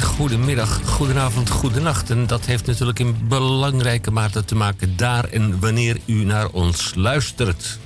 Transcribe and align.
Goedemiddag, 0.00 0.80
goedenavond, 0.84 1.50
goedenacht. 1.50 2.10
En 2.10 2.26
dat 2.26 2.46
heeft 2.46 2.66
natuurlijk 2.66 2.98
in 2.98 3.16
belangrijke 3.28 4.10
mate 4.10 4.44
te 4.44 4.54
maken 4.54 4.96
daar 4.96 5.24
en 5.24 5.60
wanneer 5.60 5.96
u 6.06 6.24
naar 6.24 6.48
ons 6.48 6.92
luistert. 6.96 7.78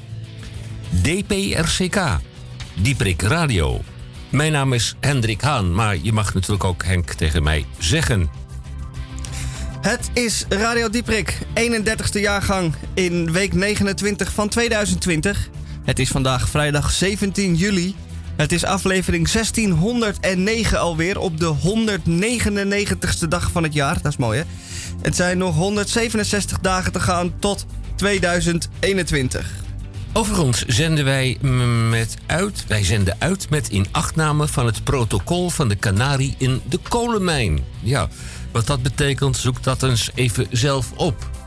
DPRCK, 1.03 2.01
Dieprik 2.75 3.23
Radio. 3.23 3.81
Mijn 4.29 4.53
naam 4.53 4.73
is 4.73 4.97
Hendrik 5.01 5.41
Haan, 5.41 5.75
maar 5.75 5.97
je 6.03 6.13
mag 6.13 6.35
natuurlijk 6.35 6.65
ook 6.65 6.85
Henk 6.85 7.13
tegen 7.13 7.43
mij 7.43 7.67
zeggen. 7.79 8.31
Het 9.81 10.11
is 10.13 10.45
Radio 10.49 10.91
Dieprik, 10.91 11.39
31ste 11.55 12.21
jaargang 12.21 12.75
in 12.95 13.33
week 13.33 13.55
29 13.55 14.33
van 14.33 14.49
2020. 14.49 15.49
Het 15.85 15.99
is 15.99 16.09
vandaag 16.09 16.49
vrijdag 16.49 16.91
17 16.91 17.55
juli. 17.55 17.95
Het 18.39 18.53
is 18.53 18.65
aflevering 18.65 19.31
1609 19.31 20.81
alweer 20.81 21.19
op 21.19 21.41
de 21.41 21.55
199ste 21.55 23.29
dag 23.29 23.51
van 23.51 23.63
het 23.63 23.75
jaar. 23.75 23.95
Dat 23.95 24.13
is 24.13 24.17
mooi 24.17 24.39
hè. 24.39 24.45
Het 25.03 25.17
zijn 25.17 25.39
nog 25.39 25.55
167 25.55 26.59
dagen 26.59 26.93
te 26.93 27.01
gaan 27.01 27.39
tot 27.39 27.67
2021. 27.97 29.51
Overigens 30.13 30.65
zenden 30.67 31.05
wij 31.05 31.39
met 31.89 32.17
uit, 32.27 32.65
wij 32.69 32.85
zenden 32.85 33.17
uit 33.19 33.51
met 33.51 33.69
inachtname 33.69 34.49
van 34.49 34.67
het 34.67 34.85
protocol 34.85 35.51
van 35.51 35.69
de 35.69 35.77
Canarie 35.77 36.35
in 36.39 36.61
de 36.69 36.79
kolenmijn. 36.89 37.65
Ja, 37.81 38.09
wat 38.53 38.67
dat 38.67 38.83
betekent, 38.83 39.37
zoek 39.37 39.63
dat 39.63 39.83
eens 39.83 40.11
even 40.15 40.47
zelf 40.51 40.93
op. 40.97 41.38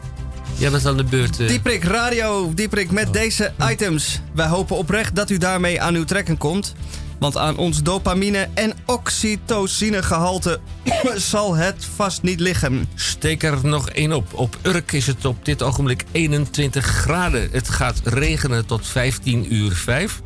Jij 0.57 0.71
bent 0.71 0.85
aan 0.85 0.97
de 0.97 1.03
beurt. 1.03 1.39
Uh... 1.39 1.47
Dieprik 1.47 1.83
Radio, 1.83 2.53
Dieprik 2.53 2.91
met 2.91 3.13
deze 3.13 3.53
items. 3.71 4.21
Wij 4.33 4.47
hopen 4.47 4.75
oprecht 4.75 5.15
dat 5.15 5.29
u 5.29 5.37
daarmee 5.37 5.81
aan 5.81 5.95
uw 5.95 6.03
trekken 6.03 6.37
komt. 6.37 6.73
Want 7.19 7.37
aan 7.37 7.57
ons 7.57 7.83
dopamine- 7.83 8.49
en 8.53 8.73
oxytocinegehalte 8.85 10.59
zal 11.31 11.55
het 11.55 11.85
vast 11.95 12.21
niet 12.21 12.39
liggen. 12.39 12.87
Steek 12.95 13.43
er 13.43 13.57
nog 13.63 13.89
één 13.89 14.13
op. 14.13 14.33
Op 14.33 14.57
Urk 14.61 14.91
is 14.91 15.07
het 15.07 15.25
op 15.25 15.45
dit 15.45 15.61
ogenblik 15.61 16.05
21 16.11 16.85
graden. 16.85 17.49
Het 17.51 17.69
gaat 17.69 18.01
regenen 18.03 18.65
tot 18.65 18.87
15 18.87 19.53
uur 19.53 19.71
5. 19.71 20.21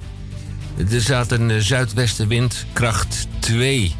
Er 0.92 1.02
staat 1.02 1.32
een 1.32 1.52
eh, 1.52 1.58
zuidwestenwind, 1.58 2.66
kracht 2.74 3.28
2. 3.40 3.96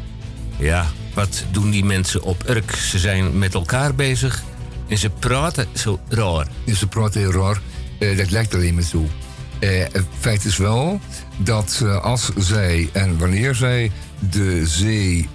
Ja, 0.58 0.86
wat 1.14 1.44
doen 1.50 1.70
die 1.70 1.84
mensen 1.84 2.22
op 2.22 2.48
Urk? 2.48 2.76
Ze 2.76 2.98
zijn 2.98 3.38
met 3.38 3.54
elkaar 3.54 3.94
bezig 3.94 4.42
en 4.88 4.98
ze 4.98 5.10
praten 5.10 5.66
zo 5.74 6.00
raar. 6.08 6.46
Ja, 6.64 6.74
ze 6.74 6.86
praten 6.86 7.20
heel 7.20 7.32
raar. 7.32 7.60
Uh, 7.98 8.16
dat 8.16 8.30
lijkt 8.30 8.54
alleen 8.54 8.74
maar 8.74 8.82
zo. 8.82 8.98
Uh, 9.60 9.84
het 9.92 10.06
feit 10.18 10.44
is 10.44 10.56
wel 10.56 11.00
dat 11.36 11.80
uh, 11.82 12.02
als 12.02 12.30
zij 12.36 12.88
en 12.92 13.18
wanneer 13.18 13.54
zij 13.54 13.90
de 14.30 14.66
zee, 14.66 15.28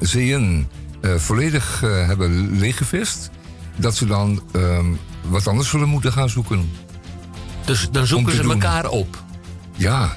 zeeën 0.00 0.68
volledig 1.16 1.80
hebben 1.80 2.58
leeggevist, 2.58 3.30
dat 3.76 3.96
ze 3.96 4.06
dan 4.06 4.42
um, 4.52 4.98
wat 5.22 5.46
anders 5.46 5.68
zullen 5.68 5.88
moeten 5.88 6.12
gaan 6.12 6.28
zoeken. 6.28 6.70
Dus 7.64 7.88
dan 7.90 8.06
zoeken 8.06 8.32
ze 8.34 8.42
doen. 8.42 8.50
elkaar 8.50 8.88
op? 8.88 9.22
Ja, 9.76 10.16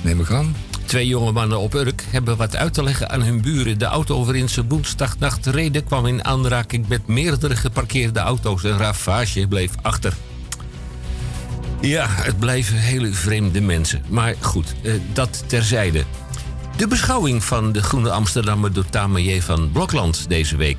neem 0.00 0.20
ik 0.20 0.30
aan. 0.30 0.54
Twee 0.88 1.06
jonge 1.06 1.32
mannen 1.32 1.58
op 1.58 1.74
Urk 1.74 2.04
hebben 2.10 2.36
wat 2.36 2.56
uit 2.56 2.74
te 2.74 2.82
leggen 2.82 3.10
aan 3.10 3.22
hun 3.22 3.40
buren. 3.40 3.78
De 3.78 3.84
auto 3.84 4.24
waarin 4.24 4.48
ze 4.48 4.64
woensdagnacht 4.66 5.46
reden 5.46 5.84
kwam 5.84 6.06
in 6.06 6.24
aanraking 6.24 6.88
met 6.88 7.06
meerdere 7.06 7.56
geparkeerde 7.56 8.20
auto's. 8.20 8.62
Een 8.64 8.78
ravage 8.78 9.46
bleef 9.48 9.70
achter. 9.82 10.14
Ja, 11.80 12.06
het 12.08 12.38
blijven 12.38 12.76
hele 12.76 13.12
vreemde 13.12 13.60
mensen. 13.60 14.02
Maar 14.08 14.34
goed, 14.40 14.74
eh, 14.82 14.92
dat 15.12 15.44
terzijde. 15.46 16.04
De 16.76 16.88
beschouwing 16.88 17.44
van 17.44 17.72
de 17.72 17.82
Groene 17.82 18.10
Amsterdammer 18.10 18.72
door 18.72 18.86
Tamelier 18.90 19.42
van 19.42 19.70
Blokland 19.72 20.28
deze 20.28 20.56
week. 20.56 20.78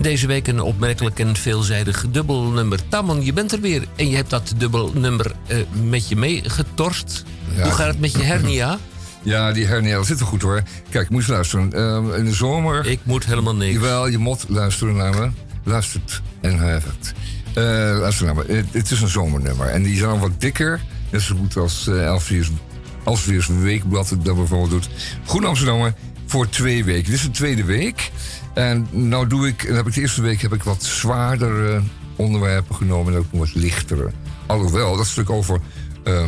Deze 0.00 0.26
week 0.26 0.46
een 0.46 0.60
opmerkelijk 0.60 1.18
en 1.18 1.36
veelzijdig 1.36 2.06
dubbelnummer. 2.10 2.88
Tamon, 2.88 3.24
je 3.24 3.32
bent 3.32 3.52
er 3.52 3.60
weer 3.60 3.86
en 3.96 4.08
je 4.08 4.16
hebt 4.16 4.30
dat 4.30 4.52
dubbelnummer 4.56 5.32
uh, 5.48 5.56
met 5.82 6.08
je 6.08 6.16
meegetorst. 6.16 7.24
Ja. 7.56 7.62
Hoe 7.62 7.72
gaat 7.72 7.86
het 7.86 8.00
met 8.00 8.12
je 8.12 8.22
hernia? 8.22 8.78
Ja, 9.22 9.52
die 9.52 9.66
hernia 9.66 10.02
zit 10.02 10.20
er 10.20 10.26
goed 10.26 10.42
hoor. 10.42 10.62
Kijk, 10.90 11.10
moet 11.10 11.24
je 11.24 11.32
luisteren. 11.32 11.70
Uh, 11.74 12.18
in 12.18 12.24
de 12.24 12.34
zomer... 12.34 12.86
Ik 12.86 13.00
moet 13.02 13.26
helemaal 13.26 13.54
niks. 13.54 13.72
Jawel, 13.72 14.06
je 14.06 14.18
moet 14.18 14.44
luisteren 14.48 14.96
naar 14.96 15.14
me. 15.18 15.30
Luistert 15.64 16.22
en 16.40 16.62
heeft. 16.62 17.12
Uh, 17.48 17.64
luister 17.98 18.26
naar 18.26 18.34
me. 18.34 18.64
Het 18.70 18.90
is 18.90 19.00
een 19.00 19.08
zomernummer. 19.08 19.66
En 19.66 19.82
die 19.82 19.96
zijn 19.96 20.18
wat 20.18 20.40
dikker. 20.40 20.80
Net 21.10 21.22
zo 21.22 21.36
goed 21.36 21.56
als 21.56 21.86
uh, 21.88 22.04
Elseviers, 22.04 22.50
Elseviers 23.04 23.46
Weekblad 23.46 24.08
dat 24.08 24.36
bijvoorbeeld 24.36 24.70
doet. 24.70 24.88
Goed 25.24 25.44
Amsterdammer 25.44 25.94
voor 26.26 26.48
twee 26.48 26.84
weken. 26.84 27.04
Dit 27.04 27.14
is 27.14 27.22
de 27.22 27.30
tweede 27.30 27.64
week. 27.64 28.10
En 28.54 28.86
nou 28.90 29.26
doe 29.26 29.48
ik... 29.48 29.62
En 29.62 29.74
heb 29.74 29.86
ik 29.86 29.94
de 29.94 30.00
eerste 30.00 30.22
week 30.22 30.42
heb 30.42 30.52
ik 30.52 30.62
wat 30.62 30.82
zwaardere 30.84 31.80
onderwerpen 32.16 32.74
genomen. 32.74 33.12
En 33.12 33.18
ook 33.18 33.26
wat 33.30 33.54
lichtere. 33.54 34.10
Alhoewel, 34.46 34.96
dat 34.96 35.06
stuk 35.06 35.30
over... 35.30 35.60
Uh, 36.04 36.24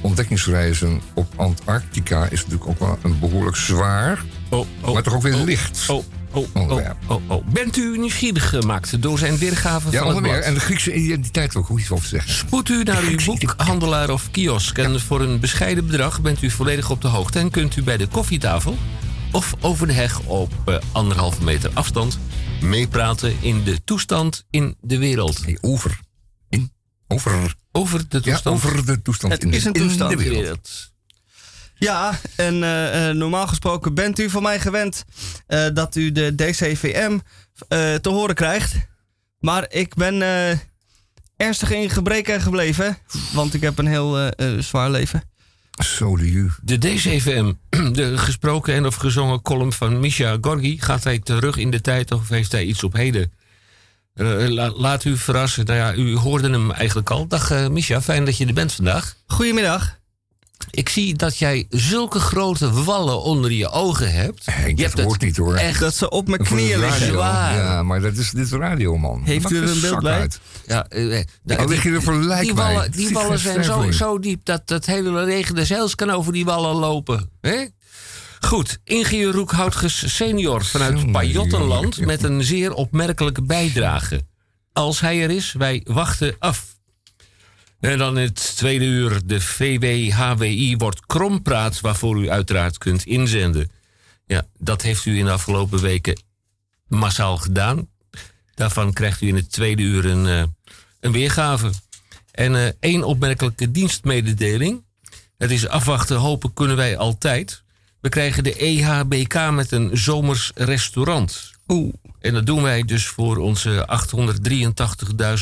ontdekkingsreizen 0.00 1.00
op 1.14 1.32
Antarctica 1.36 2.24
is 2.24 2.42
natuurlijk 2.44 2.70
ook 2.70 2.78
wel 2.78 2.98
een 3.02 3.18
behoorlijk 3.18 3.56
zwaar, 3.56 4.24
oh, 4.50 4.66
oh, 4.80 4.92
maar 4.92 5.02
toch 5.02 5.14
ook 5.14 5.22
weer 5.22 5.34
oh, 5.34 5.44
licht. 5.44 5.86
Oh, 5.88 6.04
oh, 6.30 6.46
oh, 6.54 6.90
oh, 7.06 7.20
oh, 7.26 7.46
Bent 7.46 7.76
u 7.76 7.98
nieuwsgierig 7.98 8.48
gemaakt 8.48 9.02
door 9.02 9.18
zijn 9.18 9.38
weergave 9.38 9.90
ja, 9.90 10.02
van 10.02 10.14
het 10.14 10.20
meer. 10.20 10.42
En 10.42 10.54
de 10.54 10.60
Griekse 10.60 10.94
identiteit 10.94 11.56
ook, 11.56 11.66
hoe 11.66 11.80
iets 11.80 11.90
over 11.90 12.08
zeggen. 12.08 12.32
Spoed 12.32 12.68
u 12.68 12.82
naar 12.82 13.02
uw 13.02 13.24
boekhandelaar 13.24 14.10
of 14.10 14.30
kiosk. 14.30 14.78
En 14.78 15.00
voor 15.00 15.20
een 15.20 15.40
bescheiden 15.40 15.86
bedrag 15.86 16.20
bent 16.20 16.42
u 16.42 16.50
volledig 16.50 16.90
op 16.90 17.02
de 17.02 17.08
hoogte. 17.08 17.38
En 17.38 17.50
kunt 17.50 17.76
u 17.76 17.82
bij 17.82 17.96
de 17.96 18.06
koffietafel 18.06 18.76
of 19.32 19.54
over 19.60 19.86
de 19.86 19.92
heg 19.92 20.20
op 20.20 20.52
uh, 20.68 20.76
anderhalve 20.92 21.44
meter 21.44 21.70
afstand 21.74 22.18
meepraten 22.60 23.36
in 23.40 23.64
de 23.64 23.84
toestand 23.84 24.44
in 24.50 24.76
de 24.80 24.98
wereld. 24.98 25.44
Hey, 25.44 25.58
over. 25.60 26.00
In. 26.48 26.72
Over. 27.08 27.54
Over 27.76 28.08
de 28.08 28.20
toestand. 28.20 28.62
Ja, 28.62 28.68
over 28.68 28.86
de 28.86 29.02
toestand 29.02 29.32
het 29.32 29.42
in, 29.42 29.52
is 29.52 29.64
een 29.64 29.72
in 29.72 29.80
toestand 29.80 30.10
de 30.10 30.16
wereld. 30.16 30.90
Ja, 31.78 32.18
en 32.36 32.54
uh, 32.54 33.10
normaal 33.10 33.46
gesproken 33.46 33.94
bent 33.94 34.18
u 34.18 34.30
van 34.30 34.42
mij 34.42 34.60
gewend 34.60 35.04
uh, 35.48 35.66
dat 35.74 35.96
u 35.96 36.12
de 36.12 36.34
DCVM 36.34 37.18
te 37.68 38.08
horen 38.08 38.34
krijgt. 38.34 38.74
Maar 39.38 39.66
ik 39.68 39.94
ben 39.94 40.22
ernstig 41.36 41.70
in 41.70 41.90
gebreken 41.90 42.40
gebleven, 42.40 42.98
want 43.32 43.54
ik 43.54 43.60
heb 43.60 43.78
een 43.78 43.86
heel 43.86 44.30
zwaar 44.58 44.90
leven. 44.90 45.22
Zo 45.84 46.16
de 46.16 46.50
De 46.62 46.78
DCVM, 46.78 47.52
de 47.92 48.18
gesproken 48.18 48.74
en 48.74 48.86
of 48.86 48.94
gezongen 48.94 49.42
column 49.42 49.72
van 49.72 50.00
Misha 50.00 50.38
Gorgi, 50.40 50.80
gaat 50.80 51.04
hij 51.04 51.18
terug 51.18 51.56
in 51.56 51.70
de 51.70 51.80
tijd 51.80 52.12
of 52.12 52.28
heeft 52.28 52.52
hij 52.52 52.64
iets 52.64 52.84
op 52.84 52.92
heden? 52.92 53.32
Uh, 54.16 54.48
la, 54.48 54.70
laat 54.70 55.04
u 55.04 55.16
verrassen. 55.16 55.64
Nou 55.64 55.78
ja, 55.78 55.94
u 55.94 56.16
hoorde 56.16 56.50
hem 56.50 56.70
eigenlijk 56.70 57.10
al. 57.10 57.26
Dag 57.26 57.52
uh, 57.52 57.68
Misha, 57.68 58.02
fijn 58.02 58.24
dat 58.24 58.36
je 58.36 58.46
er 58.46 58.54
bent 58.54 58.72
vandaag. 58.72 59.14
Goedemiddag. 59.26 59.98
Ik 60.70 60.88
zie 60.88 61.14
dat 61.14 61.38
jij 61.38 61.66
zulke 61.70 62.18
grote 62.18 62.70
wallen 62.70 63.22
onder 63.22 63.52
je 63.52 63.68
ogen 63.68 64.12
hebt. 64.12 64.44
Je 64.44 64.74
dat 64.74 64.78
hebt 64.78 65.00
hoort 65.00 65.20
niet 65.20 65.36
hoor. 65.36 65.54
Echt 65.54 65.80
dat 65.80 65.94
ze 65.94 66.10
op 66.10 66.28
mijn 66.28 66.42
knieën 66.42 66.78
liggen. 66.78 67.12
Ja, 67.12 67.82
maar 67.82 68.00
dat 68.00 68.16
is 68.16 68.30
dit 68.30 68.50
radio, 68.50 68.96
man. 68.96 69.22
Heeft 69.24 69.50
u 69.50 69.56
er 69.56 69.70
een 69.70 69.80
beeld 69.80 70.02
bij? 70.02 70.20
Uit. 70.20 70.40
Ja, 70.66 70.86
uh, 70.90 71.22
nou, 71.42 71.68
lig 71.68 71.82
je 71.82 71.90
er 71.90 72.02
voor 72.02 72.14
lijk 72.14 72.42
die 72.42 72.54
wallen, 72.54 72.90
die 72.90 73.10
wallen 73.10 73.38
zijn 73.38 73.64
zo, 73.64 73.90
zo 73.90 74.18
diep 74.18 74.44
dat 74.44 74.62
het 74.64 74.86
hele 74.86 75.24
regen 75.24 75.54
des 75.54 75.68
heils 75.68 75.94
kan 75.94 76.10
over 76.10 76.32
die 76.32 76.44
wallen 76.44 76.74
lopen. 76.74 77.30
He? 77.40 77.64
Goed, 78.46 78.78
ingenieur 78.84 79.32
Roekhoutges 79.32 80.16
senior 80.16 80.64
vanuit 80.64 81.12
Pajottenland 81.12 82.00
met 82.00 82.22
een 82.22 82.44
zeer 82.44 82.72
opmerkelijke 82.72 83.42
bijdrage. 83.42 84.24
Als 84.72 85.00
hij 85.00 85.22
er 85.22 85.30
is, 85.30 85.52
wij 85.52 85.80
wachten 85.84 86.36
af. 86.38 86.78
En 87.80 87.98
dan 87.98 88.16
het 88.16 88.56
tweede 88.56 88.84
uur, 88.84 89.20
de 89.24 89.40
VWHWI 89.40 90.76
wordt 90.76 91.06
krompraat, 91.06 91.80
waarvoor 91.80 92.22
u 92.22 92.30
uiteraard 92.30 92.78
kunt 92.78 93.06
inzenden. 93.06 93.70
Ja, 94.26 94.46
dat 94.58 94.82
heeft 94.82 95.04
u 95.04 95.18
in 95.18 95.24
de 95.24 95.30
afgelopen 95.30 95.80
weken 95.80 96.22
massaal 96.88 97.36
gedaan. 97.36 97.88
Daarvan 98.54 98.92
krijgt 98.92 99.20
u 99.20 99.28
in 99.28 99.36
het 99.36 99.52
tweede 99.52 99.82
uur 99.82 100.04
een, 100.04 100.26
uh, 100.26 100.42
een 101.00 101.12
weergave. 101.12 101.70
En 102.30 102.52
uh, 102.52 102.66
één 102.80 103.04
opmerkelijke 103.04 103.70
dienstmededeling. 103.70 104.84
Het 105.38 105.50
is 105.50 105.68
afwachten, 105.68 106.16
hopen 106.16 106.52
kunnen 106.52 106.76
wij 106.76 106.96
altijd. 106.96 107.64
We 108.06 108.12
krijgen 108.12 108.44
de 108.44 108.54
EHBK 108.54 109.50
met 109.50 109.72
een 109.72 109.90
zomers 109.92 110.50
restaurant. 110.54 111.50
Oeh. 111.68 111.94
En 112.20 112.34
dat 112.34 112.46
doen 112.46 112.62
wij 112.62 112.82
dus 112.82 113.06
voor 113.06 113.36
onze 113.36 113.88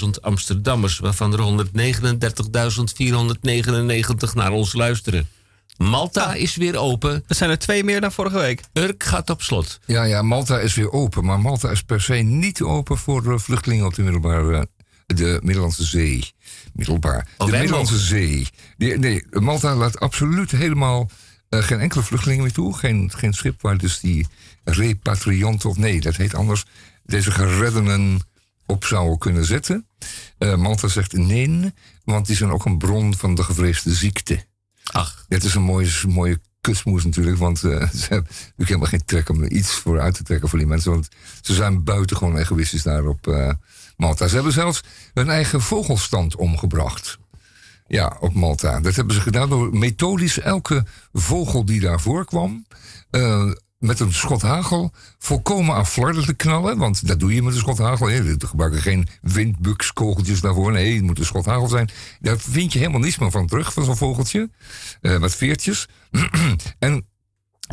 883.000 0.05 0.09
Amsterdammers, 0.21 0.99
waarvan 0.99 1.33
er 1.33 1.69
139.499 4.29 4.35
naar 4.35 4.53
ons 4.53 4.73
luisteren. 4.73 5.29
Malta 5.77 6.25
ah. 6.25 6.37
is 6.37 6.57
weer 6.57 6.77
open. 6.77 7.25
Er 7.29 7.35
zijn 7.35 7.51
er 7.51 7.59
twee 7.59 7.85
meer 7.85 8.01
dan 8.01 8.13
vorige 8.13 8.39
week. 8.39 8.63
Urk 8.73 9.03
gaat 9.03 9.31
op 9.31 9.43
slot. 9.43 9.81
Ja, 9.87 10.05
ja, 10.05 10.23
Malta 10.23 10.59
is 10.59 10.75
weer 10.75 10.93
open. 10.93 11.25
Maar 11.25 11.41
Malta 11.41 11.71
is 11.71 11.83
per 11.83 12.01
se 12.01 12.15
niet 12.15 12.63
open 12.63 12.99
voor 12.99 13.41
vluchtelingen 13.41 13.87
op 13.87 13.95
de 13.95 14.03
middelbare, 14.03 14.69
de 15.07 15.41
Middellandse 15.43 15.85
Zee. 15.85 16.33
Middelbaar. 16.73 17.29
Oh, 17.39 17.47
de 17.47 17.53
Middellandse 17.53 17.93
mogen. 17.93 18.09
Zee. 18.09 18.47
Die, 18.77 18.99
nee, 18.99 19.27
Malta 19.31 19.75
laat 19.75 20.01
absoluut 20.01 20.51
helemaal 20.51 21.11
geen 21.63 21.81
enkele 21.81 22.03
vluchtelingen 22.03 22.43
meer 22.43 22.53
toe. 22.53 22.77
Geen, 22.77 23.11
geen 23.15 23.33
schip 23.33 23.63
waar 23.63 23.79
dus 23.79 24.01
die 24.01 24.27
repatrianten, 24.65 25.69
of 25.69 25.77
nee, 25.77 26.01
dat 26.01 26.17
heet 26.17 26.35
anders, 26.35 26.65
deze 27.05 27.31
gereddenen 27.31 28.21
op 28.67 28.85
zouden 28.85 29.19
kunnen 29.19 29.45
zetten. 29.45 29.87
Malta 30.39 30.89
zegt 30.89 31.13
nee, 31.13 31.73
want 32.05 32.27
die 32.27 32.37
zijn 32.37 32.51
ook 32.51 32.65
een 32.65 32.79
bron 32.79 33.17
van 33.17 33.35
de 33.35 33.43
gevreesde 33.43 33.95
ziekte. 33.95 34.45
Ach. 34.85 35.25
Het 35.29 35.45
is 35.45 35.55
een 35.55 35.63
mooie, 35.63 35.91
mooie 36.09 36.41
kusmoes 36.61 37.05
natuurlijk, 37.05 37.39
want 37.39 37.59
ze 37.59 37.69
hebben 37.69 37.91
natuurlijk 38.09 38.57
helemaal 38.57 38.89
geen 38.89 39.05
trek 39.05 39.29
om 39.29 39.43
er 39.43 39.51
iets 39.51 39.73
voor 39.73 40.01
uit 40.01 40.15
te 40.15 40.23
trekken 40.23 40.49
voor 40.49 40.59
die 40.59 40.69
mensen. 40.69 40.91
Want 40.91 41.09
ze 41.41 41.55
zijn 41.55 41.85
buitengewoon 41.85 42.37
egoïstisch 42.37 42.83
daar 42.83 43.05
op 43.07 43.27
Malta. 43.97 44.29
Ze 44.29 44.35
hebben 44.35 44.53
zelfs 44.53 44.81
hun 45.15 45.29
eigen 45.29 45.61
vogelstand 45.61 46.37
omgebracht. 46.37 47.19
Ja, 47.87 48.17
op 48.21 48.35
Malta. 48.35 48.81
Dat 48.81 48.95
hebben 48.95 49.15
ze 49.15 49.21
gedaan 49.21 49.49
door 49.49 49.77
methodisch 49.77 50.41
elke 50.41 50.85
vogel 51.13 51.65
die 51.65 51.81
daar 51.81 52.01
voorkwam. 52.01 52.67
Uh, 53.11 53.53
met 53.79 54.01
een 54.01 54.13
schot 54.13 54.43
hagel 54.43 54.93
volkomen 55.19 55.75
aan 55.75 55.87
flarden 55.87 56.25
te 56.25 56.35
knallen. 56.35 56.79
Want 56.79 57.07
dat 57.07 57.21
doe 57.21 57.35
je 57.35 57.43
met 57.43 57.53
een 57.53 57.59
schot 57.59 57.79
hagel. 57.79 58.09
Je 58.09 58.37
gebruiken 58.39 58.81
geen 58.81 59.09
windbukskogeltjes 59.23 60.41
daarvoor. 60.41 60.73
Nee, 60.73 60.95
het 60.95 61.05
moet 61.05 61.19
een 61.19 61.25
schot 61.25 61.45
hagel 61.45 61.69
zijn. 61.69 61.91
Daar 62.21 62.39
vind 62.39 62.73
je 62.73 62.79
helemaal 62.79 63.01
niets 63.01 63.19
meer 63.19 63.31
van 63.31 63.47
terug, 63.47 63.73
van 63.73 63.85
zo'n 63.85 63.97
vogeltje. 63.97 64.51
Uh, 65.01 65.19
met 65.19 65.35
veertjes. 65.35 65.89
en 66.79 67.07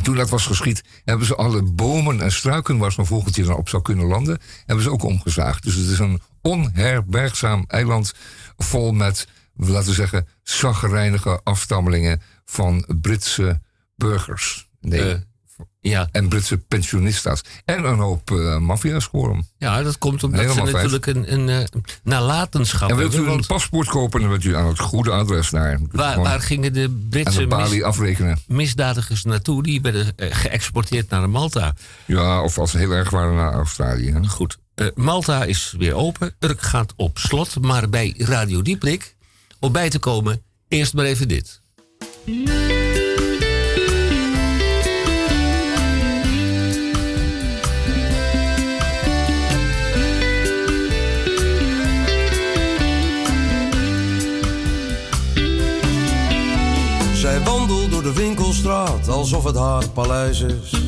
toen 0.04 0.16
dat 0.16 0.30
was 0.30 0.46
geschied, 0.46 0.84
hebben 1.06 1.28
ze 1.28 1.36
alle 1.36 1.64
bomen 1.64 2.22
en 2.22 2.32
struiken 2.32 2.78
waar 2.78 2.92
zo'n 2.92 3.06
vogeltje 3.06 3.44
dan 3.44 3.56
op 3.56 3.70
zou 3.70 3.82
kunnen 3.82 4.06
landen, 4.06 4.40
hebben 4.66 4.84
ze 4.84 4.92
ook 4.92 5.04
omgezaagd. 5.04 5.64
Dus 5.64 5.76
het 5.76 5.90
is 5.90 6.00
een 6.00 6.22
onherbergzaam 6.42 7.64
eiland 7.68 8.14
vol 8.58 8.92
met, 8.92 9.28
laten 9.56 9.90
we 9.90 9.94
zeggen, 9.94 10.28
zaggerijnige 10.44 11.40
afstammelingen 11.44 12.22
van 12.46 12.86
Britse 13.02 13.62
burgers. 13.96 14.70
Nee. 14.80 15.10
Uh, 15.10 15.16
ja. 15.80 16.08
En 16.12 16.30
Britse 16.30 16.58
pensionistas. 16.58 17.42
En 17.66 17.84
een 17.84 18.00
hoop 18.00 18.32
uh, 18.32 18.58
maffiascoren. 18.58 19.48
Ja, 19.58 19.84
dat 19.84 19.98
komt 19.98 20.24
omdat 20.24 20.40
Helemaal 20.40 20.66
ze 20.66 20.72
natuurlijk 20.72 21.06
een, 21.06 21.34
een, 21.34 21.48
een 21.48 21.70
uh, 21.76 21.82
nalatenschap 22.04 22.90
En 22.90 22.96
wilt 22.96 23.16
u 23.16 23.28
een 23.28 23.46
paspoort 23.46 23.88
kopen, 23.88 24.22
dan 24.22 24.30
bent 24.30 24.44
u 24.44 24.56
aan 24.56 24.68
het 24.68 24.80
goede 24.80 25.12
adres 25.12 25.50
naar. 25.50 25.80
Waar, 25.92 26.20
waar 26.20 26.42
gingen 26.42 26.74
de 26.74 27.06
Britse 27.10 27.46
mis, 27.46 27.82
afrekenen. 27.82 28.40
misdadigers 28.48 29.24
naartoe? 29.24 29.64
Die 29.64 29.82
werden 29.82 30.14
uh, 30.18 30.28
geëxporteerd 30.32 31.10
naar 31.10 31.30
Malta. 31.30 31.76
Ja, 32.06 32.42
of 32.42 32.58
als 32.58 32.72
ze 32.72 32.78
heel 32.78 32.92
erg 32.92 33.10
waren 33.10 33.36
naar 33.36 33.54
Australië. 33.54 34.12
Hè? 34.12 34.28
Goed. 34.28 34.58
Malta 34.96 35.44
is 35.44 35.76
weer 35.78 35.94
open. 35.94 36.36
Urk 36.40 36.62
gaat 36.62 36.94
op 36.96 37.18
slot. 37.18 37.62
Maar 37.62 37.90
bij 37.90 38.14
Radio 38.18 38.62
Dieprik, 38.62 39.16
om 39.62 39.72
bij 39.72 39.90
te 39.90 40.00
komen, 40.00 40.44
eerst 40.68 40.94
maar 40.94 41.06
even 41.06 41.28
dit. 41.28 41.62
Zij 57.14 57.44
wandelt 57.44 57.92
door 57.92 58.04
de 58.04 58.14
winkelstraat 58.14 59.08
alsof 59.08 59.44
het 59.44 59.56
haar 59.56 59.90
paleis 59.90 60.42
is. 60.42 60.80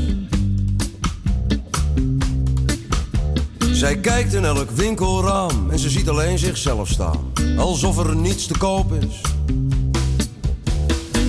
Zij 3.83 3.97
kijkt 3.97 4.33
in 4.33 4.45
elk 4.45 4.69
winkelraam 4.69 5.69
en 5.71 5.79
ze 5.79 5.89
ziet 5.89 6.09
alleen 6.09 6.39
zichzelf 6.39 6.87
staan, 6.87 7.31
alsof 7.57 7.97
er 7.97 8.15
niets 8.15 8.47
te 8.47 8.57
koop 8.57 8.93
is. 8.93 9.21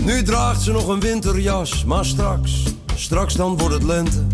Nu 0.05 0.23
draagt 0.23 0.62
ze 0.62 0.73
nog 0.73 0.89
een 0.89 1.01
winterjas, 1.01 1.85
maar 1.85 2.05
straks, 2.05 2.62
straks 2.95 3.35
dan 3.35 3.59
wordt 3.59 3.75
het 3.75 3.83
lente. 3.83 4.27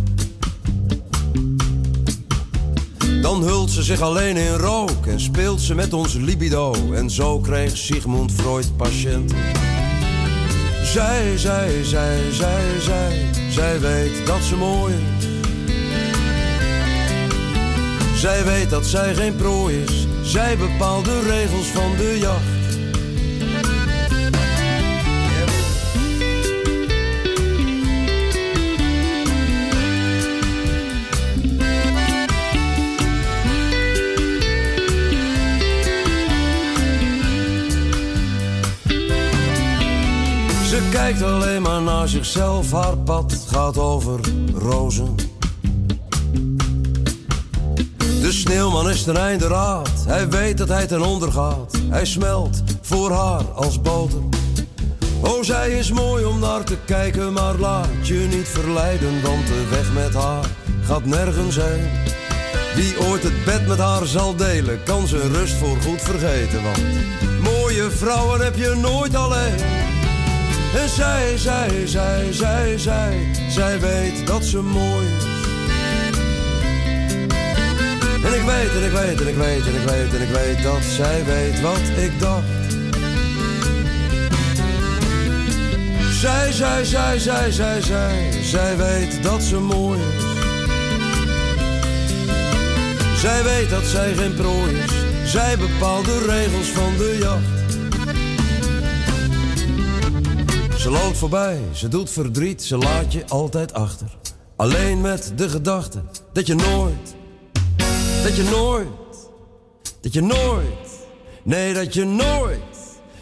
Dan 3.23 3.43
hult 3.43 3.71
ze 3.71 3.83
zich 3.83 4.01
alleen 4.01 4.37
in 4.37 4.55
rook 4.55 5.07
en 5.07 5.21
speelt 5.21 5.61
ze 5.61 5.75
met 5.75 5.93
ons 5.93 6.15
libido. 6.15 6.75
En 6.93 7.11
zo 7.11 7.39
kreeg 7.39 7.77
Sigmund 7.77 8.33
Freud 8.33 8.77
patiënten. 8.77 9.39
Zij, 10.83 11.39
zij, 11.39 11.85
zij, 11.85 12.33
zij, 12.33 12.81
zij, 12.81 13.31
zij 13.51 13.81
weet 13.81 14.27
dat 14.27 14.43
ze 14.43 14.57
mooi 14.57 14.95
is. 14.95 15.30
Zij 18.21 18.45
weet 18.45 18.71
dat 18.71 18.87
zij 18.87 19.15
geen 19.15 19.37
prooi 19.37 19.83
is. 19.83 20.07
Zij 20.23 20.57
bepaalt 20.57 21.05
de 21.05 21.21
regels 21.21 21.67
van 21.67 21.97
de 21.97 22.19
jacht. 22.19 22.59
kijkt 40.91 41.23
alleen 41.23 41.63
maar 41.63 41.83
naar 41.83 42.09
zichzelf. 42.09 42.73
Haar 42.73 42.99
pad 42.99 43.47
gaat 43.49 43.79
over 43.79 44.21
rozen. 44.55 45.30
Sneeuwman 48.51 48.91
is 48.91 49.03
ten 49.03 49.17
einde 49.17 49.47
raad. 49.47 50.05
Hij 50.07 50.29
weet 50.29 50.59
dat 50.59 50.69
hij 50.69 50.87
ten 50.87 51.03
onder 51.03 51.33
gaat. 51.33 51.79
Hij 51.89 52.05
smelt 52.05 52.63
voor 52.81 53.13
haar 53.13 53.45
als 53.45 53.81
boter. 53.81 54.23
Oh, 55.21 55.43
zij 55.43 55.71
is 55.71 55.93
mooi 55.93 56.25
om 56.25 56.39
naar 56.39 56.65
te 56.65 56.77
kijken, 56.85 57.33
maar 57.33 57.55
laat 57.55 58.07
je 58.07 58.29
niet 58.31 58.49
verleiden, 58.49 59.23
want 59.23 59.47
de 59.47 59.67
weg 59.71 59.93
met 59.93 60.15
haar 60.15 60.45
gaat 60.83 61.05
nergens 61.05 61.57
heen. 61.57 61.89
Wie 62.75 63.09
ooit 63.09 63.23
het 63.23 63.45
bed 63.45 63.67
met 63.67 63.79
haar 63.79 64.07
zal 64.07 64.37
delen, 64.37 64.83
kan 64.85 65.07
zijn 65.07 65.33
rust 65.33 65.55
voor 65.55 65.77
goed 65.81 66.03
vergeten, 66.03 66.63
want 66.63 66.83
mooie 67.43 67.91
vrouwen 67.91 68.41
heb 68.41 68.57
je 68.57 68.75
nooit 68.81 69.15
alleen. 69.15 69.61
En 70.75 70.89
zij, 70.89 71.39
zij, 71.39 71.87
zij, 71.87 72.33
zij, 72.33 72.79
zij, 72.79 73.31
zij 73.49 73.81
weet 73.81 74.27
dat 74.27 74.45
ze 74.45 74.63
mooi 74.63 75.07
is. 75.07 75.30
En 78.31 78.37
ik 78.37 78.43
weet, 78.43 78.71
en 78.75 78.85
ik 78.85 78.93
weet, 78.93 79.21
en 79.21 79.29
ik 79.29 79.37
weet, 79.37 79.67
en 79.67 79.75
ik 79.75 79.89
weet, 79.89 80.15
en 80.15 80.23
ik 80.23 80.29
weet 80.29 80.63
dat 80.63 80.83
zij 80.83 81.25
weet 81.25 81.61
wat 81.61 81.81
ik 81.97 82.19
dacht. 82.19 82.45
Zij, 86.21 86.53
zij, 86.53 86.85
zij, 86.85 87.19
zij, 87.19 87.51
zij, 87.51 87.81
zij, 87.81 88.33
zij 88.43 88.77
weet 88.77 89.23
dat 89.23 89.43
ze 89.43 89.61
mooi 89.61 90.01
is. 90.01 90.25
Zij 93.21 93.43
weet 93.43 93.71
dat 93.71 93.85
zij 93.85 94.15
geen 94.15 94.35
prooi 94.35 94.75
is. 94.75 94.93
Zij 95.31 95.59
bepaalt 95.59 96.05
de 96.05 96.25
regels 96.27 96.69
van 96.69 96.97
de 96.97 97.17
jacht. 97.21 97.59
Ze 100.81 100.91
loopt 100.91 101.17
voorbij, 101.17 101.61
ze 101.73 101.89
doet 101.89 102.11
verdriet, 102.11 102.63
ze 102.63 102.77
laat 102.79 103.13
je 103.13 103.25
altijd 103.29 103.73
achter. 103.73 104.17
Alleen 104.57 105.01
met 105.01 105.33
de 105.37 105.49
gedachte 105.49 106.03
dat 106.33 106.47
je 106.47 106.55
nooit, 106.55 107.19
dat 108.23 108.37
je 108.37 108.43
nooit, 108.43 108.89
dat 110.01 110.13
je 110.13 110.21
nooit, 110.21 110.89
nee 111.43 111.75
dat 111.75 111.95
je 111.95 112.05
nooit, 112.05 112.59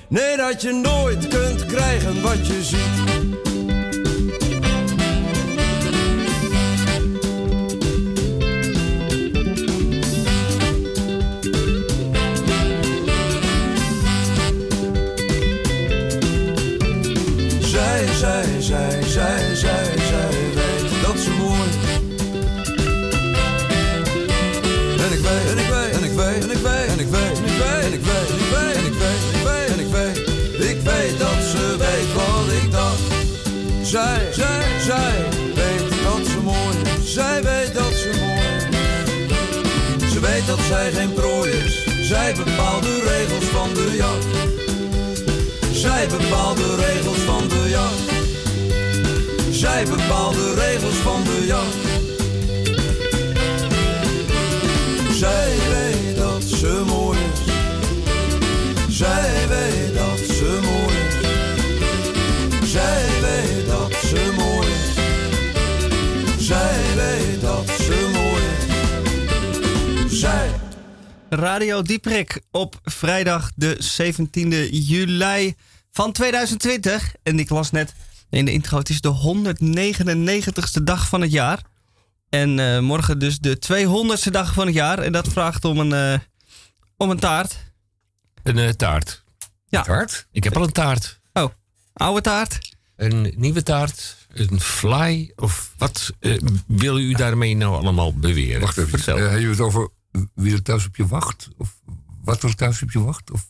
nee 0.09 0.37
dat 0.37 0.63
je 0.63 0.73
nooit 0.73 1.29
kunt 1.29 1.67
krijgen 1.67 2.23
wat 2.23 2.47
je 2.47 2.65
ziet. 2.65 3.27
zij, 18.19 18.61
zij, 18.61 19.03
zij, 19.03 19.55
zij 19.55 19.88
Zij, 33.89 34.33
zij, 34.33 34.81
zij 34.81 35.25
weet 35.55 36.03
dat 36.03 36.27
ze 36.27 36.41
mooi 36.43 36.77
is. 36.99 37.13
Zij 37.13 37.43
weet 37.43 37.75
dat 37.75 37.93
ze 37.93 38.11
mooi 38.21 38.41
is. 40.01 40.13
Ze 40.13 40.21
weet 40.21 40.47
dat 40.47 40.59
zij 40.61 40.93
geen 40.93 41.13
prooi 41.13 41.51
is. 41.51 41.87
Zij 42.09 42.35
bepaalt 42.35 42.83
de 42.83 43.01
regels 43.17 43.45
van 43.45 43.75
de 43.75 43.97
jacht. 43.97 44.27
Zij 45.73 46.07
bepaalt 46.09 46.57
de 46.57 46.77
regels 46.77 47.19
van 47.19 47.49
de 47.49 47.69
jacht. 47.69 48.11
Zij 49.51 49.85
bepaalt 49.85 50.35
de 50.35 50.55
regels 50.55 50.97
van 50.97 51.25
de 51.25 51.47
jacht. 51.47 52.08
Radio 71.31 71.83
Dieprik 71.83 72.41
op 72.51 72.81
vrijdag 72.83 73.51
de 73.55 73.77
17e 74.01 74.71
juli 74.71 75.55
van 75.91 76.13
2020. 76.13 77.15
En 77.23 77.39
ik 77.39 77.49
las 77.49 77.71
net 77.71 77.95
in 78.31 78.45
de 78.45 78.53
intro, 78.53 78.79
het 78.79 78.89
is 78.89 79.01
de 79.01 79.15
199ste 80.79 80.83
dag 80.83 81.09
van 81.09 81.21
het 81.21 81.33
jaar. 81.33 81.63
En 82.29 82.59
uh, 82.59 82.79
morgen 82.79 83.19
dus 83.19 83.39
de 83.39 83.59
200ste 83.73 84.31
dag 84.31 84.53
van 84.53 84.67
het 84.67 84.75
jaar. 84.75 84.99
En 84.99 85.13
dat 85.13 85.29
vraagt 85.29 85.65
om 85.65 85.79
een, 85.79 86.13
uh, 86.13 86.19
om 86.97 87.11
een 87.11 87.19
taart. 87.19 87.57
Een 88.43 88.57
uh, 88.57 88.69
taart? 88.69 89.23
Ja. 89.69 89.83
Taart? 89.83 90.27
Ik 90.33 90.45
heb 90.45 90.57
al 90.57 90.63
een 90.63 90.73
taart. 90.73 91.21
Oh, 91.33 91.51
oude 91.93 92.21
taart? 92.21 92.59
Een 92.97 93.33
nieuwe 93.37 93.63
taart? 93.63 94.17
Een 94.29 94.61
fly? 94.61 95.33
Of 95.37 95.73
wat 95.77 96.13
wil 96.67 96.99
u 96.99 97.13
daarmee 97.13 97.57
nou 97.57 97.77
allemaal 97.77 98.15
beweren? 98.15 98.61
Wacht 98.61 98.79
even. 98.79 98.99
Vertel. 98.99 99.17
heb 99.17 99.41
je 99.41 99.49
het 99.49 99.61
over 99.61 99.91
wie 100.35 100.53
er 100.53 100.63
thuis 100.63 100.87
op 100.87 100.97
je 100.97 101.07
wacht? 101.07 101.49
Of 101.57 101.81
wat 102.25 102.43
er 102.43 102.55
thuis 102.55 102.83
op 102.83 102.91
je 102.91 103.01
wacht? 103.01 103.31
Of 103.31 103.47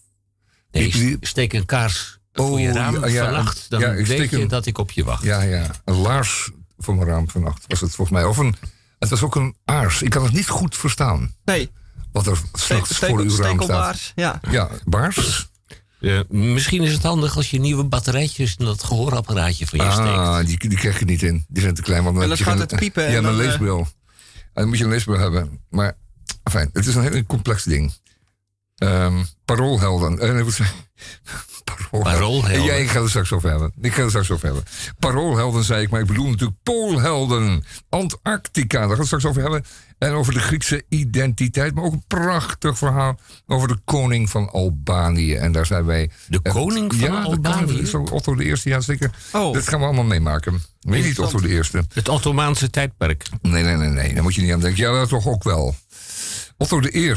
nee, 0.71 1.17
steek 1.21 1.53
een 1.53 1.67
kaars 1.67 2.19
voor 2.33 2.61
je 2.61 2.69
oh, 2.69 2.75
raam 2.75 3.07
ja, 3.07 3.25
vannacht. 3.25 3.71
Dan 3.71 3.81
ja, 3.81 3.93
weet 3.93 4.31
je 4.31 4.47
dat 4.47 4.67
ik 4.67 4.79
op 4.79 4.91
je 4.91 5.05
wacht. 5.05 5.23
Ja, 5.23 5.43
ja. 5.43 5.71
Een 5.85 5.97
laars 5.97 6.51
voor 6.79 6.95
mijn 6.95 7.09
raam 7.09 7.31
vannacht 7.31 7.65
was 7.67 7.81
het 7.81 7.95
volgens 7.95 8.19
mij. 8.19 8.25
Of 8.25 8.37
een, 8.37 8.57
het 8.99 9.09
was 9.09 9.23
ook 9.23 9.35
een 9.35 9.57
aars. 9.65 10.03
Ik 10.03 10.11
kan 10.11 10.25
het 10.25 10.33
niet 10.33 10.49
goed 10.49 10.77
verstaan. 10.77 11.35
Nee. 11.45 11.71
Wat 12.13 12.27
er 12.27 12.41
straks 12.53 12.99
voor 12.99 13.21
uw 13.21 13.37
raam 13.37 13.63
staat. 13.63 14.13
Ja. 14.15 14.41
ja, 14.51 14.71
baars. 14.85 15.49
Uh, 16.01 16.21
misschien 16.29 16.83
is 16.83 16.93
het 16.93 17.03
handig 17.03 17.37
als 17.37 17.51
je 17.51 17.61
nieuwe 17.61 17.85
batterijtjes 17.85 18.57
in 18.57 18.65
dat 18.65 18.83
gehoorapparaatje 18.83 19.67
van 19.67 19.79
je 19.79 19.85
ah, 19.85 19.93
steekt. 19.93 20.09
Ah, 20.09 20.47
die, 20.47 20.69
die 20.69 20.79
krijg 20.79 20.99
je 20.99 21.05
niet 21.05 21.23
in. 21.23 21.45
Die 21.49 21.63
zijn 21.63 21.75
te 21.75 21.83
klein. 21.83 22.03
Want 22.03 22.15
dan 22.15 22.23
en 22.23 22.29
dan 22.29 22.39
gaat 22.39 22.59
het 22.59 22.77
piepen. 22.77 23.11
Ja, 23.11 23.19
een 23.19 23.25
uh, 23.25 23.37
leesbril. 23.37 23.79
En 23.79 23.87
dan 24.53 24.69
moet 24.69 24.79
je 24.79 24.85
een 24.85 24.91
leesbril 24.91 25.19
hebben. 25.19 25.61
Maar 25.71 25.97
Enfin, 26.53 26.71
het 26.73 26.87
is 26.87 26.95
een 26.95 27.13
heel 27.13 27.27
complex 27.27 27.65
ding. 27.65 27.93
Um, 28.79 29.27
paroolhelden. 29.45 30.39
Uh, 30.39 30.47
paroolhelden. 32.03 32.63
Ja, 32.63 32.73
ik 32.73 32.89
ga 32.89 33.01
er 33.01 33.09
straks 33.09 33.33
over 33.33 33.51
hebben. 33.51 33.73
Ik 33.81 33.93
ga 33.93 34.03
er 34.03 34.09
straks 34.09 34.31
over 34.31 34.47
hebben. 34.47 34.65
Paroolhelden 34.99 35.65
zei 35.65 35.83
ik, 35.83 35.91
maar 35.91 36.01
ik 36.01 36.07
bedoel 36.07 36.31
natuurlijk 36.31 36.63
poolhelden. 36.63 37.65
Antarctica, 37.89 38.79
daar 38.79 38.81
gaan 38.81 38.91
we 38.91 38.97
het 38.97 39.07
straks 39.07 39.25
over 39.25 39.43
hebben. 39.43 39.65
En 39.99 40.13
over 40.13 40.33
de 40.33 40.41
Griekse 40.41 40.85
identiteit. 40.89 41.75
Maar 41.75 41.85
ook 41.85 41.93
een 41.93 42.05
prachtig 42.07 42.79
verhaal 42.79 43.19
over 43.47 43.69
de 43.69 43.79
koning 43.85 44.31
van 44.31 44.51
Albanië. 44.51 45.35
En 45.35 45.53
daar 45.53 45.67
zijn 45.67 45.85
wij... 45.85 46.11
De 46.27 46.41
koning 46.41 46.95
van 46.95 47.13
ja, 47.13 47.23
Albanië? 47.23 47.83
Ja, 47.93 47.99
Otto 47.99 48.35
de 48.35 48.45
Eerste, 48.45 48.69
ja 48.69 48.81
zeker. 48.81 49.11
Oh. 49.33 49.53
Dat 49.53 49.69
gaan 49.69 49.79
we 49.79 49.85
allemaal 49.85 50.05
meemaken. 50.05 50.63
Weet 50.81 51.05
niet 51.05 51.19
Otto 51.19 51.41
de 51.41 51.49
Eerste. 51.49 51.85
Het 51.93 52.09
Ottomaanse 52.09 52.71
tijdperk. 52.71 53.25
Nee, 53.43 53.63
nee, 53.63 53.77
nee, 53.77 53.89
nee. 53.89 54.15
Daar 54.15 54.23
moet 54.23 54.35
je 54.35 54.43
niet 54.43 54.53
aan 54.53 54.61
denken. 54.61 54.83
Ja, 54.83 54.93
dat 54.93 55.09
toch 55.09 55.27
ook 55.27 55.45
wel. 55.45 55.75
Otto 56.61 56.81
I 56.95 57.15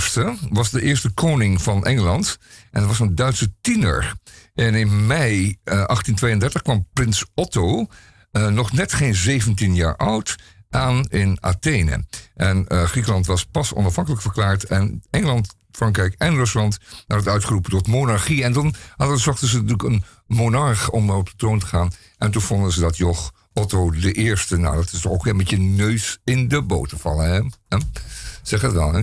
was 0.50 0.70
de 0.70 0.82
eerste 0.82 1.10
koning 1.10 1.62
van 1.62 1.86
Engeland. 1.86 2.38
En 2.72 2.80
dat 2.80 2.90
was 2.90 3.00
een 3.00 3.16
Duitse 3.16 3.54
tiener. 3.62 4.14
En 4.54 4.76
in 4.76 5.06
mei 5.06 5.58
1832 5.64 6.54
eh, 6.54 6.66
kwam 6.66 6.88
prins 6.94 7.26
Otto, 7.36 7.88
uh, 8.32 8.48
nog 8.48 8.72
net 8.72 8.94
geen 8.94 9.16
17 9.16 9.76
jaar 9.76 9.96
oud, 9.96 10.36
aan 10.70 11.06
in 11.10 11.38
Athene. 11.40 12.06
En 12.36 12.66
uh, 12.68 12.84
Griekenland 12.84 13.26
was 13.26 13.46
pas 13.46 13.74
onafhankelijk 13.74 14.22
verklaard. 14.22 14.64
En 14.64 15.04
Engeland, 15.10 15.56
Frankrijk 15.72 16.16
en 16.18 16.36
Rusland 16.36 16.78
hadden 17.08 17.34
uitgeroepen 17.34 17.72
tot 17.72 17.88
monarchie. 17.88 18.44
En 18.44 18.54
dan 18.54 18.74
hadden, 18.96 19.20
zochten 19.20 19.48
ze 19.48 19.56
natuurlijk 19.56 19.84
een 19.84 20.04
monarch 20.28 20.90
om 20.90 21.10
op 21.10 21.30
de 21.30 21.36
troon 21.36 21.60
te 21.60 21.66
gaan. 21.66 21.92
En 22.18 22.32
toen 22.32 22.42
vonden 22.42 22.72
ze 22.72 22.80
dat 22.80 22.98
joch 22.98 23.32
Otto 23.54 23.92
de 23.92 24.12
Eerste. 24.12 24.58
Nou, 24.58 24.76
dat 24.76 24.92
is 24.92 25.02
toch 25.02 25.12
ook 25.12 25.26
een 25.26 25.38
beetje 25.38 25.58
neus 25.58 26.20
in 26.24 26.48
de 26.48 26.62
boter 26.62 26.98
vallen, 26.98 27.32
hè? 27.68 27.78
Zeg 28.42 28.62
het 28.62 28.74
wel, 28.74 28.94
hè? 28.94 29.02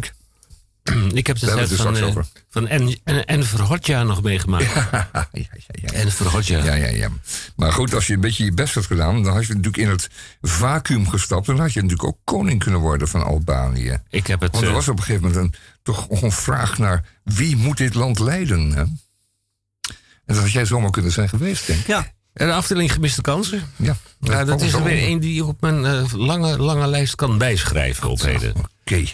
Ik 1.12 1.26
heb 1.26 1.38
de 1.38 1.46
tijd 1.46 1.72
van, 1.72 1.96
uh, 1.96 2.16
van 2.48 2.68
en, 2.68 3.00
en, 3.04 3.24
en 3.24 3.44
Verhotja 3.44 4.02
nog 4.02 4.22
meegemaakt. 4.22 4.66
Ja, 5.12 5.28
ja, 5.32 5.46
ja, 5.52 5.74
ja. 5.82 5.92
En 5.92 6.12
Verhotja. 6.12 6.64
Ja, 6.64 6.74
ja, 6.74 6.88
ja. 6.88 7.08
Maar 7.56 7.72
goed, 7.72 7.94
als 7.94 8.06
je 8.06 8.14
een 8.14 8.20
beetje 8.20 8.44
je 8.44 8.52
best 8.52 8.74
had 8.74 8.86
gedaan... 8.86 9.22
dan 9.22 9.32
had 9.32 9.46
je 9.46 9.54
natuurlijk 9.54 9.76
in 9.76 9.88
het 9.88 10.10
vacuüm 10.40 11.08
gestapt... 11.08 11.46
dan 11.46 11.58
had 11.58 11.72
je 11.72 11.82
natuurlijk 11.82 12.08
ook 12.08 12.18
koning 12.24 12.62
kunnen 12.62 12.80
worden 12.80 13.08
van 13.08 13.24
Albanië. 13.24 13.98
Ik 14.08 14.26
heb 14.26 14.40
het... 14.40 14.52
Want 14.52 14.64
er 14.64 14.70
eh, 14.70 14.76
was 14.76 14.88
op 14.88 14.98
een 14.98 15.04
gegeven 15.04 15.28
moment 15.28 15.54
een, 15.54 15.60
toch 15.82 16.22
een 16.22 16.32
vraag 16.32 16.78
naar... 16.78 17.04
wie 17.24 17.56
moet 17.56 17.76
dit 17.76 17.94
land 17.94 18.18
leiden? 18.18 18.72
Hè? 18.72 18.80
En 18.80 20.34
dat 20.34 20.36
had 20.36 20.52
jij 20.52 20.64
zomaar 20.64 20.90
kunnen 20.90 21.12
zijn 21.12 21.28
geweest, 21.28 21.66
denk 21.66 21.80
ik. 21.80 21.86
Ja. 21.86 22.12
En 22.32 22.46
de 22.46 22.52
afdeling 22.52 22.92
gemiste 22.92 23.20
kansen. 23.20 23.62
Ja, 23.76 23.96
dat 24.44 24.60
is 24.60 24.72
er 24.72 24.82
weer 24.82 25.08
een 25.08 25.20
die 25.20 25.44
op 25.44 25.60
mijn 25.60 25.84
uh, 25.84 26.12
lange, 26.12 26.58
lange 26.58 26.86
lijst 26.86 27.14
kan 27.14 27.38
bijschrijven 27.38 28.08
op 28.08 28.20
heden. 28.20 28.54
Oké. 28.56 29.04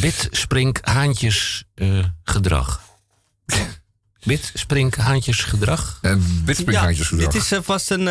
Bit, 0.00 0.28
sprink, 0.30 0.78
haantjes, 0.82 1.64
uh, 1.74 2.04
gedrag. 2.22 2.80
Bit, 4.24 4.50
sprink, 4.54 4.96
haantjes, 4.96 5.40
gedrag. 5.40 5.98
Uh, 6.02 6.14
bit, 6.44 6.56
sprink, 6.56 6.78
haantjes, 6.78 7.08
gedrag. 7.08 7.32
Dit 7.32 7.42
is 7.42 7.52
uh, 7.52 7.58
vast 7.62 7.90
een, 7.90 8.06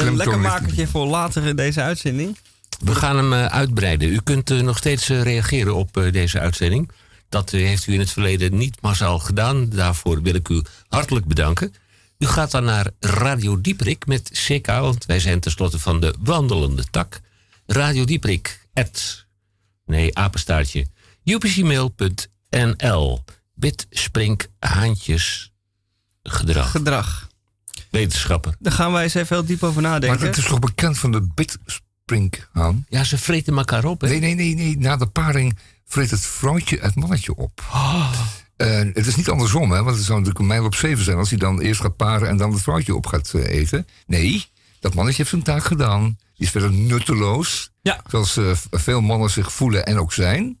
een 0.00 0.16
lekker 0.16 0.40
makertje 0.40 0.86
voor 0.86 1.06
later 1.06 1.46
in 1.46 1.56
deze 1.56 1.82
uitzending. 1.82 2.36
We 2.84 2.94
gaan 2.94 3.16
hem 3.16 3.32
uitbreiden. 3.32 4.08
U 4.08 4.20
kunt 4.20 4.48
nog 4.48 4.76
steeds 4.76 5.08
reageren 5.08 5.74
op 5.74 6.08
deze 6.12 6.40
uitzending. 6.40 6.90
Dat 7.28 7.50
heeft 7.50 7.86
u 7.86 7.92
in 7.92 8.00
het 8.00 8.10
verleden 8.10 8.56
niet 8.56 8.80
massaal 8.80 9.18
gedaan. 9.18 9.68
Daarvoor 9.68 10.22
wil 10.22 10.34
ik 10.34 10.48
u 10.48 10.62
hartelijk 10.88 11.26
bedanken. 11.26 11.74
U 12.18 12.26
gaat 12.26 12.50
dan 12.50 12.64
naar 12.64 12.90
Radio 13.00 13.60
Dieprik 13.60 14.06
met 14.06 14.30
CK, 14.32 14.66
want 14.66 15.06
wij 15.06 15.20
zijn 15.20 15.40
tenslotte 15.40 15.78
van 15.78 16.00
de 16.00 16.14
wandelende 16.20 16.84
tak. 16.90 17.20
Radio 17.66 18.04
Dieprik, 18.04 18.60
nee, 19.84 20.18
apenstaartje, 20.18 20.86
upcmail.nl. 21.34 23.24
Bit, 23.54 23.86
sprink, 23.90 24.46
haantjes, 24.58 25.52
gedrag. 26.22 26.70
Gedrag. 26.70 27.28
Wetenschapper. 27.90 28.56
Daar 28.58 28.72
gaan 28.72 28.92
wij 28.92 29.02
eens 29.02 29.14
even 29.14 29.36
heel 29.36 29.46
diep 29.46 29.62
over 29.62 29.82
nadenken. 29.82 30.18
Maar 30.18 30.28
het 30.28 30.36
is 30.36 30.44
toch 30.44 30.58
bekend 30.58 30.98
van 30.98 31.12
de 31.12 31.28
bitsprinkhaan? 31.34 32.86
Ja, 32.88 33.04
ze 33.04 33.18
vreten 33.18 33.56
elkaar 33.56 33.84
op. 33.84 34.02
Nee, 34.02 34.20
nee, 34.20 34.34
nee, 34.34 34.54
nee. 34.54 34.78
Na 34.78 34.96
de 34.96 35.06
paring 35.06 35.58
vreet 35.84 36.10
het 36.10 36.26
vrouwtje 36.26 36.78
het 36.80 36.94
mannetje 36.94 37.34
op. 37.34 37.64
Oh. 37.72 38.12
het 38.56 39.06
is 39.06 39.16
niet 39.16 39.28
andersom, 39.28 39.70
hè, 39.70 39.82
want 39.82 39.96
het 39.96 40.04
zou 40.04 40.18
natuurlijk 40.18 40.44
een 40.44 40.46
mijl 40.46 40.64
op 40.64 40.74
zeven 40.74 41.04
zijn 41.04 41.16
als 41.16 41.30
hij 41.30 41.38
dan 41.38 41.60
eerst 41.60 41.80
gaat 41.80 41.96
paren 41.96 42.28
en 42.28 42.36
dan 42.36 42.52
het 42.52 42.62
vrouwtje 42.62 42.94
op 42.94 43.06
gaat 43.06 43.32
uh, 43.34 43.44
eten. 43.44 43.86
Nee, 44.06 44.46
dat 44.80 44.94
mannetje 44.94 45.18
heeft 45.18 45.30
zijn 45.30 45.42
taak 45.42 45.64
gedaan. 45.64 46.02
Die 46.34 46.46
is 46.46 46.50
verder 46.50 46.72
nutteloos. 46.72 47.70
Ja. 47.82 48.00
Zoals 48.06 48.36
uh, 48.36 48.50
veel 48.70 49.00
mannen 49.00 49.30
zich 49.30 49.52
voelen 49.52 49.86
en 49.86 49.98
ook 49.98 50.12
zijn. 50.12 50.58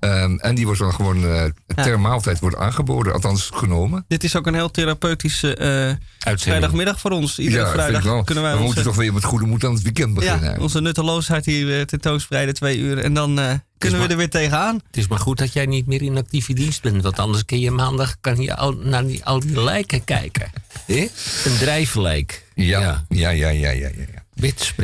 Um, 0.00 0.38
en 0.38 0.54
die 0.54 0.64
wordt 0.64 0.80
dan 0.80 0.94
gewoon 0.94 1.24
uh, 1.24 1.44
ter 1.74 2.00
maaltijd 2.00 2.40
wordt 2.40 2.56
aangeboden, 2.56 3.12
althans 3.12 3.50
genomen. 3.54 4.04
Dit 4.08 4.24
is 4.24 4.36
ook 4.36 4.46
een 4.46 4.54
heel 4.54 4.70
therapeutische 4.70 5.58
uh, 5.60 5.90
vrijdagmiddag 6.36 7.00
voor 7.00 7.10
ons. 7.10 7.38
Iedere 7.38 7.64
ja, 7.64 7.72
vrijdag 7.72 8.24
kunnen 8.24 8.44
wij. 8.44 8.56
We 8.56 8.62
moeten 8.62 8.82
toch 8.82 8.96
weer 8.96 9.12
met 9.12 9.24
goede 9.24 9.46
moed 9.46 9.64
aan 9.64 9.72
het 9.72 9.82
weekend 9.82 10.14
beginnen. 10.14 10.50
Ja, 10.50 10.58
onze 10.58 10.80
nutteloosheid 10.80 11.44
hier 11.44 11.86
tentoonspreiden 11.86 12.54
twee 12.54 12.78
uur. 12.78 12.98
En 12.98 13.14
dan 13.14 13.38
uh, 13.38 13.52
kunnen 13.78 14.00
we 14.00 14.06
er 14.06 14.16
weer 14.16 14.30
tegenaan. 14.30 14.74
Het 14.74 14.96
is 14.96 15.08
maar 15.08 15.18
goed 15.18 15.38
dat 15.38 15.52
jij 15.52 15.66
niet 15.66 15.86
meer 15.86 16.02
in 16.02 16.16
actieve 16.16 16.52
dienst 16.52 16.82
bent. 16.82 17.02
Want 17.02 17.18
anders 17.18 17.44
kun 17.44 17.60
je 17.60 17.70
maandag 17.70 18.16
kan 18.20 18.40
je 18.40 18.56
al, 18.56 18.72
naar 18.72 19.06
die, 19.06 19.24
al 19.24 19.40
die 19.40 19.62
lijken 19.62 20.04
kijken. 20.04 20.50
Een 20.86 21.10
drijflijk. 21.58 22.44
Ja, 22.54 23.04
ja, 23.08 23.30
ja, 23.30 23.30
ja, 23.30 23.50
ja. 23.50 23.70
ja, 23.70 23.90
ja. 23.96 24.04
Wit, 24.34 24.74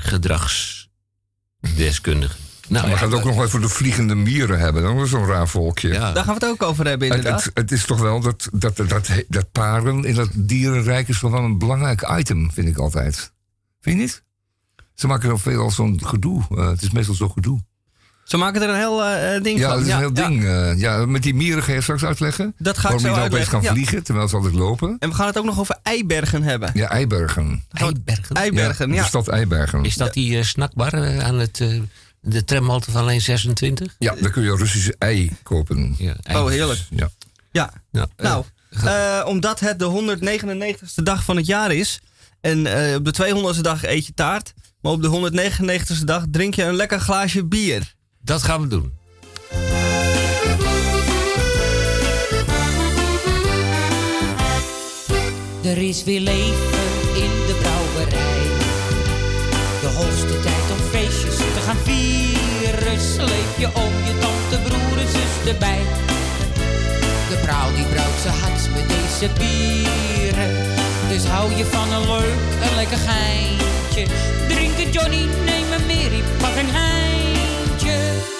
gedragsdeskundige. 0.00 2.36
Nou, 2.70 2.90
we 2.90 2.96
gaan 2.96 3.10
het 3.10 3.18
ook 3.18 3.24
nog 3.24 3.44
even 3.44 3.60
de 3.60 3.68
vliegende 3.68 4.14
mieren 4.14 4.58
hebben. 4.58 4.82
Dat 4.82 4.96
is 4.96 5.10
zo'n 5.10 5.26
raar 5.26 5.48
volkje. 5.48 5.88
Ja. 5.88 6.12
Daar 6.12 6.24
gaan 6.24 6.38
we 6.38 6.46
het 6.46 6.50
ook 6.50 6.62
over 6.62 6.86
hebben, 6.86 7.08
inderdaad. 7.08 7.44
Het, 7.44 7.50
het, 7.54 7.72
is 7.72 7.84
toch 7.84 8.00
wel 8.00 8.20
dat, 8.20 8.48
dat, 8.52 8.76
dat, 8.76 9.08
dat, 9.28 9.52
paren 9.52 10.04
in 10.04 10.14
dat 10.14 10.28
dierenrijk 10.34 11.08
is 11.08 11.20
wel 11.20 11.34
een 11.34 11.58
belangrijk 11.58 12.10
item, 12.18 12.50
vind 12.52 12.68
ik 12.68 12.78
altijd. 12.78 13.32
Vind 13.80 13.96
je 13.96 14.02
niet? 14.02 14.22
Ze 14.94 15.06
maken 15.06 15.30
er 15.30 15.40
veel 15.40 15.70
zo'n 15.70 16.00
gedoe. 16.04 16.42
Uh, 16.50 16.68
het 16.68 16.82
is 16.82 16.90
meestal 16.90 17.14
zo'n 17.14 17.30
gedoe. 17.30 17.60
Ze 18.24 18.36
maken 18.36 18.62
er 18.62 18.68
een 18.68 18.76
heel 18.76 19.06
uh, 19.06 19.42
ding 19.42 19.58
ja, 19.58 19.68
van. 19.68 19.78
Dat 19.78 19.86
is 19.86 19.92
een 19.92 19.98
heel 19.98 20.12
ding. 20.12 20.42
Uh, 20.42 20.78
ja, 20.78 21.06
met 21.06 21.22
die 21.22 21.34
mieren 21.34 21.62
ga 21.62 21.72
je 21.72 21.80
straks 21.80 22.04
uitleggen. 22.04 22.54
Dat 22.58 22.78
ga 22.78 22.90
ik 22.90 22.98
zo 22.98 23.06
uitleggen. 23.06 23.30
Waarom 23.30 23.60
die 23.60 23.68
gaan 23.68 23.74
vliegen 23.74 24.02
terwijl 24.02 24.28
ze 24.28 24.36
altijd 24.36 24.54
lopen. 24.54 24.96
En 24.98 25.08
we 25.08 25.14
gaan 25.14 25.26
het 25.26 25.38
ook 25.38 25.44
nog 25.44 25.58
over 25.58 25.78
Eibergen 25.82 26.42
hebben. 26.42 26.70
Ja, 26.74 26.88
Eibergen. 26.88 27.64
Eibergen? 27.72 28.36
Eibergen, 28.36 28.92
ja. 28.92 29.02
De 29.02 29.08
stad 29.08 29.28
Eibergen. 29.28 29.84
Is 29.84 29.94
dat 29.94 30.12
die 30.12 30.42
snackbar 30.42 31.22
aan 31.22 31.38
het 31.38 31.62
de 32.20 32.44
tramhalte 32.44 32.90
van 32.90 33.02
alleen 33.02 33.20
26? 33.20 33.94
Ja, 33.98 34.14
daar 34.14 34.30
kun 34.30 34.42
je 34.42 34.56
Russische 34.56 34.94
ei 34.98 35.30
kopen. 35.42 35.94
Ja, 35.98 36.16
oh, 36.32 36.48
heerlijk. 36.48 36.80
Ja. 37.50 37.72
ja. 37.90 38.06
nou, 38.16 38.44
uh, 38.70 39.22
omdat 39.26 39.60
het 39.60 39.78
de 39.78 40.16
199ste 40.18 41.02
dag 41.02 41.24
van 41.24 41.36
het 41.36 41.46
jaar 41.46 41.72
is. 41.72 42.00
En 42.40 42.58
uh, 42.58 42.94
op 42.94 43.04
de 43.04 43.54
200ste 43.56 43.60
dag 43.60 43.84
eet 43.84 44.06
je 44.06 44.14
taart. 44.14 44.52
Maar 44.80 44.92
op 44.92 45.02
de 45.02 45.30
199ste 45.98 46.04
dag 46.04 46.24
drink 46.30 46.54
je 46.54 46.62
een 46.62 46.74
lekker 46.74 47.00
glaasje 47.00 47.44
bier. 47.44 47.94
Dat 48.22 48.42
gaan 48.42 48.60
we 48.60 48.66
doen. 48.66 48.98
Er 55.64 55.78
is 55.78 56.04
weer 56.04 56.20
leven 56.20 56.80
in 57.14 57.30
de 57.46 57.56
brouwerij. 57.60 58.42
De 59.80 59.86
hoogste 59.86 60.40
tijd 60.40 60.69
vieren. 61.76 63.00
Sleep 63.00 63.52
je 63.58 63.66
om 63.66 63.92
je 64.04 64.18
tante, 64.20 64.68
broer 64.68 64.98
en 64.98 65.08
zus 65.08 65.52
erbij. 65.52 65.82
vrouw 67.42 67.74
die 67.74 67.84
brouwt 67.84 68.20
ze 68.22 68.28
hart 68.28 68.74
met 68.74 68.88
deze 68.88 69.32
bieren. 69.38 70.50
Dus 71.08 71.24
hou 71.24 71.54
je 71.54 71.64
van 71.64 71.92
een 71.92 72.06
leuk 72.06 72.60
en 72.60 72.74
lekker 72.74 72.98
geintje. 72.98 74.06
Drink 74.48 74.76
het 74.76 74.94
Johnny, 74.94 75.28
neem 75.44 75.72
een 75.72 75.86
Mary, 75.86 76.22
pak 76.40 76.56
een 76.56 76.70
heintje. 76.70 78.39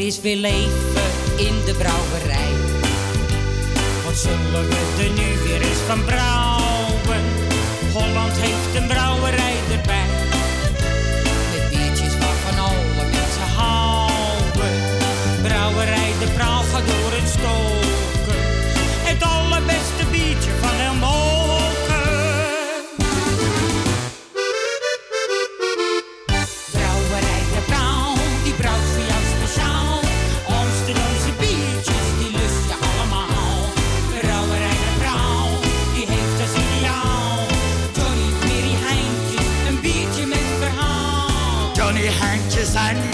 Is 0.00 0.20
weer 0.20 0.36
leven 0.36 1.10
in 1.36 1.64
de 1.64 1.74
brouwerij. 1.78 2.52
Wat 4.04 4.16
zullen 4.16 4.68
we 4.68 5.02
er 5.02 5.10
nu 5.10 5.48
weer 5.48 5.60
eens 5.60 5.78
van 5.86 6.04
brouwen? 6.04 7.22
Holland 7.92 8.32
heeft 8.36 8.80
een 8.80 8.86
brouwerij 8.86 9.39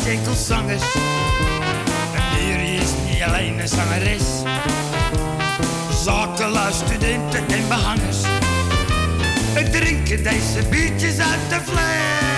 Enkel 0.08 0.34
zangers. 0.34 0.82
En 2.14 2.22
Mary 2.32 2.76
is 2.76 2.90
niet 3.10 3.22
alleen 3.22 3.58
een 3.58 3.68
zangeres. 3.68 4.22
Zakenlui, 6.04 6.72
studenten 6.72 7.48
en 7.48 7.68
behangers. 7.68 8.20
We 9.54 9.70
drinken 9.70 10.22
deze 10.22 10.68
biertjes 10.70 11.18
uit 11.18 11.48
de 11.48 11.60
fles. 11.64 12.36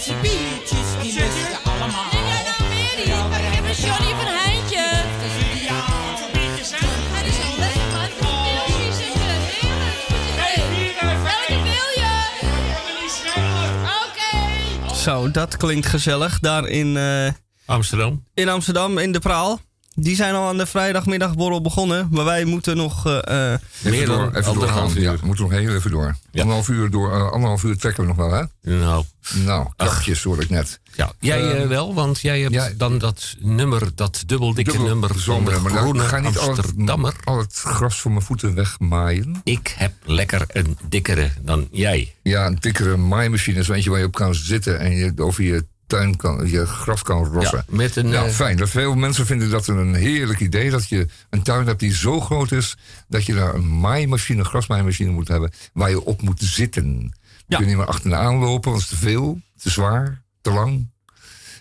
Amsterdamse 0.00 0.28
biertjes, 0.28 1.02
die 1.02 1.12
lust 1.12 1.36
je 1.36 1.58
allemaal. 1.64 2.10
Brouwerij 3.04 3.60
de 3.60 3.62
Praal, 3.62 3.86
Johnny 3.86 4.14
van 4.14 4.26
Heintje. 4.26 5.04
als 5.22 5.60
ideaal. 5.60 6.28
Hij 7.12 7.26
is 7.28 7.38
al 7.44 7.58
leuk, 7.58 7.92
man. 7.92 8.08
Wie 8.66 8.92
zingen? 8.92 9.40
Heerlijk. 10.36 11.22
Welke 11.22 11.62
wil 11.62 11.88
je? 11.94 12.12
Oké. 14.86 14.94
Zo, 14.94 15.30
dat 15.30 15.56
klinkt 15.56 15.86
gezellig. 15.86 16.38
Daar 16.38 16.66
in, 16.66 16.96
eh, 16.96 17.32
Amsterdam. 17.66 18.24
in 18.34 18.48
Amsterdam, 18.48 18.98
in 18.98 19.12
de 19.12 19.18
Praal. 19.18 19.60
Die 20.02 20.16
zijn 20.16 20.34
al 20.34 20.48
aan 20.48 20.58
de 20.58 20.66
vrijdagmiddagborrel 20.66 21.60
begonnen. 21.60 22.08
Maar 22.10 22.24
wij 22.24 22.44
moeten 22.44 22.76
nog... 22.76 23.06
eh, 23.06 23.52
eh, 23.52 23.58
Even 23.84 23.90
Meer 23.90 24.06
door, 24.06 24.16
dan 24.16 24.28
even 24.36 24.44
anderhalf 24.44 24.74
doorgaan. 24.74 24.96
uur. 24.96 25.02
Ja, 25.02 25.12
we 25.20 25.26
moeten 25.26 25.44
nog 25.44 25.52
heel 25.52 25.74
even 25.74 25.90
door. 25.90 26.16
Anderhalf 26.32 26.68
uur, 26.68 26.90
door, 26.90 27.12
eh, 27.12 27.30
anderhalf 27.30 27.62
uur 27.62 27.76
trekken 27.76 28.02
we 28.02 28.08
nog 28.08 28.16
wel, 28.16 28.30
hè? 28.32 28.44
Nou, 28.78 29.04
Nou, 29.44 29.68
krapjes 29.76 30.22
hoor 30.22 30.40
ik 30.42 30.50
net. 30.50 30.80
ja. 30.94 31.12
jij 31.20 31.40
Eh, 31.40 31.62
eh, 31.62 31.68
wel, 31.68 31.94
want 31.94 32.20
jij 32.20 32.40
hebt 32.40 32.52
ja, 32.54 32.70
dan 32.76 32.98
dat 32.98 33.34
nummer, 33.38 33.88
dat 33.94 34.22
dubbeldikke 34.26 34.70
Dubbel 34.70 34.88
nummer 34.88 35.18
van 35.18 35.44
de 35.44 35.58
maar 35.60 35.70
groene 35.70 36.02
ga 36.02 36.18
niet 36.18 36.38
al 36.38 36.48
Amsterdammer. 36.48 37.12
het, 37.16 37.24
al 37.24 37.38
het 37.38 37.54
gras 37.54 38.00
van 38.00 38.12
mijn 38.12 38.24
voeten 38.24 38.54
wegmaaien. 38.54 39.40
Ik 39.44 39.74
heb 39.78 39.92
lekker 40.04 40.44
een 40.48 40.78
dikkere 40.88 41.30
dan 41.42 41.68
jij. 41.70 42.14
Ja, 42.22 42.46
een 42.46 42.56
dikkere 42.60 42.96
maaimachine, 42.96 43.64
zo 43.64 43.72
eentje 43.72 43.90
waar 43.90 43.98
je 43.98 44.04
op 44.06 44.14
kan 44.14 44.34
zitten 44.34 44.78
en 44.78 44.90
je 44.96 45.12
over 45.16 45.44
je 45.44 45.64
tuin 45.90 46.16
kan, 46.16 46.50
je 46.50 46.66
gras 46.66 47.02
kan 47.02 47.24
rossen. 47.24 47.64
Ja, 47.68 47.76
met 47.76 47.96
een, 47.96 48.08
Ja, 48.08 48.24
eh, 48.24 48.30
fijn. 48.30 48.56
Dat 48.56 48.68
veel 48.70 48.94
mensen 48.94 49.26
vinden 49.26 49.50
dat 49.50 49.66
een 49.66 49.94
heerlijk 49.94 50.40
idee. 50.40 50.70
Dat 50.70 50.88
je 50.88 51.06
een 51.30 51.42
tuin 51.42 51.66
hebt 51.66 51.80
die 51.80 51.94
zo 51.94 52.20
groot 52.20 52.52
is 52.52 52.76
dat 53.08 53.26
je 53.26 53.34
daar 53.34 53.54
een 53.54 53.78
maaimachine, 53.80 54.38
een 54.38 54.44
grasmaaimachine 54.46 55.10
moet 55.10 55.28
hebben 55.28 55.50
waar 55.72 55.90
je 55.90 56.04
op 56.04 56.22
moet 56.22 56.40
zitten. 56.40 57.14
Je 57.46 57.56
kunt 57.56 57.68
niet 57.68 57.76
meer 57.76 57.86
achteraan 57.86 58.34
lopen, 58.36 58.70
want 58.70 58.82
het 58.82 58.92
is 58.92 58.98
te 58.98 59.04
veel, 59.06 59.40
te 59.62 59.70
zwaar, 59.70 60.22
te 60.40 60.50
lang. 60.50 60.88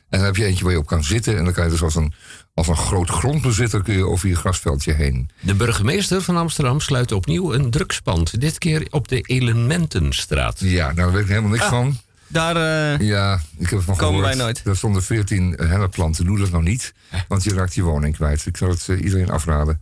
En 0.09 0.17
dan 0.17 0.23
heb 0.27 0.35
je 0.35 0.45
eentje 0.45 0.63
waar 0.63 0.73
je 0.73 0.79
op 0.79 0.85
kan 0.87 1.03
zitten. 1.03 1.37
En 1.37 1.43
dan 1.43 1.53
kan 1.53 1.63
je 1.63 1.69
dus 1.69 1.81
als 1.81 1.95
een, 1.95 2.13
als 2.53 2.67
een 2.67 2.77
groot 2.77 3.09
grondbezitter 3.09 3.83
kun 3.83 3.95
je 3.97 4.05
over 4.07 4.27
je 4.29 4.35
grasveldje 4.35 4.93
heen. 4.93 5.29
De 5.41 5.53
burgemeester 5.55 6.21
van 6.21 6.37
Amsterdam 6.37 6.79
sluit 6.79 7.11
opnieuw 7.11 7.53
een 7.53 7.69
drugspand. 7.71 8.41
Dit 8.41 8.57
keer 8.57 8.87
op 8.89 9.07
de 9.07 9.21
Elementenstraat. 9.21 10.59
Ja, 10.59 10.83
nou, 10.83 10.95
daar 10.95 11.11
weet 11.11 11.21
ik 11.21 11.27
helemaal 11.27 11.49
niks 11.49 11.63
Ah. 11.63 11.69
van. 11.69 11.97
Daar... 12.29 12.55
eh, 12.55 13.07
Ja, 13.07 13.39
ik 13.57 13.69
heb 13.69 13.79
Komen 13.79 13.95
gehoord. 13.97 14.25
wij 14.25 14.35
nooit. 14.35 14.61
Er 14.65 14.77
stonden 14.77 15.03
14 15.03 15.53
hennepplanten. 15.57 16.25
Doe 16.25 16.39
dat 16.39 16.51
nou 16.51 16.63
niet, 16.63 16.93
want 17.27 17.43
je 17.43 17.53
raakt 17.53 17.73
je 17.75 17.83
woning 17.83 18.15
kwijt. 18.15 18.45
Ik 18.45 18.57
zou 18.57 18.71
het 18.71 18.89
eh, 18.89 19.01
iedereen 19.03 19.29
afraden. 19.29 19.81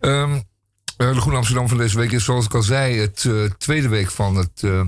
Ehm, 0.00 0.32
eh, 0.96 1.12
de 1.14 1.20
Groene 1.20 1.36
Amsterdam 1.38 1.68
van 1.68 1.76
deze 1.78 1.98
week 1.98 2.12
is, 2.12 2.24
zoals 2.24 2.44
ik 2.44 2.54
al 2.54 2.62
zei, 2.62 2.98
het 2.98 3.24
eh, 3.24 3.44
tweede 3.58 3.88
week 3.88 4.10
van 4.10 4.36
het 4.36 4.62
eh, 4.62 4.80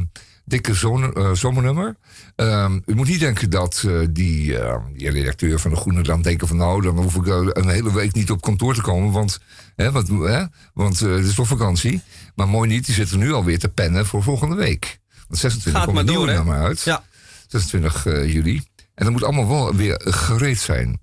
dikke 0.44 0.74
zomer, 0.74 1.16
eh, 1.16 1.32
zomernummer. 1.32 1.96
Ehm, 2.36 2.78
u 2.86 2.94
moet 2.94 3.08
niet 3.08 3.20
denken 3.20 3.50
dat 3.50 3.82
eh, 3.86 3.98
die, 4.10 4.58
eh, 4.58 4.76
die 4.96 5.10
redacteur 5.10 5.58
van 5.60 5.70
de 5.70 5.76
Groene 5.76 6.02
dan 6.02 6.22
denken 6.22 6.48
van... 6.48 6.56
nou, 6.56 6.82
dan 6.82 6.96
hoef 6.98 7.14
ik 7.14 7.26
eh, 7.26 7.38
een 7.52 7.68
hele 7.68 7.92
week 7.92 8.14
niet 8.14 8.30
op 8.30 8.40
kantoor 8.42 8.74
te 8.74 8.80
komen, 8.82 9.10
want, 9.12 9.40
hè, 9.76 9.92
wat, 9.92 10.08
hè, 10.08 10.44
want 10.74 11.00
eh, 11.02 11.10
het 11.10 11.24
is 11.26 11.34
toch 11.34 11.46
vakantie. 11.48 12.02
Maar 12.34 12.48
mooi 12.48 12.68
niet, 12.68 12.86
die 12.86 12.94
zitten 12.94 13.18
nu 13.18 13.32
alweer 13.32 13.58
te 13.58 13.68
pennen 13.68 14.06
voor 14.06 14.22
volgende 14.22 14.54
week. 14.54 14.98
Want 15.34 15.52
26 15.52 15.72
Gaat 15.72 15.84
komt 15.84 15.94
maar 15.94 16.04
een 16.04 16.10
nieuwe 16.10 16.32
nummer 16.32 16.64
uit. 16.64 16.80
Ja. 16.80 17.04
26 17.48 18.06
eh, 18.06 18.32
juli. 18.32 18.62
En 18.94 19.04
dat 19.04 19.12
moet 19.12 19.24
allemaal 19.24 19.48
wel 19.48 19.74
weer 19.74 20.00
gereed 20.04 20.58
zijn. 20.58 21.00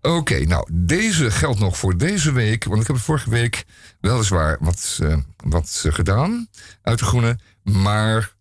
Oké, 0.00 0.44
nou, 0.44 0.68
deze 0.72 1.30
geldt 1.30 1.58
nog 1.58 1.78
voor 1.78 1.96
deze 1.96 2.32
week. 2.32 2.64
Want 2.64 2.80
ik 2.80 2.86
heb 2.86 2.98
vorige 2.98 3.30
week 3.30 3.64
weliswaar 4.00 4.56
wat, 4.60 4.98
eh, 5.02 5.16
wat 5.36 5.82
eh, 5.86 5.92
gedaan 5.92 6.48
uit 6.82 6.98
de 6.98 7.04
groene. 7.04 7.38
Maar 7.62 8.36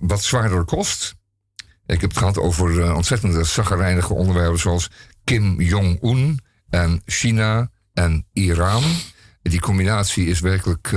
wat 0.00 0.22
zwaarder 0.22 0.64
kost. 0.64 1.14
Ik 1.86 2.00
heb 2.00 2.10
het 2.10 2.18
gehad 2.18 2.38
over 2.38 2.82
eh, 2.82 2.94
ontzettende 2.94 3.44
zaggerijnige 3.44 4.14
onderwerpen 4.14 4.58
zoals 4.58 4.90
Kim 5.24 5.60
Jong-un 5.60 6.40
en 6.70 7.02
China 7.04 7.70
en 7.92 8.26
Iran. 8.32 8.82
Die 9.42 9.60
combinatie 9.60 10.26
is 10.26 10.40
werkelijk 10.40 10.88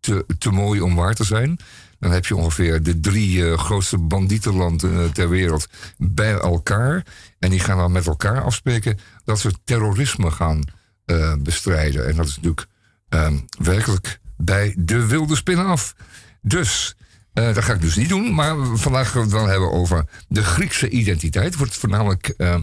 te, 0.00 0.24
te 0.38 0.50
mooi 0.50 0.80
om 0.80 0.94
waar 0.94 1.14
te 1.14 1.24
zijn. 1.24 1.58
Dan 2.06 2.14
heb 2.14 2.26
je 2.26 2.36
ongeveer 2.36 2.82
de 2.82 3.00
drie 3.00 3.50
eh, 3.50 3.58
grootste 3.58 3.98
bandietenlanden 3.98 5.02
eh, 5.02 5.10
ter 5.10 5.28
wereld 5.28 5.66
bij 5.98 6.32
elkaar. 6.32 7.06
En 7.38 7.50
die 7.50 7.60
gaan 7.60 7.76
dan 7.76 7.92
met 7.92 8.06
elkaar 8.06 8.42
afspreken 8.42 8.98
dat 9.24 9.38
ze 9.38 9.52
terrorisme 9.64 10.30
gaan 10.30 10.62
eh, 11.04 11.34
bestrijden. 11.38 12.06
En 12.08 12.16
dat 12.16 12.26
is 12.26 12.36
natuurlijk 12.36 12.66
ehm, 13.08 13.38
werkelijk 13.58 14.20
bij 14.36 14.74
de 14.78 15.06
wilde 15.06 15.36
spinnen 15.36 15.66
af. 15.66 15.94
Dus, 16.42 16.96
dat 17.32 17.64
ga 17.64 17.72
ik 17.72 17.80
dus 17.80 17.96
niet 17.96 18.08
doen. 18.08 18.34
Maar 18.34 18.56
vandaag 18.76 19.10
gaan 19.10 19.20
we 19.20 19.26
het 19.26 19.36
wel 19.36 19.46
hebben 19.46 19.72
over 19.72 20.04
de 20.28 20.42
Griekse 20.42 20.88
identiteit. 20.88 21.56
Wordt 21.56 21.76
voornamelijk 21.76 22.28
ehm, 22.28 22.62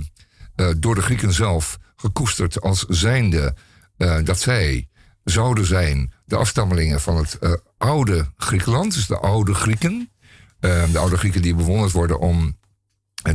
eh, 0.56 0.69
door 0.77 0.95
de 0.95 1.01
Grieken 1.01 1.34
zelf 1.34 1.77
gekoesterd 1.95 2.62
als 2.62 2.86
zijnde 2.88 3.56
dat 4.23 4.39
zij 4.39 4.88
zouden 5.23 5.65
zijn 5.65 6.13
de 6.25 6.36
afstammelingen 6.36 7.01
van 7.01 7.17
het 7.17 7.39
oude 7.83 8.25
Griekenland, 8.37 8.93
dus 8.93 9.07
de 9.07 9.17
oude 9.17 9.53
Grieken. 9.53 10.09
eh, 10.59 10.83
de 10.91 10.97
oude 10.97 11.17
Grieken 11.17 11.41
die 11.41 11.55
bewonderd 11.55 11.91
worden 11.91 12.19
om 12.19 12.55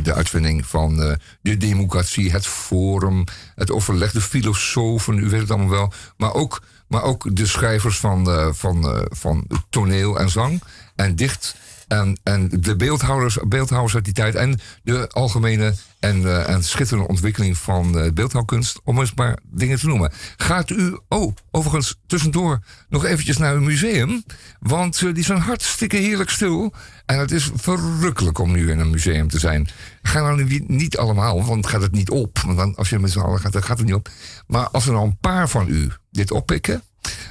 de 0.02 0.14
uitvinding 0.14 0.66
van 0.66 1.02
eh, 1.02 1.14
de 1.40 1.56
democratie, 1.56 2.30
het 2.30 2.46
forum, 2.46 3.24
het 3.54 3.70
overleg, 3.70 4.12
de 4.12 4.20
filosofen, 4.20 5.18
u 5.18 5.28
weet 5.28 5.40
het 5.40 5.50
allemaal 5.50 5.68
wel. 5.68 5.92
Maar 6.16 6.34
ook, 6.34 6.62
maar 6.88 7.02
ook 7.02 7.36
de 7.36 7.46
schrijvers 7.46 7.98
van, 7.98 8.30
eh, 8.30 8.48
van, 8.52 8.94
eh, 8.94 9.02
van 9.08 9.46
toneel 9.70 10.18
en 10.18 10.30
zang 10.30 10.62
en 10.96 11.16
dicht. 11.16 11.56
En, 11.88 12.18
en 12.22 12.48
de 12.60 12.76
beeldhouwers, 12.76 13.38
beeldhouwers 13.48 13.94
uit 13.94 14.04
die 14.04 14.14
tijd. 14.14 14.34
En 14.34 14.60
de 14.82 15.08
algemene 15.08 15.74
en, 16.00 16.24
eh, 16.24 16.48
en 16.48 16.64
schitterende 16.64 17.08
ontwikkeling 17.08 17.58
van 17.58 17.98
eh, 17.98 18.12
beeldhouwkunst. 18.12 18.80
Om 18.84 19.00
eens 19.00 19.14
maar 19.14 19.38
dingen 19.44 19.78
te 19.78 19.86
noemen. 19.86 20.12
Gaat 20.36 20.70
u, 20.70 20.98
oh, 21.08 21.34
overigens 21.50 21.96
tussendoor 22.06 22.60
nog 22.88 23.04
eventjes 23.04 23.36
naar 23.36 23.54
uw 23.54 23.60
museum. 23.60 24.24
Want 24.60 25.02
eh, 25.02 25.14
die 25.14 25.24
zijn 25.24 25.38
hartstikke 25.38 25.96
heerlijk 25.96 26.30
stil. 26.30 26.72
En 27.06 27.18
het 27.18 27.30
is 27.30 27.50
verrukkelijk 27.54 28.38
om 28.38 28.52
nu 28.52 28.70
in 28.70 28.78
een 28.78 28.90
museum 28.90 29.28
te 29.28 29.38
zijn. 29.38 29.68
Ga 30.02 30.20
nou 30.20 30.44
nu 30.44 30.64
niet 30.66 30.98
allemaal, 30.98 31.44
want 31.44 31.66
gaat 31.66 31.82
het 31.82 31.92
niet 31.92 32.10
op. 32.10 32.38
Want 32.38 32.56
dan, 32.56 32.74
als 32.76 32.88
je 32.88 32.98
met 32.98 33.10
z'n 33.10 33.18
allen 33.18 33.40
gaat, 33.40 33.52
dan 33.52 33.62
gaat 33.62 33.78
het 33.78 33.86
niet 33.86 33.96
op. 33.96 34.08
Maar 34.46 34.68
als 34.68 34.86
er 34.86 34.92
nou 34.92 35.06
een 35.06 35.18
paar 35.20 35.48
van 35.48 35.68
u 35.68 35.90
dit 36.10 36.30
oppikken. 36.30 36.82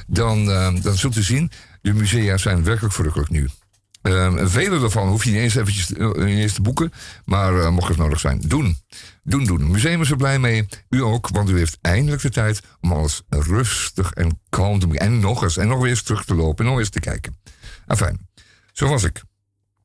Dan, 0.08 0.46
dan 0.82 0.96
zult 0.96 1.15
u 1.15 1.22
zien, 1.22 1.52
de 1.82 1.93
musea 1.93 2.38
zijn 2.38 2.63
werkelijk 2.63 2.93
verrukkelijk 2.93 3.30
nu. 3.30 3.50
Ehm, 4.08 4.48
vele 4.48 4.80
daarvan 4.80 5.08
hoef 5.08 5.24
je 5.24 5.32
niet 5.32 5.39
eens 5.39 5.56
eventjes 5.56 5.93
eh, 5.93 6.12
niet 6.12 6.54
te 6.54 6.62
boeken. 6.62 6.91
Maar 7.26 7.60
eh, 7.60 7.70
mocht 7.70 7.88
het 7.88 7.98
nodig 7.98 8.20
zijn, 8.20 8.41
doen. 8.46 8.78
Doen, 9.24 9.46
doen. 9.46 9.72
Museum 9.72 10.02
is 10.02 10.10
er 10.12 10.17
blij 10.17 10.39
mee. 10.39 10.65
U 10.89 11.02
ook, 11.02 11.30
want 11.30 11.50
u 11.50 11.58
heeft 11.58 11.78
eindelijk 11.82 12.22
de 12.22 12.30
tijd 12.30 12.62
om 12.82 12.91
alles 12.91 13.22
rustig 13.30 14.12
en 14.12 14.41
kalm 14.50 14.80
te 14.80 14.88
doen. 14.88 14.96
En 14.96 15.20
nog 15.20 15.43
eens, 15.43 15.58
en 15.58 15.67
nog 15.67 15.86
eens 15.86 16.02
terug 16.02 16.26
te 16.26 16.36
lopen 16.36 16.65
en 16.65 16.72
nog 16.72 16.80
eens 16.80 16.89
te 16.89 17.00
kijken. 17.00 17.38
Enfin, 17.88 18.28
zo 18.72 18.88
was 18.88 19.04
ik. 19.04 19.22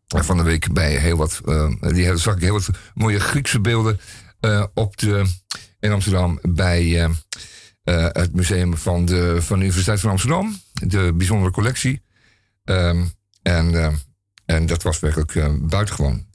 Van 0.07 0.37
de 0.37 0.43
week 0.43 0.73
bij 0.73 0.97
heel 0.97 1.17
wat, 1.17 1.41
eh, 1.45 1.71
die 1.81 2.17
zag 2.17 2.35
ik 2.35 2.43
heel 2.43 2.53
wat 2.53 2.69
mooie 2.95 3.21
Griekse 3.21 3.61
beelden 3.61 4.01
op 4.75 4.97
de, 4.97 5.25
in 5.81 5.93
Amsterdam 5.93 6.39
bij 6.43 7.11
het 8.13 8.35
museum 8.35 8.77
van 8.77 9.05
de, 9.05 9.43
van 9.43 9.59
de 9.59 9.65
Universiteit 9.65 10.01
van 10.01 10.11
Amsterdam. 10.11 10.61
De 10.73 11.13
bijzondere 11.15 11.53
collectie. 11.53 12.03
Ehm, 12.65 13.05
en, 13.43 14.01
en 14.53 14.67
dat 14.67 14.83
was 14.83 15.01
werkelijk 15.01 15.35
eh, 15.35 15.55
buitengewoon. 15.61 16.27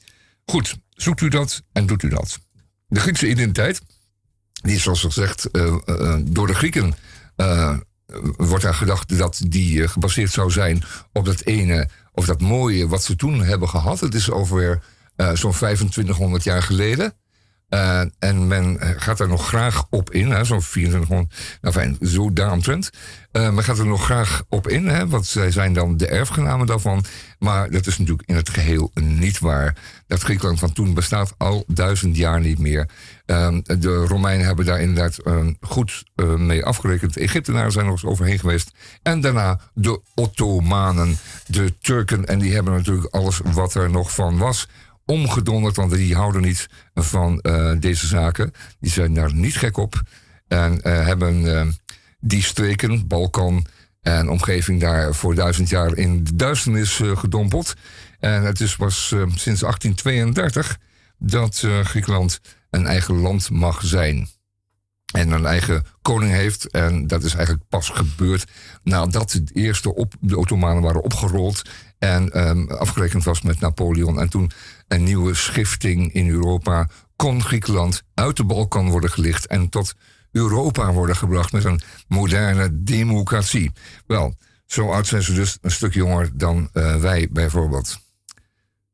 Goed, 0.45 0.77
zoekt 0.89 1.21
u 1.21 1.27
dat 1.27 1.63
en 1.71 1.86
doet 1.86 2.03
u 2.03 2.10
dat. 2.10 2.39
De 2.88 2.99
Griekse 2.99 3.30
identiteit, 3.30 3.82
die 4.51 4.75
is 4.75 4.84
zoals 4.84 5.01
gezegd 5.01 5.51
eh, 5.51 5.77
eh, 5.86 6.15
door 6.21 6.47
de 6.47 6.53
Grieken. 6.53 6.95
wordt 8.38 8.63
er 8.63 8.73
gedacht 8.73 9.17
dat 9.17 9.41
die 9.47 9.88
gebaseerd 9.88 10.32
zou 10.32 10.51
zijn 10.51 10.84
op 11.13 11.25
dat 11.25 11.41
ene 11.41 11.89
of 12.12 12.25
dat 12.25 12.41
mooie 12.41 12.88
wat 12.88 13.03
ze 13.03 13.15
toen 13.15 13.43
hebben 13.43 13.69
gehad. 13.69 13.99
Het 13.99 14.13
is 14.13 14.32
over 14.32 14.84
zo'n 15.34 15.51
2500 15.51 16.43
jaar 16.43 16.63
geleden. 16.63 17.13
Eh, 17.69 18.01
en 18.19 18.47
men 18.47 18.80
eh, 18.80 18.89
gaat 18.97 19.19
er 19.19 19.27
nog 19.27 19.47
graag 19.47 19.86
op 19.89 20.12
in, 20.12 20.45
zo'n 20.45 20.60
2400, 20.60 21.58
nou 21.62 21.73
fijn, 21.73 21.97
zo 22.01 22.34
daaromtrent. 22.34 22.89
Eh 23.32 23.49
men 23.49 23.63
gaat 23.63 23.77
er 23.77 23.86
nog 23.86 24.06
graag 24.06 24.43
op 24.49 24.67
in, 24.67 24.88
hè, 24.88 25.08
want 25.08 25.25
zij 25.25 25.51
zijn 25.51 25.73
dan 25.73 25.97
de 25.97 26.08
erfgenamen 26.08 26.67
daarvan. 26.67 27.06
Maar 27.39 27.69
dat 27.69 27.88
is 27.88 27.97
natuurlijk 27.97 28.30
in 28.30 28.36
het 28.36 28.49
geheel 28.49 28.91
niet 28.93 29.39
waar. 29.39 29.75
Dat 30.08 30.21
Griekenland 30.21 30.60
van 30.60 30.73
toen 30.73 30.93
bestaat 30.93 31.34
al 31.38 31.63
duizend 31.67 32.17
jaar 32.17 32.39
niet 32.39 32.60
meer. 32.60 32.89
Eh, 33.25 33.58
de 33.63 34.06
Romeinen 34.06 34.45
hebben 34.45 34.65
daar 34.65 34.82
inderdaad 34.82 35.17
eh, 35.17 35.47
goed 35.62 36.03
mee 36.38 36.65
afgerekend. 36.65 37.13
De 37.13 37.19
Egyptenaren 37.19 37.71
zijn 37.71 37.86
nog 37.86 37.93
eens 37.93 38.12
overheen 38.12 38.39
geweest. 38.39 38.71
En 39.03 39.21
daarna 39.21 39.60
de 39.73 40.01
Ottomanen, 40.15 41.17
de 41.47 41.77
Turken. 41.82 42.25
En 42.25 42.39
die 42.39 42.53
hebben 42.53 42.73
natuurlijk 42.73 43.13
alles 43.13 43.41
wat 43.43 43.73
er 43.73 43.89
nog 43.89 44.12
van 44.12 44.38
was 44.38 44.67
omgedonderd, 45.08 45.76
want 45.76 45.91
die 45.91 46.15
houden 46.15 46.41
niet 46.41 46.67
van 46.93 47.39
eh, 47.39 47.72
deze 47.80 48.08
zaken. 48.08 48.52
Die 48.80 48.91
zijn 48.91 49.13
daar 49.13 49.34
niet 49.34 49.58
gek 49.58 49.78
op. 49.78 50.02
En 50.48 50.82
eh, 50.82 51.06
hebben 51.06 51.58
eh, 51.60 51.67
die 52.20 52.43
streken, 52.43 53.08
Balkan 53.08 53.65
en 54.02 54.30
omgeving, 54.30 54.82
daar 54.82 55.15
voor 55.15 55.36
duizend 55.36 55.70
jaar 55.70 55.96
in 55.96 56.24
de 56.24 56.36
duisternis 56.36 57.02
gedompeld. 57.13 57.74
En 58.20 58.43
het 58.43 58.60
is 58.60 58.76
pas 58.76 59.08
sinds 59.36 59.62
1832 59.62 60.78
dat 61.17 61.63
Griekenland 61.84 62.39
een 62.70 62.86
eigen 62.86 63.15
land 63.15 63.50
mag 63.50 63.82
zijn 63.84 64.28
en 65.13 65.32
een 65.32 65.46
eigen 65.46 65.86
koning 66.02 66.32
heeft. 66.32 66.67
En 66.67 67.08
dat 67.08 67.24
is 67.24 67.34
eigenlijk 67.34 67.67
pas 67.70 67.89
gebeurd 67.89 68.52
nadat 68.84 69.32
de 69.32 69.54
eerste 69.54 69.96
op, 69.96 70.13
de 70.20 70.38
Ottomanen 70.38 70.84
waren 70.84 71.04
opgerold 71.04 71.62
en 72.00 72.32
ehm, 72.32 72.67
afgerekend 72.67 73.24
was 73.24 73.41
met 73.41 73.60
Napoleon. 73.60 74.20
En 74.20 74.30
toen 74.30 74.52
een 74.88 75.04
nieuwe 75.04 75.34
schifting 75.34 76.13
in 76.13 76.30
Europa 76.30 76.89
kon 77.15 77.43
Griekenland 77.43 78.04
uit 78.13 78.38
de 78.38 78.45
Balkan 78.45 78.89
worden 78.89 79.12
gelicht 79.12 79.47
en 79.47 79.69
tot 79.69 79.93
Europa 80.32 80.93
worden 80.93 81.15
gebracht 81.15 81.52
met 81.52 81.63
een 81.63 81.82
moderne 82.08 82.84
democratie. 82.84 83.71
Wel, 84.08 84.36
zo 84.65 84.91
oud 84.91 85.08
zijn 85.08 85.23
ze 85.23 85.34
dus 85.34 85.58
een 85.62 85.71
stuk 85.71 85.93
jonger 85.93 86.30
dan 86.34 86.69
eh, 86.73 86.95
wij 86.95 87.28
bijvoorbeeld. 87.32 88.00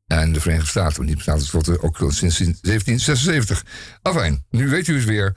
En 0.08 0.34
de 0.34 0.42
Verenigde 0.42 0.70
Staten, 0.70 1.06
die 1.06 1.16
bestaat 1.16 1.54
ook 1.82 1.98
sinds 1.98 2.38
1776. 2.38 3.66
Afijn, 4.02 4.46
nu 4.50 4.70
weet 4.70 4.88
u 4.88 4.96
het 4.96 5.06
weer. 5.06 5.36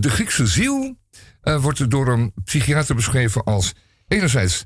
De 0.00 0.10
Griekse 0.10 0.46
ziel 0.46 0.96
eh, 1.40 1.62
wordt 1.62 1.90
door 1.90 2.08
een 2.08 2.32
psychiater 2.44 2.94
beschreven 2.94 3.44
als 3.44 3.72
enerzijds 4.08 4.64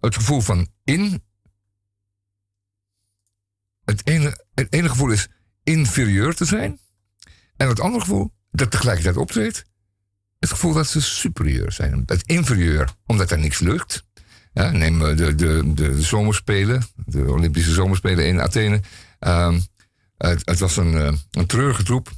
het 0.00 0.14
gevoel 0.14 0.40
van 0.40 0.68
in. 0.84 1.22
Het 3.90 4.06
ene, 4.06 4.44
het 4.54 4.68
gevoel 4.70 5.10
is 5.10 5.28
inferieur 5.62 6.34
te 6.34 6.44
zijn. 6.44 6.78
En 7.56 7.68
het 7.68 7.80
andere 7.80 8.00
gevoel 8.00 8.32
dat 8.50 8.70
tegelijkertijd 8.70 9.16
optreedt. 9.16 9.64
Het 10.38 10.50
gevoel 10.50 10.72
dat 10.72 10.86
ze 10.86 11.00
superieur 11.00 11.72
zijn. 11.72 12.02
Het 12.06 12.22
inferieur, 12.22 12.94
omdat 13.06 13.30
er 13.30 13.38
niks 13.38 13.58
lukt. 13.58 14.04
Ja, 14.52 14.70
neem 14.70 15.06
eh, 15.06 15.16
de, 15.16 15.34
de, 15.34 15.74
de 15.74 16.02
zomerspelen, 16.02 16.82
de 17.06 17.30
Olympische 17.30 17.72
zomerspelen 17.72 18.26
in 18.26 18.40
Athene. 18.40 18.80
Ehm, 19.18 19.60
het, 20.16 20.58
was 20.58 20.76
een, 20.76 20.94
eh, 20.94 21.12
een 21.30 21.46
treurige 21.46 21.82
troep. 21.82 22.10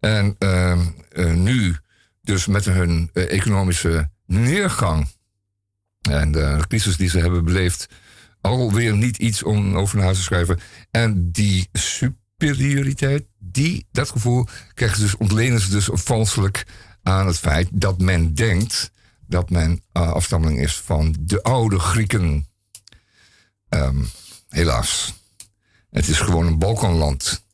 En 0.00 0.36
ehm, 0.38 0.80
eh, 1.10 1.32
nu, 1.32 1.76
dus 2.22 2.46
met 2.46 2.64
hun 2.64 3.10
economische 3.12 4.10
neergang 4.26 5.08
en 6.00 6.32
de 6.32 6.64
crisis 6.68 6.96
die 6.96 7.08
ze 7.08 7.18
hebben 7.18 7.44
beleefd, 7.44 7.88
alweer 8.44 8.96
niet 8.96 9.16
iets 9.16 9.42
om 9.42 9.76
over 9.76 10.02
huis 10.02 10.16
te 10.16 10.22
schrijven. 10.22 10.60
En 10.90 11.30
die 11.30 11.68
superioriteit, 11.72 13.24
die, 13.38 13.86
dat 13.92 14.10
gevoel, 14.10 14.46
krijgen 14.74 15.00
dus, 15.00 15.16
ontlenen 15.16 15.60
ze 15.60 15.70
dus 15.70 15.88
valselijk 15.92 16.66
aan 17.02 17.26
het 17.26 17.38
feit 17.38 17.68
dat 17.72 18.00
men 18.00 18.34
denkt 18.34 18.90
dat 19.26 19.50
men 19.50 19.82
eh, 19.92 20.12
afstammeling 20.12 20.60
is 20.60 20.76
van 20.76 21.16
de 21.20 21.42
oude 21.42 21.78
Grieken. 21.78 22.46
Ehm, 23.68 24.02
helaas. 24.48 25.14
Het 25.90 26.08
is 26.08 26.20
gewoon 26.20 26.46
een 26.46 26.58
Balkanland. 26.58 27.44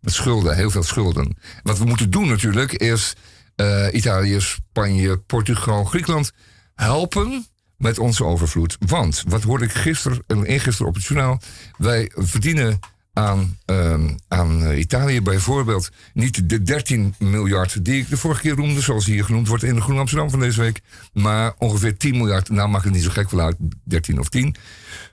Met 0.00 0.12
schulden, 0.12 0.56
heel 0.56 0.70
veel 0.70 0.82
schulden. 0.82 1.36
Wat 1.62 1.78
we 1.78 1.84
moeten 1.84 2.10
doen 2.10 2.28
natuurlijk 2.28 2.72
is 2.72 3.14
eh, 3.56 3.86
Italië, 3.92 4.40
Spanje, 4.40 5.18
Portugal, 5.18 5.84
Griekenland 5.84 6.32
helpen 6.74 7.46
met 7.78 7.98
onze 7.98 8.24
overvloed. 8.24 8.76
Want, 8.86 9.22
wat 9.28 9.42
hoorde 9.42 9.64
ik 9.64 9.72
gisteren 9.72 10.22
en 10.26 10.44
eergisteren 10.44 10.88
op 10.88 10.94
het 10.94 11.04
journaal? 11.04 11.40
Wij 11.78 12.10
verdienen 12.14 12.78
aan, 13.16 13.58
ehm, 13.64 14.08
aan 14.28 14.62
eh, 14.64 14.78
Italië 14.78 15.22
bijvoorbeeld 15.22 15.88
niet 16.14 16.48
de 16.48 16.62
13 16.62 17.14
miljard 17.18 17.84
die 17.84 18.00
ik 18.00 18.08
de 18.08 18.16
vorige 18.16 18.40
keer 18.40 18.56
noemde, 18.56 18.80
zoals 18.80 19.06
hier 19.06 19.24
genoemd 19.24 19.48
wordt 19.48 19.62
in 19.62 19.74
de 19.74 19.80
Groen 19.80 19.98
Amsterdam 19.98 20.30
van 20.30 20.40
deze 20.40 20.60
week, 20.60 20.80
maar 21.12 21.54
ongeveer 21.58 21.96
10 21.96 22.16
miljard. 22.16 22.48
Nou 22.48 22.68
maakt 22.68 22.84
het 22.84 22.92
niet 22.92 23.02
zo 23.02 23.10
gek 23.10 23.30
wel 23.30 23.44
uit, 23.44 23.56
13 23.84 24.18
of 24.18 24.28
10. 24.28 24.56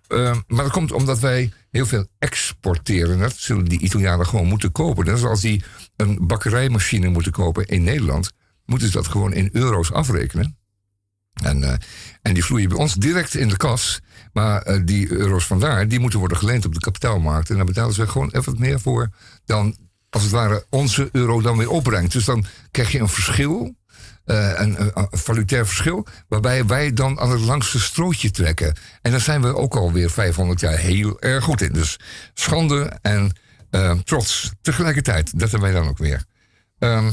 Ehm, 0.08 0.40
maar 0.48 0.64
dat 0.64 0.72
komt 0.72 0.92
omdat 0.92 1.20
wij 1.20 1.52
heel 1.72 1.86
veel 1.86 2.08
exporteren. 2.20 3.20
Dat 3.20 3.36
zullen 3.36 3.66
die 3.66 3.80
Italianen 3.80 4.26
gewoon 4.26 4.48
moeten 4.48 4.72
kopen. 4.72 5.06
Dat 5.06 5.18
is 5.18 5.24
als 5.24 5.42
die 5.42 5.64
een 5.96 6.18
bakkerijmachine 6.22 7.08
moeten 7.08 7.32
kopen 7.32 7.66
in 7.68 7.84
Nederland, 7.84 8.32
moeten 8.66 8.88
ze 8.88 8.94
dat 8.94 9.08
gewoon 9.08 9.34
in 9.34 9.50
euro's 9.52 9.92
afrekenen. 9.92 10.58
En, 11.44 11.64
eh, 11.64 11.74
en 12.22 12.34
die 12.34 12.46
vloeien 12.46 12.70
bij 12.70 12.78
ons 12.78 12.94
direct 12.94 13.36
in 13.36 13.48
de 13.48 13.58
kas. 13.58 14.02
Maar 14.34 14.62
eh, 14.62 14.82
die 14.86 15.12
euro's 15.12 15.46
vandaar, 15.46 15.88
die 15.88 16.00
moeten 16.00 16.20
worden 16.20 16.38
geleend 16.38 16.66
op 16.66 16.74
de 16.74 16.80
kapitaalmarkt. 16.80 17.50
En 17.50 17.56
daar 17.56 17.66
betalen 17.66 17.94
ze 17.94 18.08
gewoon 18.08 18.32
even 18.32 18.56
meer 18.60 18.80
voor 18.80 19.10
dan, 19.46 19.76
als 20.10 20.24
het 20.24 20.32
ware, 20.32 20.66
onze 20.70 21.10
euro 21.12 21.42
dan 21.42 21.58
weer 21.58 21.70
opbrengt. 21.70 22.12
Dus 22.12 22.26
dan 22.26 22.46
krijg 22.72 22.92
je 22.92 23.00
een 23.00 23.10
verschil, 23.10 23.76
eh, 24.26 24.52
een, 24.56 24.92
valutair 25.12 25.66
verschil, 25.66 26.08
waarbij 26.28 26.66
wij 26.66 26.94
dan 26.94 27.20
aan 27.20 27.32
het 27.32 27.42
langste 27.42 27.80
strootje 27.80 28.32
trekken. 28.32 28.76
En 29.02 29.12
daar 29.12 29.20
zijn 29.20 29.42
we 29.42 29.56
ook 29.56 29.76
alweer 29.76 30.10
500 30.10 30.60
jaar 30.60 30.78
heel 30.78 31.22
erg 31.22 31.44
goed 31.44 31.62
in. 31.62 31.74
Dus 31.74 32.00
schande 32.34 33.00
en 33.02 33.32
eh, 33.74 33.92
trots 34.04 34.52
tegelijkertijd. 34.62 35.40
Dat 35.40 35.52
hebben 35.52 35.72
wij 35.72 35.80
dan 35.80 35.90
ook 35.90 35.98
weer. 35.98 36.24
Ehm, 36.80 37.12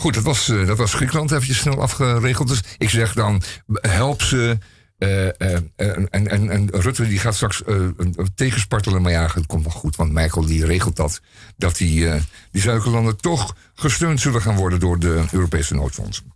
Goed, 0.00 0.14
dat 0.14 0.22
was, 0.22 0.48
eh, 0.48 0.66
dat 0.66 0.78
was 0.78 0.94
Griekenland 0.94 1.30
eventjes 1.30 1.58
snel 1.58 1.80
afgeregeld. 1.80 2.48
Dus 2.48 2.62
ik 2.78 2.90
zeg 2.90 3.14
dan, 3.14 3.42
help 3.66 4.22
ze 4.22 4.58
Eh, 4.98 5.28
eh, 5.28 5.62
en, 5.76 6.10
en, 6.10 6.50
en, 6.50 6.68
Rutte 6.70 7.08
die 7.08 7.18
gaat 7.18 7.34
straks 7.34 7.62
een 7.66 8.30
tegenspartelen, 8.34 9.02
maar 9.02 9.12
ja, 9.12 9.30
het 9.34 9.46
komt 9.46 9.64
wel 9.64 9.72
goed, 9.72 9.96
want 9.96 10.12
Michael 10.12 10.46
die 10.46 10.64
regelt 10.64 10.96
dat, 10.96 11.20
dat 11.56 11.76
die, 11.76 12.08
die 12.50 12.62
suikerlanden 12.62 13.16
toch 13.16 13.56
gesteund 13.74 14.20
zullen 14.20 14.42
gaan 14.42 14.56
worden 14.56 14.80
door 14.80 14.98
de 14.98 15.24
Europese 15.30 15.74
noodfondsen. 15.74 16.32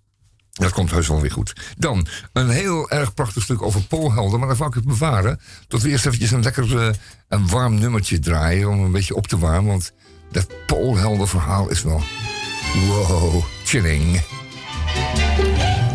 Dat 0.52 0.72
komt 0.72 0.90
heus 0.90 1.08
wel 1.08 1.20
weer 1.20 1.32
goed. 1.32 1.52
Dan 1.78 2.06
een 2.32 2.48
heel 2.48 2.90
erg 2.90 3.14
prachtig 3.14 3.42
stuk 3.42 3.62
over 3.62 3.82
Poolhelden, 3.82 4.38
maar 4.38 4.48
dat 4.48 4.58
wou 4.58 4.70
ik 4.70 4.76
het 4.76 4.86
bewaren. 4.86 5.40
Tot 5.68 5.82
we 5.82 5.88
eerst 5.88 6.06
eventjes 6.06 6.30
een 6.30 6.42
lekker 6.42 6.96
een 7.28 7.48
warm 7.48 7.78
nummertje 7.78 8.18
draaien 8.18 8.68
om 8.68 8.80
een 8.84 8.92
beetje 8.92 9.14
op 9.14 9.26
te 9.26 9.38
warmen, 9.38 9.70
want 9.70 9.92
dat 10.32 10.66
Poolhelden 10.66 11.28
verhaal 11.28 11.70
is 11.70 11.82
wel 11.82 12.02
wow, 12.74 13.44
chilling. 13.64 14.20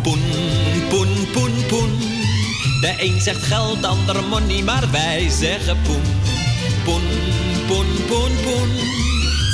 Poen, 0.01 0.21
poen, 0.89 1.27
poen, 1.32 1.65
poen. 1.67 1.99
De 2.82 2.93
een 2.97 3.21
zegt 3.21 3.43
geld, 3.43 3.82
de 3.82 3.88
ander 3.88 4.23
money, 4.23 4.63
maar 4.63 4.91
wij 4.91 5.29
zeggen 5.29 5.77
poen. 5.82 6.01
Poen, 6.84 7.01
poen, 7.67 7.88
poen, 8.08 8.32
poen. 8.43 8.69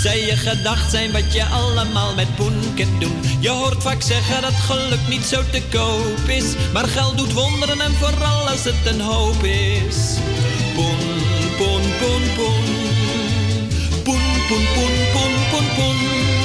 Zij 0.02 0.26
je 0.26 0.36
gedacht 0.36 0.92
zijn 0.92 1.12
wat 1.12 1.34
je 1.34 1.46
allemaal 1.46 2.16
met 2.16 2.36
poen 2.36 2.74
kunt 2.76 3.02
doen. 3.02 3.20
Je 3.40 3.50
hoort 3.50 3.84
vaak 3.84 4.02
zeggen 4.02 4.42
dat 4.42 4.54
geluk 4.54 5.08
niet 5.10 5.26
zo 5.26 5.42
te 5.52 5.62
koop 5.72 6.28
is. 6.28 6.46
Maar 6.74 6.88
geld 6.88 7.18
doet 7.18 7.34
wonderen 7.34 7.82
en 7.82 7.94
vooral 7.94 8.50
als 8.50 8.64
het 8.64 8.86
een 8.94 9.02
hoop 9.02 9.44
is. 9.44 10.18
Poen, 10.76 11.00
poen, 11.58 11.82
poen, 12.00 12.24
poen. 12.36 12.64
Poen, 14.04 14.22
poen, 14.48 14.66
poen, 14.74 14.96
poen, 15.14 15.34
poen, 15.52 15.68
poen. 15.76 16.45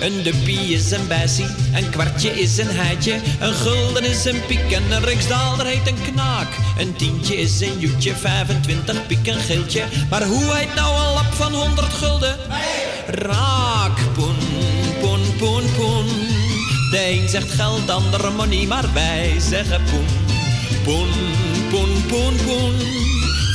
Een 0.00 0.22
duppie 0.22 0.74
is 0.74 0.90
een 0.90 1.06
bessie, 1.08 1.46
een 1.74 1.90
kwartje 1.90 2.40
is 2.40 2.58
een 2.58 2.70
heitje, 2.70 3.20
een 3.40 3.54
gulden 3.54 4.04
is 4.04 4.24
een 4.24 4.46
piek 4.46 4.70
en 4.70 4.90
een 4.90 5.04
riksdaalder 5.04 5.66
heet 5.66 5.86
een 5.88 6.12
knaak. 6.12 6.48
Een 6.78 6.96
tientje 6.96 7.36
is 7.36 7.60
een 7.60 7.78
joetje, 7.78 8.16
25 8.16 9.06
piek 9.06 9.26
een 9.26 9.40
geeltje, 9.40 9.84
maar 10.10 10.24
hoe 10.24 10.54
heet 10.54 10.74
nou 10.74 10.94
een 10.94 11.12
lap 11.12 11.32
van 11.32 11.52
100 11.52 11.92
gulden? 11.92 12.36
Raak, 13.06 13.98
poen, 14.14 14.36
poen, 15.00 15.36
poen, 15.38 15.64
poen. 15.76 16.06
De 16.90 17.10
een 17.10 17.28
zegt 17.28 17.50
geld, 17.50 17.86
de 17.86 17.92
ander 17.92 18.32
money, 18.32 18.66
maar 18.66 18.92
wij 18.92 19.34
zeggen 19.38 19.82
poen. 19.90 20.06
Poen, 20.84 21.10
poen, 21.70 22.06
poen, 22.06 22.36
poen. 22.46 22.74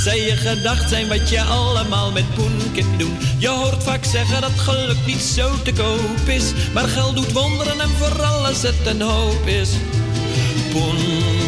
Zij 0.05 0.19
je 0.19 0.35
gedacht 0.35 0.89
zijn 0.89 1.07
wat 1.07 1.29
je 1.29 1.41
allemaal 1.41 2.11
met 2.11 2.33
poen 2.35 2.71
kunt 2.73 2.99
doen. 2.99 3.17
Je 3.37 3.47
hoort 3.47 3.83
vaak 3.83 4.03
zeggen 4.03 4.41
dat 4.41 4.51
geluk 4.59 5.05
niet 5.05 5.21
zo 5.21 5.61
te 5.63 5.73
koop 5.73 6.27
is. 6.27 6.53
Maar 6.73 6.87
geld 6.87 7.15
doet 7.15 7.31
wonderen 7.31 7.79
en 7.79 7.89
vooral 7.89 8.45
als 8.45 8.61
het 8.61 8.85
een 8.85 9.01
hoop 9.01 9.47
is. 9.47 9.69
Poen, 10.71 10.97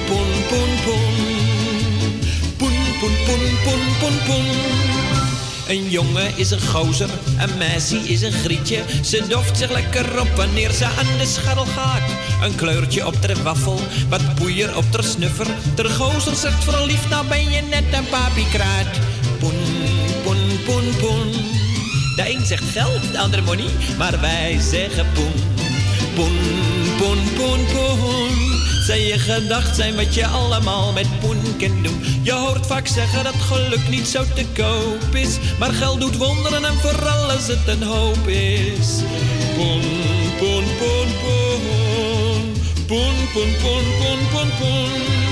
poen, 0.07 0.31
poen, 0.49 0.73
poen. 0.85 1.15
Poen, 2.57 2.77
poen, 2.99 3.15
poen, 3.25 3.57
poen, 3.63 3.97
poen, 3.99 4.23
poen. 4.25 4.96
Een 5.67 5.89
jongen 5.89 6.37
is 6.37 6.51
een 6.51 6.61
gozer, 6.61 7.09
een 7.39 7.57
meisje 7.57 7.97
is 7.97 8.21
een 8.21 8.31
grietje. 8.31 8.83
Ze 9.03 9.23
doft 9.27 9.57
zich 9.57 9.71
lekker 9.71 10.19
op 10.19 10.27
wanneer 10.35 10.71
ze 10.71 10.85
aan 10.85 11.17
de 11.17 11.25
scharrel 11.25 11.65
gaat. 11.65 12.09
Een 12.43 12.55
kleurtje 12.55 13.05
op 13.05 13.13
ter 13.21 13.43
waffel, 13.43 13.79
wat 14.09 14.35
poeier 14.35 14.77
op 14.77 14.91
ter 14.91 15.03
snuffer. 15.03 15.47
Ter 15.75 15.89
gozer 15.89 16.35
zegt 16.35 16.63
verliefd, 16.63 17.09
nou 17.09 17.27
ben 17.27 17.49
je 17.49 17.61
net 17.61 17.83
een 17.93 18.09
papiekraat. 18.09 18.99
Poen, 19.39 19.53
poen, 20.23 20.59
poen, 20.65 20.95
poen. 20.99 21.31
De 22.15 22.23
een 22.29 22.45
zegt 22.45 22.69
geld, 22.71 23.11
de 23.11 23.19
ander 23.19 23.43
money, 23.43 23.69
maar 23.97 24.21
wij 24.21 24.59
zeggen 24.59 25.07
poen. 25.13 25.33
Poen, 26.15 26.76
poen, 26.97 27.17
poen, 27.35 27.65
poen. 27.65 28.57
Zij 28.85 29.07
je 29.07 29.19
gedacht 29.19 29.75
zijn 29.75 29.95
wat 29.95 30.13
je 30.13 30.27
allemaal 30.27 30.91
met 30.91 31.19
poen 31.19 31.57
kunt 31.57 31.83
doen. 31.83 32.03
Je 32.21 32.31
hoort 32.31 32.65
vaak 32.65 32.87
zeggen 32.87 33.23
dat 33.23 33.33
geluk 33.33 33.89
niet 33.89 34.07
zo 34.07 34.23
te 34.35 34.45
koop 34.55 35.15
is. 35.15 35.37
Maar 35.59 35.73
geld 35.73 35.99
doet 35.99 36.17
wonderen 36.17 36.65
en 36.65 36.73
vooral 36.73 37.31
als 37.31 37.47
het 37.47 37.67
een 37.67 37.83
hoop 37.83 38.27
is. 38.27 38.87
Poen, 39.55 39.81
poen, 40.37 40.63
poen, 40.79 41.09
poen. 41.21 42.53
Poen, 42.87 43.15
poen, 43.33 43.55
poen, 43.61 43.83
poen, 43.99 44.27
poen, 44.31 44.49
poen. 44.59 45.26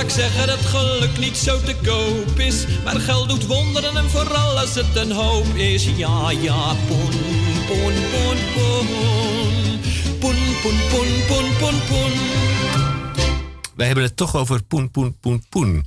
Vaak 0.00 0.10
zeggen 0.10 0.46
dat 0.46 0.66
geluk 0.66 1.18
niet 1.18 1.36
zo 1.36 1.60
te 1.60 1.76
koop 1.84 2.38
is. 2.38 2.64
Maar 2.84 3.00
geld 3.00 3.28
doet 3.28 3.46
wonderen 3.46 3.96
en 3.96 4.10
vooral 4.10 4.58
als 4.58 4.74
het 4.74 4.96
een 4.96 5.12
hoop 5.12 5.54
is. 5.54 5.84
Ja, 5.96 6.30
ja, 6.30 6.74
poen, 6.88 7.10
poen, 7.66 7.94
poen, 8.12 8.38
poen. 8.54 8.86
Poen, 10.18 10.36
poen, 10.62 10.78
poen, 10.90 11.24
poen, 11.26 11.56
poen, 11.58 11.80
poen. 11.88 12.12
Wij 13.76 13.86
hebben 13.86 14.04
het 14.04 14.16
toch 14.16 14.36
over 14.36 14.62
poen, 14.62 14.90
poen, 14.90 15.16
poen, 15.20 15.44
poen. 15.48 15.86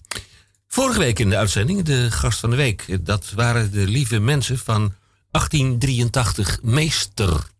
Vorige 0.67 0.99
week 0.99 1.19
in 1.19 1.29
de 1.29 1.37
uitzending, 1.37 1.81
de 1.81 2.11
gast 2.11 2.39
van 2.39 2.49
de 2.49 2.55
week, 2.55 3.05
dat 3.05 3.31
waren 3.35 3.71
de 3.71 3.87
lieve 3.87 4.19
mensen 4.19 4.57
van 4.57 4.93
1883 5.31 6.59
Meester. 6.61 7.51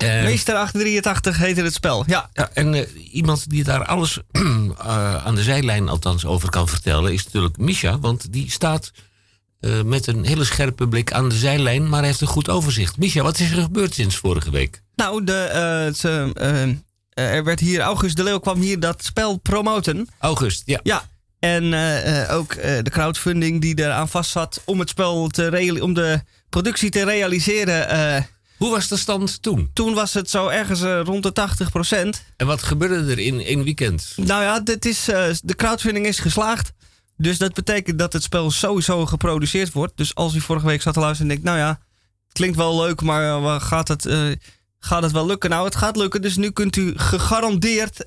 Eh, 0.00 0.22
Meester 0.22 0.54
883 0.54 1.36
heette 1.36 1.62
het 1.62 1.74
spel. 1.74 2.04
Ja, 2.06 2.30
Ja, 2.32 2.50
en 2.52 2.74
eh, 2.74 2.86
iemand 3.12 3.50
die 3.50 3.64
daar 3.64 3.84
alles 3.84 4.18
eh, 4.32 5.26
aan 5.26 5.34
de 5.34 5.42
zijlijn 5.42 5.88
althans 5.88 6.24
over 6.26 6.50
kan 6.50 6.68
vertellen 6.68 7.12
is 7.12 7.24
natuurlijk 7.24 7.56
Misha. 7.56 7.98
Want 7.98 8.32
die 8.32 8.50
staat 8.50 8.90
eh, 9.60 9.82
met 9.82 10.06
een 10.06 10.24
hele 10.24 10.44
scherpe 10.44 10.88
blik 10.88 11.12
aan 11.12 11.28
de 11.28 11.34
zijlijn, 11.34 11.88
maar 11.88 12.04
heeft 12.04 12.20
een 12.20 12.26
goed 12.26 12.48
overzicht. 12.48 12.98
Misha, 12.98 13.22
wat 13.22 13.38
is 13.38 13.50
er 13.50 13.62
gebeurd 13.62 13.94
sinds 13.94 14.16
vorige 14.16 14.50
week? 14.50 14.82
nou, 14.94 15.24
de, 15.24 15.92
ze, 15.96 16.32
er 17.14 17.44
werd 17.44 17.60
hier, 17.60 17.80
August 17.80 18.16
de 18.16 18.22
Leeuw 18.22 18.38
kwam 18.38 18.60
hier 18.60 18.80
dat 18.80 19.04
spel 19.04 19.36
promoten. 19.36 20.08
August, 20.18 20.62
ja. 20.64 20.80
Ja, 20.82 21.02
en 21.38 21.64
ook 22.28 22.54
de 22.62 22.90
crowdfunding 22.90 23.60
die 23.60 23.78
eraan 23.78 24.08
vast 24.08 24.30
zat 24.30 24.62
om 24.64 24.78
het 24.78 24.88
spel 24.88 25.28
te 25.28 25.78
om 25.82 25.94
de 25.94 26.20
productie 26.48 26.90
te 26.90 27.04
realiseren. 27.04 27.88
Hoe 28.60 28.70
was 28.70 28.88
de 28.88 28.96
stand 28.96 29.42
toen? 29.42 29.70
toen 29.72 29.94
was 29.94 30.14
het 30.14 30.30
zo 30.30 30.48
ergens 30.48 30.82
eh, 30.82 31.00
rond 31.04 31.22
de 31.22 31.32
80% 31.32 32.34
En 32.36 32.46
wat 32.46 32.62
gebeurde 32.62 33.10
er 33.10 33.18
in 33.18 33.40
één 33.40 33.64
weekend? 33.64 34.12
Nou 34.16 34.42
ja, 34.42 34.60
dit 34.60 34.84
is, 34.84 35.08
eh, 35.08 35.28
de 35.42 35.54
crowdfunding 35.54 36.06
is 36.06 36.18
geslaagd. 36.18 36.72
Dus 37.16 37.38
dat 37.38 37.54
betekent 37.54 37.98
dat 37.98 38.12
het 38.12 38.22
spel 38.22 38.50
sowieso 38.50 39.06
geproduceerd 39.06 39.72
wordt. 39.72 39.96
Dus 39.96 40.14
als 40.14 40.34
u 40.34 40.40
vorige 40.40 40.66
week 40.66 40.82
zat 40.82 40.94
te 40.94 41.00
luisteren 41.00 41.30
en 41.30 41.36
denkt, 41.36 41.50
nou 41.50 41.58
ja, 41.58 41.80
het 42.24 42.32
klinkt 42.32 42.56
wel 42.56 42.80
leuk, 42.80 43.02
maar 43.02 43.40
waar 43.40 43.60
gaat, 43.60 43.88
het, 43.88 44.08
gaat 44.78 45.02
het 45.02 45.12
wel 45.12 45.26
lukken? 45.26 45.50
Nou, 45.50 45.64
het 45.64 45.76
gaat 45.76 45.96
lukken. 45.96 46.22
Dus 46.22 46.36
nu 46.36 46.50
kunt 46.50 46.76
u 46.76 46.92
gegarandeerd 46.96 48.04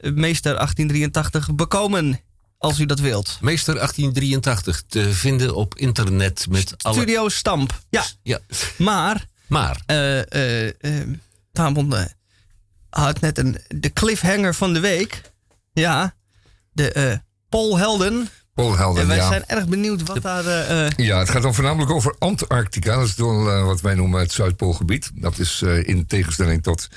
Meester 0.00 0.54
1883 0.54 1.54
bekomen. 1.54 2.20
Als 2.58 2.78
u 2.78 2.86
dat 2.86 2.98
wilt. 2.98 3.38
Meester 3.40 3.74
1883 3.74 4.82
te 4.88 5.12
vinden 5.12 5.54
op 5.54 5.74
internet 5.74 6.46
met 6.50 6.74
alle... 6.78 6.94
Studio 6.94 7.28
Stamp. 7.28 7.80
Ja, 7.90 8.04
Ja, 8.22 8.38
maar 8.76 9.28
maar 9.50 9.82
eh, 9.86 10.20
had 12.88 13.20
net 13.20 13.38
een, 13.38 13.58
de 13.68 13.92
cliffhanger 13.92 14.54
van 14.54 14.72
de 14.72 14.80
week. 14.80 15.22
Ja, 15.72 16.14
de 16.72 17.20
Paul 17.48 17.78
Helden. 17.78 18.28
Poolhelden, 18.54 19.02
En 19.02 19.08
wij 19.08 19.16
ja. 19.16 19.28
zijn 19.28 19.44
erg 19.46 19.68
benieuwd 19.68 20.02
wat 20.02 20.22
daar... 20.22 20.44
Ja, 20.96 21.18
het 21.18 21.30
gaat 21.30 21.42
dan 21.42 21.54
voornamelijk 21.54 21.90
over 21.90 22.14
Antarctica. 22.18 22.96
Dat 22.96 23.06
is 23.06 23.16
eh, 23.16 23.64
wat 23.64 23.80
wij 23.80 23.94
noemen 23.94 24.20
het 24.20 24.32
Zuidpoolgebied. 24.32 25.10
Dat 25.14 25.38
is 25.38 25.62
in 25.62 26.06
tegenstelling 26.06 26.62
tot 26.62 26.88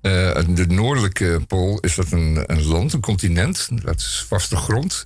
de 0.00 0.64
noordelijke 0.68 1.40
pool... 1.46 1.78
is 1.80 1.94
dat 1.94 2.10
een, 2.10 2.42
een 2.46 2.64
land, 2.64 2.92
een 2.92 3.00
continent. 3.00 3.68
Dat 3.84 3.96
is 3.96 4.24
vaste 4.28 4.56
grond. 4.56 5.04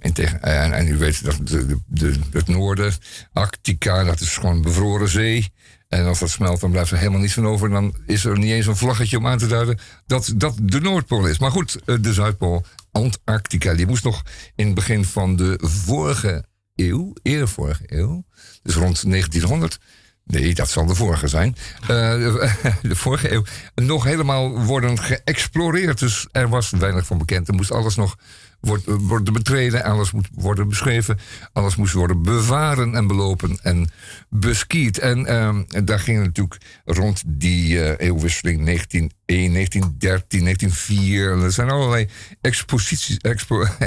In 0.00 0.12
tegen, 0.12 0.42
en, 0.42 0.72
en 0.72 0.88
u 0.88 0.96
weet 0.96 1.24
dat 1.24 1.36
de, 1.42 1.66
de, 1.66 1.78
de, 1.86 2.14
het 2.32 2.48
noorden, 2.48 2.92
Arctica, 3.32 4.04
dat 4.04 4.20
is 4.20 4.36
gewoon 4.36 4.62
bevroren 4.62 5.08
zee. 5.08 5.52
En 5.88 6.06
als 6.06 6.18
dat 6.18 6.30
smelt, 6.30 6.60
dan 6.60 6.70
blijft 6.70 6.90
er 6.90 6.98
helemaal 6.98 7.20
niets 7.20 7.32
van 7.32 7.46
over. 7.46 7.68
Dan 7.68 7.94
is 8.06 8.24
er 8.24 8.38
niet 8.38 8.50
eens 8.50 8.66
een 8.66 8.76
vlaggetje 8.76 9.16
om 9.16 9.26
aan 9.26 9.38
te 9.38 9.46
duiden 9.46 9.78
dat 10.06 10.32
dat 10.36 10.54
de 10.62 10.80
Noordpool 10.80 11.26
is. 11.26 11.38
Maar 11.38 11.50
goed, 11.50 11.78
eh, 11.84 11.96
de 12.00 12.12
Zuidpool, 12.12 12.64
Antarctica, 12.92 13.74
die 13.74 13.86
moest 13.86 14.04
nog 14.04 14.22
in 14.54 14.66
het 14.66 14.74
begin 14.74 15.04
van 15.04 15.36
de 15.36 15.58
vorige 15.62 16.44
eeuw, 16.74 17.12
eerder 17.22 17.48
vorige 17.48 17.82
eeuw, 17.86 18.24
dus 18.62 18.74
rond 18.74 19.10
1900, 19.10 19.78
Nee, 20.26 20.54
dat 20.54 20.70
zal 20.70 20.86
de 20.86 20.94
vorige 20.94 21.28
zijn. 21.28 21.56
Uh, 21.82 21.88
de 22.82 22.96
vorige 22.96 23.32
eeuw. 23.32 23.44
Nog 23.74 24.04
helemaal 24.04 24.64
worden 24.64 24.98
geëxploreerd. 24.98 25.98
Dus 25.98 26.26
er 26.32 26.48
was 26.48 26.70
weinig 26.70 27.06
van 27.06 27.18
bekend. 27.18 27.48
Er 27.48 27.54
moest 27.54 27.72
alles 27.72 27.96
nog 27.96 28.16
worden 28.60 29.32
betreden. 29.32 29.84
Alles 29.84 30.12
moet 30.12 30.28
worden 30.34 30.68
beschreven. 30.68 31.18
Alles 31.52 31.76
moest 31.76 31.92
worden 31.92 32.22
bewaren 32.22 32.94
en 32.94 33.06
belopen 33.06 33.58
en 33.62 33.90
beskiet. 34.28 34.98
En, 34.98 35.18
uh, 35.18 35.84
daar 35.84 36.00
ging 36.00 36.18
natuurlijk 36.18 36.60
rond 36.84 37.22
die 37.26 37.74
uh, 37.74 37.98
eeuwwisseling 37.98 38.64
1901, 38.64 39.52
1913, 39.52 40.40
1904. 40.40 41.44
Er 41.44 41.52
zijn 41.52 41.70
allerlei 41.70 42.08
exposities, 42.40 43.16
expo, 43.16 43.66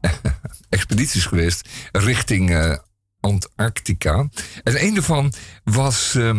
expedities 0.68 1.24
geweest 1.24 1.68
richting 1.92 2.50
uh, 2.50 2.76
Antarctica. 3.20 4.28
En 4.62 4.84
een 4.84 4.94
daarvan 4.94 5.32
was, 5.64 6.14
uh, 6.14 6.34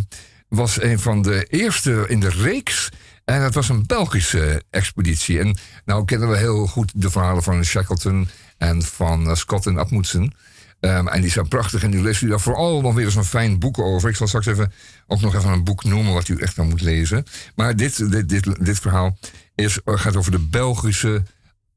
was 0.50 0.82
een 0.82 1.00
van 1.00 1.22
de 1.22 1.44
eerste 1.50 2.06
in 2.08 2.20
de 2.20 2.30
reeks. 2.30 2.90
En 3.28 3.42
dat 3.42 3.54
was 3.54 3.70
een 3.70 3.86
Belgische 3.86 4.64
expeditie. 4.70 5.40
En 5.40 5.58
nou 5.86 6.06
kennen 6.06 6.30
we 6.30 6.38
heel 6.38 6.68
goed 6.68 6.92
de 6.96 7.10
verhalen 7.10 7.44
van 7.44 7.64
Shackleton 7.64 8.30
en 8.58 8.84
van 8.84 9.28
uh, 9.28 9.36
Scott 9.36 9.66
en 9.66 9.78
Abmoetsen. 9.78 10.34
Um, 10.80 11.08
en 11.08 11.22
die 11.22 11.32
zijn 11.32 11.48
prachtig 11.48 11.84
en 11.84 11.92
die 11.92 12.02
leest 12.02 12.22
u 12.22 12.28
daar 12.28 12.40
vooral 12.40 12.82
nog 12.82 12.94
weer 12.94 13.06
eens 13.06 13.16
een 13.16 13.24
fijn 13.24 13.60
boek 13.60 13.80
over. 13.80 14.10
Ik 14.10 14.16
zal 14.16 14.28
straks 14.28 14.46
even, 14.46 14.72
ook 15.08 15.22
nog 15.22 15.36
even 15.36 15.50
een 15.50 15.64
boek 15.64 15.84
noemen 15.84 16.14
wat 16.14 16.28
u 16.28 16.38
echt 16.38 16.56
dan 16.56 16.68
moet 16.68 16.82
lezen. 16.82 17.26
Maar 17.56 17.76
dit, 17.76 18.12
dit, 18.12 18.30
dit, 18.30 18.66
dit 18.66 18.80
verhaal 18.80 19.18
is, 19.56 19.80
gaat 19.86 20.16
over 20.16 20.32
de 20.32 20.40
Belgische 20.40 21.24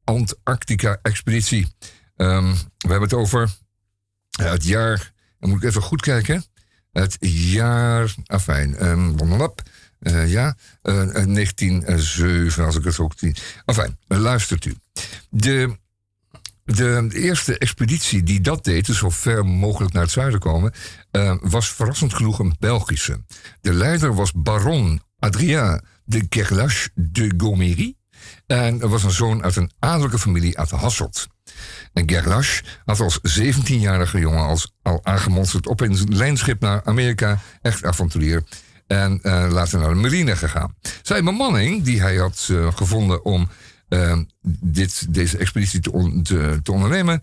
Antarctica-expeditie. 0.05 1.75
Um, 2.17 2.53
we 2.53 2.89
hebben 2.89 3.09
het 3.09 3.15
over 3.15 3.51
het 4.31 4.65
jaar, 4.65 5.13
dan 5.39 5.51
moet 5.51 5.63
ik 5.63 5.69
even 5.69 5.83
goed 5.83 6.01
kijken. 6.01 6.45
Het 6.93 7.17
jaar, 7.21 8.15
afijn, 8.27 8.87
um, 8.89 9.17
uh, 10.01 10.31
ja, 10.31 10.57
uh, 10.83 10.95
1907, 10.95 12.65
als 12.65 12.77
ik 12.77 12.85
het 12.85 12.99
ook 12.99 13.13
zie. 13.17 13.37
Enfin, 13.65 13.99
luistert 14.07 14.65
u. 14.65 14.75
De, 15.31 15.79
de 16.65 17.09
eerste 17.13 17.59
expeditie 17.59 18.23
die 18.23 18.41
dat 18.41 18.65
deed, 18.65 18.87
dus 18.87 18.99
zo 18.99 19.11
ver 19.11 19.47
mogelijk 19.47 19.93
naar 19.93 20.03
het 20.03 20.11
zuiden 20.13 20.41
komen, 20.41 20.73
was 21.41 21.73
verrassend 21.73 22.15
genoeg 22.15 22.39
een 22.39 22.57
Belgische. 22.59 23.25
De 23.61 23.73
leider 23.73 24.15
was 24.15 24.33
baron 24.33 25.03
Adrien 25.19 25.81
de 26.05 26.27
Gerlache 26.29 26.91
de 26.95 27.33
Gomery. 27.37 27.95
En 28.47 28.89
was 28.89 29.03
een 29.03 29.11
zoon 29.11 29.43
uit 29.43 29.57
een 29.57 29.71
adellijke 29.79 30.19
familie 30.19 30.59
uit 30.59 30.71
Hasselt. 30.71 31.27
En 31.93 32.11
Gerlache 32.11 32.63
had 32.85 33.01
als 33.01 33.19
17-jarige 33.41 34.19
jongen 34.19 34.47
als, 34.47 34.75
al 34.83 35.01
aangemonsterd 35.03 35.67
op 35.67 35.81
een 35.81 35.97
lijnschip 36.09 36.61
naar 36.61 36.85
Amerika. 36.85 37.41
Echt 37.63 37.85
avonturier. 37.85 38.43
En 38.91 39.19
uh, 39.23 39.47
later 39.51 39.79
naar 39.79 39.89
de 39.89 39.95
marine 39.95 40.37
gegaan. 40.37 40.75
Zijn 41.03 41.25
bemanning, 41.25 41.83
die 41.83 42.01
hij 42.01 42.17
had 42.17 42.49
uh, 42.51 42.73
gevonden 42.73 43.25
om 43.25 43.49
uh, 43.89 44.19
dit, 44.61 45.15
deze 45.15 45.39
expeditie 45.39 45.81
te, 45.81 45.93
on, 45.93 46.23
te, 46.23 46.61
te 46.63 46.73
ondernemen, 46.73 47.23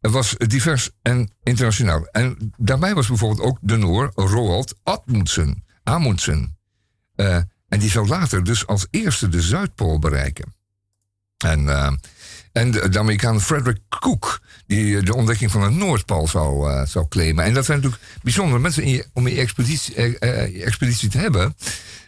was 0.00 0.34
divers 0.36 0.90
en 1.02 1.30
internationaal. 1.42 2.06
En 2.06 2.52
daarbij 2.56 2.94
was 2.94 3.08
bijvoorbeeld 3.08 3.48
ook 3.48 3.58
de 3.60 3.76
Noor 3.76 4.12
Roald 4.14 4.74
Amundsen. 4.82 5.64
Amundsen. 5.82 6.56
en 7.68 7.78
die 7.78 7.90
zou 7.90 8.08
later 8.08 8.44
dus 8.44 8.66
als 8.66 8.86
eerste 8.90 9.28
de 9.28 9.42
Zuidpool 9.42 9.98
bereiken. 9.98 10.54
En 11.36 11.68
en 12.54 12.70
de, 12.70 12.98
Amerikaan 12.98 13.40
Frederick 13.40 13.80
Cook, 13.88 14.40
die 14.66 15.02
de 15.02 15.14
ontdekking 15.14 15.50
van 15.50 15.60
de 15.60 15.70
Noordpool 15.70 16.28
zou, 16.28 16.70
uh, 16.70 16.86
zou 16.86 17.08
claimen. 17.08 17.44
En 17.44 17.54
dat 17.54 17.64
zijn 17.64 17.80
natuurlijk 17.80 18.04
bijzondere 18.22 18.58
mensen 18.58 19.04
om 19.12 19.28
je 19.28 19.40
expeditie, 19.40 19.96
uh, 19.96 20.66
expeditie 20.66 21.08
te 21.08 21.18
hebben. 21.18 21.56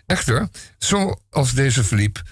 Echter, 0.07 0.49
zoals 0.79 1.55
deze 1.55 1.85
verliep, 1.85 2.23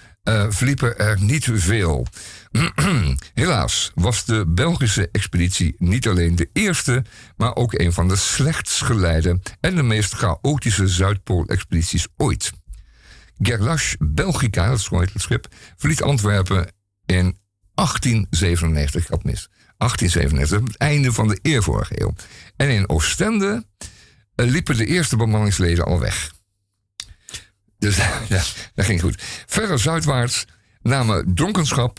verliepen 0.49 0.99
er 0.99 1.21
niet 1.21 1.49
veel. 1.53 2.07
Helaas 3.35 3.93
was 3.95 4.25
de 4.25 4.45
Belgische 4.49 5.09
expeditie 5.13 5.75
niet 5.79 6.09
alleen 6.09 6.37
de 6.37 6.49
eerste, 6.53 7.05
maar 7.37 7.55
ook 7.55 7.73
een 7.73 7.93
van 7.93 8.09
de 8.09 8.17
slechtst 8.17 8.83
geleide 8.83 9.41
en 9.61 9.75
de 9.75 9.83
meest 9.83 10.13
chaotische 10.13 10.89
Zuidpool-expedities 10.89 12.07
ooit. 12.17 12.53
Gerlache 13.39 13.97
Belgica, 13.99 14.69
dat 14.69 14.79
is 14.79 14.89
het 14.91 15.23
schip, 15.23 15.47
verliet 15.77 16.03
Antwerpen 16.03 16.73
in 17.07 17.43
1897, 17.75 19.03
ik 19.03 19.09
had 19.09 19.25
mis. 19.25 19.49
1897, 19.77 20.61
het 20.69 20.77
einde 20.77 21.13
van 21.13 21.29
de 21.29 21.39
eer 21.43 21.63
vorige 21.63 22.01
eeuw. 22.01 22.15
En 22.57 22.71
in 22.71 22.89
Oostende 22.89 23.65
uh, 24.37 24.51
liepen 24.51 24.77
de 24.77 24.87
eerste 24.87 25.17
bemanningsleden 25.17 25.85
al 25.85 26.01
weg. 26.01 26.33
Dus 27.79 27.97
ja, 28.29 28.43
dat 28.75 28.85
ging 28.85 29.01
goed. 29.01 29.23
Verder 29.47 29.79
zuidwaarts 29.79 30.47
namen 30.83 31.35
dronkenschap, 31.35 31.99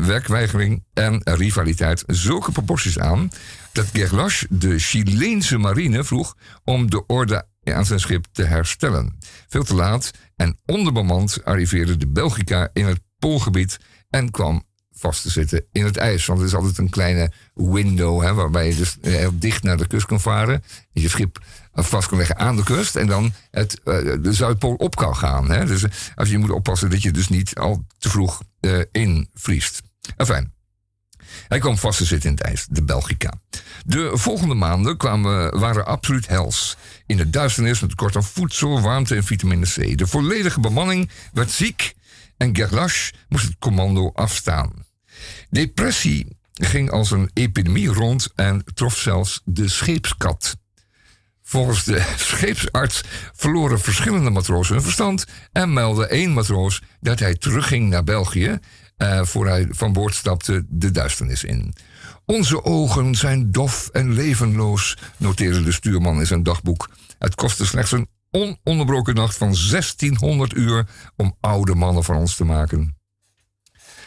werkweigering 0.00 0.84
en 0.92 1.20
rivaliteit 1.24 2.04
zulke 2.06 2.52
proporties 2.52 2.98
aan 2.98 3.30
dat 3.72 3.86
Gerlache 3.92 4.46
de 4.50 4.78
Chileense 4.78 5.58
marine 5.58 6.04
vroeg 6.04 6.36
om 6.64 6.90
de 6.90 7.06
orde 7.06 7.46
aan 7.64 7.86
zijn 7.86 8.00
schip 8.00 8.26
te 8.32 8.44
herstellen. 8.44 9.18
Veel 9.48 9.64
te 9.64 9.74
laat 9.74 10.10
en 10.36 10.58
onderbemand 10.66 11.44
arriveerde 11.44 11.96
de 11.96 12.06
Belgica 12.06 12.68
in 12.72 12.86
het 12.86 13.00
Poolgebied 13.18 13.78
en 14.10 14.30
kwam 14.30 14.64
vast 14.92 15.22
te 15.22 15.30
zitten 15.30 15.64
in 15.72 15.84
het 15.84 15.96
ijs. 15.96 16.26
Want 16.26 16.40
er 16.40 16.46
is 16.46 16.54
altijd 16.54 16.78
een 16.78 16.90
kleine 16.90 17.32
window 17.54 18.22
hè, 18.22 18.34
waarbij 18.34 18.68
je 18.68 18.74
dus 18.76 18.96
eh, 19.00 19.12
heel 19.12 19.38
dicht 19.38 19.62
naar 19.62 19.76
de 19.76 19.86
kust 19.86 20.06
kan 20.06 20.20
varen. 20.20 20.62
En 20.92 21.02
je 21.02 21.08
schip 21.08 21.38
vast 21.72 22.08
kan 22.08 22.18
leggen 22.18 22.38
aan 22.38 22.56
de 22.56 22.62
kust 22.62 22.96
en 22.96 23.06
dan 23.06 23.32
het, 23.50 23.80
uh, 23.84 24.22
de 24.22 24.32
Zuidpool 24.32 24.74
op 24.74 24.96
kan 24.96 25.16
gaan. 25.16 25.50
Hè. 25.50 25.64
Dus 25.64 25.84
als 26.14 26.28
je 26.28 26.38
moet 26.38 26.50
oppassen 26.50 26.90
dat 26.90 27.02
je 27.02 27.10
dus 27.10 27.28
niet 27.28 27.54
al 27.54 27.84
te 27.98 28.08
vroeg 28.08 28.42
uh, 28.60 28.82
invriest. 28.92 29.82
Enfin, 30.16 30.52
hij 31.48 31.58
kwam 31.58 31.78
vast 31.78 31.98
te 31.98 32.04
zitten 32.04 32.30
in 32.30 32.36
het 32.36 32.44
ijs, 32.44 32.66
de 32.70 32.82
Belgica. 32.82 33.32
De 33.84 34.10
volgende 34.12 34.54
maanden 34.54 34.96
kwamen, 34.96 35.58
waren 35.58 35.86
absoluut 35.86 36.26
hels. 36.26 36.76
In 37.06 37.16
de 37.16 37.30
duisternis 37.30 37.80
met 37.80 37.90
tekort 37.90 38.16
aan 38.16 38.24
voedsel, 38.24 38.80
warmte 38.80 39.14
en 39.14 39.24
vitamine 39.24 39.66
C. 39.66 39.98
De 39.98 40.06
volledige 40.06 40.60
bemanning 40.60 41.10
werd 41.32 41.50
ziek 41.50 41.94
en 42.36 42.56
Gerlache 42.56 43.12
moest 43.28 43.44
het 43.44 43.56
commando 43.58 44.10
afstaan. 44.14 44.86
Depressie 45.50 46.36
ging 46.52 46.90
als 46.90 47.10
een 47.10 47.30
epidemie 47.32 47.88
rond 47.88 48.28
en 48.34 48.64
trof 48.74 48.98
zelfs 48.98 49.40
de 49.44 49.68
scheepskat. 49.68 50.56
Volgens 51.42 51.84
de 51.84 52.14
scheepsarts 52.16 53.02
verloren 53.32 53.80
verschillende 53.80 54.30
matrozen 54.30 54.74
hun 54.74 54.82
verstand 54.82 55.24
en 55.52 55.72
meldde 55.72 56.06
één 56.06 56.32
matroos 56.32 56.82
dat 57.00 57.18
hij 57.18 57.34
terugging 57.34 57.88
naar 57.88 58.04
België 58.04 58.58
uh, 58.98 59.24
voor 59.24 59.46
hij 59.46 59.66
van 59.70 59.92
boord 59.92 60.14
stapte 60.14 60.64
de 60.68 60.90
duisternis 60.90 61.44
in. 61.44 61.74
Onze 62.24 62.64
ogen 62.64 63.14
zijn 63.14 63.50
dof 63.50 63.88
en 63.92 64.12
levenloos, 64.12 64.96
noteerde 65.16 65.62
de 65.62 65.72
stuurman 65.72 66.18
in 66.18 66.26
zijn 66.26 66.42
dagboek. 66.42 66.90
Het 67.18 67.34
kostte 67.34 67.66
slechts 67.66 67.92
een 67.92 68.08
ononderbroken 68.30 69.14
nacht 69.14 69.36
van 69.36 69.54
1600 69.70 70.54
uur 70.54 70.86
om 71.16 71.36
oude 71.40 71.74
mannen 71.74 72.04
van 72.04 72.16
ons 72.16 72.36
te 72.36 72.44
maken. 72.44 72.96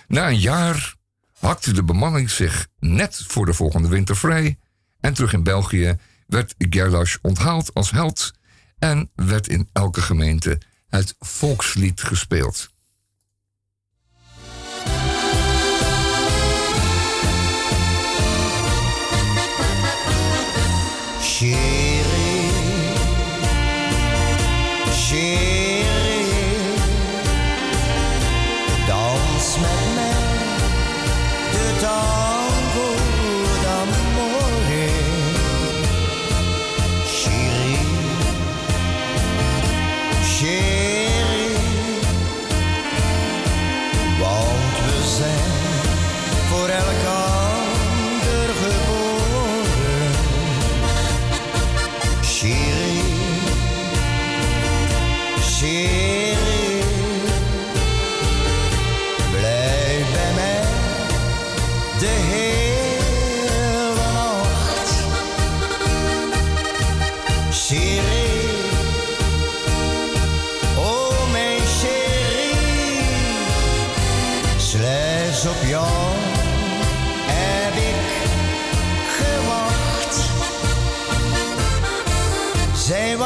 Na 0.07 0.27
een 0.27 0.39
jaar 0.39 0.95
hakte 1.39 1.73
de 1.73 1.83
bemanning 1.83 2.29
zich 2.29 2.67
net 2.79 3.23
voor 3.27 3.45
de 3.45 3.53
volgende 3.53 3.87
winter 3.87 4.17
vrij 4.17 4.59
en 4.99 5.13
terug 5.13 5.33
in 5.33 5.43
België 5.43 5.97
werd 6.27 6.55
Gerlache 6.57 7.19
onthaald 7.21 7.73
als 7.73 7.91
held 7.91 8.33
en 8.79 9.11
werd 9.15 9.47
in 9.47 9.69
elke 9.73 10.01
gemeente 10.01 10.61
het 10.87 11.15
volkslied 11.19 12.01
gespeeld. 12.01 12.69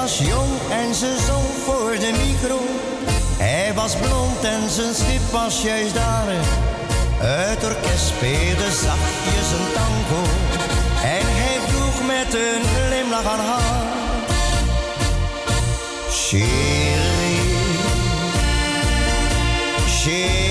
Was 0.03 0.17
jong 0.19 0.51
en 0.69 0.95
ze 0.95 1.17
zong 1.27 1.47
voor 1.65 1.91
de 1.99 2.11
micro. 2.11 2.59
Hij 3.37 3.73
was 3.73 3.95
blond 3.95 4.43
en 4.43 4.69
zijn 4.69 4.93
stip 4.93 5.31
was 5.31 5.61
juist 5.61 5.93
daar. 5.93 6.27
Het 7.17 7.63
orkest 7.63 8.07
speelde 8.07 8.71
zachtjes 8.71 9.49
een 9.57 9.71
tango. 9.73 10.23
En 11.03 11.25
hij 11.39 11.57
vroeg 11.67 12.07
met 12.07 12.33
een 12.33 12.63
glimlach 12.87 13.25
aan 13.25 13.39
haar. 13.39 13.85
Chérie, 16.09 17.39
chérie, 19.87 20.42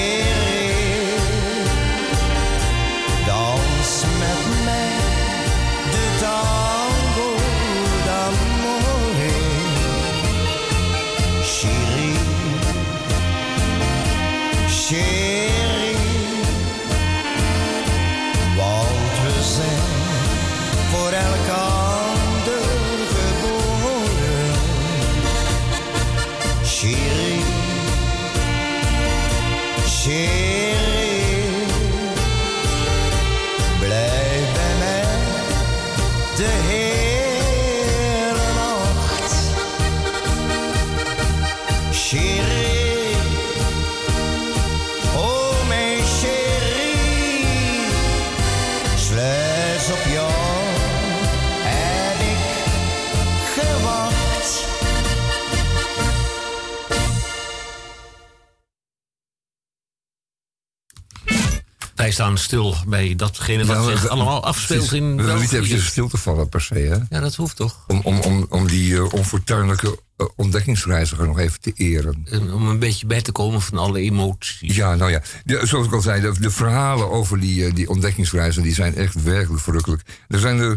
staan 62.13 62.39
stil 62.39 62.75
bij 62.87 63.15
datgene 63.17 63.65
wat 63.65 63.77
Ja, 63.77 63.91
zich 63.91 64.09
allemaal 64.09 64.45
afspeelt 64.45 64.93
in 64.93 65.17
We 65.17 65.23
willen 65.23 65.41
niet 65.41 65.51
België. 65.51 65.57
eventjes 65.57 65.87
stil 65.87 66.09
te 66.09 66.17
vallen 66.17 66.49
per 66.49 66.61
se, 66.61 66.75
hè? 66.75 66.97
Ja, 67.17 67.21
dat 67.21 67.35
hoeft 67.35 67.57
toch? 67.57 67.85
Om, 67.87 68.01
om, 68.05 68.21
om, 68.21 68.47
om 68.49 68.67
die 68.67 68.97
eh, 68.97 69.13
onfortuinlijke 69.13 69.99
eh, 70.17 70.27
ontdekkingsreiziger 70.37 71.27
nog 71.27 71.39
even 71.39 71.61
te 71.61 71.73
eren. 71.75 72.27
En 72.31 72.53
Om 72.53 72.69
een 72.69 72.79
beetje 72.79 73.07
bij 73.07 73.23
te 73.23 73.33
komen 73.33 73.63
van 73.63 73.79
alle 73.79 74.01
emoties. 74.01 74.77
Ja, 74.77 74.95
nou 74.95 75.11
ja, 75.11 75.23
de- 75.45 75.61
zoals 75.67 75.87
ik 75.87 75.93
al 75.93 76.01
zei, 76.01 76.21
de, 76.21 76.41
de 76.41 76.51
verhalen 76.51 77.11
over 77.11 77.41
die, 77.41 77.67
eh, 77.67 77.75
die 77.75 77.89
ontdekkingsreizen 77.89 78.63
die 78.63 78.75
zijn 78.75 78.95
echt 78.95 79.23
werkelijk 79.23 79.63
verrukkelijk. 79.63 80.03
Er 80.29 80.39
zijn 80.39 80.59
er 80.59 80.77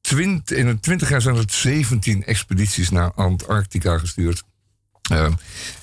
twint, 0.00 0.50
in 0.52 0.66
de 0.66 0.80
twintig 0.80 1.08
jaar 1.08 1.22
zijn 1.22 1.36
er 1.36 1.44
17 1.46 2.24
expedities 2.24 2.90
naar 2.90 3.12
Antarctica 3.14 3.98
gestuurd. 3.98 4.42
Eh, 5.08 5.32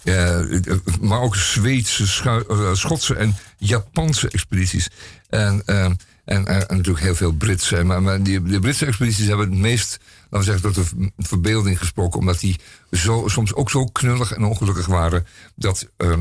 eh, 0.04 0.78
maar 1.02 1.20
ook 1.20 1.36
Zweedse, 1.36 2.44
eh, 2.50 2.74
Schotse 2.74 3.16
en 3.16 3.36
Japanse 3.58 4.30
expedities. 4.30 4.90
En, 5.30 5.64
en, 5.66 5.98
en, 6.26 6.44
natuurlijk 6.70 7.00
heel 7.00 7.16
veel 7.16 7.32
Britse. 7.32 7.84
Maar, 7.84 8.02
maar 8.02 8.24
die, 8.24 8.44
de 8.44 8.60
Britse 8.60 8.86
expedities 8.86 9.28
hebben 9.28 9.50
het 9.50 9.60
meest, 9.60 10.00
laten 10.30 10.54
we 10.54 10.60
zeggen, 10.60 10.86
de 10.98 11.12
verbeelding 11.18 11.80
gesproken. 11.80 12.20
Omdat 12.20 12.40
die 12.40 12.60
zo, 12.92 13.28
soms 13.28 13.54
ook 13.54 13.70
zo 13.70 13.86
knullig 13.86 14.32
en 14.32 14.44
ongelukkig 14.44 14.86
waren. 14.86 15.26
Dat, 15.56 15.88
eh, 15.98 16.18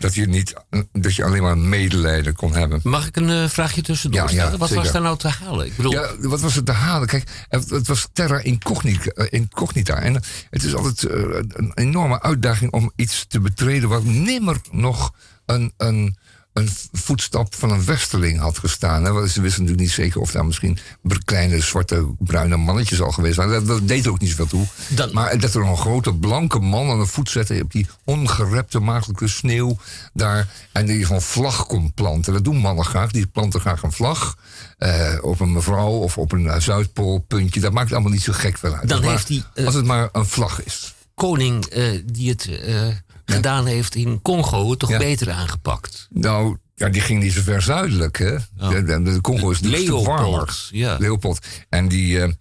dat, 0.00 0.14
je 0.14 0.26
niet, 0.26 0.54
dat 0.92 1.14
je 1.14 1.24
alleen 1.24 1.42
maar 1.42 1.58
medelijden 1.58 2.34
kon 2.34 2.54
hebben. 2.54 2.80
Mag 2.82 3.06
ik 3.06 3.16
een 3.16 3.30
eh, 3.30 3.48
vraagje 3.48 3.82
tussendoor 3.82 4.20
Ja, 4.20 4.30
ja, 4.30 4.40
stellen? 4.40 4.58
Wat 4.58 4.70
was 4.70 4.92
daar 4.92 5.02
nou 5.02 5.18
te 5.18 5.28
halen? 5.28 5.66
Ik 5.66 5.76
bedoel, 5.76 5.92
Ja, 5.92 6.08
wat 6.18 6.40
was 6.40 6.54
het 6.54 6.66
te 6.66 6.72
halen? 6.72 7.08
Kijk, 7.08 7.46
het, 7.48 7.70
het 7.70 7.86
was 7.86 8.08
terra 8.12 8.38
incognita, 8.38 9.10
eh, 9.10 9.26
incognita. 9.30 9.94
En 9.94 10.14
het 10.50 10.62
is 10.62 10.74
altijd 10.74 11.04
eh, 11.04 11.20
een 11.48 11.72
enorme 11.74 12.22
uitdaging 12.22 12.72
om 12.72 12.92
iets 12.96 13.24
te 13.28 13.40
betreden... 13.40 13.88
wat 13.88 14.04
nimmer 14.04 14.60
nog 14.70 15.12
een, 15.46 15.72
een, 15.76 16.16
een 16.56 16.68
voetstap 16.92 17.54
van 17.54 17.70
een 17.70 17.84
westerling 17.84 18.38
had 18.38 18.58
gestaan. 18.58 19.04
Hè? 19.04 19.12
Want 19.12 19.30
Ze 19.30 19.40
wisten 19.40 19.62
natuurlijk 19.62 19.88
niet 19.88 19.96
zeker 19.96 20.20
of 20.20 20.30
daar 20.30 20.46
misschien 20.46 20.78
kleine, 21.24 21.60
zwarte, 21.60 22.06
bruine 22.18 22.56
mannetjes 22.56 23.00
al 23.00 23.10
geweest 23.12 23.36
waren. 23.36 23.52
Dat, 23.52 23.66
dat 23.66 23.88
deed 23.88 24.04
er 24.04 24.10
ook 24.10 24.20
niet 24.20 24.30
zoveel 24.30 24.46
toe. 24.46 24.66
Dan- 24.88 25.12
Maar 25.12 25.38
dat 25.38 25.54
er 25.54 25.60
een 25.62 25.76
grote 25.76 26.14
blanke 26.14 26.58
man 26.58 26.90
aan 26.90 26.98
de 26.98 27.06
voet 27.06 27.30
zette... 27.30 27.60
op 27.62 27.72
die 27.72 27.86
ongerepte 28.04 28.78
maagdelijke 28.80 29.28
sneeuw 29.28 29.78
daar... 30.12 30.48
en 30.72 30.86
die 30.86 31.06
van 31.06 31.22
vlag 31.22 31.66
kon 31.66 31.92
planten. 31.94 32.32
Dat 32.32 32.44
doen 32.44 32.56
mannen 32.56 32.84
graag. 32.84 33.10
Die 33.10 33.26
planten 33.26 33.60
graag 33.60 33.82
een 33.82 33.92
vlag 33.92 34.36
eh, 34.78 35.14
op 35.20 35.40
een 35.40 35.52
mevrouw 35.52 35.90
of 35.92 36.18
op 36.18 36.32
een 36.32 36.48
eh, 36.48 36.60
Zuidpoolpuntje. 36.60 37.60
Dat 37.60 37.72
maakt 37.72 37.92
allemaal 37.92 38.12
niet 38.12 38.22
zo 38.22 38.32
gek 38.32 38.58
veel 38.58 38.74
uit. 38.74 38.88
Dan 38.88 39.00
Maar 39.00 39.10
heeft 39.10 39.26
die, 39.26 39.44
eh, 39.54 39.66
als 39.66 39.74
het 39.74 39.84
maar 39.84 40.08
een 40.12 40.26
vlag 40.26 40.62
is. 40.64 40.94
koning 41.14 41.66
die 42.12 42.28
het 42.30 42.48
gedaan 43.26 43.66
heeft 43.66 43.94
in 43.94 44.22
Congo 44.22 44.74
toch 44.74 44.90
Ja. 44.90 44.98
beter 44.98 45.30
aangepakt? 45.30 46.08
Nou, 46.10 46.56
ja, 46.74 46.88
die 46.88 47.00
ging 47.00 47.22
niet 47.22 47.32
zo 47.32 47.40
ver 47.42 47.62
zuidelijk, 47.62 48.18
hè? 48.18 48.36
De, 48.68 48.82
de, 48.82 49.02
de 49.02 49.20
Congo 49.20 49.50
is 49.50 49.56
stuk 49.56 49.88
warmer. 49.88 50.24
Leopold, 50.24 50.68
ja. 50.72 50.96
Leopold. 50.98 51.46
En 51.68 51.88
die, 51.88 52.20
eh, 52.20 52.32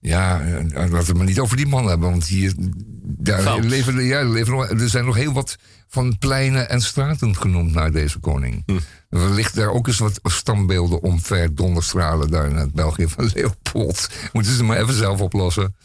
ja, 0.00 0.40
eh, 0.40 0.52
laten 0.72 0.90
we 0.90 0.96
het 0.96 1.14
maar 1.16 1.26
niet 1.26 1.38
over 1.38 1.56
die 1.56 1.66
man 1.66 1.86
hebben, 1.86 2.10
want 2.10 2.26
hier, 2.26 2.54
daar 3.02 3.42
Fout. 3.42 3.64
leven, 3.64 4.04
ja, 4.04 4.22
leven 4.28 4.52
nog, 4.52 4.68
er 4.68 4.88
zijn 4.88 5.04
nog 5.04 5.14
heel 5.16 5.32
wat 5.32 5.56
van 5.90 6.18
pleinen 6.18 6.68
en 6.68 6.80
straten 6.80 7.36
genoemd 7.36 7.72
naar 7.72 7.92
deze 7.92 8.18
koning. 8.18 8.62
Hm. 8.66 8.78
Wellicht 9.08 9.54
daar 9.54 9.70
ook 9.70 9.86
eens 9.86 9.98
wat 9.98 10.20
standbeelden 10.22 11.02
omver 11.02 11.54
donderstralen 11.54 12.30
daar 12.30 12.48
in 12.48 12.56
het 12.56 12.72
België 12.72 13.08
van 13.08 13.30
Leopold. 13.34 14.08
Moeten 14.32 14.52
ze 14.52 14.64
maar 14.64 14.76
even 14.76 14.94
zelf 14.94 15.20
oplossen. 15.20 15.76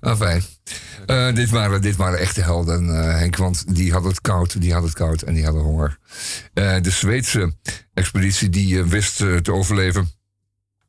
Enfin, 0.00 0.42
eh, 1.06 1.34
dit, 1.34 1.50
waren, 1.50 1.82
dit 1.82 1.96
waren 1.96 2.18
echte 2.18 2.42
helden, 2.42 2.96
eh, 2.96 3.18
Henk, 3.18 3.36
want 3.36 3.74
die 3.76 3.92
hadden 3.92 4.10
het 4.10 4.20
koud, 4.20 4.60
die 4.60 4.72
hadden 4.72 4.90
het 4.90 4.98
koud 4.98 5.22
en 5.22 5.34
die 5.34 5.44
hadden 5.44 5.62
honger. 5.62 5.98
Eh, 6.54 6.80
de 6.80 6.90
Zweedse 6.90 7.54
expeditie 7.94 8.50
die 8.50 8.82
wist 8.82 9.16
te 9.16 9.52
overleven 9.52 10.10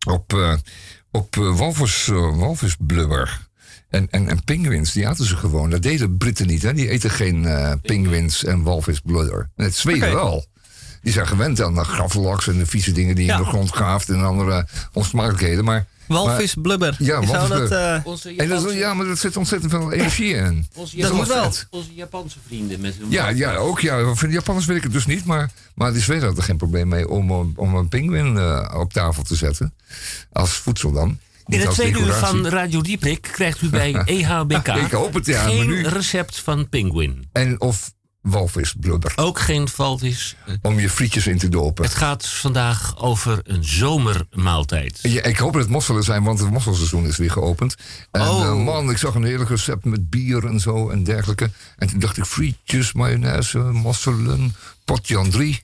op, 0.08 0.60
op 1.12 1.36
walvis, 1.36 2.06
walvisblubber. 2.12 3.50
En, 3.92 4.08
en, 4.10 4.28
en 4.28 4.44
pinguïns, 4.44 4.92
die 4.92 5.08
aten 5.08 5.26
ze 5.26 5.36
gewoon. 5.36 5.70
Dat 5.70 5.82
deden 5.82 6.18
Britten 6.18 6.48
niet, 6.48 6.62
hè? 6.62 6.74
Die 6.74 6.90
eten 6.90 7.10
geen 7.10 7.46
eh 7.46 7.72
pinguïns 7.82 8.44
en 8.44 8.64
walvisblubber. 8.64 9.50
En 9.56 9.64
het 9.66 9.76
Zweden 9.76 10.14
wel. 10.14 10.46
Die 11.02 11.14
zijn 11.14 11.28
gewend 11.28 11.62
aan 11.62 11.76
de 11.76 11.84
graflaks 11.84 12.48
en 12.48 12.58
de 12.58 12.66
vieze 12.66 12.92
dingen 12.92 13.16
die 13.16 13.26
Ja. 13.26 13.38
in 13.38 13.44
de 13.44 13.50
grond 13.50 13.70
graaft 13.72 14.10
en 14.10 14.24
andere 14.26 14.68
onsmakelijkheden. 14.94 15.64
Maar, 15.64 15.86
Walvis 16.08 16.54
blubber. 16.62 16.96
Ja, 17.00 17.20
dat, 17.20 17.30
walvisblubber. 17.30 17.78
eh, 17.96 18.02
Onze 18.06 18.36
dat, 18.48 18.74
ja, 18.74 18.94
maar 18.94 19.06
er 19.08 19.18
zit 19.18 19.38
ontzettend 19.38 19.72
veel 19.72 19.92
energie 19.92 20.34
in. 20.34 20.68
onze 20.76 20.98
dat 20.98 21.14
moet 21.14 21.28
wel. 21.28 21.36
Japanse- 21.38 21.66
Onze 21.70 21.94
Japanse 21.94 22.38
vrienden 22.48 22.82
met 22.82 22.96
hun 23.00 23.10
Ja, 23.10 23.30
ja, 23.30 23.56
ook 23.56 23.80
ja. 23.80 24.14
Voor 24.16 24.28
de 24.28 24.34
Japanners 24.34 24.66
weet 24.66 24.78
ik 24.78 24.84
het 24.84 24.92
dus 24.92 25.06
niet. 25.06 25.26
Maar, 25.26 25.50
maar 25.76 25.94
de 25.94 26.00
Zweden 26.00 26.24
hadden 26.24 26.40
er 26.40 26.46
geen 26.48 26.58
probleem 26.58 26.88
mee 26.88 27.10
om, 27.10 27.32
om, 27.32 27.54
om 27.56 27.76
een 27.76 27.88
pinguïn 27.88 28.38
eh, 28.38 28.76
op 28.80 28.94
tafel 28.94 29.24
te 29.24 29.36
zetten. 29.36 29.74
Als 30.32 30.52
voedsel 30.52 30.92
dan. 30.92 31.20
In 31.48 31.60
het 31.60 31.72
tweede 31.72 32.00
uur 32.00 32.14
van 32.14 32.48
Radio 32.48 32.82
Dieprik 32.82 33.22
krijgt 33.22 33.62
u 33.62 33.70
bij 33.70 33.94
EHBK 34.06 34.68
Ik 34.68 34.92
hoop 34.92 35.14
het, 35.14 35.26
ja, 35.26 35.44
geen 35.44 35.84
recept 35.90 36.40
van 36.40 36.70
pinguïn. 36.70 37.30
En 37.32 37.62
of 37.62 37.92
walvisblubber. 38.22 39.14
Ook 39.16 39.40
geen 39.40 39.68
valvis. 39.70 40.36
Eh, 40.46 40.54
Om 40.62 40.80
je 40.80 40.90
frietjes 40.90 41.28
in 41.28 41.38
te 41.38 41.50
dopen. 41.50 41.84
Het 41.84 41.94
gaat 41.96 42.28
vandaag 42.28 42.98
over 43.00 43.40
een 43.44 43.64
zomermaaltijd. 43.64 45.00
Ja, 45.02 45.24
ik 45.24 45.38
hoop 45.38 45.54
dat 45.54 45.62
het 45.62 45.72
mosselen 45.72 46.04
zijn, 46.04 46.24
want 46.24 46.40
het 46.40 46.50
mosselseizoen 46.50 47.06
is 47.06 47.18
weer 47.18 47.32
geopend. 47.32 47.76
En 48.12 48.22
Oh. 48.22 48.42
eh, 48.46 48.56
man, 48.66 48.90
ik 48.90 48.98
zag 48.98 49.16
een 49.16 49.24
heerlijk 49.24 49.50
recept 49.50 49.86
met 49.86 50.10
bier 50.10 50.46
en 50.46 50.60
zo 50.60 50.90
en 50.90 51.04
dergelijke. 51.04 51.52
En 51.78 51.88
toen 51.88 52.00
dacht 52.00 52.18
ik, 52.18 52.26
frietjes, 52.26 52.94
mayonaise, 52.94 53.58
mosselen, 53.60 54.56
potje 54.86 55.18
aan 55.20 55.30
drie. 55.30 55.62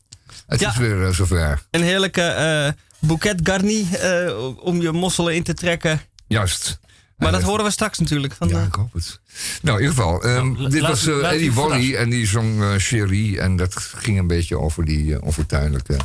Het 0.47 0.59
Ja. 0.59 0.69
is 0.69 0.77
weer 0.77 1.05
eh, 1.05 1.13
zover. 1.13 1.61
een 1.71 1.81
heerlijke 1.83 2.21
eh 2.21 2.71
bouquet 2.99 3.39
garni 3.43 3.87
eh, 3.91 4.55
om 4.59 4.81
je 4.81 4.91
mosselen 4.91 5.35
in 5.35 5.43
te 5.43 5.53
trekken. 5.53 6.01
Juist. 6.27 6.79
Maar 7.17 7.31
dat 7.31 7.41
horen 7.41 7.65
we 7.65 7.71
straks 7.71 7.99
natuurlijk. 7.99 8.33
Van, 8.33 8.47
Ja, 8.47 8.63
ik 8.63 8.73
hoop 8.73 8.93
het. 8.93 9.19
Nou, 9.61 9.77
in 9.77 9.83
ieder 9.83 9.97
geval, 9.97 10.23
ehm, 10.23 10.51
Nou, 10.51 10.69
dit 10.69 10.81
was 10.81 11.05
u- 11.07 11.11
eh, 11.11 11.17
laat 11.21 11.31
u 11.31 11.35
Eddie 11.35 11.53
Wally 11.53 11.95
en 11.95 12.09
die 12.09 12.27
zong 12.27 12.61
eh 12.61 12.73
Cherie. 12.77 13.39
En 13.41 13.55
dat 13.55 13.75
ging 13.75 14.19
een 14.19 14.27
beetje 14.27 14.59
over 14.59 14.85
die 14.85 15.15
eh, 15.15 15.21
onfortuinlijke 15.23 15.97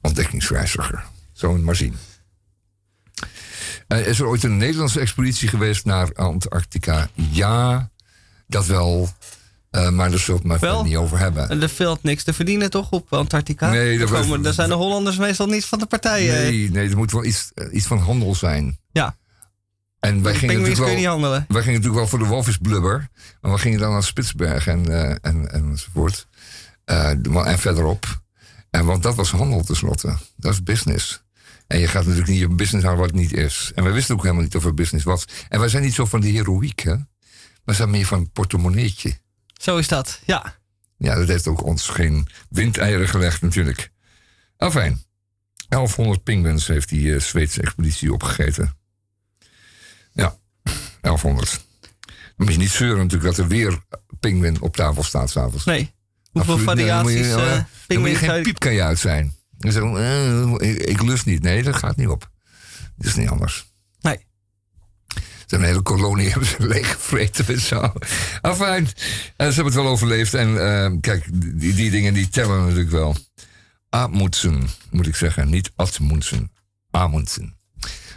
ontdekkingsreiziger. 0.00 1.04
Zo 1.32 1.52
maar 1.58 1.76
zien. 1.76 1.96
Is 3.88 4.18
er 4.20 4.26
ooit 4.26 4.42
een 4.42 4.56
Nederlandse 4.56 5.00
expeditie 5.00 5.48
geweest 5.48 5.84
naar 5.84 6.12
Antarctica? 6.14 7.08
Ja, 7.14 7.90
dat 8.46 8.66
wel. 8.66 9.08
Eh, 9.70 9.90
maar 9.90 10.10
daar 10.10 10.18
zullen 10.18 10.42
we 10.42 10.52
het 10.52 10.60
maar 10.60 10.84
niet 10.84 10.96
over 10.96 11.18
hebben. 11.18 11.48
En 11.48 11.62
er 11.62 11.68
valt 11.68 12.02
niks 12.02 12.24
te 12.24 12.32
verdienen 12.32 12.70
toch 12.70 12.90
op 12.90 13.12
Antarctica? 13.12 13.70
Nee, 13.70 13.98
daar, 13.98 14.08
was- 14.08 14.20
komen, 14.20 14.42
daar 14.42 14.52
zijn 14.52 14.68
de 14.68 14.74
Hollanders 14.74 15.16
meestal 15.16 15.46
niet 15.46 15.64
van 15.64 15.78
de 15.78 15.86
partijen. 15.86 16.34
Nee, 16.34 16.70
nee, 16.70 16.88
er 16.90 16.96
moet 16.96 17.12
wel 17.12 17.24
iets, 17.24 17.50
eh, 17.54 17.74
iets 17.74 17.86
van 17.86 17.98
handel 17.98 18.34
zijn. 18.34 18.78
Ja. 18.92 19.16
En 20.00 20.22
wij 20.22 20.34
gingen, 20.34 20.54
natuurlijk 20.56 20.86
wel, 20.86 20.94
niet 20.96 21.06
handelen. 21.06 21.44
wij 21.48 21.62
gingen 21.62 21.80
natuurlijk 21.80 22.00
wel 22.00 22.06
voor 22.08 22.18
de 22.18 22.24
walvisblubber. 22.34 23.08
Maar 23.40 23.52
we 23.52 23.58
gingen 23.58 23.78
dan 23.78 23.92
naar 23.92 24.02
Spitsberg 24.02 24.66
en, 24.66 24.88
eh, 24.88 25.16
en, 25.20 25.52
enzovoort. 25.52 26.26
Eh, 26.84 27.08
en 27.46 27.58
verderop. 27.58 28.20
En 28.70 28.84
want 28.84 29.02
dat 29.02 29.14
was 29.14 29.30
handel 29.30 29.62
tenslotte. 29.64 30.16
Dat 30.36 30.52
is 30.52 30.62
business. 30.62 31.22
En 31.66 31.78
je 31.78 31.86
gaat 31.86 32.02
natuurlijk 32.02 32.28
niet 32.30 32.38
je 32.38 32.48
business 32.48 32.84
houden 32.86 33.04
wat 33.06 33.14
het 33.14 33.20
niet 33.30 33.32
is. 33.38 33.72
En 33.74 33.84
wij 33.84 33.92
wisten 33.92 34.14
ook 34.14 34.22
helemaal 34.22 34.42
niet 34.42 34.56
of 34.56 34.64
het 34.64 34.74
business 34.74 35.04
was. 35.04 35.24
En 35.48 35.58
wij 35.60 35.68
zijn 35.68 35.82
niet 35.82 35.94
zo 35.94 36.04
van 36.04 36.20
die 36.20 36.32
heroïek, 36.32 36.80
hè. 36.80 36.94
We 37.64 37.72
zijn 37.72 37.90
meer 37.90 38.06
van 38.06 38.18
een 38.18 38.30
portemonneetje. 38.30 39.18
Zo 39.60 39.76
is 39.78 39.88
dat, 39.88 40.20
ja. 40.26 40.58
Ja, 40.96 41.14
dat 41.14 41.28
heeft 41.28 41.46
ook 41.46 41.62
ons 41.64 41.88
geen 41.88 42.26
windeieren 42.48 43.08
gelegd 43.08 43.42
natuurlijk. 43.42 43.90
Afijn. 44.56 45.02
1100 45.68 46.22
pinguïns 46.22 46.66
heeft 46.66 46.88
die 46.88 47.14
eh, 47.14 47.20
Zweedse 47.20 47.62
expeditie 47.62 48.12
opgegeten. 48.12 48.76
Ja, 50.12 50.36
1100. 51.00 51.50
Dan 51.50 52.10
moet 52.36 52.52
je 52.52 52.58
niet 52.58 52.70
zeuren 52.70 52.96
natuurlijk 52.98 53.36
dat 53.36 53.38
er 53.44 53.48
weer 53.50 53.78
pinguïn 54.20 54.60
op 54.60 54.76
tafel 54.76 55.02
staat 55.02 55.30
s'avonds. 55.30 55.64
Nee. 55.64 55.92
Hoeveel 56.32 56.54
Absoluut 56.54 56.76
niet. 56.78 56.86
Dan 56.86 57.02
moet 57.02 57.12
je- 57.12 57.18
variaties 57.18 57.32
Dan 57.32 57.48
eh 57.48 57.56
moet 57.56 57.66
je 57.78 57.86
pinguïns 57.86 58.18
zou 58.18 58.30
geen 58.30 58.36
je- 58.38 58.44
piepkajuit 58.44 58.98
zijn. 58.98 59.34
Zeggen 59.58 59.96
eh, 60.60 60.68
ik, 60.70 60.76
ik 60.82 61.02
lust 61.02 61.26
niet. 61.26 61.42
Nee, 61.42 61.62
dat 61.62 61.76
gaat 61.76 61.96
niet 61.96 62.08
op. 62.08 62.30
Dat 62.96 63.06
is 63.06 63.14
niet 63.14 63.28
anders. 63.28 63.72
Nee. 64.00 64.26
Een 65.50 65.64
hele 65.64 65.82
kolonie 65.82 66.28
hebben 66.28 66.48
ze 66.58 66.66
leeggevreten 66.66 67.46
en 67.46 67.60
zo. 67.60 67.92
Eh, 68.42 68.82
ze 69.36 69.36
hebben 69.36 69.64
het 69.64 69.74
wel 69.74 69.86
overleefd. 69.86 70.34
En 70.34 70.48
eh, 70.48 70.92
kijk, 71.00 71.24
die, 71.32 71.74
die 71.74 71.90
dingen 71.90 72.14
die 72.14 72.28
tellen 72.28 72.60
natuurlijk 72.60 72.90
wel. 72.90 73.16
Amundsen, 73.88 74.68
moet 74.90 75.06
ik 75.06 75.16
zeggen. 75.16 75.50
Niet 75.50 75.72
Atmundsen. 75.76 76.52
Amundsen. 76.90 77.56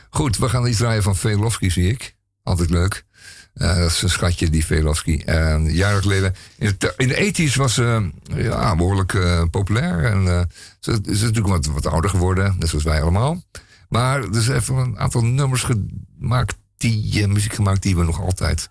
Goed, 0.09 0.37
we 0.37 0.49
gaan 0.49 0.67
iets 0.67 0.77
draaien 0.77 1.03
van 1.03 1.15
Velofsky, 1.15 1.69
zie 1.69 1.89
ik. 1.89 2.15
Altijd 2.43 2.69
leuk. 2.69 3.05
Eh, 3.53 3.77
dat 3.77 3.91
is 3.91 4.01
een 4.01 4.09
schatje, 4.09 4.49
die 4.49 4.65
Velofsky. 4.65 5.21
Uh, 5.25 5.75
jaren 5.75 6.01
geleden. 6.01 6.35
In 6.57 6.75
de, 6.77 6.93
in 6.97 7.07
de 7.07 7.49
80s 7.49 7.55
was 7.55 7.73
ze 7.73 8.09
ja, 8.35 8.75
behoorlijk 8.75 9.13
eh, 9.13 9.43
populair. 9.51 10.03
En 10.03 10.49
ze, 10.79 10.99
is 11.03 11.21
natuurlijk 11.21 11.47
wat, 11.47 11.65
wat 11.65 11.85
ouder 11.85 12.09
geworden, 12.09 12.55
net 12.59 12.69
zoals 12.69 12.83
wij 12.83 13.01
allemaal. 13.01 13.43
Maar 13.89 14.23
er 14.23 14.37
is 14.37 14.47
even 14.47 14.75
een 14.75 14.99
aantal 14.99 15.23
nummers 15.25 15.63
gemaakt, 15.63 16.55
die, 16.83 17.21
eh, 17.21 17.27
muziek 17.27 17.53
gemaakt 17.53 17.81
die 17.81 17.95
we 17.95 18.03
nog 18.03 18.21
altijd 18.21 18.69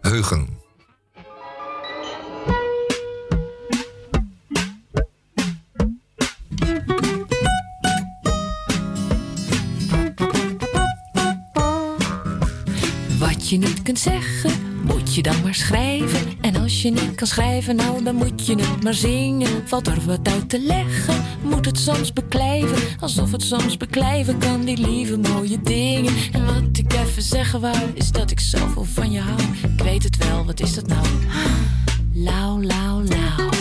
heugen. 0.00 0.48
Wat 13.18 13.48
je 13.48 13.58
niet 13.58 13.82
kunt 13.82 13.98
zeggen, 13.98 14.52
moet 14.86 15.14
je 15.14 15.22
dan 15.22 15.42
maar 15.42 15.54
schrijven. 15.54 16.20
En 16.40 16.56
als 16.56 16.82
je 16.82 16.90
niet 16.90 17.14
kan 17.14 17.26
schrijven, 17.26 17.76
nou 17.76 18.04
dan 18.04 18.14
moet 18.14 18.46
je 18.46 18.54
het 18.54 18.82
maar 18.82 18.94
zingen. 18.94 19.68
Valt 19.68 19.86
er 19.86 20.00
wat 20.06 20.28
uit 20.28 20.48
te 20.48 20.60
leggen, 20.60 21.24
moet 21.42 21.66
het 21.66 21.78
soms 21.78 22.12
beklijven. 22.12 22.76
Alsof 23.00 23.32
het 23.32 23.42
soms 23.42 23.76
beklijven 23.76 24.38
kan, 24.38 24.64
die 24.64 24.86
lieve 24.86 25.16
mooie 25.16 25.60
dingen. 25.62 26.12
En 26.32 26.44
wat 26.44 26.78
ik 26.78 26.92
even 26.92 27.22
zeggen 27.22 27.60
wou, 27.60 27.76
is 27.94 28.10
dat 28.10 28.30
ik 28.30 28.40
zoveel 28.40 28.84
van 28.84 29.10
je 29.10 29.20
hou. 29.20 29.40
Ik 29.62 29.82
weet 29.82 30.02
het 30.02 30.16
wel, 30.16 30.44
wat 30.44 30.60
is 30.60 30.74
dat 30.74 30.86
nou? 30.86 31.06
Lauw, 32.12 32.62
lauw, 32.62 33.02
lauw. 33.02 33.53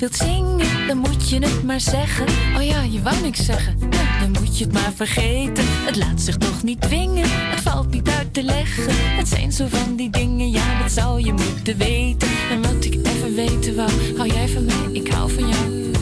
Wilt 0.00 0.16
zingen, 0.16 0.86
dan 0.86 0.96
moet 0.96 1.28
je 1.28 1.38
het 1.38 1.62
maar 1.64 1.80
zeggen. 1.80 2.26
Oh 2.56 2.62
ja, 2.62 2.82
je 2.82 3.02
wou 3.02 3.20
niks 3.22 3.44
zeggen. 3.44 3.78
Nou, 3.78 4.20
dan 4.20 4.30
moet 4.30 4.58
je 4.58 4.64
het 4.64 4.72
maar 4.72 4.92
vergeten. 4.94 5.64
Het 5.66 5.96
laat 5.96 6.20
zich 6.20 6.36
toch 6.36 6.62
niet 6.62 6.80
dwingen. 6.80 7.24
Het 7.28 7.60
valt 7.60 7.90
niet 7.90 8.08
uit 8.08 8.34
te 8.34 8.42
leggen. 8.42 8.94
Het 9.16 9.28
zijn 9.28 9.52
zo 9.52 9.66
van 9.68 9.96
die 9.96 10.10
dingen, 10.10 10.50
ja, 10.50 10.80
dat 10.82 10.90
zou 10.90 11.24
je 11.24 11.32
moeten 11.32 11.76
weten. 11.76 12.28
En 12.50 12.62
wat 12.62 12.84
ik 12.84 12.94
even 13.06 13.34
weten 13.34 13.76
wou, 13.76 13.90
hou 14.16 14.28
jij 14.28 14.48
van 14.48 14.64
mij, 14.64 14.92
ik 14.92 15.08
hou 15.08 15.30
van 15.32 15.48
jou. 15.48 15.92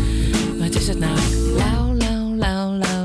Wat 0.58 0.74
is 0.74 0.88
het 0.88 0.98
nou? 0.98 1.18
Lauw, 1.56 1.94
lauw, 1.94 2.36
lauw, 2.36 2.72
lauw, 2.72 2.97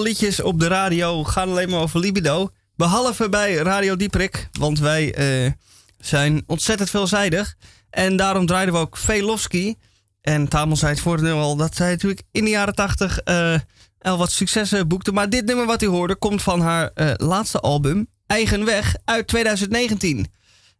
liedjes 0.00 0.42
op 0.42 0.60
de 0.60 0.66
radio 0.66 1.24
gaan 1.24 1.48
alleen 1.48 1.68
maar 1.68 1.80
over 1.80 2.00
libido. 2.00 2.50
Behalve 2.76 3.28
bij 3.28 3.54
Radio 3.54 3.96
Dieprik, 3.96 4.48
want 4.52 4.78
wij 4.78 5.14
eh, 5.14 5.52
zijn 5.98 6.42
ontzettend 6.46 6.90
veelzijdig. 6.90 7.56
En 7.90 8.16
daarom 8.16 8.46
draaiden 8.46 8.74
we 8.74 8.80
ook 8.80 8.96
Velofsky. 8.96 9.74
En 10.20 10.48
Tamel 10.48 10.76
zei 10.76 10.92
het 10.92 11.00
voor 11.00 11.16
het 11.16 11.32
al 11.32 11.56
dat 11.56 11.76
zij 11.76 11.90
natuurlijk 11.90 12.22
in 12.32 12.44
de 12.44 12.50
jaren 12.50 12.74
tachtig 12.74 13.18
eh, 13.18 13.58
al 13.98 14.18
wat 14.18 14.32
successen 14.32 14.88
boekte. 14.88 15.12
Maar 15.12 15.30
dit 15.30 15.44
nummer 15.44 15.66
wat 15.66 15.82
u 15.82 15.86
hoorde 15.86 16.16
komt 16.16 16.42
van 16.42 16.60
haar 16.60 16.90
eh, 16.94 17.10
laatste 17.16 17.60
album, 17.60 18.06
Eigen 18.26 18.64
Weg, 18.64 18.96
uit 19.04 19.26
2019. 19.26 20.26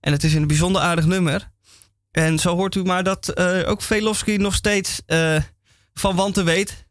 En 0.01 0.12
het 0.12 0.25
is 0.25 0.35
een 0.35 0.47
bijzonder 0.47 0.83
aardig 0.83 1.07
nummer. 1.07 1.51
En 2.11 2.39
zo 2.39 2.57
hoort 2.57 2.75
u 2.75 2.83
maar 2.83 3.05
dat 3.05 3.37
ook 3.66 3.83
Velofsky 3.83 4.37
nog 4.37 4.55
steeds 4.55 5.03
van 5.95 6.16
wanten 6.16 6.45
weet. 6.45 6.89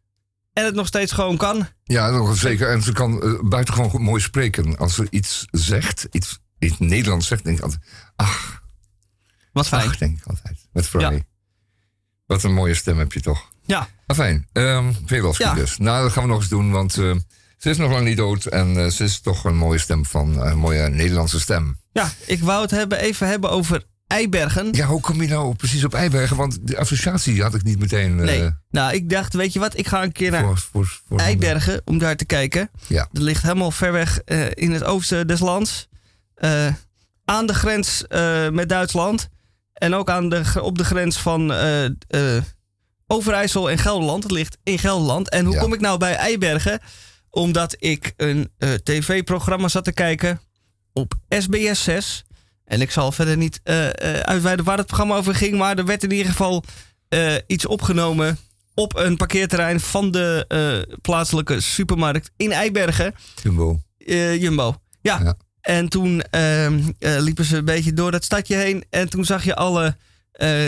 En 0.60 0.66
het 0.66 0.76
nog 0.76 0.88
steeds 0.88 1.12
gewoon 1.12 1.38
kan. 1.38 1.68
Ja, 1.84 2.10
nog 2.10 2.38
zeker. 2.38 2.70
En 2.70 2.82
ze 2.82 2.92
kan 2.92 3.22
eh, 3.24 3.40
buitengewoon 3.44 3.90
goed 3.90 4.02
mooi 4.02 4.22
spreken. 4.22 4.78
Als 4.78 4.96
ze 4.96 5.08
iets 5.10 5.46
zegt, 5.52 6.08
iets 6.12 6.40
in 6.58 6.70
het 6.70 6.80
Nederlands 6.80 7.28
zegt, 7.28 7.44
denk 7.44 7.58
ik 7.58 7.64
altijd... 7.64 7.82
Ach, 8.16 8.62
Wat 9.52 9.68
fijn. 9.68 9.88
ach, 9.88 9.98
denk 9.98 10.18
ik 10.18 10.26
altijd. 10.26 10.68
Met. 10.72 10.90
Ja. 10.92 11.12
Wat 12.26 12.44
een 12.44 12.54
mooie 12.54 12.74
stem 12.74 12.98
heb 12.98 13.14
je 13.14 13.22
toch. 13.22 13.52
Ja. 13.66 13.88
Ah, 14.06 14.16
fijn. 14.16 14.48
Um, 14.54 14.96
Ja. 15.38 15.54
dus. 15.54 15.78
Nou, 15.78 16.04
dat 16.04 16.12
gaan 16.12 16.24
we 16.24 16.30
nog 16.30 16.40
eens 16.40 16.50
doen, 16.50 16.72
want 16.72 16.98
eh, 16.98 17.16
ze 17.58 17.70
is 17.70 17.78
nog 17.78 17.92
lang 17.92 18.06
niet 18.06 18.18
dood. 18.18 18.46
En 18.46 18.78
eh, 18.78 18.88
ze 18.88 19.04
is 19.04 19.20
toch 19.20 19.44
een 19.44 19.58
mooie 19.58 19.80
stem 19.80 20.06
van, 20.06 20.42
een 20.42 20.58
mooie 20.58 20.90
Nederlandse 20.90 21.40
stem. 21.40 21.78
Ja, 21.92 22.12
ik 22.26 22.40
wou 22.40 22.62
het 22.62 22.72
hebben, 22.72 23.00
even 23.00 23.28
hebben 23.28 23.50
over 23.50 23.84
Eibergen. 24.10 24.68
Ja, 24.72 24.86
hoe 24.86 25.02
kom 25.02 25.22
je 25.22 25.28
nou 25.28 25.56
precies 25.56 25.84
op 25.84 25.94
Eibergen? 25.94 26.38
Want 26.38 26.68
de 26.68 26.78
associatie 26.78 27.42
had 27.42 27.54
ik 27.56 27.64
niet 27.64 27.80
meteen... 27.80 28.20
eh, 28.20 28.26
Nee. 28.26 28.50
Nou, 28.70 28.94
ik 28.94 29.10
dacht, 29.10 29.34
weet 29.34 29.54
je 29.54 29.60
wat, 29.60 29.78
ik 29.78 29.88
ga 29.88 30.04
een 30.04 30.12
keer 30.12 30.32
naar 30.32 30.44
voor, 30.44 30.58
voor, 30.58 31.02
voor 31.08 31.20
Eibergen 31.20 31.82
om 31.86 31.98
daar 31.98 32.16
te 32.16 32.26
kijken. 32.26 32.70
Ja. 32.88 33.08
Dat 33.12 33.24
ligt 33.24 33.42
helemaal 33.42 33.72
ver 33.72 33.92
weg 33.92 34.20
eh, 34.20 34.46
in 34.54 34.72
het 34.72 34.84
oosten 34.84 35.28
des 35.28 35.40
lands. 35.40 35.88
Eh, 36.36 36.68
aan 37.26 37.46
de 37.46 37.54
grens 37.54 38.08
eh, 38.08 38.50
met 38.50 38.70
Duitsland. 38.70 39.30
En 39.74 39.94
ook 39.94 40.10
aan 40.10 40.30
de, 40.30 40.44
op 40.62 40.78
de 40.78 40.84
grens 40.86 41.18
van 41.18 41.54
eh, 41.54 41.86
eh, 41.86 42.44
Overijssel 43.08 43.70
en 43.70 43.78
Gelderland. 43.78 44.24
Het 44.24 44.32
ligt 44.32 44.58
in 44.64 44.80
Gelderland. 44.80 45.30
En 45.30 45.46
hoe 45.46 45.54
Ja. 45.54 45.62
kom 45.62 45.74
ik 45.74 45.80
nou 45.80 45.98
bij 45.98 46.16
Eibergen? 46.16 46.80
Omdat 47.30 47.76
ik 47.80 48.14
een 48.18 48.50
eh, 48.58 48.74
tv-programma 48.74 49.68
zat 49.68 49.84
te 49.84 49.92
kijken 49.94 50.42
op 50.94 51.14
SBS 51.30 51.84
6. 51.84 52.24
En 52.70 52.82
ik 52.82 52.92
zal 52.92 53.12
verder 53.12 53.38
niet 53.38 53.60
eh, 53.64 53.88
uitweiden 54.22 54.66
waar 54.66 54.78
het 54.78 54.86
programma 54.86 55.16
over 55.16 55.36
ging. 55.36 55.58
Maar 55.58 55.78
er 55.78 55.86
werd 55.86 56.04
in 56.04 56.12
ieder 56.12 56.32
geval 56.32 56.64
eh, 57.08 57.36
iets 57.48 57.66
opgenomen 57.66 58.38
op 58.74 58.98
een 58.98 59.18
parkeerterrein 59.18 59.80
van 59.80 60.12
de 60.12 60.98
plaatselijke 61.02 61.62
supermarkt 61.62 62.32
in 62.38 62.52
Eibergen. 62.52 63.16
Jumbo. 63.44 63.82
Jumbo. 64.40 64.76
Ja. 65.02 65.20
Ja. 65.24 65.38
En 65.62 65.90
toen 65.90 66.22
ehm, 66.22 66.82
eh, 67.00 67.20
liepen 67.20 67.46
ze 67.46 67.58
een 67.58 67.66
beetje 67.66 67.94
door 67.94 68.12
dat 68.12 68.24
stadje 68.24 68.56
heen. 68.56 68.84
En 68.90 69.10
toen 69.10 69.26
zag 69.26 69.44
je 69.44 69.56
alle 69.56 69.96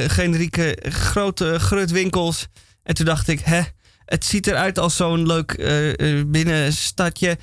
generieke 0.08 0.78
grote 0.90 1.60
grutwinkels. 1.60 2.48
En 2.84 2.96
toen 2.96 3.06
dacht 3.06 3.28
ik, 3.28 3.40
hè, 3.40 3.62
het 4.06 4.26
ziet 4.26 4.48
eruit 4.48 4.80
als 4.80 4.96
zo'n 4.96 5.28
leuk 5.28 5.56
binnenstadje 6.28 7.38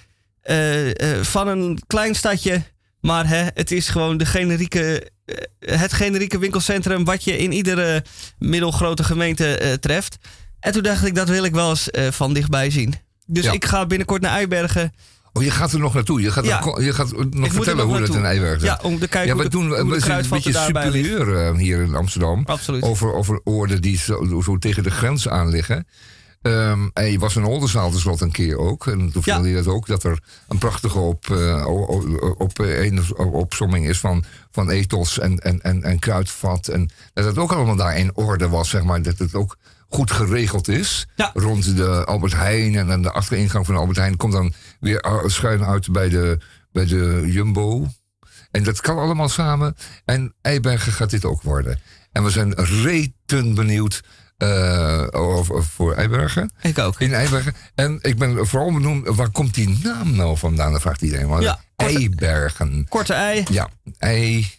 van 1.22 1.48
een 1.48 1.78
klein 1.86 2.14
stadje. 2.14 2.62
Maar 3.00 3.28
hè, 3.28 3.46
het 3.54 3.70
is 3.70 3.88
gewoon 3.88 4.16
de 4.16 4.26
generieke, 4.26 5.10
eh, 5.24 5.78
het 5.80 5.92
generieke 5.92 6.38
winkelcentrum 6.38 7.04
wat 7.04 7.24
je 7.24 7.38
in 7.38 7.52
iedere 7.52 8.04
middelgrote 8.38 9.04
gemeente 9.04 9.56
eh, 9.58 9.72
treft. 9.72 10.16
En 10.60 10.72
toen 10.72 10.82
dacht 10.82 11.04
ik, 11.06 11.14
dat 11.14 11.28
wil 11.28 11.44
ik 11.44 11.52
wel 11.54 11.70
eens 11.70 11.90
eh, 11.90 12.10
van 12.10 12.32
dichtbij 12.34 12.70
zien. 12.70 12.94
Dus 13.26 13.44
Ja. 13.44 13.52
ik 13.52 13.64
ga 13.64 13.86
binnenkort 13.86 14.22
naar 14.22 14.30
Eibergen. 14.32 14.92
Oh, 15.32 15.42
je 15.42 15.50
gaat 15.50 15.72
er 15.72 15.78
nog 15.78 15.94
naartoe. 15.94 16.20
Je 16.20 16.30
gaat, 16.30 16.44
Ja. 16.44 16.62
er- 16.64 16.82
je 16.82 16.92
gaat 16.92 17.12
nog 17.12 17.44
er 17.46 17.50
vertellen 17.52 17.76
nog 17.88 17.96
hoe 17.98 18.06
dat 18.06 18.16
in 18.16 18.24
Eibergen 18.24 18.64
Ja, 18.64 18.78
om 18.82 18.98
te 18.98 19.08
kijken 19.08 19.36
ja, 19.36 19.42
we 19.42 19.48
doen, 19.48 19.68
we 19.88 20.00
zijn 20.00 20.24
een 20.24 20.28
beetje 20.30 20.52
superieur 20.52 21.56
hier 21.56 21.80
in 21.80 21.94
Amsterdam. 21.94 22.42
Absoluut. 22.46 22.82
Over, 22.82 23.12
over 23.12 23.40
oorden 23.44 23.82
die 23.82 23.98
zo, 23.98 24.40
zo 24.44 24.56
tegen 24.58 24.82
de 24.82 24.90
grens 24.90 25.28
aan 25.28 25.48
liggen. 25.48 25.86
En 26.92 27.10
je 27.10 27.18
was 27.18 27.36
in 27.36 27.44
Oldenzaal 27.44 27.90
tenslotte 27.90 28.24
een 28.24 28.30
keer 28.32 28.58
ook. 28.58 28.86
En 28.86 28.92
toen 28.98 29.06
Ja. 29.06 29.10
vertelde 29.12 29.48
je 29.48 29.54
dat 29.54 29.66
ook. 29.66 29.86
Dat 29.86 30.04
er 30.04 30.22
een 30.48 30.58
prachtige 30.58 30.98
op, 30.98 31.30
eh, 31.30 31.66
op, 32.38 32.58
eh, 32.58 33.88
is 33.88 33.98
van, 34.00 34.24
van 34.50 34.70
ethos 34.70 35.18
en, 35.18 35.38
en, 35.38 35.60
en, 35.62 35.82
en 35.82 35.98
kruidvat. 35.98 36.68
En 36.68 36.90
dat 37.12 37.24
het 37.24 37.38
ook 37.38 37.52
allemaal 37.52 37.76
daar 37.76 37.98
in 37.98 38.16
orde 38.16 38.48
was, 38.48 38.68
zeg 38.68 38.82
maar. 38.84 39.02
Dat 39.02 39.18
het 39.18 39.34
ook 39.34 39.56
goed 39.88 40.10
geregeld 40.10 40.68
is. 40.68 41.08
Ja. 41.16 41.30
Rond 41.34 41.76
de 41.76 42.04
Albert 42.04 42.32
Heijn 42.34 42.76
en 42.76 42.86
dan 42.86 43.02
de 43.02 43.10
achteringang 43.10 43.66
van 43.66 43.74
de 43.74 43.80
Albert 43.80 43.98
Heijn. 43.98 44.16
Komt 44.16 44.32
dan 44.32 44.52
weer 44.80 45.22
schuin 45.26 45.64
uit 45.64 45.92
bij 45.92 46.08
de, 46.08 46.38
bij 46.72 46.84
de 46.86 47.22
Jumbo. 47.26 47.86
En 48.50 48.62
dat 48.62 48.80
kan 48.80 48.98
allemaal 48.98 49.28
samen. 49.28 49.76
En 50.04 50.34
Eibergen 50.42 50.92
gaat 50.92 51.10
dit 51.10 51.24
ook 51.24 51.42
worden. 51.42 51.80
En 52.12 52.24
we 52.24 52.30
zijn 52.30 52.54
reten 52.54 53.54
benieuwd 53.54 54.02
eh, 54.38 55.06
over, 55.10 55.64
voor 55.64 55.94
Eibergen. 55.94 56.50
Ik 56.62 56.78
ook. 56.78 57.00
In 57.00 57.14
Eibergen. 57.14 57.54
En 57.74 57.98
ik 58.02 58.18
ben 58.18 58.46
vooral 58.46 58.72
benoemd, 58.72 59.06
waar 59.08 59.30
komt 59.30 59.54
die 59.54 59.78
naam 59.82 60.16
nou 60.16 60.36
vandaan? 60.38 60.72
Dat 60.72 60.80
vraagt 60.80 61.02
iedereen. 61.02 61.28
Maar 61.28 61.42
Ja, 61.42 61.58
Eibergen. 61.76 62.86
Korte 62.88 63.14
ei. 63.14 63.44
Ja, 63.50 63.68
ei, 63.98 64.50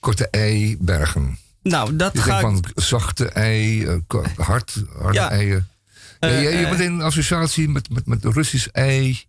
korte 0.00 0.28
eibergen. 0.30 1.38
Nou, 1.62 1.96
dat 1.96 2.12
Je 2.12 2.18
ga 2.18 2.40
denkt 2.40 2.66
ik... 2.66 2.72
van 2.74 2.82
zachte 2.84 3.28
ei, 3.28 3.84
eh, 3.86 3.96
hard, 4.36 4.82
harde 4.98 5.18
Ja. 5.18 5.30
eieren. 5.30 5.68
Ja, 6.20 6.28
Eh, 6.28 6.42
je, 6.42 6.48
je 6.58 6.68
bent 6.68 6.80
in 6.80 7.00
associatie 7.00 7.68
met, 7.68 7.90
met, 7.90 8.06
met 8.06 8.24
Russisch 8.24 8.66
ei. 8.72 9.22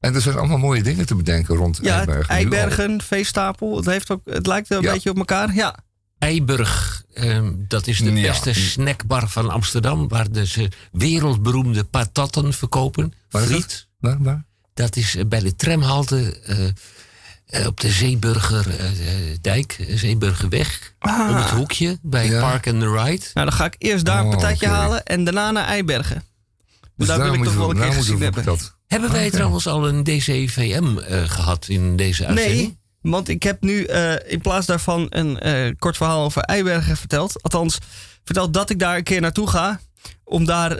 En 0.00 0.14
er 0.14 0.20
zijn 0.20 0.36
allemaal 0.36 0.58
mooie 0.58 0.82
dingen 0.82 1.06
te 1.06 1.14
bedenken 1.14 1.56
rond 1.56 1.78
Ja, 1.82 1.96
Eibergen. 1.96 2.34
Eibergen, 2.34 3.02
veestapel. 3.02 3.76
Het, 3.76 3.86
heeft 3.86 4.10
ook, 4.10 4.20
het 4.24 4.46
lijkt 4.46 4.70
een 4.70 4.82
Ja. 4.82 4.92
beetje 4.92 5.10
op 5.10 5.16
elkaar. 5.18 5.54
Ja. 5.54 5.76
Eiburg, 6.18 7.02
ehm, 7.14 7.52
dat 7.56 7.86
is 7.86 7.98
de 7.98 8.12
Ja. 8.12 8.28
beste 8.30 8.54
snackbar 8.54 9.28
van 9.28 9.50
Amsterdam. 9.50 10.08
Waar 10.08 10.30
de 10.30 10.46
ze 10.46 10.68
wereldberoemde 10.92 11.84
patatten 11.84 12.52
verkopen. 12.52 13.12
Waar 13.30 13.42
is 13.42 13.48
Friet. 13.48 13.66
dat? 13.68 13.86
Waar, 14.12 14.22
waar? 14.22 14.44
Dat 14.74 14.96
is 14.96 15.16
eh, 15.16 15.24
bij 15.26 15.40
de 15.40 15.56
tramhalte 15.56 16.40
eh, 16.40 16.66
eh, 17.60 17.66
op 17.66 17.80
de 17.80 17.90
Zeeburgerdijk, 17.90 19.84
Zeeburgerweg. 19.88 20.92
Om 21.00 21.34
het 21.34 21.50
hoekje 21.50 21.98
bij 22.02 22.28
Ja. 22.28 22.40
Park 22.40 22.66
and 22.66 22.80
the 22.80 22.88
Ride. 22.90 23.24
Nou, 23.34 23.46
dan 23.46 23.52
ga 23.52 23.64
ik 23.64 23.74
eerst 23.78 24.04
daar 24.04 24.18
een 24.20 24.24
Oh, 24.26 24.30
patatje 24.32 24.66
halen 24.68 25.04
en 25.04 25.24
daarna 25.24 25.50
naar 25.50 25.64
Eibergen. 25.66 26.22
Dus 26.96 27.06
daar 27.06 27.22
wil 27.22 27.34
ik 27.34 27.44
toch 27.44 27.54
wel 27.54 27.68
we- 27.68 27.74
een 27.74 27.80
keer 27.80 27.92
gezien 27.92 28.20
hebben. 28.20 28.44
Hebben 28.86 29.10
wij 29.12 29.26
Oké. 29.26 29.34
trouwens 29.36 29.66
al 29.66 29.88
een 29.88 30.04
DCVM 30.04 30.98
eh, 30.98 31.22
gehad 31.30 31.68
in 31.68 31.96
deze 31.96 32.26
uitzending? 32.26 32.56
Nee, 32.58 32.78
want 33.10 33.28
ik 33.28 33.42
heb 33.42 33.62
nu 33.62 33.84
eh, 33.84 34.12
in 34.32 34.40
plaats 34.40 34.66
daarvan 34.66 35.06
een 35.10 35.38
eh, 35.40 35.72
kort 35.78 35.96
verhaal 35.96 36.24
over 36.24 36.42
Eibergen 36.42 36.96
verteld. 36.96 37.42
Althans, 37.42 37.78
verteld 38.24 38.54
dat 38.54 38.70
ik 38.70 38.78
daar 38.78 38.96
een 38.96 39.02
keer 39.02 39.20
naartoe 39.20 39.48
ga. 39.48 39.80
Om 40.24 40.44
daar 40.44 40.72
eh, 40.72 40.78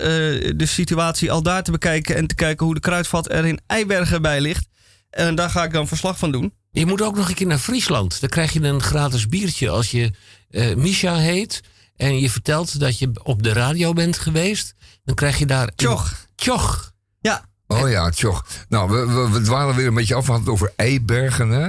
de 0.56 0.66
situatie 0.66 1.30
al 1.32 1.42
daar 1.42 1.62
te 1.62 1.70
bekijken 1.70 2.16
en 2.16 2.26
te 2.26 2.34
kijken 2.34 2.64
hoe 2.66 2.74
de 2.74 2.80
kruidvat 2.80 3.30
er 3.32 3.46
in 3.46 3.60
Eibergen 3.66 4.22
bij 4.22 4.40
ligt. 4.40 4.66
En 5.10 5.34
daar 5.34 5.50
ga 5.50 5.64
ik 5.64 5.72
dan 5.72 5.88
verslag 5.88 6.18
van 6.18 6.32
doen. 6.32 6.52
Je 6.70 6.86
moet 6.86 7.02
ook 7.02 7.16
nog 7.16 7.28
een 7.28 7.34
keer 7.34 7.46
naar 7.46 7.58
Friesland. 7.58 8.20
Dan 8.20 8.28
krijg 8.28 8.52
je 8.52 8.60
een 8.62 8.82
gratis 8.82 9.28
biertje 9.28 9.68
als 9.70 9.90
je 9.90 10.10
eh 10.50 10.74
Misha 10.76 11.16
heet. 11.16 11.60
En 11.96 12.18
je 12.20 12.30
vertelt 12.30 12.80
dat 12.80 12.98
je 12.98 13.10
op 13.22 13.42
de 13.42 13.52
radio 13.52 13.92
bent 13.92 14.18
geweest. 14.18 14.74
Dan 15.04 15.14
krijg 15.14 15.38
je 15.38 15.46
daar... 15.46 15.66
een- 15.66 15.72
Tjoch. 15.76 16.26
Tjoch. 16.34 16.92
Ja, 17.20 17.46
Oh 17.66 17.90
ja, 17.90 18.10
tjoch. 18.10 18.44
Nou, 18.68 18.90
we, 18.90 19.12
we, 19.12 19.30
we 19.30 19.40
dwalen 19.40 19.74
weer 19.74 19.86
een 19.86 19.94
beetje 19.94 20.14
af. 20.14 20.26
We 20.26 20.32
hadden 20.32 20.50
het 20.52 20.60
over 20.60 20.72
Eibergen, 20.76 21.48
hè. 21.48 21.68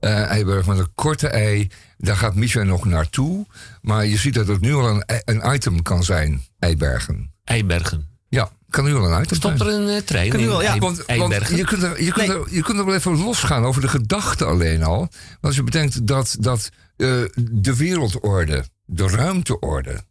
Eh, 0.00 0.24
Eibergen 0.24 0.70
met 0.70 0.78
een 0.78 0.94
korte 0.94 1.28
ei. 1.28 1.68
Daar 1.98 2.16
gaat 2.16 2.34
Micha 2.34 2.62
nog 2.62 2.84
naartoe. 2.84 3.46
Maar 3.82 4.06
je 4.06 4.16
ziet 4.16 4.34
dat 4.34 4.46
het 4.46 4.60
nu 4.60 4.74
al 4.74 4.88
een, 4.88 5.04
een 5.24 5.54
item 5.54 5.82
kan 5.82 6.04
zijn, 6.04 6.42
Eibergen. 6.58 7.32
Eibergen. 7.44 8.08
Ja, 8.28 8.50
kan 8.68 8.84
nu 8.84 8.94
al 8.94 9.12
een 9.12 9.22
item 9.22 9.36
Stopt 9.36 9.58
zijn. 9.58 9.70
er 9.70 9.80
een 9.80 9.88
eh, 9.88 10.02
trein 10.02 10.28
Kan 10.30 10.38
nu 10.38 10.44
in 10.44 10.50
wel, 10.50 10.62
ja, 10.62 10.78
Want, 10.78 10.96
je, 10.96 11.04
kunt 11.64 11.82
er, 11.82 12.04
je, 12.04 12.12
kunt 12.12 12.26
Nee. 12.26 12.36
er, 12.36 12.54
je 12.54 12.62
kunt 12.62 12.78
er 12.78 12.84
wel 12.84 12.94
even 12.94 13.16
losgaan 13.16 13.64
over 13.64 13.80
de 13.80 13.88
gedachte 13.88 14.44
alleen 14.44 14.82
al. 14.82 14.98
Want 14.98 15.10
als 15.40 15.56
je 15.56 15.62
bedenkt 15.62 16.06
dat, 16.06 16.36
dat 16.40 16.70
eh, 16.96 17.06
de 17.50 17.76
wereldorde, 17.76 18.64
de 18.84 19.08
ruimteorde... 19.08 20.08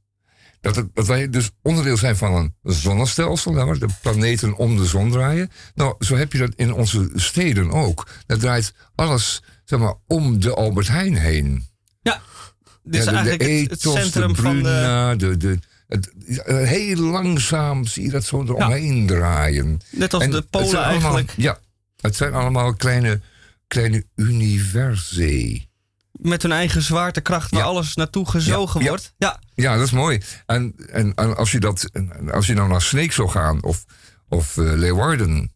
Dat, 0.62 0.76
het, 0.76 0.88
dat 0.94 1.08
wij 1.08 1.30
dus 1.30 1.52
onderdeel 1.62 1.98
zijn 1.98 2.18
van 2.18 2.34
een 2.36 2.56
zonnestelsel, 2.64 3.54
waar 3.54 3.80
de 3.80 3.88
planeten 4.02 4.56
om 4.56 4.78
de 4.78 4.86
zon 4.86 5.12
draaien. 5.12 5.52
Nou, 5.76 5.96
zo 6.00 6.16
heb 6.16 6.32
je 6.32 6.38
dat 6.38 6.54
in 6.56 6.74
onze 6.74 7.10
steden 7.16 7.72
ook. 7.72 8.08
Dat 8.26 8.40
draait 8.40 8.74
alles 8.96 9.44
zeg 9.70 9.80
maar, 9.80 9.94
om 10.08 10.40
de 10.40 10.54
Albert 10.56 10.88
Heijn 10.88 11.16
heen. 11.18 11.66
ja. 12.02 12.22
Dit 12.84 13.00
is 13.02 13.06
Ja, 13.06 13.12
de, 13.12 13.24
de 13.24 13.30
eigenlijk 13.38 13.70
het, 13.70 13.82
centrum 13.82 14.34
de 14.34 14.42
van 14.42 14.64
de... 14.64 15.14
De... 15.18 15.38
de 15.38 15.60
het, 15.88 16.12
heel 16.68 16.96
langzaam 16.98 17.86
zie 17.86 18.04
je 18.04 18.10
dat 18.10 18.24
zo 18.24 18.44
eromheen 18.44 19.08
draaien. 19.08 19.80
Net 19.92 20.14
als 20.14 20.24
En 20.24 20.32
de 20.32 20.42
Polen 20.42 20.68
allemaal- 20.68 20.90
eigenlijk. 20.92 21.34
ja, 21.38 21.60
het 22.02 22.16
zijn 22.16 22.34
allemaal 22.34 22.74
kleine, 22.76 23.22
kleine 23.68 24.06
universe. 24.16 25.68
Met 26.12 26.42
hun 26.42 26.52
eigen 26.52 26.82
zwaartekracht 26.82 27.52
waar 27.52 27.60
Ja. 27.60 27.66
alles 27.66 27.96
naartoe 27.96 28.30
gezogen 28.30 28.82
Ja, 28.82 28.88
wordt. 28.88 29.14
Ja, 29.18 29.40
Ja, 29.56 29.76
dat 29.76 29.86
is 29.86 29.92
mooi. 29.92 30.22
En, 30.46 30.74
en, 30.92 31.14
en 31.16 31.36
als, 31.38 31.52
je 31.52 31.60
dat, 31.60 31.90
als 32.32 32.48
je 32.48 32.54
nou 32.54 32.70
naar 32.70 32.82
Sneek 32.82 33.12
zou 33.12 33.30
gaan, 33.30 33.64
of, 33.64 33.86
of 34.28 34.58
eh, 34.58 34.64
Leeuwarden, 34.74 35.52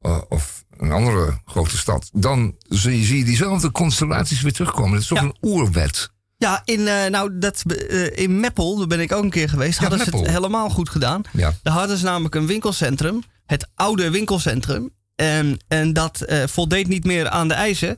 eh, 0.00 0.20
of 0.28 0.64
een 0.80 0.92
andere 0.92 1.40
grote 1.44 1.76
stad, 1.78 2.10
dan 2.12 2.54
zie 2.68 2.98
je, 2.98 3.04
zie 3.04 3.18
je 3.18 3.24
diezelfde 3.24 3.70
constellaties 3.72 4.40
weer 4.40 4.52
terugkomen. 4.52 4.92
Het 4.92 5.02
is 5.02 5.06
toch 5.08 5.18
Ja. 5.18 5.24
een 5.24 5.36
oerwet. 5.42 6.10
Ja, 6.36 6.62
in, 6.64 6.88
eh, 6.88 7.06
nou, 7.10 7.38
dat, 7.38 7.62
eh, 7.88 8.18
in 8.18 8.40
Meppel, 8.40 8.78
daar 8.78 8.86
ben 8.86 9.00
ik 9.00 9.12
ook 9.12 9.22
een 9.22 9.30
keer 9.30 9.48
geweest, 9.48 9.78
hadden 9.78 9.98
ze 9.98 10.16
het 10.16 10.26
helemaal 10.30 10.70
goed 10.70 10.88
gedaan. 10.88 11.22
Ja. 11.32 11.54
Daar 11.62 11.74
hadden 11.74 11.96
ze 11.96 12.04
namelijk 12.04 12.34
een 12.34 12.46
winkelcentrum, 12.46 13.22
het 13.46 13.68
oude 13.74 14.10
winkelcentrum. 14.10 14.90
En, 15.16 15.58
en 15.68 15.92
dat 15.92 16.20
eh, 16.20 16.42
voldeed 16.46 16.88
niet 16.88 17.04
meer 17.04 17.28
aan 17.28 17.48
de 17.48 17.54
eisen. 17.54 17.96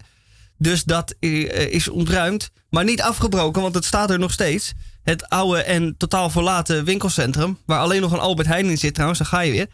Dus 0.59 0.85
dat 0.85 1.15
is 1.71 1.89
ontruimd, 1.89 2.51
maar 2.71 2.85
niet 2.85 3.03
afgebroken, 3.03 3.63
want 3.63 3.75
het 3.75 3.85
staat 3.85 4.11
er 4.11 4.19
nog 4.19 4.33
steeds. 4.33 4.73
Het 5.03 5.29
oude 5.29 5.63
en 5.63 5.95
totaal 5.97 6.31
verlaten 6.31 6.85
winkelcentrum, 6.85 7.59
waar 7.67 7.81
alleen 7.81 8.01
nog 8.01 8.13
een 8.13 8.19
Albert 8.19 8.49
Heijn 8.49 8.67
in 8.67 8.79
zit 8.79 8.93
trouwens, 8.95 9.19
daar 9.21 9.29
ga 9.29 9.41
je 9.41 9.53
weer. 9.53 9.67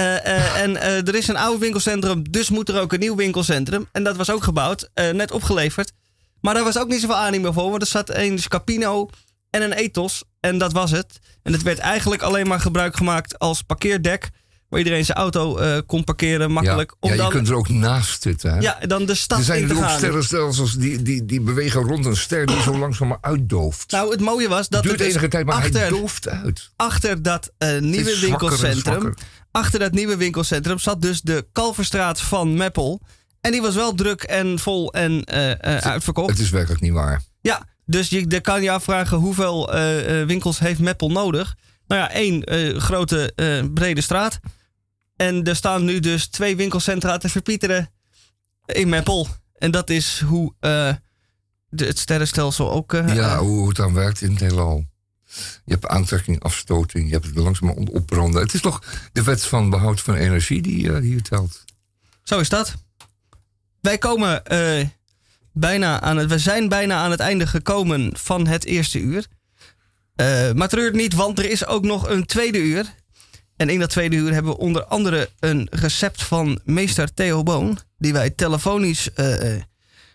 Eh, 0.00 0.26
eh, 0.26 0.62
en 0.62 0.76
eh, 0.76 1.08
er 1.08 1.14
is 1.14 1.28
een 1.28 1.36
oud 1.36 1.58
winkelcentrum, 1.58 2.30
dus 2.30 2.50
moet 2.50 2.68
er 2.68 2.80
ook 2.80 2.92
een 2.92 3.00
nieuw 3.00 3.16
winkelcentrum. 3.16 3.88
En 3.92 4.04
dat 4.04 4.16
was 4.16 4.30
ook 4.30 4.42
gebouwd, 4.42 4.90
net 4.94 5.30
opgeleverd. 5.30 5.92
Maar 6.40 6.54
daar 6.54 6.64
was 6.64 6.78
ook 6.78 6.88
niet 6.88 7.00
zoveel 7.00 7.16
animo 7.16 7.52
voor, 7.52 7.70
want 7.70 7.82
er 7.82 7.88
zat 7.88 8.14
een 8.14 8.38
Scapino 8.38 9.08
en 9.50 9.62
een 9.62 9.72
Ethos. 9.72 10.24
En 10.40 10.58
dat 10.58 10.72
was 10.72 10.90
het. 10.90 11.18
En 11.42 11.52
het 11.52 11.62
werd 11.62 11.78
eigenlijk 11.78 12.22
alleen 12.22 12.46
maar 12.46 12.60
gebruik 12.60 12.96
gemaakt 12.96 13.38
als 13.38 13.62
parkeerdek. 13.62 14.30
Waar 14.68 14.78
iedereen 14.78 15.04
zijn 15.04 15.18
auto 15.18 15.58
kon 15.86 16.04
parkeren 16.04 16.50
makkelijk. 16.50 16.90
Ja, 16.90 16.96
om 17.00 17.08
ja, 17.08 17.14
je 17.14 17.20
dan, 17.20 17.30
kunt 17.30 17.48
er 17.48 17.54
ook 17.54 17.68
naast 17.68 18.22
zitten. 18.22 18.52
Hè? 18.52 18.58
ja, 18.58 18.78
dan 18.86 19.06
de 19.06 19.14
stad 19.14 19.38
er 19.38 19.44
zijn 19.44 19.60
in 19.60 19.66
te 19.68 19.74
natuurlijk 19.74 19.94
ook 19.94 20.00
gaan. 20.00 20.10
sterrenstelsels 20.10 20.74
die, 20.74 21.02
die, 21.02 21.24
die 21.24 21.40
bewegen 21.40 21.82
rond 21.82 22.04
een 22.04 22.16
ster 22.16 22.46
die 22.46 22.62
zo 22.62 22.78
langzaam 22.78 23.08
maar 23.08 23.18
uitdooft. 23.20 23.90
Nou, 23.90 24.10
het 24.10 24.20
mooie 24.20 24.48
was 24.48 24.68
dat 24.68 24.82
duurt 24.82 24.94
er 24.94 25.04
dus 25.04 25.14
enige 25.14 25.28
tijd, 25.28 25.46
maar 25.46 25.54
achter, 25.54 25.80
hij 25.80 25.88
dooft 25.88 26.28
uit. 26.28 26.70
achter 26.76 27.22
dat 27.22 27.52
nieuwe 27.80 28.18
winkelcentrum. 28.20 29.00
zwakker. 29.00 29.14
Achter 29.50 29.78
dat 29.78 29.92
nieuwe 29.92 30.16
winkelcentrum 30.16 30.78
zat 30.78 31.02
dus 31.02 31.20
de 31.20 31.46
Kalverstraat 31.52 32.20
van 32.20 32.56
Meppel. 32.56 33.00
En 33.40 33.52
die 33.52 33.60
was 33.60 33.74
wel 33.74 33.94
druk 33.94 34.22
en 34.22 34.58
vol 34.58 34.92
en 34.92 35.24
eh, 35.24 35.74
uitverkocht. 35.76 36.30
Het 36.30 36.38
is 36.38 36.50
werkelijk 36.50 36.80
niet 36.80 36.92
waar. 36.92 37.22
Ja, 37.40 37.66
dus 37.84 38.08
je, 38.08 38.40
kan 38.40 38.62
je 38.62 38.70
afvragen 38.70 39.18
hoeveel 39.18 39.74
eh, 39.74 40.26
winkels 40.26 40.58
heeft 40.58 40.80
Meppel 40.80 41.10
nodig. 41.10 41.56
Nou 41.86 42.00
ja, 42.00 42.10
één 42.10 42.44
grote 42.80 43.32
brede 43.74 44.00
straat. 44.00 44.40
En 45.16 45.44
er 45.44 45.56
staan 45.56 45.84
nu 45.84 46.00
dus 46.00 46.26
twee 46.26 46.56
winkelcentra 46.56 47.18
te 47.18 47.28
verpieteren 47.28 47.90
in 48.66 48.88
Meppel. 48.88 49.28
En 49.54 49.70
dat 49.70 49.90
is 49.90 50.20
hoe 50.20 50.54
de, 50.60 51.84
het 51.84 51.98
sterrenstelsel 51.98 52.72
ook... 52.72 52.92
Ja, 52.92 53.38
hoe 53.38 53.68
het 53.68 53.76
dan 53.76 53.94
werkt 53.94 54.20
in 54.20 54.30
het 54.30 54.40
heelal. 54.40 54.84
Je 55.64 55.72
hebt 55.72 55.86
aantrekking, 55.86 56.42
afstoting, 56.42 57.06
je 57.06 57.12
hebt 57.12 57.26
het 57.26 57.36
langzaam 57.36 57.70
opbranden. 57.70 58.42
Het 58.42 58.54
is 58.54 58.60
toch 58.60 58.82
de 59.12 59.22
wet 59.22 59.44
van 59.44 59.70
behoud 59.70 60.00
van 60.00 60.14
energie 60.14 60.62
die 60.62 60.92
eh, 60.92 61.00
hier 61.00 61.22
telt. 61.22 61.64
Zo 62.22 62.38
is 62.38 62.48
dat. 62.48 62.74
Wij 63.80 63.98
komen 63.98 64.44
eh, 64.44 64.86
bijna 65.52 66.00
aan 66.00 66.16
het, 66.16 66.28
we 66.28 66.38
zijn 66.38 66.68
bijna 66.68 66.96
aan 66.96 67.10
het 67.10 67.20
einde 67.20 67.46
gekomen 67.46 68.10
van 68.16 68.46
het 68.46 68.64
eerste 68.64 68.98
uur. 68.98 69.26
Eh, 70.14 70.52
maar 70.52 70.68
treur 70.68 70.84
het 70.84 70.94
niet, 70.94 71.14
want 71.14 71.38
er 71.38 71.50
is 71.50 71.66
ook 71.66 71.84
nog 71.84 72.08
een 72.08 72.26
tweede 72.26 72.58
uur. 72.58 72.98
En 73.60 73.68
in 73.68 73.78
dat 73.78 73.90
tweede 73.90 74.16
uur 74.16 74.32
hebben 74.32 74.52
we 74.52 74.58
onder 74.58 74.84
andere 74.84 75.30
een 75.40 75.68
recept 75.70 76.22
van 76.22 76.60
meester 76.64 77.14
Theo 77.14 77.42
Boon. 77.42 77.78
Die 77.98 78.12
wij 78.12 78.30
telefonisch 78.30 79.12
eh, 79.12 79.54
eh, 79.54 79.62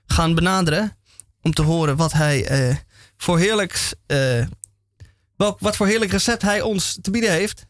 gaan 0.05 0.36
benaderen. 0.36 0.97
Om 1.41 1.53
te 1.53 1.61
horen 1.61 1.95
wat 1.95 2.13
hij 2.13 2.45
eh, 2.45 2.76
voor 3.18 3.39
heerlijks. 3.39 3.93
Welk, 5.38 5.59
wat 5.59 5.75
voor 5.75 5.88
heerlijk 5.88 6.11
recept 6.11 6.41
hij 6.41 6.61
ons 6.61 6.97
te 7.01 7.11
bieden 7.11 7.31
heeft. 7.31 7.65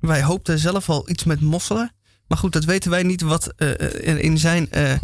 Wij 0.00 0.22
hoopten 0.22 0.58
zelf 0.58 0.88
al 0.88 1.08
iets 1.10 1.24
met 1.24 1.40
mosselen. 1.40 1.92
Maar 2.26 2.38
goed, 2.38 2.52
dat 2.52 2.64
weten 2.64 2.90
wij 2.90 3.02
niet 3.02 3.20
wat 3.20 3.52
er 3.56 4.18
in 4.20 4.38
zijn 4.38 4.70
eh, 4.70 4.94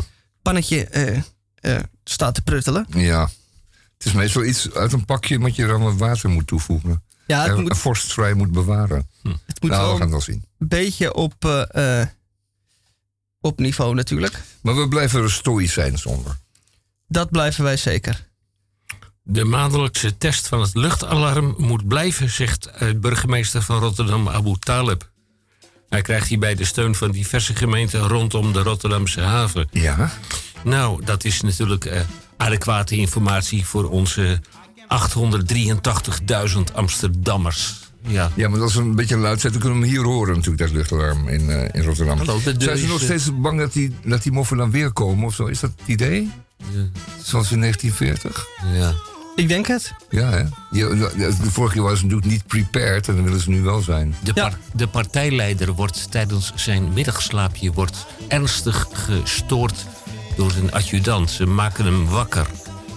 pannetje 0.42 1.22
staat 2.04 2.34
te 2.34 2.42
pruttelen. 2.42 2.86
Ja. 2.90 3.28
Het 3.98 4.06
is 4.06 4.12
meestal 4.12 4.44
iets 4.44 4.72
uit 4.72 4.92
een 4.92 5.04
pakje 5.04 5.38
wat 5.38 5.56
je 5.56 5.66
dan 5.66 5.82
wat 5.82 5.96
water 5.96 6.30
moet 6.30 6.46
toevoegen. 6.46 7.02
Ja, 7.26 7.42
het 7.42 7.56
en 7.56 7.62
moet- 7.62 7.76
vorstvrij 7.78 8.34
moet 8.34 8.50
bewaren. 8.52 9.08
Het 9.46 9.62
moet 9.62 9.70
nou, 9.70 9.82
wel 9.82 9.90
we 9.92 9.98
gaan 9.98 10.00
het 10.00 10.10
wel 10.10 10.20
zien. 10.20 10.44
een 10.58 10.68
beetje 10.68 11.14
op, 11.14 11.44
op 13.40 13.58
niveau 13.58 13.94
natuurlijk. 13.94 14.40
Maar 14.60 14.76
we 14.76 14.88
blijven 14.88 15.22
er 15.22 15.32
stoïcijns 15.32 16.06
onder. 16.06 16.38
Dat 17.08 17.30
blijven 17.30 17.64
wij 17.64 17.76
zeker. 17.76 18.25
De 19.28 19.44
maandelijkse 19.44 20.16
test 20.18 20.48
van 20.48 20.60
het 20.60 20.74
luchtalarm 20.74 21.54
moet 21.58 21.88
blijven, 21.88 22.30
zegt 22.30 22.66
eh, 22.66 22.88
burgemeester 22.96 23.62
van 23.62 23.78
Rotterdam 23.78 24.28
Abu 24.28 24.54
Taleb. 24.58 25.10
Hij 25.88 26.02
krijgt 26.02 26.28
hierbij 26.28 26.54
de 26.54 26.64
steun 26.64 26.94
van 26.94 27.10
diverse 27.10 27.54
gemeenten 27.54 28.00
rondom 28.08 28.52
de 28.52 28.62
Rotterdamse 28.62 29.20
haven. 29.20 29.68
Ja? 29.70 30.12
Nou, 30.64 31.04
dat 31.04 31.24
is 31.24 31.40
natuurlijk 31.40 31.84
eh, 31.84 32.00
adequate 32.36 32.96
informatie 32.96 33.66
voor 33.66 33.90
onze 33.90 34.40
883.000 34.78 36.74
Amsterdammers. 36.74 37.74
Ja. 38.02 38.30
Ja, 38.34 38.48
maar 38.48 38.58
dat 38.58 38.68
is 38.68 38.74
een 38.74 38.94
beetje 38.94 39.16
luid. 39.16 39.42
Dan 39.42 39.52
kunnen 39.52 39.80
we 39.80 39.84
hem 39.84 39.94
hier 39.94 40.04
horen 40.04 40.34
natuurlijk, 40.34 40.58
dat 40.58 40.70
luchtalarm 40.70 41.28
in, 41.28 41.50
eh, 41.50 41.68
in 41.72 41.82
Rotterdam. 41.82 42.18
Hallo, 42.18 42.40
de 42.44 42.54
Zijn 42.58 42.78
ze 42.78 42.86
nog 42.86 43.00
steeds 43.00 43.40
bang 43.40 43.58
dat 43.58 43.72
die, 43.72 43.94
dat 44.04 44.22
die 44.22 44.32
moffen 44.32 44.56
dan 44.56 44.70
weer 44.70 44.92
komen 44.92 45.24
of 45.26 45.34
zo? 45.34 45.46
Is 45.46 45.60
dat 45.60 45.70
het 45.78 45.88
idee? 45.88 46.30
Zoals 47.22 47.52
in 47.52 47.60
1940? 47.60 48.46
Ja. 48.72 48.94
Ik 49.36 49.48
denk 49.48 49.66
het. 49.66 49.92
Ja, 50.10 50.30
hè? 50.30 50.42
Je- 50.70 51.34
de 51.42 51.50
vorige 51.50 51.74
keer 51.74 51.82
was 51.82 51.98
ze 51.98 52.04
natuurlijk 52.04 52.30
niet 52.30 52.46
prepared 52.46 53.08
en 53.08 53.14
dan 53.14 53.24
willen 53.24 53.40
ze 53.40 53.50
nu 53.50 53.62
wel 53.62 53.80
zijn. 53.80 54.14
De, 54.22 54.32
par- 54.32 54.58
de 54.72 54.86
partijleider 54.86 55.72
wordt 55.72 56.10
tijdens 56.10 56.52
zijn 56.54 56.92
middagslaapje 56.92 57.72
wordt 57.72 58.06
ernstig 58.28 58.86
gestoord 58.92 59.86
door 60.36 60.52
een 60.62 60.72
adjudant. 60.72 61.30
Ze 61.30 61.46
maken 61.46 61.84
hem 61.84 62.06
wakker. 62.08 62.46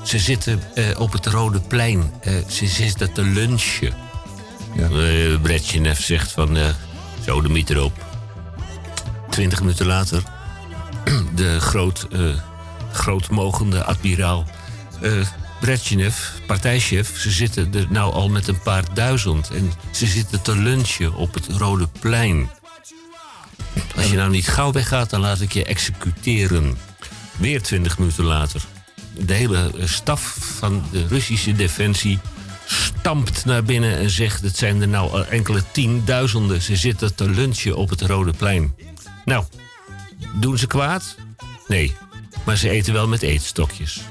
Ze 0.04 0.20
zitten 0.20 0.62
eh, 0.76 1.00
op 1.00 1.12
het 1.12 1.26
Rode 1.26 1.60
Plein. 1.60 2.12
Eh, 2.22 2.34
ze 2.48 2.68
zitten 2.68 3.14
te 3.14 3.22
lunchen. 3.22 3.94
Ja. 4.76 4.88
Brezhnev 5.42 6.00
zegt 6.00 6.32
van... 6.32 6.58
eh 6.58 6.66
zo 7.26 7.42
de 7.42 7.50
miet 7.50 7.70
erop. 7.70 8.06
Twintig 9.30 9.60
minuten 9.60 9.86
later... 9.86 10.24
de 11.36 11.60
groot, 11.60 12.08
eh, 12.12 12.20
grootmogende 12.92 13.84
admiraal... 13.84 14.46
Brezhnev, 15.60 16.18
partijchef... 16.46 17.18
ze 17.18 17.32
zitten 17.32 17.74
er 17.74 17.88
nou 17.90 18.14
al 18.14 18.30
met 18.30 18.48
een 18.48 18.62
paar 18.62 18.94
duizend... 18.94 19.50
en 19.50 19.72
ze 19.92 20.06
zitten 20.06 20.42
te 20.42 20.56
lunchen 20.58 21.14
op 21.16 21.34
het 21.34 21.48
Rode 21.48 21.88
Plein. 22.00 22.50
Als 23.96 24.10
je 24.10 24.16
nou 24.16 24.30
niet 24.30 24.48
gauw 24.48 24.72
weggaat, 24.72 25.10
dan 25.10 25.20
laat 25.20 25.42
ik 25.42 25.54
je 25.54 25.66
executeren. 25.66 26.78
Weer 27.38 27.62
twintig 27.62 27.98
minuten 27.98 28.24
later. 28.24 28.62
De 29.18 29.34
hele 29.34 29.72
eh, 29.78 29.88
staf 29.88 30.38
van 30.58 30.84
de 30.92 31.08
Russische 31.08 31.54
defensie 31.54 32.20
stampt 32.66 33.46
naar 33.46 33.64
binnen 33.64 33.98
en 33.98 34.10
zegt... 34.10 34.42
het 34.42 34.58
zijn 34.58 34.82
er 34.82 34.88
nou 34.88 35.24
enkele 35.24 35.64
tienduizenden. 35.72 36.62
Ze 36.62 36.76
zitten 36.76 37.16
te 37.16 37.30
lunchen 37.30 37.76
op 37.76 37.90
het 37.90 38.02
Rode 38.02 38.34
Plein. 38.34 38.76
Nou, 39.26 39.46
doen 40.36 40.58
ze 40.58 40.68
kwaad? 40.68 41.16
Nee, 41.68 41.96
maar 42.46 42.58
ze 42.58 42.70
eten 42.70 42.94
wel 42.94 43.08
met 43.08 43.22
eetstokjes. 43.22 44.02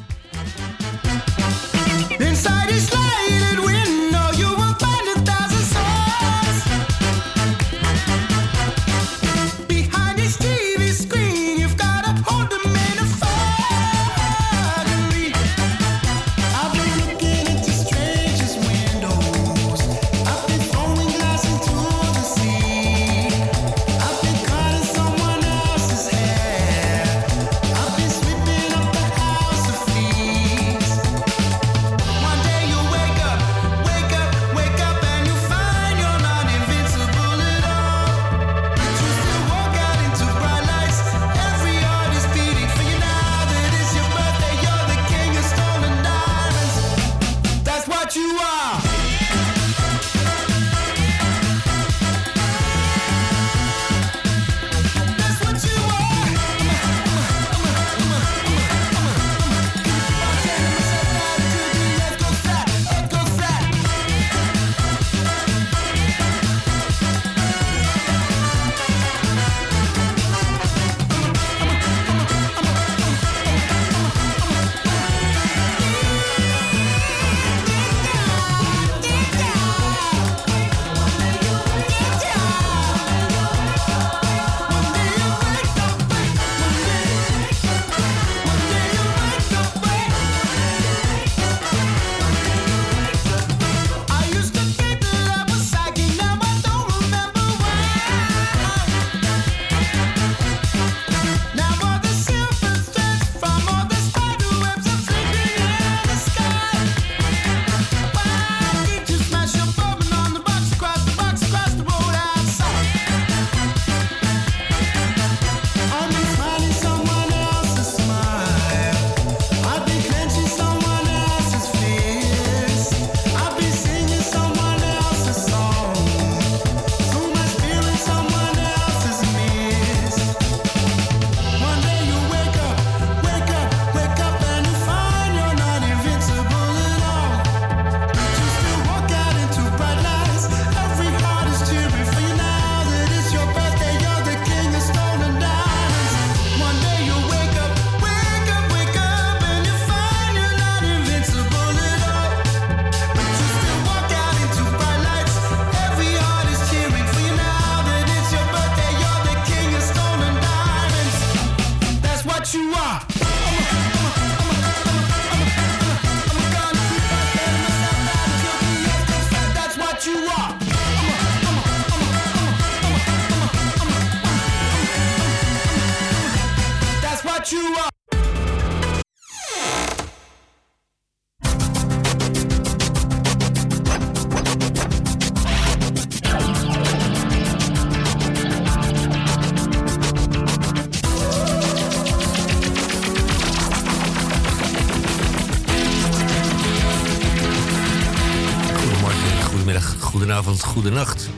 Goedenavond, 200.29 200.65
goedenacht. 200.65 201.29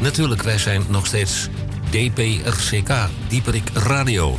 Natuurlijk, 0.00 0.42
wij 0.42 0.58
zijn 0.58 0.84
nog 0.88 1.06
steeds 1.06 1.48
DPRCK, 1.90 2.92
Dieperik 3.28 3.70
Radio. 3.74 4.38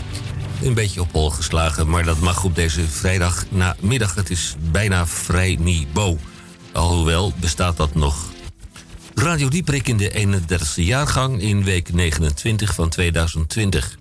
Een 0.62 0.74
beetje 0.74 1.01
op 1.01 1.12
hol 1.12 1.30
geslagen, 1.30 1.89
maar 1.89 2.03
dat 2.03 2.20
mag 2.20 2.43
op 2.43 2.55
deze 2.55 2.88
vrijdag 2.88 3.45
namiddag. 3.49 4.16
Het 4.16 4.30
is 4.30 4.55
bijna 4.72 5.07
vrij 5.07 5.57
niveau. 5.59 6.18
Alhoewel 6.74 7.34
bestaat 7.39 7.78
dat 7.78 7.95
nog. 7.95 8.32
Radio 9.16 9.47
Dieperik 9.47 9.88
in 9.88 9.97
de 9.97 10.39
31e 10.41 10.74
jaargang 10.76 11.41
in 11.41 11.64
week 11.64 11.93
29 11.93 12.74
van 12.74 12.89
2020. 12.89 13.97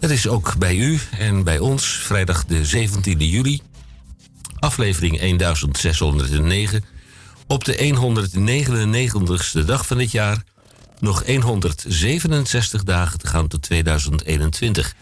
Het 0.00 0.10
is 0.10 0.28
ook 0.28 0.58
bij 0.58 0.76
u 0.76 1.00
en 1.10 1.44
bij 1.44 1.58
ons 1.58 1.86
vrijdag 1.86 2.44
de 2.44 2.88
17e 2.88 3.16
juli, 3.16 3.60
aflevering 4.58 5.18
1609 5.36 6.84
op 7.46 7.64
de 7.64 7.76
199ste 7.76 9.64
dag 9.64 9.86
van 9.86 9.98
het 9.98 10.10
jaar 10.10 10.42
nog 11.00 11.26
167 11.42 12.84
dagen 12.84 13.18
te 13.18 13.26
gaan 13.26 13.48
tot 13.48 13.62
2021. 13.62 14.94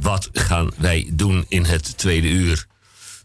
Wat 0.00 0.28
gaan 0.32 0.70
wij 0.76 1.10
doen 1.12 1.44
in 1.48 1.64
het 1.64 1.98
tweede 1.98 2.28
uur? 2.28 2.66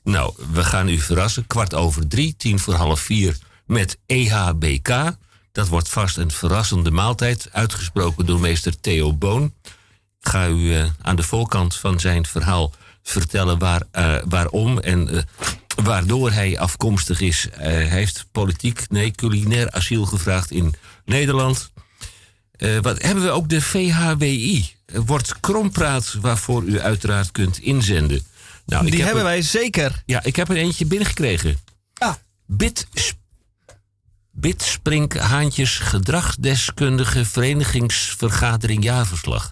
Nou, 0.03 0.33
we 0.51 0.63
gaan 0.63 0.89
u 0.89 0.99
verrassen. 0.99 1.47
Kwart 1.47 1.73
over 1.73 2.07
drie, 2.07 2.35
tien 2.37 2.59
voor 2.59 2.73
half 2.73 2.99
vier 2.99 3.37
met 3.65 3.97
EHBK. 4.05 5.15
Dat 5.51 5.67
wordt 5.67 5.89
vast 5.89 6.17
een 6.17 6.31
verrassende 6.31 6.91
maaltijd, 6.91 7.49
uitgesproken 7.51 8.25
door 8.25 8.39
meester 8.39 8.79
Theo 8.79 9.13
Boon. 9.13 9.53
Ik 10.19 10.31
ga 10.31 10.47
u 10.47 10.75
eh, 10.75 10.85
aan 11.01 11.15
de 11.15 11.23
voorkant 11.23 11.75
van 11.75 11.99
zijn 11.99 12.25
verhaal 12.25 12.73
vertellen 13.03 13.59
waar, 13.59 13.81
eh, 13.91 14.15
waarom 14.25 14.79
en 14.79 15.09
eh, 15.09 15.21
waardoor 15.83 16.31
hij 16.31 16.59
afkomstig 16.59 17.21
is. 17.21 17.47
Hij 17.51 17.85
heeft 17.85 18.25
politiek, 18.31 18.85
nee, 18.89 19.11
culinair 19.11 19.71
asiel 19.71 20.05
gevraagd 20.05 20.51
in 20.51 20.73
Nederland. 21.05 21.71
Wat 22.81 23.01
hebben 23.01 23.23
we 23.23 23.29
ook 23.29 23.49
de 23.49 23.61
VHWI? 23.61 24.74
Wordt 25.05 25.39
krompraat 25.39 26.13
waarvoor 26.21 26.63
u 26.63 26.79
uiteraard 26.79 27.31
kunt 27.31 27.59
inzenden. 27.59 28.25
Nou, 28.65 28.85
Die 28.85 28.95
heb 28.95 29.05
hebben 29.05 29.23
wij 29.23 29.41
zeker. 29.41 30.03
Ja, 30.05 30.23
ik 30.23 30.35
heb 30.35 30.49
er 30.49 30.55
eentje 30.55 30.85
binnengekregen. 30.85 31.57
Ah. 31.93 32.13
Bit, 32.45 32.87
Bitsprink 34.31 35.17
Haantjes 35.17 35.77
Gedragsdeskundige 35.77 37.25
Verenigingsvergadering 37.25 38.83
Jaarverslag. 38.83 39.51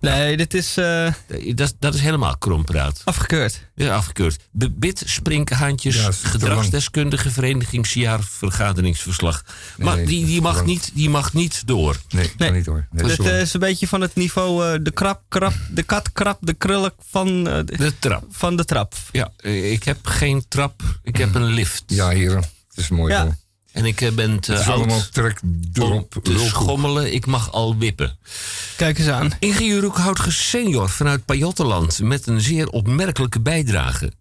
Nee, 0.00 0.36
dit 0.36 0.54
is 0.54 0.76
eh, 0.76 1.12
Dat, 1.54 1.74
dat 1.78 1.94
is 1.94 2.00
helemaal 2.00 2.36
krompraat. 2.38 3.00
afgekeurd. 3.04 3.68
Ja, 3.74 3.94
afgekeurd. 3.94 4.36
Be- 4.50 4.70
Bit 4.70 5.02
Sprinkhaantjes 5.06 5.96
Ja, 5.96 6.06
het 6.06 6.16
Gedragsdeskundige 6.22 7.30
Verenigingsjaarvergaderingsverslag. 7.30 9.44
Maar 9.78 9.96
Nee, 9.96 10.06
die, 10.06 10.18
dat 10.18 10.26
die, 10.26 10.36
is 10.36 10.42
mag 10.42 10.64
niet, 10.64 10.90
die 10.94 11.10
mag 11.10 11.32
niet 11.32 11.66
door. 11.66 11.96
Nee, 12.08 12.30
Nee. 12.36 12.48
kan 12.48 12.56
niet. 12.56 12.66
Nee, 13.02 13.14
sorry. 13.14 13.30
eh, 13.30 13.40
is 13.40 13.54
een 13.54 13.60
beetje 13.60 13.88
van 13.88 14.00
het 14.00 14.14
niveau 14.14 14.72
eh, 14.72 14.78
de 14.82 14.90
krap, 14.90 15.22
krap, 15.28 15.52
de 15.70 15.82
kat, 15.82 16.12
krap, 16.12 16.38
de 16.40 16.54
krullen 16.54 16.92
van, 17.10 17.48
eh, 17.48 17.54
de, 17.64 17.76
De 17.76 17.98
trap. 17.98 18.24
van 18.30 18.56
de 18.56 18.64
trap. 18.64 18.94
Ja, 19.12 19.30
ik 19.50 19.84
heb 19.84 20.06
geen 20.06 20.44
trap, 20.48 20.82
ik 21.02 21.16
heb 21.16 21.34
een 21.34 21.44
lift. 21.46 21.82
ja, 21.86 22.08
heren. 22.08 22.42
Het 22.68 22.78
is 22.78 22.88
mooi 22.88 23.12
Ja. 23.12 23.36
En 23.72 23.84
ik 23.84 24.00
eh, 24.00 24.12
ben 24.12 24.40
te 24.40 24.52
Het 24.52 24.60
is 24.60 24.66
oud 24.66 24.76
allemaal 24.76 25.02
trek 25.10 25.40
om 25.80 26.08
te 26.22 26.38
schommelen. 26.38 27.14
Ik 27.14 27.26
mag 27.26 27.52
al 27.52 27.76
wippen. 27.76 28.18
Kijk 28.76 28.98
eens 28.98 29.08
aan. 29.08 29.32
Ingenieur 29.38 29.80
Roekhoutges 29.80 30.48
senior 30.48 30.88
vanuit 30.88 31.24
Pajottenland 31.24 32.00
met 32.02 32.26
een 32.26 32.40
zeer 32.40 32.68
opmerkelijke 32.68 33.40
bijdrage. 33.40 34.12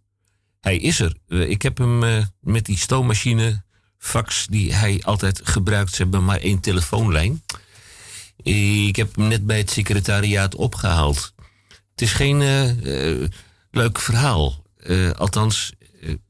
Hij 0.62 0.78
is 0.78 1.00
er. 1.00 1.16
Eh, 1.28 1.50
Ik 1.50 1.62
heb 1.62 1.78
hem 1.78 2.04
eh, 2.04 2.26
met 2.42 2.66
die 2.66 2.78
stoommachine, 2.78 3.64
fax 3.98 4.48
die 4.50 4.74
hij 4.74 5.02
altijd 5.04 5.42
gebruikt. 5.44 5.96
Ze 5.96 6.02
hebben 6.02 6.26
maar 6.26 6.40
één 6.40 6.60
telefoonlijn. 6.60 7.44
Ik 8.88 8.96
heb 8.96 9.16
hem 9.16 9.28
net 9.28 9.46
bij 9.46 9.58
het 9.58 9.72
secretariaat 9.72 10.56
opgehaald. 10.56 11.34
Het 11.92 12.02
is 12.02 12.14
geen 12.14 12.40
leuk 13.72 14.00
verhaal. 14.00 14.64
Eh, 14.78 15.12
althans, 15.12 15.74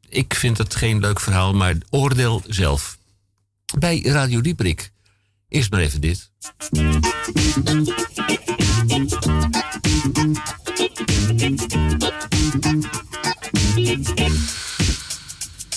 ik 0.10 0.34
vind 0.34 0.58
het 0.58 0.76
geen 0.76 1.00
leuk 1.00 1.20
verhaal, 1.20 1.54
maar 1.54 1.76
oordeel 1.90 2.44
zelf. 2.48 2.98
Bij 3.78 4.02
Radio 4.04 4.42
Dieprik. 4.42 4.92
Eerst 5.50 5.72
maar 5.72 5.80
even 5.80 6.02
dit. 6.02 6.32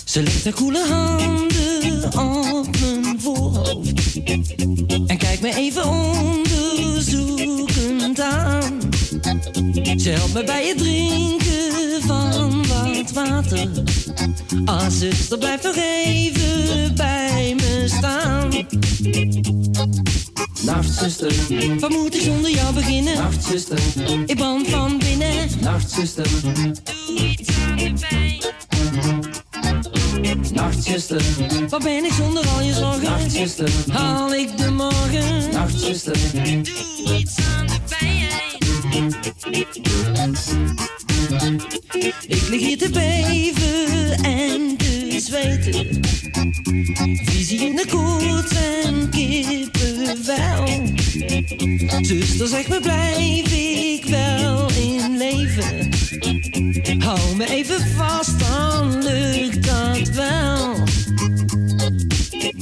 Ze 0.04 0.22
legt 0.22 0.44
haar 0.44 0.52
koele 0.52 0.86
handen 0.86 2.18
op 2.18 2.80
mijn 2.80 3.20
voorhoofd 3.20 4.16
en 5.06 5.18
kijkt 5.18 5.42
me 5.42 5.54
even 5.54 5.88
onderzoekend 5.88 8.20
aan. 8.20 8.80
Ze 9.96 10.10
helpt 10.10 10.32
me 10.32 10.44
bij 10.44 10.68
het 10.68 10.78
drinken 10.78 12.02
van 12.02 12.66
wat 12.66 13.12
water. 13.12 13.68
Ah, 14.64 14.88
zuster, 14.88 15.38
blijf 15.38 15.62
nog 15.62 15.76
even 15.76 16.94
bij 16.94 17.54
me 17.56 17.61
staan. 17.96 18.50
Nacht, 20.62 20.94
zuster, 20.98 21.32
wat 21.80 21.90
moet 21.90 22.14
ik 22.14 22.20
zonder 22.20 22.50
jou 22.50 22.74
beginnen? 22.74 23.14
Nacht, 23.14 23.44
zuster, 23.44 23.78
ik 24.26 24.36
brand 24.36 24.68
van 24.68 24.98
binnen. 24.98 25.48
Nacht, 25.60 25.90
zuster, 25.90 26.26
doe 26.42 26.82
iets 27.16 27.48
aan 27.68 27.76
de 27.76 27.92
pijn. 28.00 28.32
Nachtzuster, 30.54 31.22
waar 31.68 31.80
ben 31.80 32.04
ik 32.04 32.12
zonder 32.12 32.48
al 32.48 32.62
je 32.62 32.72
zorgen? 32.72 33.02
Nachtzuster, 33.02 33.70
haal 33.90 34.34
ik 34.34 34.58
de 34.58 34.70
morgen? 34.70 35.50
Nachtzuster, 35.52 36.16
doe 36.32 37.18
iets 37.18 37.34
aan 37.56 37.66
de 37.66 37.80
pijn. 37.88 39.14
Ik 42.26 42.48
lig 42.48 42.60
hier 42.60 42.78
te 42.78 42.90
beven 42.90 44.24
en 44.24 44.76
te 44.76 45.11
Visie 47.24 47.60
in 47.60 47.76
de 47.76 47.84
koets 47.90 48.54
en 48.84 49.08
kippenvel. 49.10 50.64
Zuster, 52.04 52.48
zeg 52.48 52.68
me, 52.68 52.80
blijf 52.80 53.52
ik 53.52 54.04
wel 54.04 54.70
in 54.70 55.16
leven? 55.16 55.88
Hou 56.98 57.36
me 57.36 57.50
even 57.50 57.86
vast, 57.96 58.38
dan 58.38 59.02
lukt 59.02 59.66
dat 59.66 60.08
wel. 60.08 60.74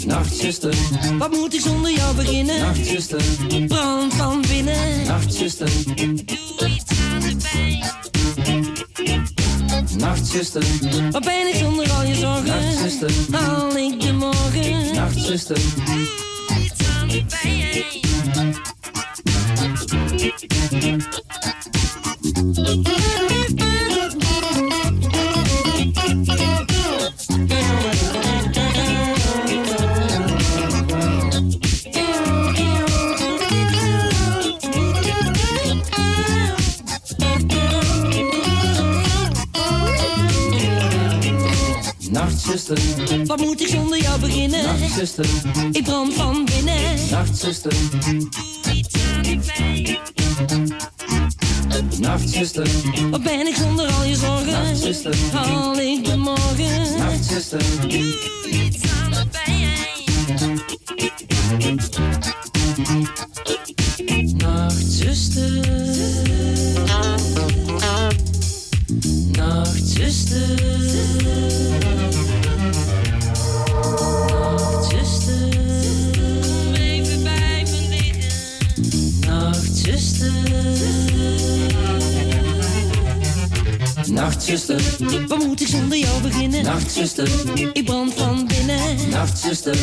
Nachtzuster, 0.06 0.74
wat 1.18 1.30
moet 1.30 1.54
ik 1.54 1.60
zonder 1.60 1.92
jou 1.92 2.16
beginnen? 2.16 2.58
Nachtzuster, 2.58 3.22
brand 3.68 4.14
van 4.14 4.44
binnen. 4.48 5.06
Nachtzuster, 5.06 5.70
doe 5.94 6.68
iets 6.68 7.00
aan 7.12 7.20
de 7.20 7.36
pijn. 7.42 8.09
Nachtzuster, 9.96 10.64
wat 11.10 11.24
ben 11.24 11.48
ik 11.48 11.54
zonder 11.54 11.90
al 11.92 12.02
je 12.02 12.14
zorgen? 12.14 12.44
Nachtzuster, 12.44 13.10
haal 13.30 13.76
ik 13.76 14.00
de 14.00 14.12
morgen? 14.12 14.94
Nachtzuster, 14.94 15.58
doe 22.82 23.29
Nachtzuster, 42.50 43.26
wat 43.26 43.40
moet 43.40 43.60
ik 43.60 43.68
zonder 43.68 44.00
jou 44.00 44.20
beginnen? 44.20 44.64
Nachtzuster, 44.64 45.26
ik 45.72 45.84
brand 45.84 46.14
van 46.14 46.44
binnen. 46.44 47.10
Nachtzuster, 47.10 47.72
doe 48.00 48.28
iets 48.72 48.94
aan 49.16 49.42
pijn. 49.56 49.98
Nachtzuster, 52.00 52.68
wat 53.10 53.22
ben 53.22 53.46
ik 53.46 53.54
zonder 53.54 53.92
al 53.92 54.04
je 54.04 54.14
zorgen? 54.14 54.52
Nachtzuster, 54.52 55.14
haal 55.32 55.78
ik 55.78 56.04
de 56.04 56.16
morgen? 56.16 56.98
Nachtzuster, 56.98 57.62
doe 57.80 58.14
iets 58.50 58.78
aan 59.02 59.10
de 59.10 59.26
pijn. 59.30 59.70
Nachtzuster, 84.50 85.26
Waar 85.28 85.38
moet 85.38 85.60
ik 85.60 85.66
zonder 85.66 85.98
jou 85.98 86.22
beginnen? 86.22 86.64
Nachtzuster, 86.64 87.28
Ik 87.72 87.84
brand 87.84 88.14
van 88.14 88.46
binnen. 88.46 89.10
Nachtzuster, 89.10 89.76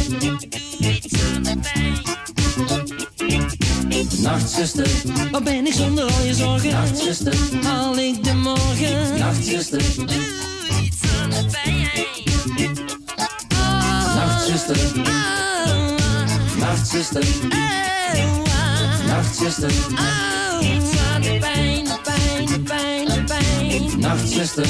Nachtzuster, 4.22 4.88
Waar 5.32 5.44
ben 5.44 5.66
ik 5.68 5.74
zonder 5.74 6.04
al 6.04 6.24
je 6.24 6.34
zorgen? 6.34 6.72
Nachtzuster, 6.72 7.36
Haal 7.64 7.98
ik 7.98 8.24
de 8.24 8.34
morgen? 8.34 9.18
Nachtzuster, 9.18 9.82
Iets 9.82 10.98
aan 11.22 11.30
de 11.30 11.46
pijn. 11.52 11.90
Nachtzuster, 14.16 14.78
Nachtzuster, 16.60 17.26
Nachtzuster, 19.08 19.72
Iets 20.62 20.97
Nachtzuster, 24.08 24.64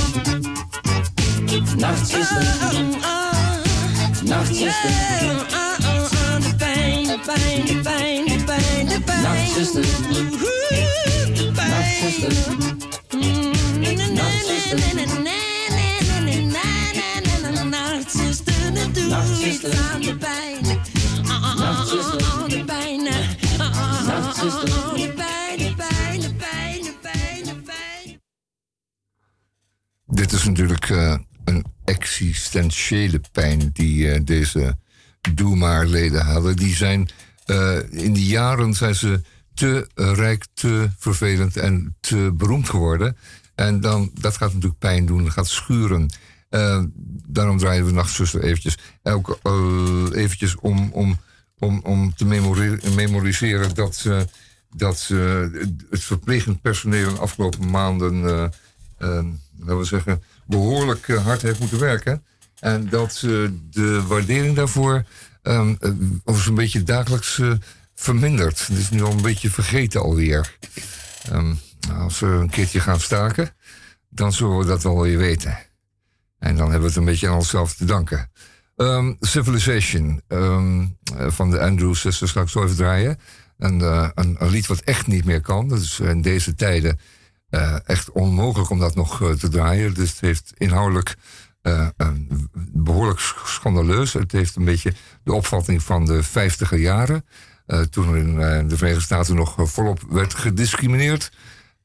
Nachtzuster, 1.77 2.41
Nachtzuster. 4.23 4.89
Nachtzuster, 9.37 9.83
Nachtzuster, 14.27 14.81
Nachtzuster, 18.17 18.57
Nachtzuster. 19.07 19.71
Nachtzuster. 24.07 25.26
Natuurlijk 30.57 30.89
eh, 30.89 31.19
een 31.43 31.65
existentiële 31.85 33.21
pijn 33.31 33.69
die 33.73 34.11
eh, 34.11 34.21
deze 34.23 34.77
Doe 35.33 35.55
maar-leden 35.55 36.25
hadden. 36.25 36.55
Die 36.55 36.75
zijn 36.75 37.09
eh, 37.45 37.77
in 37.89 38.13
die 38.13 38.25
jaren 38.25 38.73
zijn 38.73 38.95
ze 38.95 39.21
te 39.53 39.87
rijk, 39.95 40.45
te 40.53 40.89
vervelend 40.97 41.57
en 41.57 41.95
te 41.99 42.31
beroemd 42.33 42.69
geworden. 42.69 43.17
En 43.55 43.81
dan, 43.81 44.11
dat 44.13 44.37
gaat 44.37 44.53
natuurlijk 44.53 44.79
pijn 44.79 45.05
doen, 45.05 45.23
dat 45.23 45.33
gaat 45.33 45.47
schuren. 45.47 46.09
Daarom 47.27 47.57
draaien 47.57 47.85
we 47.85 47.91
Nachtzuster 47.91 48.43
eventjes. 48.43 48.77
Eh, 49.03 49.15
eventjes 50.11 50.55
om, 50.55 50.89
om, 50.91 51.19
om, 51.59 51.79
om 51.83 52.13
te 52.15 52.25
memori- 52.25 52.79
memoriseren 52.95 53.75
dat, 53.75 54.05
dat 54.75 55.09
eh, 55.11 55.41
het 55.89 56.03
verplegend 56.03 56.61
personeel 56.61 57.13
de 57.13 57.19
afgelopen 57.19 57.69
maanden, 57.69 58.21
laten 58.97 59.77
we 59.77 59.83
zeggen, 59.83 60.21
behoorlijk 60.47 61.07
eh, 61.07 61.25
hard 61.25 61.41
heeft 61.41 61.59
moeten 61.59 61.79
werken. 61.79 62.23
En 62.59 62.89
dat 62.89 63.13
eh, 63.15 63.47
de 63.69 64.03
waardering 64.07 64.55
daarvoor 64.55 65.03
ehm, 65.41 65.75
eh, 65.79 65.91
of 66.23 66.45
een 66.47 66.55
beetje 66.55 66.83
dagelijks 66.83 67.39
eh, 67.39 67.51
vermindert. 67.95 68.67
Het 68.67 68.77
is 68.77 68.89
nu 68.89 69.03
al 69.03 69.11
een 69.11 69.21
beetje 69.21 69.49
vergeten 69.49 70.01
alweer. 70.01 70.57
Ehm, 71.31 71.53
als 71.97 72.19
we 72.19 72.27
een 72.27 72.49
keertje 72.49 72.79
gaan 72.79 72.99
staken, 72.99 73.49
dan 74.09 74.33
zullen 74.33 74.57
we 74.57 74.65
dat 74.65 74.83
wel 74.83 75.01
weer 75.01 75.17
weten. 75.17 75.57
En 76.39 76.55
dan 76.55 76.71
hebben 76.71 76.81
we 76.81 76.87
het 76.87 76.95
een 76.95 77.05
beetje 77.05 77.27
aan 77.27 77.35
onszelf 77.35 77.75
te 77.75 77.85
danken. 77.85 78.29
Ehm, 78.75 79.13
Civilization 79.19 80.21
ehm, 80.27 80.85
eh, 81.17 81.29
van 81.29 81.51
de 81.51 81.59
Andrew 81.59 81.95
Sisters 81.95 82.31
ga 82.31 82.41
ik 82.41 82.49
zo 82.49 82.63
even 82.63 82.75
draaien. 82.75 83.17
Eh, 83.57 84.09
een, 84.15 84.35
een 84.39 84.49
lied 84.49 84.67
wat 84.67 84.79
echt 84.79 85.07
niet 85.07 85.25
meer 85.25 85.41
kan. 85.41 85.67
Dat 85.67 85.79
is 85.79 85.99
in 85.99 86.21
deze 86.21 86.55
tijden 86.55 86.99
eh, 87.49 87.75
echt 87.85 88.11
onmogelijk 88.11 88.69
om 88.69 88.79
dat 88.79 88.95
nog 88.95 89.21
eh, 89.21 89.31
te 89.31 89.49
draaien. 89.49 89.93
Dus 89.93 90.09
het 90.09 90.19
heeft 90.19 90.53
inhoudelijk 90.57 91.15
eh, 91.61 91.87
behoorlijk 92.73 93.19
sch- 93.19 93.45
schandaleus. 93.45 94.13
Het 94.13 94.31
heeft 94.31 94.55
een 94.55 94.65
beetje 94.65 94.93
de 95.23 95.33
opvatting 95.33 95.83
van 95.83 96.05
de 96.05 96.23
vijftiger 96.23 96.77
jaren. 96.77 97.25
toen 97.89 98.17
in 98.17 98.35
de 98.67 98.77
Verenigde 98.77 99.03
Staten 99.03 99.35
nog 99.35 99.55
volop 99.57 100.01
werd 100.09 100.33
gediscrimineerd. 100.33 101.31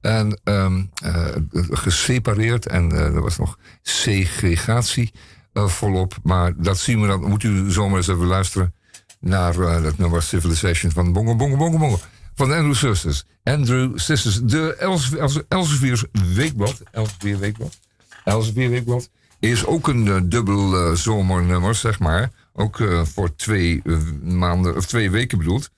En 0.00 0.40
ehm, 0.44 0.82
eh, 1.02 1.26
gesepareerd. 1.70 2.66
En 2.66 2.92
er 2.92 3.22
was 3.22 3.38
nog 3.38 3.58
segregatie 3.82 5.12
volop. 5.52 6.16
Maar 6.22 6.52
dat 6.56 6.78
zien 6.78 7.00
we 7.00 7.06
dan. 7.06 7.28
Moet 7.28 7.42
u 7.42 7.70
zomaar 7.70 7.96
eens 7.96 8.08
even 8.08 8.26
luisteren 8.26 8.74
naar 9.20 9.60
eh, 9.60 9.82
dat 9.82 9.98
nummer 9.98 10.22
Civilization 10.22 10.92
van 10.92 11.12
Bongo 11.12 11.36
Bongo 11.36 11.56
Bongo 11.56 11.78
Bongo. 11.78 12.00
Van 12.34 12.52
Andrew 12.52 12.74
Sisters. 12.74 13.24
Andrew 13.42 13.98
Sisters. 13.98 14.40
De 14.42 14.74
Els- 14.76 15.14
Els- 15.16 15.40
Elsevier's 15.48 16.04
Weekblad. 16.34 16.82
Elsevier 16.90 17.38
Weekblad. 17.38 17.78
Elsevier 18.24 18.70
Weekblad. 18.70 19.10
Is 19.40 19.64
ook 19.66 19.88
een 19.88 20.08
eh, 20.08 20.20
dubbel 20.24 20.76
eh, 20.76 20.94
zomernummer, 20.94 21.74
zeg 21.74 21.98
maar. 21.98 22.30
Ook 22.52 22.80
eh, 22.80 23.04
voor 23.04 23.34
twee 23.34 23.82
maanden, 24.22 24.76
of 24.76 24.86
twee 24.86 25.10
weken 25.10 25.38
bedoeld. 25.38 25.70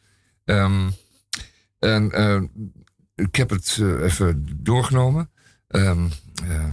Ehm, 0.45 0.91
en 1.79 2.51
ik 3.15 3.37
heb 3.37 3.51
het 3.51 3.81
even 4.01 4.49
doorgenomen. 4.57 5.31
Ehm, 5.69 6.05
eh, 6.49 6.65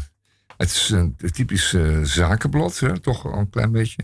het 0.57 0.69
is 0.69 0.89
een 0.89 1.15
typisch 1.31 1.75
zakenblad, 2.03 2.79
hè, 2.79 2.99
toch 2.99 3.25
al 3.25 3.33
een 3.39 3.49
klein 3.49 3.71
beetje. 3.71 4.03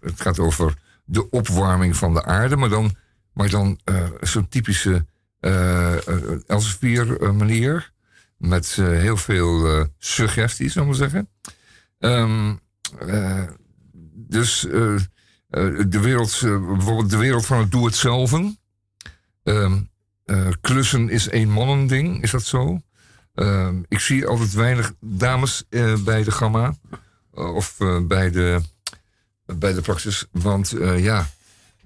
Het 0.00 0.20
gaat 0.20 0.38
over 0.38 0.74
de 1.04 1.30
opwarming 1.30 1.96
van 1.96 2.14
de 2.14 2.24
aarde, 2.24 2.56
maar 2.56 2.68
dan, 2.68 2.96
maar 3.36 3.50
dan 3.50 3.80
eh, 3.84 4.08
zo'n 4.20 4.48
typische 4.48 5.06
eh 5.40 5.96
uh, 6.08 6.38
Elsevier 6.46 7.34
manier. 7.34 7.92
Met 8.36 8.76
eh, 8.78 8.86
heel 8.86 9.16
veel 9.16 9.66
eh, 9.78 9.84
suggesties, 9.98 10.72
zullen 10.72 10.88
we 10.88 10.94
zeggen. 10.94 11.28
Ehm, 11.98 12.54
eh, 12.98 13.42
dus 14.14 14.66
eh, 14.66 14.94
eh, 14.94 15.00
de, 15.88 16.00
wereld, 16.00 16.40
eh, 16.44 16.66
bijvoorbeeld 16.66 17.10
de 17.10 17.16
wereld 17.16 17.46
van 17.46 17.58
het 17.58 17.70
doe-het-zelven. 17.70 18.58
Ehm, 19.42 19.78
eh, 20.24 20.48
klussen 20.60 21.08
is 21.08 21.30
een 21.30 21.50
mannending, 21.50 22.22
is 22.22 22.30
dat 22.30 22.42
zo? 22.44 22.80
Ehm, 23.34 23.82
ik 23.88 24.00
zie 24.00 24.26
altijd 24.26 24.52
weinig 24.52 24.94
dames 25.00 25.64
eh, 25.68 25.94
bij 26.04 26.22
de 26.24 26.30
gamma. 26.30 26.74
eh, 27.34 27.54
of 27.54 27.80
eh, 27.80 27.98
bij, 28.06 28.30
de, 28.30 28.60
bij 29.58 29.72
de 29.72 29.80
praxis. 29.80 30.26
Want 30.32 30.72
eh, 30.72 31.02
ja, 31.04 31.26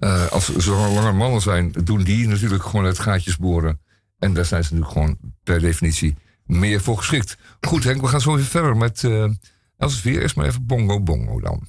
eh, 0.01 0.27
als 0.27 0.55
zo 0.55 0.93
langer 0.93 1.15
mannen 1.15 1.41
zijn, 1.41 1.71
doen 1.83 2.03
die 2.03 2.27
natuurlijk 2.27 2.63
gewoon 2.63 2.85
het 2.85 2.99
gaatjes 2.99 3.37
boren. 3.37 3.79
En 4.19 4.33
daar 4.33 4.45
zijn 4.45 4.63
ze 4.63 4.73
natuurlijk 4.73 4.99
gewoon 4.99 5.33
per 5.43 5.59
definitie 5.59 6.15
meer 6.45 6.81
voor 6.81 6.97
geschikt. 6.97 7.37
Goed 7.59 7.83
Henk, 7.83 8.01
we 8.01 8.07
gaan 8.07 8.21
zo 8.21 8.35
even 8.35 8.49
verder 8.49 8.77
met 8.77 9.03
eh 9.03 9.29
Elsevier. 9.77 10.21
Eerst 10.21 10.35
maar 10.35 10.45
even 10.45 10.65
bongo 10.65 11.01
bongo 11.01 11.39
dan. 11.39 11.67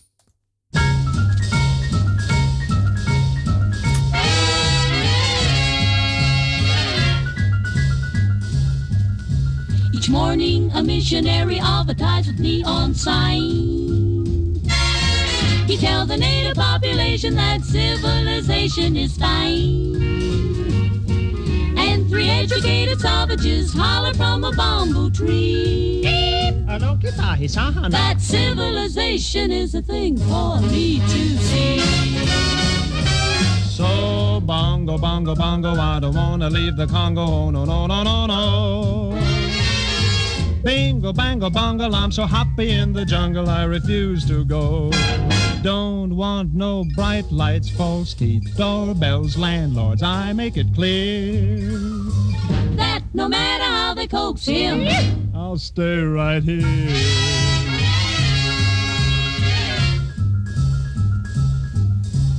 Each 9.93 10.09
morning, 10.09 10.75
a 10.75 10.83
missionary 10.83 11.59
advertised 11.61 12.27
with 12.27 12.39
neon 12.39 12.95
sign. 12.95 14.22
He 15.73 15.79
tells 15.79 16.09
the 16.09 16.19
native 16.19 16.57
population 16.57 17.35
that 17.37 17.63
civilization 17.63 18.95
is 18.95 19.17
fine. 19.17 19.97
And 21.79 22.07
three 22.11 22.29
educated 22.29 23.01
savages 23.01 23.73
holler 23.73 24.13
from 24.13 24.45
a 24.45 24.53
bamboo 24.53 25.11
tree. 25.11 26.03
That 26.05 28.17
civilization 28.19 29.51
is 29.51 29.75
a 29.75 29.81
thing 29.81 30.19
for 30.19 30.61
me 30.61 30.99
to 30.99 31.39
see. 31.39 31.79
So 33.71 34.43
bongo, 34.43 34.99
bongo, 34.99 35.35
bongo, 35.35 35.71
I 35.71 36.01
don't 36.01 36.15
wanna 36.15 36.51
leave 36.51 36.77
the 36.77 36.87
Congo. 36.87 37.23
Oh, 37.23 37.51
no, 37.51 37.65
no, 37.65 37.87
no, 37.87 38.03
no, 38.03 38.27
no. 38.27 39.12
Bingo, 40.65 41.13
bango, 41.13 41.51
bongo, 41.51 41.91
I'm 41.91 42.13
so 42.13 42.25
happy 42.25 42.71
in 42.71 42.93
the 42.93 43.05
jungle, 43.05 43.49
I 43.49 43.65
refuse 43.65 44.25
to 44.29 44.45
go. 44.45 44.91
Don't 45.63 46.17
want 46.17 46.55
no 46.55 46.85
bright 46.95 47.31
lights, 47.33 47.69
false 47.69 48.15
teeth, 48.15 48.57
doorbells, 48.57 49.37
landlords, 49.37 50.03
I 50.03 50.33
make 50.33 50.57
it 50.57 50.73
clear. 50.75 51.79
That 52.77 53.03
no 53.13 53.29
matter 53.29 53.65
how 53.65 53.95
they 53.95 54.07
coax 54.07 54.47
him, 54.47 54.87
I'll 55.35 55.59
stay 55.59 55.99
right 55.99 56.43
here. 56.43 57.62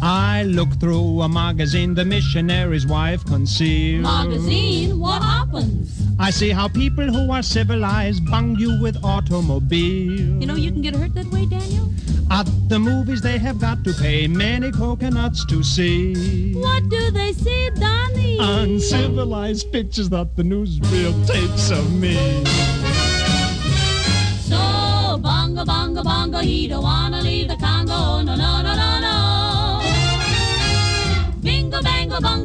I 0.06 0.44
look 0.44 0.82
through 0.82 1.22
a 1.22 1.30
magazine 1.30 1.94
the 1.94 2.04
missionary's 2.04 2.86
wife 2.86 3.26
concealed. 3.26 4.04
magazine, 4.04 5.00
what 5.00 5.24
happens? 5.24 5.98
I 6.20 6.30
see 6.30 6.50
how 6.50 6.68
people 6.68 7.06
who 7.06 7.32
are 7.32 7.42
civilized 7.42 8.30
bung 8.30 8.58
you 8.58 8.82
with 8.82 8.98
automobiles. 9.02 10.20
You 10.42 10.46
know 10.46 10.56
you 10.56 10.72
can 10.72 10.82
get 10.82 10.94
hurt 10.94 11.14
that 11.14 11.28
way, 11.28 11.46
Daniel? 11.46 11.90
At 12.30 12.50
the 12.68 12.80
movies, 12.80 13.22
they 13.22 13.38
have 13.38 13.62
got 13.62 13.86
to 13.86 13.94
pay 13.94 14.28
many 14.28 14.74
coconuts 14.74 15.46
to 15.46 15.64
see. 15.64 16.54
What 16.54 16.90
do 16.90 17.10
they 17.12 17.32
see, 17.32 17.70
Donnie? 17.76 18.40
Uncivilized 18.42 19.72
pictures 19.72 20.10
that 20.10 20.36
the 20.36 20.44
newsreel 20.44 21.14
takes 21.26 21.72
of 21.72 21.90
me. 21.94 22.44
So 24.50 25.18
bongo 25.18 25.64
bongo 25.64 26.04
bongo, 26.04 26.40
he 26.40 26.68
don't 26.68 26.84
wanna 26.84 27.22
leave 27.22 27.48
the 27.48 27.56
Congo. 27.56 28.22
No 28.22 28.36
no 28.36 28.62
no 28.62 28.76
no. 28.76 28.83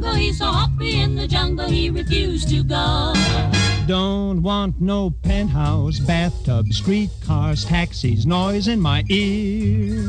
Bongo, 0.09 0.19
he's 0.19 0.39
so 0.39 0.53
happy 0.53 1.01
in 1.01 1.15
the 1.15 1.27
jungle, 1.27 1.69
he 1.69 1.91
refused 1.91 2.49
to 2.51 2.63
go. 2.63 3.13
Don't 3.87 4.43
want 4.43 4.81
no 4.81 5.11
penthouse, 5.11 5.99
bathtub, 5.99 6.69
streetcars, 6.69 7.65
taxis, 7.65 8.27
noise 8.27 8.69
in 8.69 8.81
my 8.81 9.05
ear. 9.09 10.03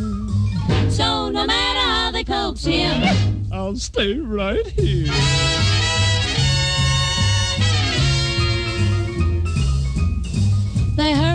So 0.90 1.30
no 1.30 1.46
matter 1.46 1.80
how 1.80 2.12
they 2.12 2.24
coax 2.24 2.66
him, 2.66 3.48
I'll 3.52 3.76
stay 3.76 4.20
right 4.20 4.68
here. 4.68 5.14
they 10.96 11.14
hurry 11.14 11.29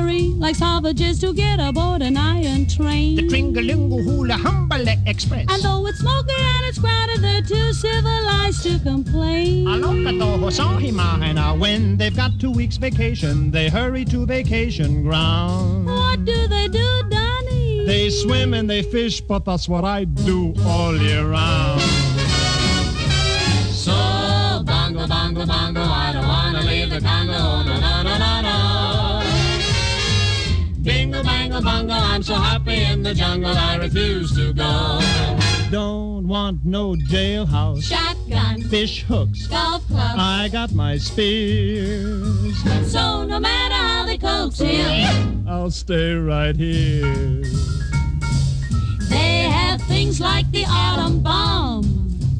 like 0.45 0.57
savages 0.57 1.19
to 1.19 1.33
get 1.33 1.59
aboard 1.59 2.03
an 2.03 2.19
iron 2.19 2.67
train. 2.67 3.17
The 3.17 3.23
Tringalingo 3.23 4.05
Hula 4.05 4.35
Humbale 4.35 4.95
Express. 5.07 5.47
And 5.49 5.63
though 5.63 5.87
it's 5.87 6.01
smoky 6.01 6.35
and 6.37 6.67
it's 6.67 6.79
crowded, 6.79 7.23
they're 7.23 7.41
too 7.41 7.73
civilized 7.73 8.63
to 8.65 8.79
complain. 8.81 9.65
Hosahimahana. 9.67 11.59
When 11.59 11.97
they've 11.97 12.15
got 12.15 12.39
two 12.39 12.51
weeks 12.51 12.77
vacation, 12.77 13.53
they 13.53 13.71
hurry 13.71 14.05
to 14.05 14.27
vacation 14.27 15.03
ground. 15.03 15.87
What 15.87 16.27
do 16.27 16.47
they 16.47 16.69
do, 16.69 16.89
Donnie? 17.09 17.87
They 17.87 18.11
swim 18.11 18.53
and 18.53 18.69
they 18.69 18.83
fish, 18.83 19.23
but 19.23 19.47
that's 19.47 19.67
what 19.67 19.85
I 19.87 20.05
do 20.05 20.53
all 20.67 20.95
year 20.95 21.27
round. 21.27 21.81
So 23.73 23.97
bongo 24.67 25.07
bongo 25.07 25.47
bongo, 25.47 25.84
Bongo, 31.61 31.93
I'm 31.95 32.23
so 32.23 32.35
happy 32.35 32.83
in 32.83 33.03
the 33.03 33.15
jungle, 33.15 33.57
I 33.57 33.77
refuse 33.77 34.35
to 34.37 34.53
go. 34.53 35.01
Don't 35.71 36.27
want 36.27 36.65
no 36.65 36.95
jailhouse. 36.95 37.85
Shotgun, 37.85 38.63
Fish 38.63 39.03
hooks. 39.05 39.47
golf 39.47 39.87
club. 39.87 40.17
I 40.19 40.49
got 40.51 40.73
my 40.73 40.97
spears. 40.99 42.57
So 42.91 43.25
no 43.25 43.39
matter 43.39 43.75
how 43.75 44.05
they 44.05 44.19
coax 44.19 44.59
him, 44.59 45.47
I'll 45.49 45.71
stay 45.71 46.15
right 46.15 46.57
here. 46.57 47.43
they 49.09 49.43
have 49.51 49.81
things 49.83 50.20
like 50.20 50.51
the 50.51 50.65
atom 50.69 51.23
bomb. 51.23 51.85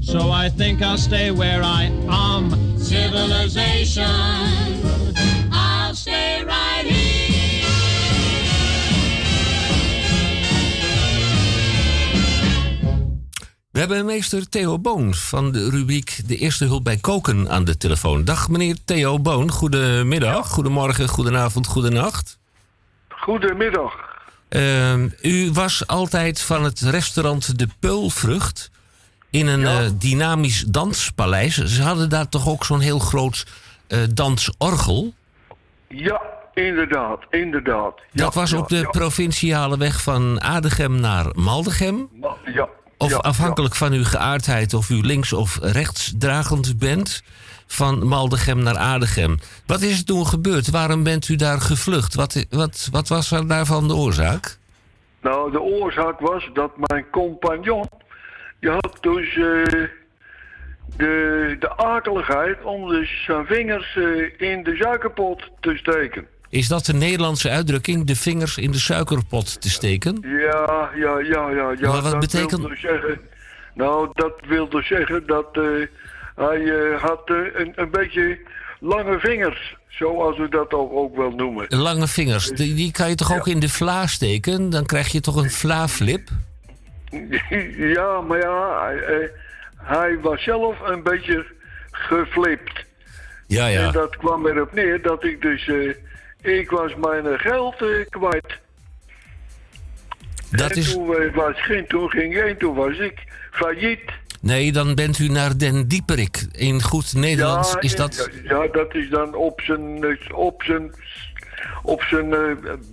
So 0.03 0.31
I 0.31 0.49
think 0.49 0.83
I'll 0.83 0.99
stay 0.99 1.31
where 1.31 1.63
I 1.63 1.85
am. 2.09 2.79
Civilization, 2.79 4.05
I'll 5.53 5.95
stay 5.95 6.45
right 6.45 6.74
We 13.75 13.81
hebben 13.81 14.05
meester 14.05 14.49
Theo 14.49 14.79
Boon 14.79 15.15
van 15.15 15.53
de 15.53 15.71
rubriek 15.71 16.21
De 16.27 16.37
Eerste 16.37 16.65
Hulp 16.65 16.85
bij 16.85 16.97
Koken 16.97 17.51
aan 17.51 17.65
de 17.65 17.77
telefoon. 17.77 18.25
Dag 18.25 18.49
meneer 18.49 18.77
Theo 18.85 19.19
Boon, 19.21 19.51
goedemiddag, 19.51 20.49
goedemorgen, 20.49 21.09
goedenavond, 21.09 21.67
goedenacht. 21.67 22.39
Goedemiddag. 23.09 23.93
Ehm, 24.49 25.09
u 25.23 25.51
was 25.53 25.87
altijd 25.87 26.41
van 26.41 26.65
het 26.65 26.81
restaurant 26.81 27.59
De 27.59 27.69
Peulvrucht 27.81 28.71
in 29.31 29.47
een 29.47 29.67
eh, 29.67 29.89
dynamisch 29.99 30.65
danspaleis. 30.69 31.55
Ze 31.65 31.83
hadden 31.83 32.09
daar 32.09 32.29
toch 32.29 32.49
ook 32.49 32.65
zo'n 32.65 32.81
heel 32.81 32.99
groot 32.99 33.47
eh, 33.87 33.99
dansorgel? 34.15 35.15
Ja, 35.89 36.21
inderdaad, 36.55 37.21
inderdaad. 37.31 37.95
Dat 38.13 38.35
was 38.35 38.53
op 38.53 38.69
de 38.69 38.89
provinciale 38.91 39.79
weg 39.79 40.03
van 40.03 40.41
Adegem 40.43 41.01
naar 41.01 41.27
Maldegem. 41.35 42.09
Ma- 42.21 42.37
Ja. 42.55 42.69
Of 42.99 43.11
ja, 43.11 43.17
afhankelijk 43.17 43.75
van 43.75 43.93
uw 43.93 44.05
geaardheid 44.05 44.75
of 44.75 44.91
u 44.91 44.95
links 44.95 45.33
of 45.33 45.59
rechtsdragend 45.63 46.79
bent. 46.79 47.23
Van 47.67 48.07
Maldegem 48.07 48.63
naar 48.63 48.77
Adegem. 48.77 49.39
Wat 49.67 49.81
is 49.81 49.99
er 49.99 50.05
toen 50.05 50.27
gebeurd? 50.27 50.71
Waarom 50.71 51.03
bent 51.03 51.29
u 51.29 51.37
daar 51.37 51.61
gevlucht? 51.61 52.15
Wat, 52.15 52.47
wat, 52.51 52.89
wat 52.93 53.09
was 53.09 53.31
er 53.31 53.49
daarvan 53.49 53.89
de 53.89 53.95
oorzaak? 53.95 54.59
Nou, 55.23 55.51
de 55.51 55.61
oorzaak 55.61 56.21
was 56.21 56.51
dat 56.53 56.71
mijn 56.77 57.11
compagnon... 57.11 57.89
die 58.61 58.71
had 58.71 58.99
dus 59.01 59.29
eh, 59.29 59.89
de, 60.97 61.57
de 61.59 61.77
akeligheid 61.77 62.65
om 62.65 62.89
dus 62.89 63.25
zijn 63.25 63.47
vingers 63.47 63.97
eh, 63.97 64.51
in 64.51 64.63
de 64.63 64.77
suikerpot 64.77 65.51
te 65.61 65.77
steken. 65.77 66.27
Is 66.55 66.69
dat 66.69 66.85
de 66.87 66.95
Nederlandse 66.95 67.51
uitdrukking, 67.51 68.07
de 68.07 68.17
vingers 68.17 68.57
in 68.59 68.71
de 68.71 68.79
suikerpot 68.79 69.61
te 69.61 69.71
steken? 69.71 70.19
Ja, 70.23 70.91
ja, 70.97 71.19
ja, 71.19 71.51
ja. 71.51 71.75
ja 71.79 71.89
Maar 71.89 72.03
wat 72.03 72.11
dat 72.11 72.21
betekent- 72.21 72.61
Wilde 72.61 72.77
zeggen, 72.77 73.21
nou, 73.75 74.09
dat 74.13 74.33
wilde 74.47 74.83
zeggen 74.83 75.27
dat 75.27 75.47
eh, 75.53 75.63
hij 76.35 76.63
eh, 76.65 77.03
had 77.03 77.23
eh, 77.25 77.37
een, 77.55 77.73
een 77.75 77.91
beetje 77.91 78.39
lange 78.81 79.19
vingers. 79.19 79.77
Zoals 79.89 80.39
we 80.39 80.49
dat 80.49 80.73
ook, 80.73 80.93
ook 80.93 81.17
wel 81.17 81.31
noemen. 81.31 81.67
Lange 81.69 82.07
vingers, 82.07 82.49
die, 82.49 82.75
die 82.75 82.93
kan 82.93 83.09
je 83.09 83.15
toch 83.15 83.37
ook 83.37 83.47
in 83.47 83.61
de 83.61 83.69
vla 83.69 84.07
steken? 84.07 84.71
Dan 84.71 84.87
krijg 84.87 85.09
je 85.13 85.21
toch 85.21 85.37
een 85.37 85.51
vla-flip? 85.51 86.29
Ja, 87.97 88.21
maar 88.21 88.39
ja, 88.39 88.91
hij, 88.91 89.31
hij 89.77 90.19
was 90.21 90.43
zelf 90.43 90.77
een 90.85 91.03
beetje 91.03 91.47
geflipt. 91.91 92.85
Ja, 93.47 93.67
ja. 93.67 93.87
En 93.87 93.93
dat 93.93 94.17
kwam 94.17 94.47
erop 94.47 94.73
neer 94.73 95.03
dat 95.03 95.25
ik 95.25 95.43
dus... 95.43 95.71
ik 96.45 96.71
was 96.71 96.95
mijn 96.95 97.39
geld 97.39 97.83
eh, 97.83 97.89
kwijt. 98.09 98.61
Dat 100.51 100.71
en 100.71 100.77
is... 100.77 100.93
toen, 100.93 101.15
eh, 101.17 101.35
was 101.35 101.63
geen, 101.63 101.87
toen 101.87 102.11
ging 102.11 102.37
en 102.37 102.59
toen 102.59 102.75
was 102.75 102.99
ik 102.99 103.23
failliet. 103.51 104.11
Nee, 104.41 104.73
dan 104.73 104.95
bent 104.95 105.19
u 105.19 105.29
naar 105.29 105.59
Den 105.59 105.89
Dieperik. 105.89 106.47
In 106.53 106.83
goed 106.83 107.15
Nederlands 107.15 107.73
ja, 107.73 107.81
is 107.81 107.97
dat... 107.97 108.31
Ja, 108.45 108.67
dat 108.67 108.95
is 108.95 109.09
dan 109.11 109.35
op 109.35 109.61
zijn... 109.61 110.05
eh, 110.05 110.39
Op 110.39 110.63
zijn 110.63 110.95
op 111.83 112.03
zijn 112.03 112.33
eh, 112.33 112.41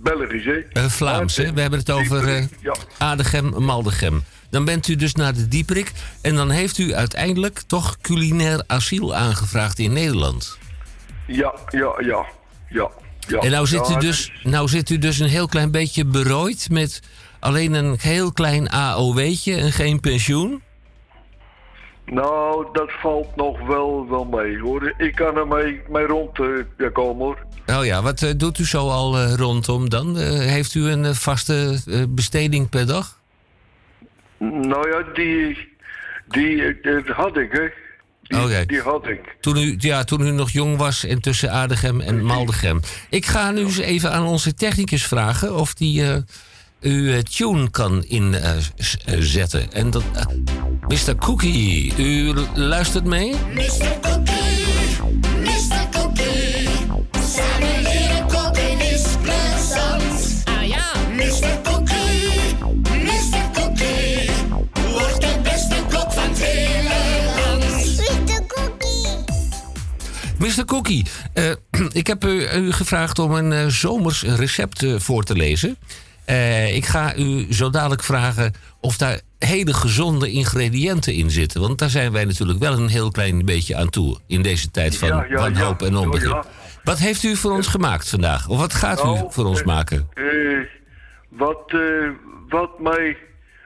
Belgisch, 0.02 0.44
hè? 0.44 0.90
Vlaams, 0.90 1.36
hè? 1.36 1.52
We 1.52 1.60
hebben 1.60 1.78
het 1.78 1.90
over 1.90 2.48
Ja. 2.60 2.74
Adegem, 2.98 3.64
Maldegem. 3.64 4.22
Dan 4.50 4.64
bent 4.64 4.88
u 4.88 4.96
dus 4.96 5.14
naar 5.14 5.34
de 5.34 5.48
Dieperik. 5.48 5.92
En 6.22 6.34
dan 6.34 6.50
heeft 6.50 6.78
u 6.78 6.94
uiteindelijk 6.94 7.62
toch 7.66 7.96
culinair 8.00 8.62
asiel 8.66 9.14
aangevraagd 9.14 9.78
in 9.78 9.92
Nederland. 9.92 10.58
Ja, 11.26 11.54
ja, 11.70 11.94
ja, 12.00 12.24
ja. 12.68 12.90
Ja. 13.28 13.38
en 13.38 13.50
nou 13.50 13.66
zit, 13.66 13.90
u 13.90 13.98
dus, 13.98 14.32
nou 14.42 14.68
zit 14.68 14.90
u 14.90 14.98
dus 14.98 15.18
een 15.18 15.28
heel 15.28 15.48
klein 15.48 15.70
beetje 15.70 16.04
berooid 16.04 16.68
met 16.70 17.02
alleen 17.40 17.74
een 17.74 17.96
heel 18.00 18.32
klein 18.32 18.70
AOW'tje 18.70 19.54
en 19.54 19.72
geen 19.72 20.00
pensioen. 20.00 20.62
Nou, 22.04 22.66
dat 22.72 22.92
valt 22.92 23.36
nog 23.36 23.66
wel, 23.66 24.08
wel 24.08 24.24
mee, 24.24 24.58
hoor. 24.58 24.94
Ik 24.96 25.14
kan 25.14 25.36
er 25.36 25.46
mee, 25.46 25.80
mee 25.88 26.06
rond 26.06 26.38
eh, 26.38 26.86
komen, 26.92 27.24
hoor. 27.24 27.38
Oh 27.66 27.84
ja, 27.84 28.02
wat 28.02 28.22
eh, 28.22 28.30
doet 28.36 28.58
u 28.58 28.66
zo 28.66 28.88
al 28.88 29.18
eh, 29.18 29.34
rondom 29.34 29.88
dan? 29.88 30.16
Heeft 30.18 30.74
u 30.74 30.88
een 30.88 31.14
vaste 31.14 31.78
besteding 32.08 32.68
per 32.68 32.86
dag? 32.86 33.20
Nou 34.38 34.88
ja, 34.88 35.02
die, 35.14 35.68
die 36.28 36.80
dat 36.80 37.06
had 37.06 37.36
ik, 37.36 37.52
hè. 37.52 37.68
Die, 38.22 38.80
had 38.80 39.06
ik. 39.06 39.36
Toen 39.40 39.56
u, 39.56 39.74
ja, 39.78 40.04
toen 40.04 40.20
u 40.26 40.30
nog 40.30 40.50
jong 40.50 40.76
was 40.76 41.04
en 41.04 41.20
tussen 41.20 41.50
Adegem 41.52 42.00
en 42.00 42.24
Maldegem. 42.24 42.80
Ik 43.10 43.26
ga 43.26 43.50
nu 43.50 43.60
eens 43.64 43.78
even 43.78 44.12
aan 44.12 44.26
onze 44.26 44.54
technicus 44.54 45.06
vragen 45.06 45.56
of 45.56 45.74
die 45.74 46.02
eh, 46.02 46.16
uw 46.80 47.12
eh, 47.12 47.18
tune 47.18 47.70
kan 47.70 48.04
inzetten. 48.04 49.72
en 49.72 49.90
dat. 49.90 50.02
eh, 50.14 50.26
Mr. 50.88 51.16
Cookie, 51.16 51.92
u 51.96 52.32
luistert 52.54 53.04
mee? 53.04 53.34
Mr. 53.54 54.00
Cookie, 54.00 54.51
Mr. 70.56 70.64
Cookie, 70.64 71.06
eh, 71.34 71.50
ik 72.00 72.06
heb 72.06 72.24
u, 72.24 72.48
u 72.54 72.72
gevraagd 72.72 73.18
om 73.18 73.32
een 73.32 73.52
eh, 73.52 73.66
zomers 73.66 74.22
recept 74.22 74.82
eh, 74.82 74.94
voor 74.98 75.22
te 75.22 75.34
lezen. 75.34 75.76
Ik 76.72 76.86
ga 76.86 77.16
u 77.16 77.52
zo 77.52 77.70
dadelijk 77.70 78.02
vragen 78.02 78.52
of 78.80 78.96
daar 78.96 79.20
hele 79.38 79.74
gezonde 79.74 80.30
ingrediënten 80.30 81.14
in 81.14 81.30
zitten. 81.30 81.60
Want 81.60 81.78
daar 81.78 81.90
zijn 81.90 82.12
wij 82.12 82.24
natuurlijk 82.24 82.58
wel 82.58 82.72
een 82.72 82.88
heel 82.88 83.10
klein 83.10 83.44
beetje 83.44 83.76
aan 83.76 83.90
toe 83.90 84.18
in 84.26 84.42
deze 84.42 84.70
tijd 84.70 84.98
van 84.98 85.08
Ja, 85.08 85.46
ja. 85.46 85.76
en 85.78 85.96
onbegrip. 85.96 86.46
Wat 86.84 86.98
heeft 86.98 87.22
u 87.22 87.36
voor 87.36 87.52
ons 87.52 87.66
gemaakt 87.66 88.08
vandaag? 88.08 88.48
Of 88.48 88.58
wat 88.58 88.74
gaat 88.74 89.00
u 89.00 89.04
Nou, 89.04 89.32
voor 89.32 89.44
ons 89.44 89.62
maken? 89.62 90.08
Wat, 91.28 91.72
wat 92.48 92.80
mij 92.80 93.16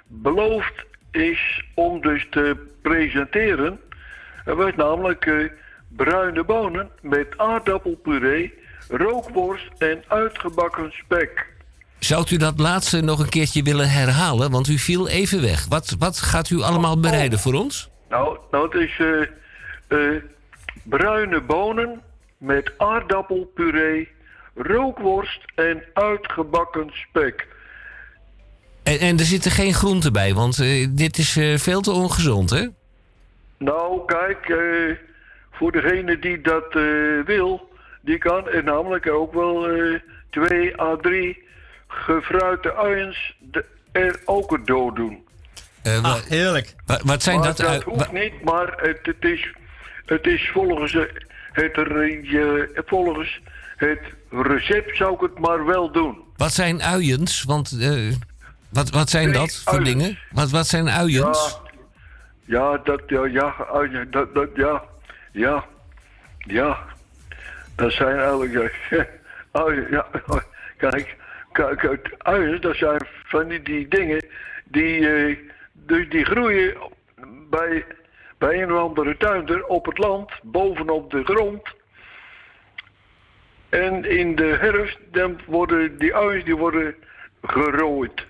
beloofd 0.06 0.84
is 1.10 1.64
om 1.74 2.00
dus 2.00 2.26
te 2.30 2.56
presenteren. 2.82 3.80
Er 4.44 4.56
werd 4.56 4.76
namelijk 4.76 5.50
bruine 5.96 6.44
bonen 6.44 6.90
met 7.02 7.26
aardappelpuree, 7.36 8.54
rookworst 8.88 9.70
en 9.78 10.04
uitgebakken 10.08 10.92
spek. 10.92 11.54
Zou 11.98 12.26
u 12.30 12.36
dat 12.36 12.58
laatste 12.58 13.00
nog 13.00 13.18
een 13.18 13.28
keertje 13.28 13.62
willen 13.62 13.90
herhalen? 13.90 14.50
Want 14.50 14.68
u 14.68 14.78
viel 14.78 15.08
even 15.08 15.42
weg. 15.42 15.66
Wat, 15.68 15.96
wat 15.98 16.18
gaat 16.18 16.50
u 16.50 16.60
allemaal 16.60 17.00
bereiden 17.00 17.38
voor 17.38 17.54
ons? 17.54 17.90
Nou, 18.08 18.38
nou 18.50 18.64
het 18.64 18.88
is 18.88 18.98
eh, 18.98 19.22
eh, 19.88 20.22
bruine 20.82 21.40
bonen 21.40 22.02
met 22.38 22.72
aardappelpuree, 22.76 24.08
rookworst 24.54 25.40
en 25.54 25.82
uitgebakken 25.94 26.90
spek. 26.92 27.46
En, 28.82 28.98
en 28.98 29.18
er 29.18 29.24
zitten 29.24 29.50
geen 29.50 29.74
groenten 29.74 30.12
bij, 30.12 30.34
want 30.34 30.58
eh, 30.58 30.86
dit 30.90 31.18
is 31.18 31.38
veel 31.56 31.80
te 31.80 31.90
ongezond, 31.90 32.50
hè? 32.50 32.66
Nou, 33.58 34.04
kijk, 34.06 34.46
voor 35.56 35.72
degene 35.72 36.18
die 36.18 36.40
dat 36.40 36.74
eh, 36.74 36.82
wil, 37.24 37.68
die 38.00 38.18
kan 38.18 38.48
er 38.48 38.64
namelijk 38.64 39.10
ook 39.10 39.32
wel 39.34 39.68
eh, 39.68 40.00
twee 40.30 40.80
à 40.80 40.96
drie 40.96 41.44
gefruite 41.88 42.74
uiens 42.76 43.36
de- 43.38 43.64
er 43.92 44.20
ook 44.24 44.50
het 44.50 44.66
dood 44.66 44.96
doen. 44.96 45.24
ah, 46.02 46.14
heerlijk. 46.28 46.74
Wat, 46.86 47.02
wat 47.02 47.22
zijn 47.22 47.38
maar 47.38 47.46
dat? 47.46 47.56
dat 47.56 47.82
hoeft 47.82 48.12
niet, 48.12 48.44
maar 48.44 48.72
het, 48.76 48.98
het, 49.02 49.24
is, 49.24 49.52
het 50.06 50.26
is 50.26 50.50
volgens 50.52 50.92
het, 50.92 51.10
volgens 52.86 53.40
het 53.76 54.00
recept 54.30 54.96
zou 54.96 55.14
ik 55.14 55.20
het 55.20 55.38
maar 55.38 55.64
wel 55.66 55.92
doen. 55.92 56.18
Wat 56.36 56.52
zijn 56.52 56.82
uiens? 56.82 57.42
Want 57.42 57.78
eh, 57.80 58.12
wat, 58.68 58.90
wat 58.90 59.10
zijn 59.10 59.24
Nee, 59.30 59.38
dat 59.38 59.62
voor 59.64 59.72
uiens. 59.78 59.88
dingen? 59.92 60.18
Wat, 60.30 60.50
wat 60.50 60.66
zijn 60.66 60.88
uiens? 60.90 61.60
Ja, 62.44 62.76
dat, 62.84 63.00
ja, 63.06 63.24
ja, 63.26 63.54
uien, 63.72 64.10
dat, 64.10 64.34
dat, 64.34 64.48
ja, 64.54 64.82
ja, 65.36 65.64
ja. 66.38 66.78
Dat 67.76 67.92
zijn 67.92 68.18
eigenlijk, 68.18 68.74
uien, 69.52 69.86
ja, 69.90 70.06
kijk, 70.76 71.16
kijk, 71.52 72.14
uien, 72.18 72.60
dat 72.60 72.76
zijn 72.76 73.00
van 73.24 73.48
die, 73.48 73.62
die 73.62 73.88
dingen 73.88 74.24
die, 74.64 75.08
eh, 75.08 75.36
dus 75.72 76.08
die 76.08 76.24
groeien 76.24 76.76
bij, 77.50 77.84
bij 78.38 78.62
een 78.62 78.72
of 78.72 78.78
andere 78.78 79.16
tuinder 79.16 79.66
op 79.66 79.86
het 79.86 79.98
land, 79.98 80.30
bovenop 80.42 81.10
de 81.10 81.24
grond. 81.24 81.74
En 83.68 84.04
in 84.04 84.34
de 84.34 84.56
herfst, 84.60 84.98
dan 85.10 85.40
worden 85.46 85.98
die 85.98 86.14
uien, 86.14 86.44
die 86.44 86.56
worden 86.56 86.94
gerooid. 87.42 88.26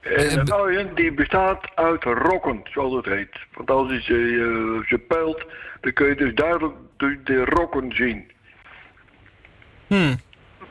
En 0.00 0.38
een 0.38 0.52
uien 0.52 0.94
die 0.94 1.12
bestaat 1.12 1.70
uit 1.74 2.04
rokken, 2.04 2.60
zoals 2.64 2.94
het 2.94 3.04
heet. 3.04 3.36
Want 3.52 3.70
als 3.70 3.90
je 3.90 4.02
ze, 4.02 4.82
ze 4.86 4.98
peilt, 4.98 5.46
dan 5.86 5.94
kun 5.94 6.06
je 6.06 6.14
dus 6.16 6.34
duidelijk 6.34 6.74
de, 6.96 7.20
de 7.24 7.44
rokken 7.44 7.92
zien. 7.94 8.24
Hmm. 9.86 10.20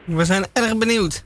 We 0.04 0.26
zijn 0.26 0.46
erg 0.54 0.78
benieuwd. 0.78 1.24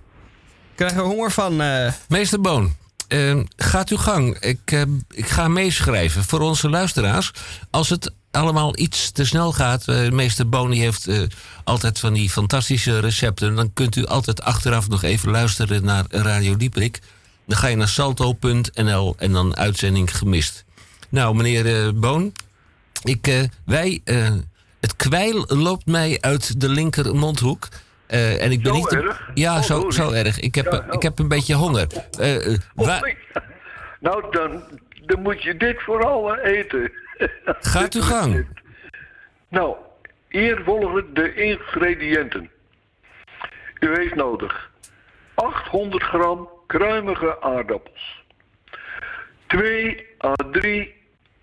Krijgen 0.75 0.97
we 0.97 1.03
honger 1.03 1.31
van. 1.31 1.61
eh, 1.61 1.91
Meester 2.07 2.41
Boon, 2.41 2.75
eh, 3.07 3.39
gaat 3.55 3.89
uw 3.89 3.97
gang. 3.97 4.37
Ik, 4.39 4.59
eh, 4.65 4.81
ik 5.09 5.27
ga 5.27 5.47
meeschrijven 5.47 6.23
voor 6.23 6.39
onze 6.39 6.69
luisteraars. 6.69 7.31
Als 7.69 7.89
het 7.89 8.13
allemaal 8.31 8.77
iets 8.77 9.11
te 9.11 9.25
snel 9.25 9.51
gaat, 9.51 9.87
eh, 9.87 10.09
meester 10.09 10.49
Boon 10.49 10.69
die 10.71 10.81
heeft 10.81 11.07
eh, 11.07 11.21
altijd 11.63 11.99
van 11.99 12.13
die 12.13 12.29
fantastische 12.29 12.99
recepten. 12.99 13.55
Dan 13.55 13.73
kunt 13.73 13.95
u 13.95 14.05
altijd 14.05 14.41
achteraf 14.41 14.89
nog 14.89 15.03
even 15.03 15.31
luisteren 15.31 15.83
naar 15.85 16.05
Radio 16.09 16.57
Dieprik. 16.57 16.99
Dan 17.45 17.57
ga 17.57 17.67
je 17.67 17.75
naar 17.75 17.87
salto.nl 17.87 19.15
en 19.17 19.31
dan 19.31 19.55
uitzending 19.57 20.17
gemist. 20.17 20.65
Nou, 21.09 21.35
meneer 21.35 21.99
Boon, 21.99 22.31
ik, 23.03 23.27
eh, 23.27 23.43
wij, 23.65 24.01
eh, 24.03 24.29
het 24.79 24.95
kwijl 24.95 25.45
loopt 25.47 25.85
mij 25.85 26.17
uit 26.21 26.61
de 26.61 26.69
linker 26.69 27.15
mondhoek. 27.15 27.67
Eh, 28.07 28.43
en 28.43 28.51
ik 28.51 28.63
ben 28.63 28.73
Zo 28.75 28.79
niet. 28.79 29.15
Ja, 29.33 29.55
Oh, 29.57 29.61
zo, 29.61 29.89
zo 29.89 30.11
erg. 30.11 30.39
Ik 30.39 30.55
heb, 30.55 30.65
Ja, 30.65 30.71
eh, 30.79 30.87
oh. 30.87 30.93
ik 30.93 31.01
heb 31.01 31.19
een 31.19 31.27
beetje 31.27 31.53
honger. 31.55 31.87
Wa- 32.75 33.01
Nou, 33.99 34.31
dan, 34.31 34.63
dan 35.05 35.21
moet 35.21 35.43
je 35.43 35.57
dit 35.57 35.81
vooral 35.81 36.35
eten. 36.37 36.91
gaat 37.45 37.93
uw 37.93 38.01
gang. 38.13 38.47
Nou, 39.49 39.75
hier 40.29 40.61
volgen 40.65 41.13
de 41.13 41.33
ingrediënten. 41.33 42.49
U 43.79 43.95
heeft 43.95 44.15
nodig 44.15 44.69
800 45.33 46.03
gram 46.03 46.49
kruimige 46.67 47.41
aardappels. 47.41 48.23
2 49.47 50.05
à 50.25 50.33
3 50.51 50.93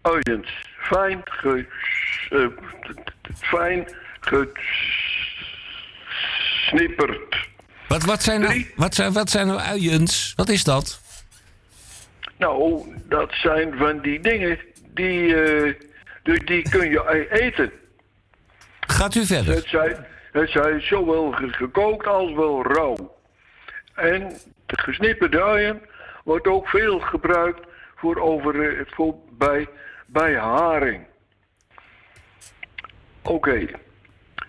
uiens, 0.02 0.75
fijn, 0.86 1.20
ge, 1.24 1.66
eh, 2.30 2.46
fijn 3.40 3.86
gesnipperd. 6.60 7.48
Wat, 7.88 8.04
wat, 8.04 8.22
zijn 8.22 8.40
nou, 8.40 8.66
wat, 8.76 8.94
zijn, 8.94 9.12
wat 9.12 9.30
zijn 9.30 9.46
nou 9.46 9.60
uiens? 9.60 10.32
Wat 10.36 10.48
is 10.48 10.64
dat? 10.64 11.00
Nou, 12.36 12.84
dat 13.08 13.32
zijn 13.32 13.74
van 13.78 14.00
die 14.00 14.20
dingen 14.20 14.58
die, 14.94 15.34
eh, 15.42 15.74
dus 16.22 16.38
die 16.44 16.68
kun 16.70 16.90
je 16.90 17.26
e- 17.30 17.44
eten. 17.44 17.72
Gaat 18.80 19.14
u 19.14 19.26
verder? 19.26 19.54
Het 19.54 19.66
zijn, 19.68 20.06
het 20.32 20.50
zijn 20.50 20.80
zowel 20.80 21.32
ge- 21.32 21.52
gekookt 21.52 22.06
als 22.06 22.32
wel 22.32 22.62
rauw. 22.62 23.14
En 23.94 24.32
de 24.66 24.78
gesnipperde 24.78 25.42
uien 25.42 25.80
wordt 26.24 26.46
ook 26.46 26.68
veel 26.68 26.98
gebruikt 27.00 27.60
voor 27.96 28.16
over, 28.16 28.84
voor 28.90 29.14
bij, 29.38 29.68
bij 30.06 30.36
haring. 30.36 31.06
Oké. 33.22 33.66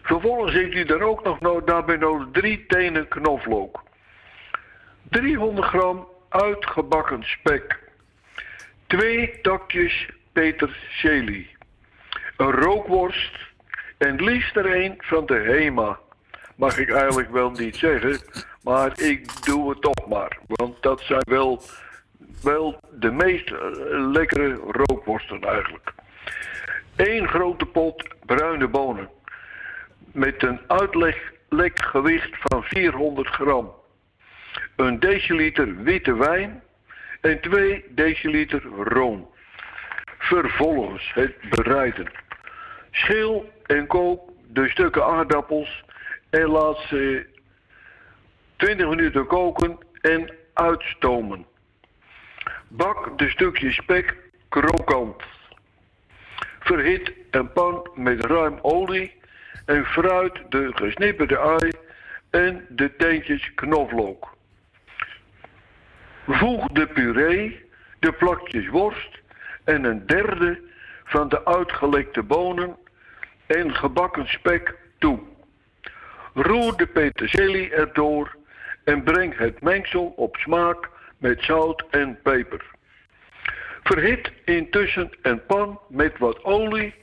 Vervolgens 0.02 0.54
heeft 0.54 0.74
u 0.74 0.84
dan 0.84 1.02
ook 1.02 1.24
nog 1.24 1.40
no- 1.40 1.64
daarbij 1.64 1.98
nodig 1.98 2.28
drie 2.32 2.66
tenen 2.66 3.08
knoflook. 3.08 3.84
300 5.10 5.68
gram 5.68 6.08
uitgebakken 6.30 7.24
spek. 7.24 7.80
Twee 8.88 9.42
takjes 9.42 10.10
peterselie. 10.32 11.56
Een 12.38 12.52
rookworst. 12.52 13.38
En 13.98 14.24
liefst 14.24 14.56
er 14.56 14.76
een 14.76 14.96
van 14.98 15.26
de 15.26 15.40
Hema. 15.40 16.00
Mag 16.56 16.78
ik 16.78 16.92
eigenlijk 16.92 17.32
wel 17.32 17.52
niet 17.52 17.76
zeggen. 17.76 18.20
Maar 18.64 19.00
ik 19.02 19.46
doe 19.46 19.70
het 19.70 19.82
toch 19.82 20.08
maar. 20.08 20.38
Want 20.48 20.82
dat 20.82 21.02
zijn 21.02 21.24
wel, 21.30 21.62
wel 22.42 22.80
de 22.92 23.12
meest 23.12 23.52
eh, 23.52 23.60
lekkere 24.12 24.54
rookworsten 24.54 25.42
eigenlijk. 25.42 25.94
Eén 26.96 27.28
grote 27.28 27.66
pot 27.66 28.08
bruine 28.26 28.68
bonen. 28.68 29.10
Met 30.12 30.44
een 30.44 30.60
uitleggewicht 30.68 32.38
van 32.40 32.64
400 32.64 33.28
gram. 33.28 33.74
Een 34.76 35.00
deciliter 35.00 35.84
witte 35.84 36.16
wijn. 36.16 36.64
En 37.22 37.42
2 37.42 37.86
deciliter 37.90 38.64
room. 38.84 39.30
Vervolgens 40.18 41.12
het 41.14 41.36
bereiden. 41.50 42.12
Schil 42.92 43.52
en 43.66 43.88
kook 43.88 44.32
de 44.48 44.70
stukken 44.70 45.06
aardappels 45.06 45.84
en 46.30 46.48
laat 46.48 46.78
ze 46.78 47.26
20 48.56 48.90
minuten 48.90 49.28
koken 49.28 49.78
en 50.02 50.34
uitstomen. 50.54 51.46
Bak 52.68 53.18
de 53.18 53.30
stukjes 53.30 53.76
spek 53.76 54.16
krokant. 54.50 55.24
Verhit 56.60 57.12
een 57.32 57.52
pan 57.52 57.90
met 57.96 58.26
ruim 58.26 58.60
olie 58.62 59.16
en 59.66 59.86
fruit 59.86 60.42
de 60.50 60.72
gesnipperde 60.76 61.38
ui 61.38 61.72
en 62.30 62.66
de 62.70 62.96
teentjes 62.96 63.54
knoflook. 63.56 64.36
Voeg 66.26 66.68
de 66.68 66.88
puree, 66.88 67.66
de 68.00 68.12
plakjes 68.12 68.68
worst 68.68 69.20
en 69.64 69.84
een 69.84 70.06
derde 70.06 70.62
van 71.04 71.30
de 71.30 71.46
uitgelekte 71.46 72.24
bonen 72.24 72.76
en 73.46 73.76
gebakken 73.76 74.28
spek 74.28 74.76
toe. 74.98 75.20
Roer 76.34 76.78
de 76.78 76.88
peterselie 76.88 77.74
erdoor 77.74 78.36
en 78.84 79.04
breng 79.04 79.38
het 79.38 79.62
mengsel 79.62 80.14
op 80.16 80.36
smaak 80.36 80.90
met 81.18 81.44
zout 81.44 81.84
en 81.90 82.20
peper. 82.24 82.66
Verhit 83.84 84.32
intussen 84.46 85.10
een 85.22 85.46
pan 85.46 85.80
met 85.90 86.18
wat 86.18 86.44
olie 86.44 86.94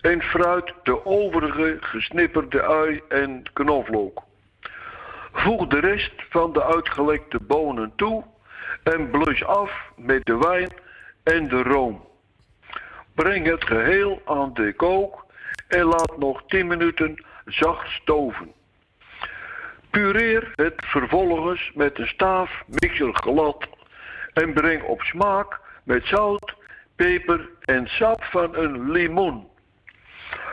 en 0.00 0.22
fruit 0.22 0.74
de 0.82 1.06
overige 1.06 1.76
gesnipperde 1.80 2.62
ui 2.62 3.00
en 3.08 3.42
knoflook. 3.52 4.22
Voeg 5.32 5.66
de 5.66 5.78
rest 5.78 6.12
van 6.28 6.52
de 6.52 6.64
uitgelekte 6.64 7.40
bonen 7.40 7.92
toe 7.96 8.24
en 8.82 9.10
blus 9.10 9.44
af 9.44 9.90
met 9.96 10.24
de 10.24 10.38
wijn 10.38 10.72
en 11.22 11.48
de 11.48 11.62
room. 11.62 12.04
Breng 13.14 13.46
het 13.46 13.64
geheel 13.64 14.22
aan 14.24 14.54
de 14.54 14.72
kook 14.72 15.26
en 15.68 15.84
laat 15.84 16.18
nog 16.18 16.42
10 16.46 16.66
minuten 16.66 17.24
zacht 17.44 17.88
stoven. 17.88 18.52
Pureer 19.92 20.52
het 20.54 20.74
vervolgens 20.86 21.70
met 21.74 21.98
een 21.98 22.06
staaf 22.06 22.62
mixer 22.66 23.14
glad 23.14 23.68
en 24.32 24.52
breng 24.52 24.82
op 24.82 25.02
smaak 25.02 25.60
met 25.84 26.06
zout, 26.06 26.54
peper 26.96 27.48
en 27.60 27.86
sap 27.86 28.24
van 28.24 28.56
een 28.56 28.90
limoen. 28.90 29.48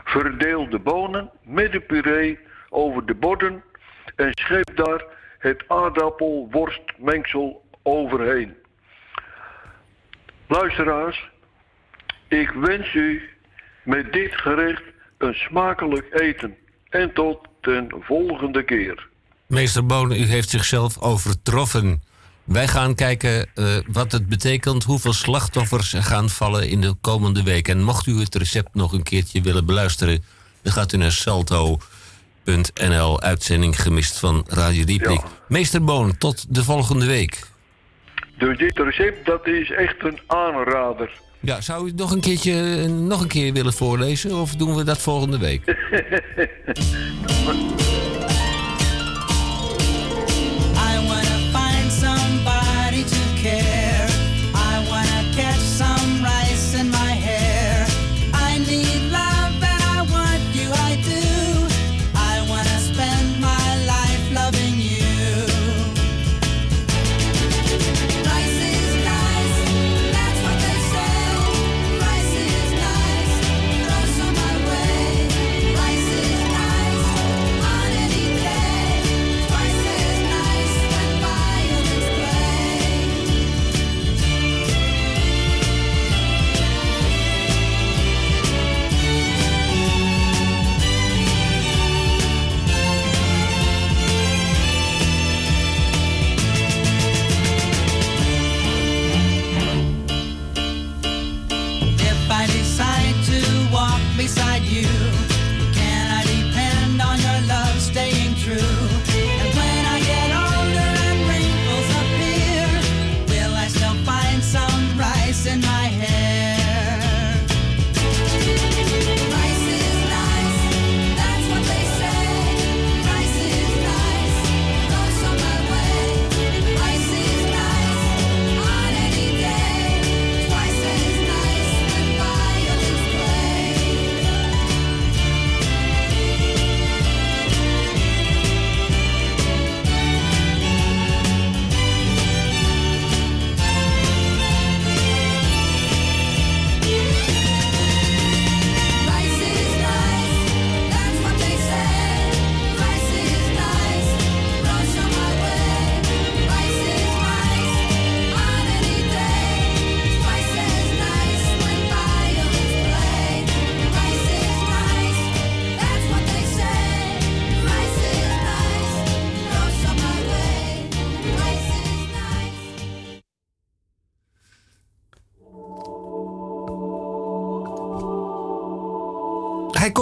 Verdeel 0.03 0.69
de 0.69 0.79
bonen 0.79 1.31
met 1.43 1.71
de 1.71 1.79
puree 1.79 2.39
over 2.69 3.05
de 3.05 3.15
borden 3.15 3.63
en 4.15 4.29
scheep 4.31 4.75
daar 4.75 5.03
het 5.37 5.63
aardappelworstmengsel 5.67 7.65
overheen. 7.83 8.55
Luisteraars, 10.47 11.29
ik 12.27 12.49
wens 12.49 12.93
u 12.93 13.29
met 13.83 14.13
dit 14.13 14.35
gerecht 14.35 14.83
een 15.17 15.33
smakelijk 15.35 16.13
eten 16.13 16.57
en 16.89 17.13
tot 17.13 17.47
de 17.61 17.87
volgende 17.99 18.63
keer. 18.63 19.08
Meester 19.49 19.85
Boon, 19.85 20.11
u 20.11 20.25
heeft 20.25 20.49
zichzelf 20.49 20.97
overtroffen. 20.97 22.01
Wij 22.43 22.67
gaan 22.67 22.95
kijken 22.95 23.47
eh, 23.55 23.65
wat 23.87 24.11
het 24.11 24.27
betekent, 24.27 24.83
hoeveel 24.83 25.13
slachtoffers 25.13 25.93
er 25.93 26.03
gaan 26.03 26.29
vallen 26.29 26.69
in 26.69 26.81
de 26.81 26.95
komende 27.01 27.43
week. 27.43 27.67
En 27.67 27.83
mocht 27.83 28.07
u 28.07 28.19
het 28.19 28.35
recept 28.35 28.75
nog 28.75 28.93
een 28.93 29.03
keertje 29.03 29.41
willen 29.41 29.65
beluisteren, 29.65 30.23
dan 30.61 30.73
gaat 30.73 30.93
u 30.93 30.97
naar 30.97 31.11
salto.nl, 31.11 33.21
uitzending 33.21 33.81
gemist 33.81 34.19
van 34.19 34.45
Radio 34.47 34.85
Dieprik. 34.85 35.21
Meester 35.47 35.83
Boon, 35.83 36.17
tot 36.17 36.55
de 36.55 36.63
volgende 36.63 37.05
week. 37.05 37.47
Dus 38.37 38.57
dit 38.57 38.77
recept, 38.77 39.25
dat 39.25 39.47
is 39.47 39.71
echt 39.71 40.03
een 40.03 40.19
aanrader. 40.27 41.11
Ja, 41.39 41.61
zou 41.61 41.83
u 41.83 41.87
het 41.87 41.97
nog 41.97 42.11
een 42.11 42.21
keertje 42.21 42.83
eh, 42.83 42.89
nog 42.89 43.21
een 43.21 43.27
keer 43.27 43.53
willen 43.53 43.73
voorlezen 43.73 44.35
of 44.35 44.55
doen 44.55 44.75
we 44.75 44.83
dat 44.83 45.01
volgende 45.01 45.37
week? 45.37 45.61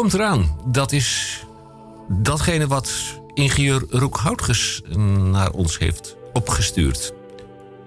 komt 0.10 0.22
eraan. 0.22 0.58
Dat 0.66 0.92
is 0.92 1.40
datgene 2.08 2.68
wat 2.68 2.92
ingenieur 3.34 3.84
Roek 3.90 4.18
Houtges 4.18 4.82
naar 5.32 5.52
ons 5.52 5.78
heeft 5.78 6.16
opgestuurd. 6.34 7.14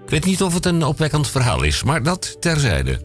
Ik 0.05 0.11
weet 0.11 0.25
niet 0.25 0.43
of 0.43 0.55
het 0.55 0.67
een 0.67 0.85
opwekkend 0.85 1.29
verhaal 1.29 1.63
is, 1.63 1.83
maar 1.83 2.03
dat 2.03 2.37
terzijde. 2.41 3.01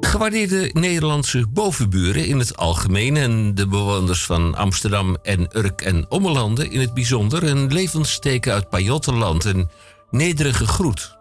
Gewaardeerde 0.00 0.70
Nederlandse 0.72 1.46
bovenburen 1.48 2.26
in 2.26 2.38
het 2.38 2.56
algemeen 2.56 3.16
en 3.16 3.54
de 3.54 3.66
bewoners 3.66 4.24
van 4.24 4.54
Amsterdam 4.54 5.16
en 5.22 5.48
Urk 5.56 5.80
en 5.80 6.10
Ommelanden 6.10 6.70
in 6.70 6.80
het 6.80 6.94
bijzonder 6.94 7.42
een 7.42 7.72
levensteken 7.72 8.52
uit 8.52 8.68
Pajottenland, 8.68 9.44
een 9.44 9.68
nederige 10.10 10.66
groet. 10.66 11.16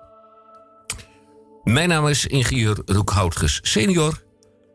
Mijn 1.64 1.90
naam 1.90 2.08
is 2.08 2.26
ingenieur 2.26 2.78
Roek 2.86 3.10
Houtges 3.10 3.60
senior. 3.62 4.22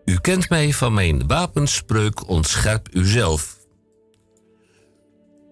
U 0.09 0.19
kent 0.21 0.49
mij 0.49 0.73
van 0.73 0.95
mijn 0.95 1.27
wapenspreuk 1.27 2.29
ontscherp 2.29 2.89
uzelf. 2.93 3.57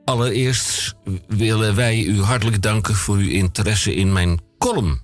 Allereerst 0.05 0.95
willen 1.27 1.75
wij 1.75 2.03
u 2.03 2.23
hartelijk 2.23 2.63
danken 2.63 2.95
voor 2.95 3.17
uw 3.17 3.29
interesse 3.29 3.95
in 3.95 4.13
mijn 4.13 4.41
column. 4.59 5.03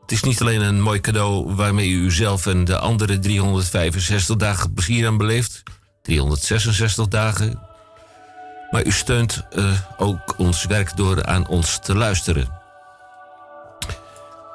Het 0.00 0.12
is 0.12 0.22
niet 0.22 0.40
alleen 0.40 0.60
een 0.60 0.80
mooi 0.80 1.00
cadeau 1.00 1.54
waarmee 1.54 1.90
u 1.90 2.04
uzelf 2.04 2.46
en 2.46 2.64
de 2.64 2.78
andere 2.78 3.18
365 3.18 4.36
dagen 4.36 4.74
plezier 4.74 5.06
aan 5.06 5.16
beleeft, 5.16 5.62
366 6.02 7.08
dagen, 7.08 7.60
maar 8.70 8.86
u 8.86 8.90
steunt 8.90 9.42
eh, 9.50 9.80
ook 9.96 10.38
ons 10.38 10.64
werk 10.64 10.96
door 10.96 11.24
aan 11.24 11.48
ons 11.48 11.78
te 11.82 11.94
luisteren. 11.94 12.48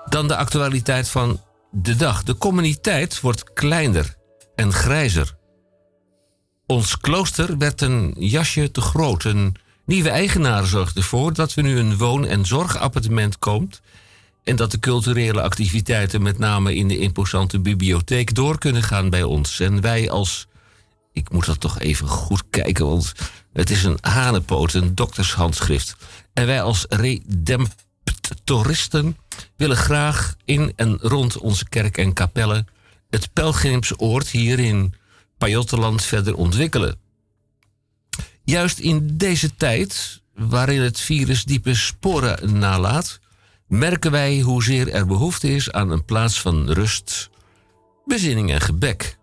Dan 0.09 0.27
de 0.27 0.35
actualiteit 0.35 1.09
van 1.09 1.39
de 1.75 1.95
dag. 1.95 2.23
De 2.23 2.37
communiteit 2.37 3.19
wordt 3.19 3.53
kleiner 3.53 4.15
en 4.55 4.73
grijzer. 4.73 5.35
Ons 6.65 6.97
klooster 6.97 7.57
werd 7.57 7.81
een 7.81 8.15
jasje 8.17 8.71
te 8.71 8.81
groot. 8.81 9.23
Een 9.23 9.55
nieuwe 9.85 10.09
eigenaar 10.09 10.65
zorgt 10.65 10.97
ervoor 10.97 11.33
dat 11.33 11.53
we 11.53 11.61
nu 11.61 11.77
een 11.77 11.97
woon- 11.97 12.25
en 12.25 12.45
zorgappartement 12.45 13.39
komt. 13.39 13.81
En 14.43 14.55
dat 14.55 14.71
de 14.71 14.79
culturele 14.79 15.41
activiteiten, 15.41 16.21
met 16.21 16.37
name 16.37 16.75
in 16.75 16.87
de 16.87 16.97
imposante 16.97 17.59
bibliotheek, 17.59 18.35
door 18.35 18.57
kunnen 18.57 18.83
gaan 18.83 19.09
bij 19.09 19.23
ons. 19.23 19.59
En 19.59 19.81
wij 19.81 20.09
als. 20.09 20.47
Ik 21.11 21.31
moet 21.31 21.45
dat 21.45 21.59
toch 21.59 21.79
even 21.79 22.07
goed 22.07 22.43
kijken, 22.49 22.87
want 22.87 23.13
het 23.53 23.69
is 23.69 23.83
een 23.83 23.97
hanenpoot, 24.01 24.73
een 24.73 24.95
doktershandschrift. 24.95 25.95
En 26.33 26.45
wij 26.45 26.61
als 26.61 26.85
redemptoristen 26.89 29.17
willen 29.63 29.77
graag 29.77 30.35
in 30.45 30.73
en 30.75 30.97
rond 31.01 31.37
onze 31.37 31.69
kerk 31.69 31.97
en 31.97 32.13
kapellen 32.13 32.67
het 33.09 33.33
pelgrimsoord 33.33 34.29
hier 34.29 34.59
in 34.59 34.93
Pajottenland 35.37 36.03
verder 36.03 36.35
ontwikkelen. 36.35 36.95
Juist 38.43 38.79
in 38.79 39.17
deze 39.17 39.55
tijd, 39.55 40.21
waarin 40.33 40.81
het 40.81 40.99
virus 40.99 41.43
diepe 41.43 41.75
sporen 41.75 42.57
nalaat, 42.59 43.19
merken 43.67 44.11
wij 44.11 44.39
hoezeer 44.39 44.89
er 44.89 45.05
behoefte 45.05 45.55
is 45.55 45.71
aan 45.71 45.91
een 45.91 46.05
plaats 46.05 46.41
van 46.41 46.71
rust, 46.71 47.29
bezinning 48.05 48.51
en 48.51 48.61
gebek. 48.61 49.17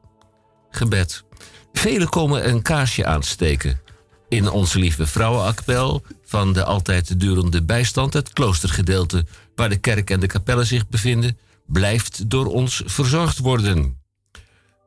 gebed. 0.70 1.24
Velen 1.72 2.08
komen 2.08 2.48
een 2.48 2.62
kaarsje 2.62 3.06
aansteken. 3.06 3.80
In 4.28 4.50
onze 4.50 4.78
lieve 4.78 5.06
vrouwenkapel 5.06 6.02
van 6.24 6.52
de 6.52 6.64
altijd 6.64 7.20
durende 7.20 7.62
bijstand, 7.62 8.12
het 8.12 8.32
kloostergedeelte 8.32 9.24
waar 9.60 9.68
de 9.68 9.76
kerk 9.76 10.10
en 10.10 10.20
de 10.20 10.26
kapellen 10.26 10.66
zich 10.66 10.88
bevinden, 10.88 11.38
blijft 11.66 12.30
door 12.30 12.46
ons 12.46 12.82
verzorgd 12.84 13.38
worden. 13.38 13.98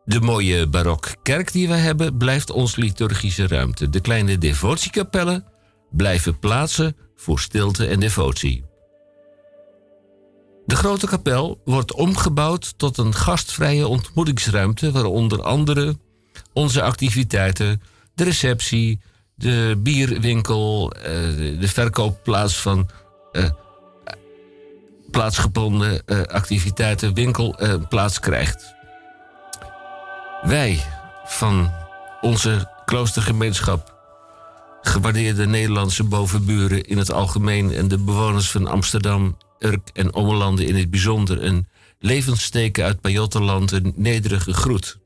De 0.05 0.21
mooie 0.21 0.67
barokkerk 0.67 1.51
die 1.51 1.67
we 1.67 1.73
hebben, 1.73 2.17
blijft 2.17 2.51
ons 2.51 2.75
liturgische 2.75 3.47
ruimte. 3.47 3.89
De 3.89 3.99
kleine 3.99 4.37
devotiekapellen 4.37 5.45
blijven 5.91 6.39
plaatsen 6.39 6.95
voor 7.15 7.39
stilte 7.39 7.87
en 7.87 7.99
devotie. 7.99 8.65
De 10.65 10.75
grote 10.75 11.07
kapel 11.07 11.61
wordt 11.65 11.93
omgebouwd 11.93 12.77
tot 12.77 12.97
een 12.97 13.13
gastvrije 13.13 13.87
ontmoetingsruimte, 13.87 14.91
waar 14.91 15.05
onder 15.05 15.41
andere 15.41 15.97
onze 16.53 16.81
activiteiten, 16.81 17.81
de 18.15 18.23
receptie, 18.23 18.99
de 19.35 19.79
bierwinkel, 19.79 20.91
eh, 20.91 21.03
de 21.59 21.67
verkoopplaats 21.67 22.61
van 22.61 22.89
eh, 23.31 23.49
plaatsgebonden 25.13 26.05
eh, 26.05 26.21
activiteiten, 26.21 27.13
winkel 27.13 27.57
eh, 27.59 27.73
plaats 27.89 28.19
krijgt. 28.19 28.75
Wij 30.41 30.83
van 31.25 31.71
onze 32.21 32.69
kloostergemeenschap, 32.85 33.95
gewaardeerde 34.81 35.45
Nederlandse 35.45 36.03
bovenburen 36.03 36.83
in 36.83 36.97
het 36.97 37.11
algemeen 37.11 37.71
en 37.71 37.87
de 37.87 37.97
bewoners 37.97 38.51
van 38.51 38.67
Amsterdam, 38.67 39.37
Urk 39.59 39.89
en 39.93 40.13
Ommelanden 40.13 40.67
in 40.67 40.75
het 40.75 40.89
bijzonder, 40.89 41.43
een 41.43 41.67
levenssteken 41.99 42.83
uit 42.85 43.01
Pajottenland, 43.01 43.71
een 43.71 43.93
nederige 43.95 44.53
groet. 44.53 44.99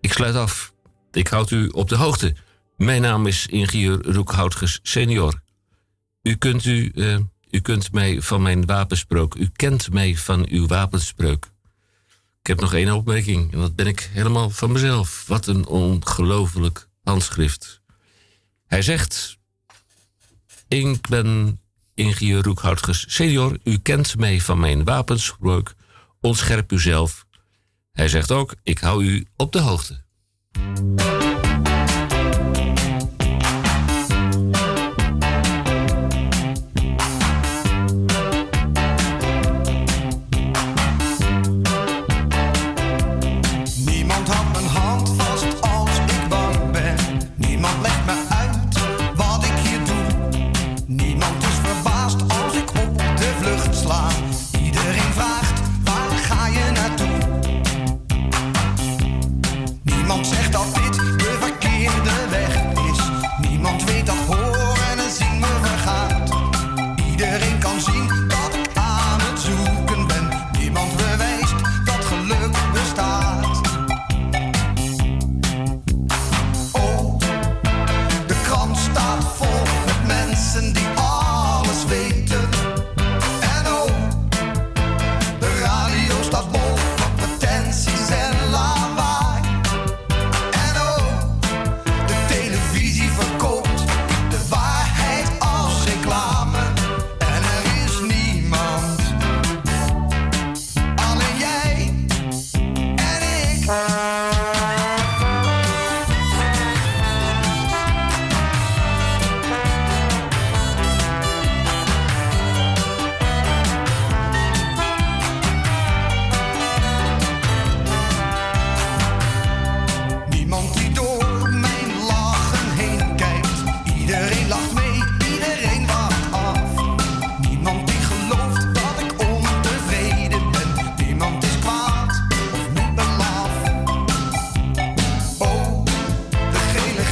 Ik 0.00 0.12
sluit 0.12 0.34
af. 0.34 0.72
Ik 1.12 1.28
houd 1.28 1.50
u 1.50 1.68
op 1.68 1.88
de 1.88 1.96
hoogte. 1.96 2.34
Mijn 2.76 3.02
naam 3.02 3.26
is 3.26 3.46
ingenieur 3.46 4.12
Roekhoutges 4.12 4.80
senior. 4.82 5.40
U 6.22 6.34
kunt, 6.34 6.64
u, 6.64 6.90
eh, 6.94 7.16
u 7.54 7.60
kunt 7.60 7.92
mij 7.92 8.20
van 8.20 8.42
mijn 8.42 8.66
wapenspreuk. 8.66 9.34
U 9.34 9.50
kent 9.56 9.92
mij 9.92 10.16
van 10.16 10.46
uw 10.48 10.66
wapenspreuk. 10.66 11.50
Ik 12.40 12.46
heb 12.46 12.60
nog 12.60 12.74
één 12.74 12.94
opmerking 12.94 13.52
en 13.52 13.58
dat 13.58 13.74
ben 13.74 13.86
ik 13.86 14.10
helemaal 14.12 14.50
van 14.50 14.72
mezelf. 14.72 15.24
Wat 15.26 15.46
een 15.46 15.66
ongelooflijk 15.66 16.88
handschrift. 17.02 17.80
Hij 18.66 18.82
zegt: 18.82 19.38
Ik 20.68 21.08
ben 21.08 21.60
ingenieur 21.94 22.42
Roekhoutges 22.42 23.04
senior. 23.08 23.58
U 23.64 23.78
kent 23.78 24.16
mij 24.18 24.40
van 24.40 24.58
mijn 24.58 24.84
wapenspreuk. 24.84 25.74
Ontscherp 26.20 26.72
uzelf. 26.72 27.26
Hij 27.92 28.08
zegt 28.08 28.30
ook: 28.30 28.54
Ik 28.62 28.78
hou 28.78 29.04
u 29.04 29.26
op 29.36 29.52
de 29.52 29.60
hoogte. 29.60 30.02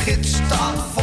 Gids 0.05 0.35
staat 0.35 1.02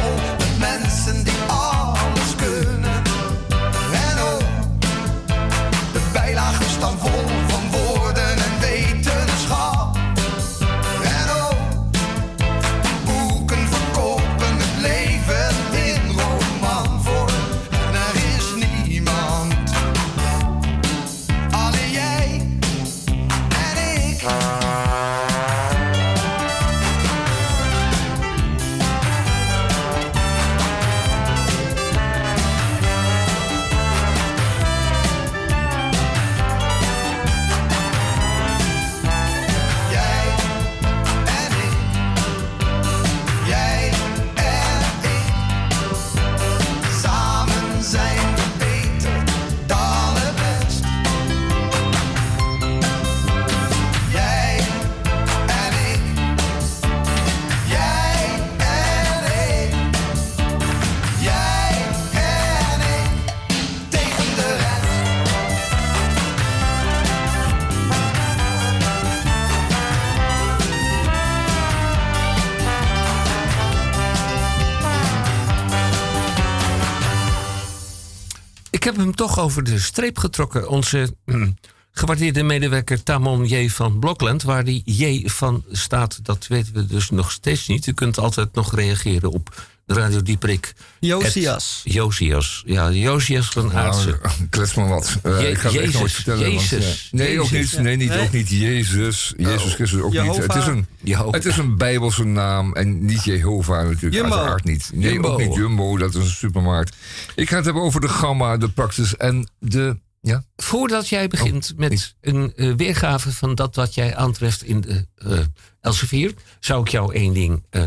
toch 79.19 79.39
over 79.39 79.63
de 79.63 79.79
streep 79.79 80.17
getrokken. 80.17 80.69
Onze 80.69 81.15
mm, 81.25 81.57
gewaardeerde 81.91 82.43
medewerker 82.43 83.03
Tamon 83.03 83.45
J. 83.45 83.69
van 83.69 83.99
Blokland. 83.99 84.43
Waar 84.43 84.63
die 84.63 84.81
J 84.85 85.27
van 85.29 85.63
staat, 85.71 86.19
dat 86.25 86.47
weten 86.47 86.73
we 86.73 86.85
dus 86.85 87.09
nog 87.09 87.31
steeds 87.31 87.67
niet. 87.67 87.87
U 87.87 87.93
kunt 87.93 88.17
altijd 88.17 88.53
nog 88.53 88.75
reageren 88.75 89.31
op 89.31 89.67
Radio 89.91 90.21
Dieprik. 90.21 90.73
Josias. 90.99 91.81
Het- 91.83 91.93
Josias. 91.93 92.63
Ja, 92.65 92.91
Josias 92.91 93.49
van 93.49 93.73
Aartsen. 93.73 94.19
Nou, 94.23 94.33
klets 94.49 94.73
maar 94.73 94.87
wat. 94.87 95.17
Eh, 95.23 95.41
Je- 95.41 95.49
ik 95.49 95.57
ga 95.57 95.67
het 95.69 95.77
echt 95.77 95.83
Jezus, 95.85 95.99
nooit 95.99 96.11
vertellen. 96.11 96.53
want, 96.53 96.69
Jezus, 96.69 97.09
eh, 97.11 97.19
nee, 97.19 97.39
ook 97.41 97.49
Jezus. 97.49 97.71
niet. 97.73 97.81
Nee, 97.81 97.95
niet, 97.95 98.09
Nee? 98.09 98.21
ook 98.21 98.31
niet 98.31 98.49
Jezus. 98.49 99.33
Jezus 99.37 99.73
Christus 99.73 100.01
ook 100.01 100.11
niet. 100.11 100.37
Het 100.37 100.55
is, 100.55 100.65
een, 100.65 100.85
Jehovah. 101.03 101.33
het 101.33 101.45
is 101.45 101.57
een 101.57 101.77
Bijbelse 101.77 102.23
naam 102.23 102.73
en 102.73 103.05
niet 103.05 103.23
Jehovah 103.23 103.83
natuurlijk. 103.83 104.13
Jumbo. 104.13 104.35
Uiteraard 104.35 104.63
niet. 104.63 104.89
Nee, 104.93 105.11
Jumbo. 105.13 105.29
ook 105.29 105.39
niet 105.39 105.55
Jumbo. 105.55 105.97
Dat 105.97 106.15
is 106.15 106.23
een 106.23 106.29
supermarkt. 106.29 106.95
Ik 107.35 107.49
ga 107.49 107.55
het 107.55 107.65
hebben 107.65 107.83
over 107.83 108.01
de 108.01 108.09
Gamma, 108.09 108.57
de 108.57 108.69
Praxis 108.69 109.17
en 109.17 109.49
de... 109.59 109.97
Ja? 110.21 110.43
Voordat 110.55 111.09
jij 111.09 111.23
Oh, 111.23 111.29
begint 111.29 111.73
met 111.77 112.15
een 112.21 112.53
eh, 112.55 112.73
weergave 112.75 113.31
van 113.33 113.55
dat 113.55 113.75
wat 113.75 113.93
jij 113.95 114.15
aantreft 114.15 114.63
in 114.63 114.81
de 114.81 115.05
eh 115.15 115.39
Elsevier, 115.81 116.33
zou 116.59 116.81
ik 116.81 116.87
jou 116.87 117.13
één 117.13 117.33
ding 117.33 117.63
eh, 117.69 117.81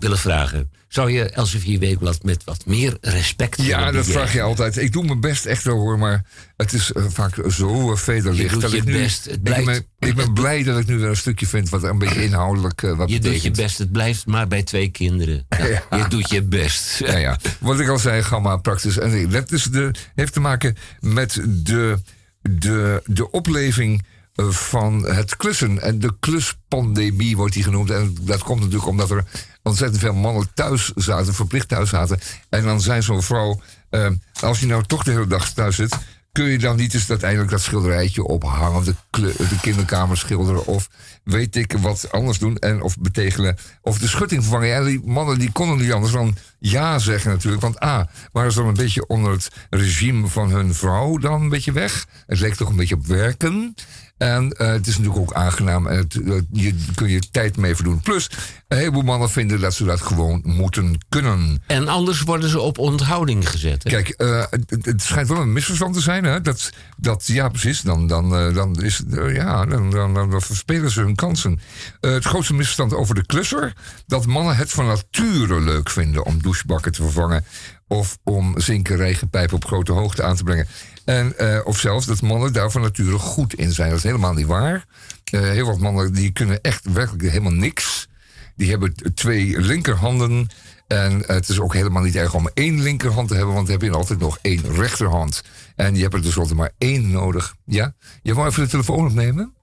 willen 0.00 0.18
vragen. 0.18 0.70
Zou 0.88 1.10
je 1.10 1.30
Elsevier 1.30 1.78
Weekblad 1.78 2.22
met 2.22 2.44
wat 2.44 2.66
meer 2.66 2.98
respect 3.00 3.62
Ja, 3.62 3.90
dat 3.90 4.06
vraag 4.06 4.32
je 4.32 4.42
altijd. 4.42 4.76
Ik 4.76 4.92
doe 4.92 5.04
mijn 5.04 5.20
best 5.20 5.46
echt 5.46 5.64
wel 5.64 5.76
hoor, 5.76 5.98
maar 5.98 6.24
het 6.56 6.72
is 6.72 6.92
eh, 6.92 7.04
vaak 7.08 7.34
zo 7.48 7.90
uh, 7.90 7.96
vederlicht. 7.96 8.60
doet 8.60 8.70
je 8.70 8.76
ik 8.76 8.84
nu, 8.84 8.92
best. 8.92 9.26
Ik, 9.26 9.42
ben, 9.42 9.86
ik 9.98 10.14
ben 10.14 10.32
blij 10.32 10.62
dat 10.62 10.78
ik 10.78 10.86
nu 10.86 10.98
weer 10.98 11.08
een 11.08 11.16
stukje 11.16 11.46
vind 11.46 11.68
wat 11.68 11.82
een 11.82 11.98
beetje 11.98 12.24
inhoudelijk 12.24 12.82
eh, 12.82 12.96
wat 12.96 13.10
Je 13.10 13.18
doet 13.18 13.42
je 13.42 13.50
best, 13.50 13.78
het 13.78 13.92
blijft 13.92 14.26
maar 14.26 14.48
bij 14.48 14.62
twee 14.62 14.88
kinderen. 14.88 15.46
Ja, 15.90 15.98
Je 15.98 16.08
doet 16.08 16.30
je 16.30 16.42
best. 16.42 16.98
Ja, 17.06 17.16
ja. 17.16 17.38
Wat 17.58 17.80
ik 17.80 17.88
al 17.88 17.98
zei, 17.98 18.22
gamma 18.22 18.56
praktisch. 18.56 18.98
En 18.98 19.30
dat 19.30 19.52
is 19.52 19.64
de, 19.64 19.90
heeft 20.14 20.32
te 20.32 20.40
maken 20.40 20.76
met 21.00 21.40
de, 21.44 21.98
de, 22.40 23.02
de 23.06 23.30
opleving 23.30 24.02
van 24.48 25.06
het 25.06 25.36
klussen. 25.36 25.82
En 25.82 25.98
de 25.98 26.14
kluspandemie 26.20 27.36
wordt 27.36 27.54
die 27.54 27.62
genoemd. 27.62 27.90
En 27.90 28.16
dat 28.20 28.42
komt 28.42 28.60
natuurlijk 28.60 28.88
omdat 28.88 29.10
er 29.10 29.24
ontzettend 29.62 30.00
veel 30.00 30.14
mannen 30.14 30.48
thuis 30.54 30.92
zaten, 30.94 31.34
verplicht 31.34 31.68
thuis 31.68 31.88
zaten. 31.88 32.18
En 32.48 32.64
dan 32.64 32.80
zijn 32.80 33.02
zo'n 33.02 33.22
vrouw, 33.22 33.60
eh, 33.90 34.10
als 34.40 34.60
je 34.60 34.66
nou 34.66 34.84
toch 34.86 35.04
de 35.04 35.10
hele 35.10 35.26
dag 35.26 35.52
thuis 35.52 35.76
zit... 35.76 35.96
kun 36.32 36.44
je 36.44 36.58
dan 36.58 36.76
niet 36.76 36.94
eens 36.94 37.10
uiteindelijk 37.10 37.50
dat 37.50 37.60
schilderijtje 37.60 38.24
ophangen... 38.24 38.74
of 38.78 38.84
de, 38.84 38.94
de 39.10 39.58
kinderkamer 39.60 40.16
schilderen 40.16 40.66
of 40.66 40.88
weet 41.24 41.56
ik 41.56 41.72
wat 41.72 42.12
anders 42.12 42.38
doen... 42.38 42.56
En, 42.56 42.82
of 42.82 42.98
betegelen, 42.98 43.56
of 43.82 43.98
de 43.98 44.08
schutting 44.08 44.42
vervangen. 44.42 44.68
Ja, 44.68 44.84
die 44.84 45.00
mannen 45.04 45.38
die 45.38 45.52
konden 45.52 45.78
niet 45.78 45.92
anders 45.92 46.12
dan 46.12 46.36
ja 46.58 46.98
zeggen 46.98 47.30
natuurlijk. 47.30 47.62
Want 47.62 47.82
A, 47.84 48.08
waren 48.32 48.52
ze 48.52 48.58
dan 48.58 48.68
een 48.68 48.74
beetje 48.74 49.06
onder 49.06 49.32
het 49.32 49.48
regime 49.70 50.28
van 50.28 50.50
hun 50.50 50.74
vrouw 50.74 51.18
dan 51.18 51.42
een 51.42 51.48
beetje 51.48 51.72
weg. 51.72 52.06
Het 52.26 52.40
leek 52.40 52.54
toch 52.54 52.68
een 52.68 52.76
beetje 52.76 52.94
op 52.94 53.06
werken... 53.06 53.74
En 54.20 54.52
eh, 54.52 54.66
het 54.66 54.86
is 54.86 54.98
natuurlijk 54.98 55.30
ook 55.30 55.34
aangenaam 55.34 55.86
en 55.86 55.96
het, 55.96 56.14
eh, 56.14 56.34
je 56.52 56.74
kun 56.94 57.08
je 57.08 57.30
tijd 57.30 57.56
mee 57.56 57.74
verdoen. 57.74 58.00
Plus, 58.00 58.30
een 58.68 58.78
heleboel 58.78 59.02
mannen 59.02 59.30
vinden 59.30 59.60
dat 59.60 59.74
ze 59.74 59.84
dat 59.84 60.00
gewoon 60.00 60.40
moeten 60.44 60.98
kunnen. 61.08 61.62
En 61.66 61.88
anders 61.88 62.22
worden 62.22 62.48
ze 62.48 62.60
op 62.60 62.78
onthouding 62.78 63.48
gezet. 63.50 63.82
hè? 63.82 63.90
Kijk, 63.90 64.08
eh, 64.08 64.44
het, 64.50 64.84
het 64.84 65.02
schijnt 65.02 65.28
wel 65.28 65.40
een 65.40 65.52
misverstand 65.52 65.94
te 65.94 66.00
zijn. 66.00 66.24
Hè? 66.24 66.40
Dat, 66.40 66.70
dat, 66.96 67.26
ja, 67.26 67.48
precies. 67.48 67.80
Dan, 67.80 68.06
dan, 68.06 68.36
eh, 68.36 68.54
dan, 68.54 68.82
is, 68.82 69.00
eh, 69.10 69.34
ja, 69.34 69.64
dan, 69.64 69.90
dan, 69.90 70.14
dan, 70.14 70.42
verspelen 70.42 70.90
ze 70.90 71.00
hun 71.00 71.14
kansen. 71.14 71.60
Eh, 72.00 72.12
het 72.12 72.24
grootste 72.24 72.54
misverstand 72.54 72.94
over 72.94 73.14
de 73.14 73.26
klusser... 73.26 73.72
dat 74.06 74.26
mannen 74.26 74.56
het 74.56 74.70
van 74.70 74.86
nature 74.86 75.60
leuk 75.60 75.90
vinden 75.90 76.24
om 76.24 76.42
douchebakken 76.42 76.92
te 76.92 77.02
vervangen... 77.02 77.44
of 77.88 78.18
om 78.24 78.60
zinken 78.60 78.96
regenpijpen 78.96 79.56
op 79.56 79.64
grote 79.64 79.92
hoogte 79.92 80.22
aan 80.22 80.36
te 80.36 80.44
brengen. 80.44 80.66
En, 81.10 81.38
eh, 81.38 81.60
of 81.64 81.78
zelfs 81.78 82.06
dat 82.06 82.22
mannen 82.22 82.52
daar 82.52 82.70
van 82.70 82.80
nature 82.80 83.18
goed 83.18 83.54
in 83.54 83.72
zijn. 83.72 83.88
Dat 83.88 83.98
is 83.98 84.04
helemaal 84.04 84.32
niet 84.32 84.46
waar. 84.46 84.84
Eh, 85.24 85.40
heel 85.40 85.66
wat 85.66 85.78
mannen 85.78 86.12
die 86.12 86.30
kunnen 86.32 86.60
echt 86.60 86.92
werkelijk 86.92 87.22
helemaal 87.22 87.52
niks. 87.52 88.08
Die 88.56 88.70
hebben 88.70 88.94
twee 89.14 89.60
linkerhanden. 89.60 90.48
En 90.86 91.22
het 91.26 91.48
is 91.48 91.60
ook 91.60 91.74
helemaal 91.74 92.02
niet 92.02 92.16
erg 92.16 92.34
om 92.34 92.50
één 92.54 92.82
linkerhand 92.82 93.28
te 93.28 93.34
hebben, 93.34 93.54
want 93.54 93.66
dan 93.66 93.76
heb 93.78 93.90
je 93.90 93.96
altijd 93.96 94.18
nog 94.18 94.38
één 94.42 94.74
rechterhand. 94.74 95.42
En 95.76 95.94
je 95.94 96.02
hebt 96.02 96.14
er 96.14 96.22
tenslotte 96.22 96.54
maar 96.54 96.72
één 96.78 97.10
nodig. 97.10 97.54
Ja? 97.64 97.94
Je 98.22 98.34
wou 98.34 98.48
even 98.48 98.62
de 98.62 98.68
telefoon 98.68 99.06
opnemen? 99.06 99.54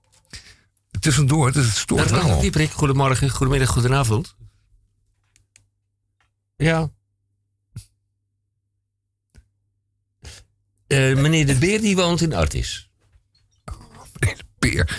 Tussendoor, 0.99 1.45
het 1.45 1.55
is 1.55 1.65
het 1.65 1.75
stoort 1.75 2.09
Dat 2.09 2.23
wel. 2.23 2.39
Dieprik, 2.39 2.71
goedemorgen, 2.71 3.29
goedemiddag, 3.29 3.69
goedenavond. 3.69 4.35
Ja. 6.55 6.89
Eh, 10.87 11.15
meneer 11.15 11.45
De 11.47 11.55
Beer 11.55 11.81
die 11.81 11.95
woont 11.95 12.21
in 12.21 12.33
Artis. 12.33 12.89
Peer. 14.59 14.97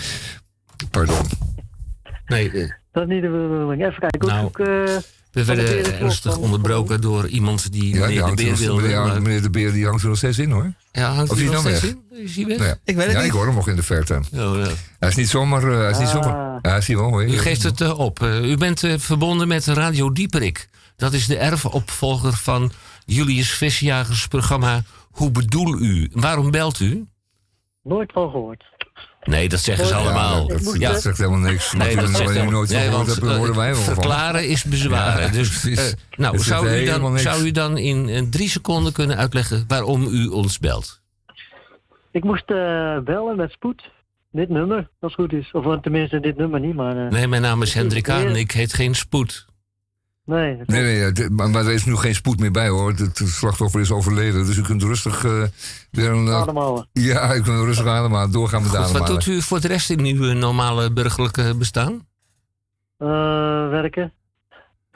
Pardon. 0.91 1.25
Nee, 2.25 2.51
Dat 2.91 3.03
is 3.03 3.09
niet 3.09 3.21
de 3.21 3.29
bedoeling. 3.29 3.85
Even 3.85 3.99
kijken. 3.99 4.27
Nou, 4.27 4.45
ook, 4.45 4.59
eh, 4.59 4.65
we 4.65 5.03
de 5.31 5.45
werden 5.45 5.99
ernstig 5.99 6.33
van- 6.33 6.41
onderbroken 6.41 7.01
door 7.01 7.27
iemand 7.27 7.71
die 7.71 7.83
Ja, 7.83 7.89
meneer 7.91 8.07
die 8.07 8.15
De 8.17 8.21
hangt 8.23 8.35
Beer 8.41 8.51
er 8.51 8.57
wilde. 8.57 8.81
meneer, 8.81 9.01
maar- 9.01 9.21
meneer 9.21 9.41
De 9.41 9.49
Beer 9.49 9.71
die 9.73 9.85
hangt 9.85 10.01
er 10.01 10.07
nog 10.07 10.17
steeds 10.17 10.39
in 10.39 10.51
hoor. 10.51 10.73
Ja, 10.91 11.13
hangt 11.13 11.31
Of 11.31 11.37
hij 11.37 11.45
nog 11.45 11.59
steeds 11.59 11.81
weg? 11.81 11.89
in? 11.91 12.03
Is 12.23 12.35
hij 12.35 12.45
weg? 12.45 12.57
Nou 12.57 12.69
ja. 12.69 12.77
Ik 12.83 12.95
weet 12.95 13.03
het 13.05 13.13
ja, 13.13 13.17
niet. 13.17 13.27
ik 13.27 13.33
hoor 13.33 13.45
hem 13.45 13.55
nog 13.55 13.67
in 13.67 13.75
de 13.75 13.83
verte. 13.83 14.13
Oh, 14.15 14.19
ja. 14.31 14.67
Hij 14.99 15.09
is 15.09 15.15
niet 15.15 15.29
zomaar... 15.29 15.63
eh, 15.63 15.77
hij 15.79 15.89
is 15.91 15.97
niet 15.97 16.07
Ah. 16.07 16.13
zomaar 16.13 16.59
ja, 16.61 16.69
hij 16.69 16.77
is 16.77 16.87
hier 16.87 16.97
wel 16.97 17.09
hoor. 17.09 17.23
U 17.25 17.37
geeft 17.37 17.63
het 17.63 17.93
op. 17.93 18.19
U 18.23 18.57
bent 18.57 18.83
verbonden 18.97 19.47
met 19.47 19.65
Radio 19.65 20.11
Dieperik. 20.11 20.69
Dat 20.95 21.13
is 21.13 21.27
de 21.27 21.37
erfopvolger 21.37 22.33
van 22.33 22.71
Julius 23.05 23.51
Visjagers 23.51 24.27
programma 24.27 24.83
Hoe 25.11 25.31
bedoel 25.31 25.79
u? 25.81 26.09
Waarom 26.13 26.51
belt 26.51 26.79
u? 26.79 27.05
Nooit 27.83 28.11
van 28.11 28.29
gehoord. 28.31 28.63
Nee, 29.23 29.49
dat 29.49 29.59
zeggen 29.59 29.85
ze 29.85 29.93
Ja, 29.93 29.99
allemaal. 29.99 30.47
dat, 30.47 30.63
dat 30.79 31.01
zegt 31.01 31.17
helemaal 31.17 31.39
niks. 31.39 31.73
Nee, 31.73 31.95
dat 31.95 32.09
zegt 32.09 32.29
helemaal- 32.29 32.51
nooit 32.51 32.69
nee, 32.69 32.89
want, 32.89 33.21
daar 33.21 33.35
horen 33.37 33.55
wij 33.55 33.69
wel 33.71 33.79
eh, 33.79 33.83
van. 33.85 33.93
Verklaren 33.93 34.47
is 34.47 34.63
bezwaren. 34.63 35.23
Ja, 35.25 35.31
dus, 35.31 35.65
eh, 35.65 35.83
nou, 36.17 36.37
zou 36.39 36.69
u, 36.69 36.85
dan, 36.85 37.19
zou 37.19 37.43
u 37.45 37.51
dan 37.51 37.77
in 37.77 38.09
eh, 38.09 38.21
drie 38.29 38.49
seconden 38.49 38.93
kunnen 38.93 39.17
uitleggen 39.17 39.63
waarom 39.67 40.07
u 40.07 40.27
ons 40.27 40.59
belt? 40.59 41.01
Ik 42.11 42.23
moest 42.23 42.49
eh, 42.49 42.97
bellen 42.99 43.35
met 43.35 43.51
spoed. 43.51 43.89
Dit 44.31 44.49
nummer, 44.49 44.89
als 44.99 45.15
het 45.15 45.21
goed 45.21 45.33
is. 45.39 45.51
Of 45.51 45.65
eh, 45.65 45.73
tenminste, 45.79 46.19
dit 46.19 46.37
nummer 46.37 46.59
niet, 46.59 46.75
maar... 46.75 46.97
eh, 47.05 47.11
Nee, 47.11 47.27
mijn 47.27 47.41
naam 47.41 47.61
is 47.61 47.73
Hendrik 47.73 48.09
Aan. 48.09 48.35
Ik 48.35 48.51
heet 48.51 48.73
geen 48.73 48.95
Spoed. 48.95 49.47
Nee, 50.29 50.57
dat 50.57 50.67
Nee, 50.67 51.11
nee, 51.11 51.29
maar, 51.29 51.49
maar 51.49 51.65
er 51.65 51.71
is 51.71 51.85
nu 51.85 51.95
geen 51.95 52.15
spoed 52.15 52.39
meer 52.39 52.51
bij 52.51 52.67
hoor. 52.67 52.89
Het, 52.97 53.21
slachtoffer 53.25 53.79
is 53.81 53.91
overleden. 53.91 54.45
Dus 54.45 54.57
u 54.57 54.61
kunt 54.61 54.83
rustig 54.83 55.25
eh, 55.25 55.43
weer 55.91 56.09
een. 56.11 56.27
eh, 56.27 56.35
Ademhalen. 56.35 56.87
ja, 56.93 57.33
ik 57.33 57.43
kunt 57.43 57.63
rustig 57.65 57.85
ademhalen. 57.85 58.31
Doorgaan 58.31 58.61
met 58.61 58.69
Goed, 58.69 58.77
wat 58.79 58.87
ademhalen. 58.89 59.13
doet 59.15 59.25
u 59.25 59.41
voor 59.41 59.61
de 59.61 59.67
rest 59.67 59.89
in 59.89 59.99
uw 60.05 60.33
normale 60.33 60.91
burgerlijke 60.93 61.55
bestaan? 61.57 62.07
Eh, 62.97 63.07
werken. 63.69 64.13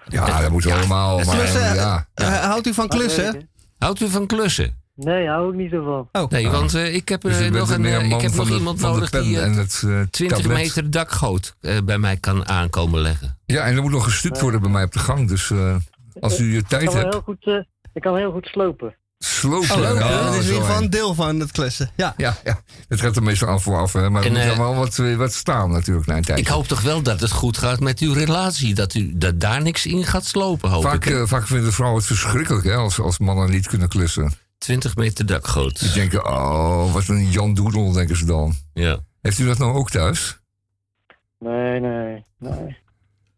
Ja, 0.08 0.42
dat 0.42 0.52
moet 0.52 0.64
wel 0.64 0.78
allemaal. 0.78 1.16
Maar, 1.18 1.36
Klussen, 1.36 1.76
ja. 1.76 2.08
houdt 2.16 2.68
u 2.68 2.74
van 2.74 2.88
klussen? 2.88 3.50
Houdt 3.80 4.00
u 4.02 4.08
van 4.10 4.28
klussen? 4.28 4.83
Nee, 4.96 5.28
hou 5.28 5.50
ik 5.52 5.56
niet 5.60 5.72
zo 5.72 5.84
van. 6.12 6.24
Oh. 6.24 6.30
Nee, 6.32 6.50
want 6.50 6.74
eh, 6.74 6.96
ik 6.96 7.10
heb, 7.10 7.22
Dus 7.22 7.40
eh, 7.40 7.52
nog, 7.52 7.70
een, 7.70 7.86
eh, 7.86 8.06
ik 8.12 8.22
heb 8.22 8.34
nog 8.34 8.48
de- 8.48 8.54
iemand 8.54 8.80
nodig 8.80 9.10
die 9.10 9.40
en 9.42 9.54
het, 9.54 9.82
eh, 9.86 10.02
20 10.12 10.28
tablet. 10.38 10.58
meter 10.58 10.92
dakgoot 10.92 11.56
eh, 11.62 11.78
bij 11.86 11.98
mij 11.98 12.18
kan 12.18 12.48
aankomen 12.48 13.00
leggen. 13.02 13.38
Ja, 13.46 13.64
en 13.64 13.76
er 13.76 13.82
moet 13.82 13.92
nog 13.92 14.04
gestuukt 14.04 14.42
worden 14.42 14.62
bij 14.62 14.70
mij 14.70 14.84
op 14.84 14.92
de 14.92 15.00
gang. 15.00 15.28
Dus 15.28 15.52
eh, 15.52 15.76
als 16.20 16.40
u 16.40 16.52
je 16.52 16.58
Ik 16.58 16.68
tijd 16.68 16.94
hebt, 16.94 17.14
heel 17.14 17.22
goed, 17.22 17.46
eh, 17.46 17.54
ik 17.94 18.02
kan 18.02 18.18
heel 18.18 18.32
goed 18.32 18.46
slopen. 18.46 18.96
slopen. 19.18 19.76
Oh, 19.76 19.82
Ja, 20.00 20.24
dat 20.24 20.34
is 20.34 20.40
in 20.40 20.46
ieder 20.46 20.62
geval 20.66 20.82
een 20.82 20.90
deel 20.90 21.14
van 21.14 21.40
het 21.40 21.52
klussen. 21.52 21.92
Ja. 21.96 22.14
Ja, 22.18 22.36
ja, 22.44 22.62
het 22.88 23.02
gaat 23.02 23.16
er 23.16 23.24
meestal 23.24 23.48
af 23.48 23.64
voor 23.64 23.78
af. 23.78 23.94
Hè, 23.94 24.10
maar 24.10 24.24
er 24.24 24.32
moet 24.32 24.44
dan 24.46 24.58
wel 24.58 24.76
wat, 24.76 24.96
wat 25.18 25.34
staan 25.34 25.72
natuurlijk 25.72 26.08
na 26.08 26.18
een 26.18 26.24
tijdje. 26.24 26.44
Ik 26.46 26.50
hoop 26.52 26.68
toch 26.68 26.82
wel 26.82 27.02
dat 27.02 27.20
het 27.20 27.32
goed 27.32 27.58
gaat 27.58 27.80
met 27.80 28.00
uw 28.00 28.14
relatie. 28.14 28.74
Dat 28.76 28.94
u 28.94 29.14
dat 29.18 29.40
daar 29.40 29.62
niks 29.62 29.86
in 29.86 30.04
gaat 30.06 30.26
slopen, 30.26 30.70
hoop 30.70 30.84
Vaak, 30.84 31.06
ik. 31.06 31.14
eh, 31.14 31.22
vaak 31.26 31.48
vinden 31.48 31.74
vrouwen 31.74 31.98
het 32.00 32.08
verschrikkelijk 32.08 32.66
hè, 32.66 32.76
als, 32.76 33.00
als 33.00 33.18
mannen 33.20 33.50
niet 33.50 33.68
kunnen 33.68 33.88
klussen. 33.88 34.34
20 34.64 34.96
meter 34.96 35.26
dakgoot. 35.26 35.80
Die 35.80 35.92
denken, 35.92 36.26
oh, 36.28 36.94
wat 36.94 37.08
een 37.08 37.30
Jan 37.32 37.54
Doedel, 37.54 37.92
denken 37.92 38.18
ze 38.18 38.26
dan. 38.26 38.56
Ja. 38.74 39.00
Heeft 39.22 39.40
u 39.40 39.46
dat 39.46 39.58
nou 39.58 39.74
ook 39.74 39.90
thuis? 39.90 40.40
Nee, 41.40 41.80
nee, 41.80 42.24
nee. 42.40 42.78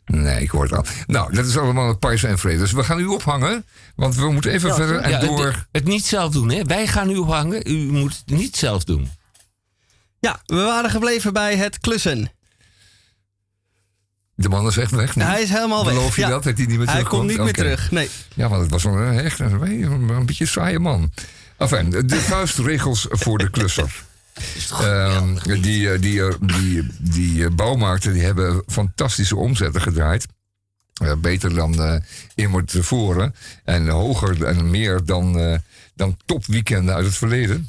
Nee, 0.05 0.41
ik 0.41 0.49
hoor 0.49 0.63
het 0.63 0.73
al. 0.73 0.85
Nou, 1.07 1.33
dat 1.33 1.45
is 1.45 1.57
allemaal 1.57 1.87
het 1.87 1.99
Pais 1.99 2.23
en 2.23 2.37
vrede. 2.37 2.57
Dus 2.57 2.71
we 2.71 2.83
gaan 2.83 2.99
u 2.99 3.05
ophangen, 3.05 3.65
want 3.95 4.15
we 4.15 4.31
moeten 4.31 4.51
even 4.51 4.69
Ja, 4.69 4.75
verder 4.75 4.99
en 4.99 5.09
Ja, 5.09 5.17
het- 5.17 5.27
door. 5.27 5.67
Het, 5.71 5.83
niet 5.83 6.05
zelf 6.05 6.31
doen, 6.31 6.49
hè? 6.51 6.63
Wij 6.63 6.87
gaan 6.87 7.09
u 7.09 7.21
hangen. 7.21 7.71
U 7.71 7.91
moet 7.91 8.23
het 8.25 8.37
niet 8.37 8.55
zelf 8.57 8.83
doen. 8.83 9.09
Ja, 10.19 10.39
we 10.45 10.55
waren 10.55 10.89
gebleven 10.89 11.33
bij 11.33 11.55
het 11.55 11.79
klussen. 11.79 12.31
De 14.35 14.49
man 14.49 14.67
is 14.67 14.77
echt 14.77 14.91
weg. 14.91 15.13
Hij 15.13 15.41
is 15.41 15.49
helemaal 15.49 15.85
weg. 15.85 15.93
Beloof 15.93 16.15
je 16.15 16.21
Ja. 16.21 16.27
dat, 16.29 16.43
dat 16.43 16.57
hij 16.57 16.65
niet 16.65 16.77
meer 16.77 16.89
Hij 16.91 17.03
komt 17.03 17.27
niet 17.27 17.37
meer 17.37 17.53
terug, 17.53 17.91
nee. 17.91 18.09
Ja, 18.33 18.49
want 18.49 18.61
het 18.61 18.71
was 18.71 18.83
wel 18.83 18.97
een, 18.97 19.19
echt 19.19 19.39
een, 19.39 19.61
een, 19.61 20.09
een 20.09 20.25
beetje 20.25 20.45
saaie 20.45 20.79
man. 20.79 21.11
Enfin, 21.57 21.89
de- 21.89 22.15
vuistregels 22.21 23.05
voor 23.09 23.37
de 23.37 23.49
klusser. 23.49 24.03
Ehm, 24.81 25.61
die, 25.61 25.91
eh, 25.91 26.01
die, 26.01 26.23
eh, 26.27 26.33
die, 26.41 26.87
die 26.99 27.45
eh, 27.45 27.51
bouwmarkten 27.51 28.13
die 28.13 28.23
hebben 28.23 28.63
fantastische 28.67 29.35
omzetten 29.35 29.81
gedraaid. 29.81 30.25
Eh, 30.93 31.11
beter 31.17 31.53
dan 31.55 31.81
eh 31.83 31.95
immers 32.35 32.71
tevoren. 32.71 33.35
En 33.63 33.87
hoger 33.87 34.43
en 34.43 34.69
meer 34.69 35.05
dan, 35.05 35.39
eh 35.39 35.57
dan 35.95 36.17
topweekenden 36.25 36.95
uit 36.95 37.05
het 37.05 37.17
verleden. 37.17 37.67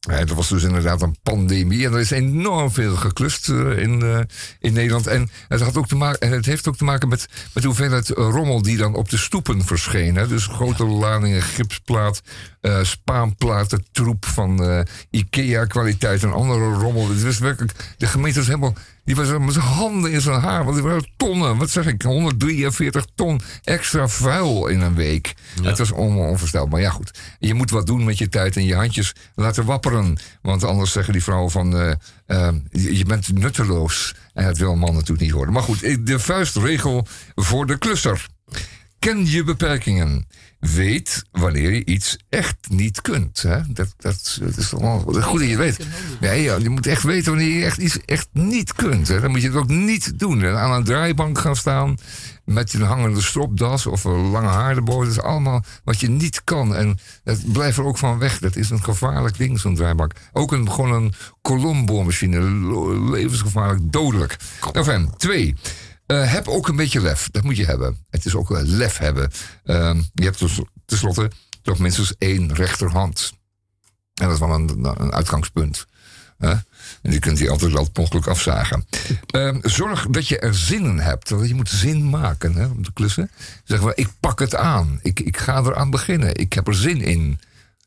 Ja, 0.00 0.24
dat 0.24 0.36
was 0.36 0.48
dus 0.48 0.62
inderdaad 0.62 1.02
een 1.02 1.16
pandemie. 1.22 1.86
En 1.86 1.92
er 1.92 2.00
is 2.00 2.10
enorm 2.10 2.70
veel 2.70 2.96
geklust 2.96 3.48
eh, 3.48 3.78
in, 3.78 4.02
eh, 4.02 4.20
in 4.58 4.72
Nederland. 4.72 5.06
En 5.06 5.30
het, 5.48 5.60
had 5.60 5.76
ook 5.76 5.88
te 5.88 5.96
maken, 5.96 6.20
en 6.20 6.32
het 6.32 6.46
heeft 6.46 6.68
ook 6.68 6.76
te 6.76 6.84
maken 6.84 7.08
met, 7.08 7.28
met 7.54 7.62
de 7.62 7.68
hoeveelheid 7.68 8.08
rommel 8.08 8.62
die 8.62 8.76
dan 8.76 8.94
op 8.94 9.08
de 9.08 9.16
stoepen 9.16 9.64
verscheen. 9.64 10.16
Hè. 10.16 10.26
Dus 10.28 10.46
grote 10.46 10.84
ladingen 10.84 11.42
gipsplaat, 11.42 12.20
eh, 12.60 12.82
spaanplaten, 12.82 13.86
troep 13.92 14.26
van 14.26 14.84
IKEA-kwaliteit 15.10 16.22
en 16.22 16.32
andere 16.32 16.72
rommel. 16.72 17.08
Het 17.08 17.22
was 17.22 17.38
werkelijk, 17.38 17.94
de 17.96 18.06
gemeente 18.06 18.38
was 18.38 18.46
helemaal. 18.46 18.74
Die 19.08 19.16
was 19.16 19.38
met 19.38 19.52
zijn 19.52 19.64
handen 19.64 20.12
in 20.12 20.20
zijn 20.20 20.40
haar. 20.40 20.64
Want 20.64 20.76
die 20.76 20.84
waren 20.84 21.08
tonnen, 21.16 21.56
wat 21.56 21.70
zeg 21.70 21.86
ik, 21.86 22.02
143 22.02 23.06
ton 23.14 23.40
extra 23.64 24.08
vuil 24.08 24.66
in 24.66 24.80
een 24.80 24.94
week. 24.94 25.34
Het 25.62 25.78
was 25.78 25.90
on, 25.90 26.16
onvoorstelbaar. 26.16 26.70
Maar 26.70 26.80
ja, 26.80 26.90
goed. 26.90 27.18
Je 27.38 27.54
moet 27.54 27.70
wat 27.70 27.86
doen 27.86 28.04
met 28.04 28.18
je 28.18 28.28
tijd 28.28 28.56
en 28.56 28.64
je 28.64 28.74
handjes 28.74 29.12
laten 29.34 29.64
wapperen. 29.64 30.18
Want 30.42 30.64
anders 30.64 30.92
zeggen 30.92 31.12
die 31.12 31.22
vrouwen 31.22 31.50
van. 31.50 31.76
eh, 31.76 31.90
eh, 32.26 32.54
je 32.70 33.04
bent 33.04 33.32
nutteloos. 33.32 34.14
En 34.34 34.44
dat 34.44 34.58
wil 34.58 34.72
een 34.72 34.78
man 34.78 34.92
natuurlijk 34.94 35.20
niet 35.20 35.30
horen. 35.30 35.52
Maar 35.52 35.62
goed, 35.62 35.82
eh, 35.82 35.96
de 36.00 36.18
vuistregel 36.18 37.06
voor 37.34 37.66
de 37.66 37.78
klusser. 37.78 38.26
Ken 38.98 39.30
je 39.30 39.44
beperkingen. 39.44 40.26
Weet 40.60 41.24
wanneer 41.32 41.72
je 41.72 41.84
iets 41.84 42.16
echt 42.28 42.56
niet 42.68 43.00
kunt. 43.00 43.42
Hè? 43.42 43.60
Dat, 43.68 43.94
dat, 43.98 44.38
dat 44.40 44.56
is 44.56 44.68
toch 44.68 44.80
wel 44.80 44.98
goed 45.22 45.40
dat 45.40 45.48
je 45.48 45.56
weet. 45.56 45.86
Nee, 46.20 46.42
ja, 46.42 46.56
je 46.56 46.68
moet 46.68 46.86
echt 46.86 47.02
weten 47.02 47.32
wanneer 47.32 47.58
je 47.58 47.64
echt 47.64 47.78
iets 47.78 47.98
echt 48.04 48.28
niet 48.32 48.72
kunt. 48.72 49.08
Hè? 49.08 49.20
Dan 49.20 49.30
moet 49.30 49.40
je 49.42 49.48
het 49.48 49.56
ook 49.56 49.68
niet 49.68 50.18
doen. 50.18 50.42
En 50.42 50.56
aan 50.58 50.72
een 50.72 50.84
draaibank 50.84 51.38
gaan 51.38 51.56
staan 51.56 51.96
met 52.44 52.72
een 52.72 52.82
hangende 52.82 53.20
stropdas 53.22 53.86
of 53.86 54.04
een 54.04 54.30
lange 54.30 54.48
haar 54.48 54.76
erboven. 54.76 55.06
Dat 55.06 55.16
is 55.16 55.22
allemaal 55.22 55.64
wat 55.84 56.00
je 56.00 56.08
niet 56.10 56.44
kan. 56.44 56.74
En 56.74 56.98
dat 57.24 57.52
blijft 57.52 57.78
er 57.78 57.84
ook 57.84 57.98
van 57.98 58.18
weg. 58.18 58.38
Dat 58.38 58.56
is 58.56 58.70
een 58.70 58.84
gevaarlijk 58.84 59.38
ding, 59.38 59.60
zo'n 59.60 59.74
draaibank. 59.74 60.12
Ook 60.32 60.52
een, 60.52 60.70
gewoon 60.70 60.92
een 60.92 61.12
Colombo-machine. 61.42 62.40
Lo- 62.40 63.10
Levensgevaarlijk, 63.10 63.92
dodelijk. 63.92 64.36
Enfin, 64.72 65.10
twee. 65.16 65.54
Eh, 66.08 66.32
heb 66.32 66.48
ook 66.48 66.68
een 66.68 66.76
beetje 66.76 67.00
lef. 67.00 67.28
Dat 67.30 67.42
moet 67.42 67.56
je 67.56 67.64
hebben. 67.64 68.04
Het 68.10 68.24
is 68.24 68.34
ook 68.34 68.48
wel 68.48 68.62
lef 68.62 68.98
hebben. 68.98 69.30
Ehm, 69.64 70.02
je 70.14 70.24
hebt 70.24 70.38
dus 70.38 70.60
tenslotte 70.86 71.30
toch 71.62 71.78
minstens 71.78 72.14
één 72.18 72.54
rechterhand. 72.54 73.32
En 74.14 74.24
dat 74.24 74.32
is 74.32 74.38
wel 74.38 74.54
een, 74.54 74.84
een 75.02 75.12
uitgangspunt. 75.12 75.86
En 76.38 76.64
die 77.02 77.18
kunt 77.18 77.38
je 77.38 77.50
altijd 77.50 77.72
wel 77.72 77.88
ongeluk 77.94 78.26
afzagen. 78.26 78.86
Ehm, 79.26 79.58
zorg 79.62 80.06
dat 80.06 80.28
je 80.28 80.38
er 80.38 80.54
zin 80.54 80.84
in 80.84 80.98
hebt. 80.98 81.30
Want 81.30 81.48
je 81.48 81.54
moet 81.54 81.68
zin 81.68 82.10
maken 82.10 82.54
hè, 82.54 82.66
om 82.66 82.82
te 82.84 82.92
klussen. 82.92 83.30
Zeg 83.64 83.80
maar, 83.80 83.92
ik 83.96 84.08
pak 84.20 84.38
het 84.38 84.54
aan. 84.54 84.98
Ik, 85.02 85.20
ik 85.20 85.36
ga 85.36 85.58
eraan 85.58 85.90
beginnen. 85.90 86.36
Ik 86.36 86.52
heb 86.52 86.66
er 86.66 86.74
zin 86.74 87.00
in. 87.00 87.40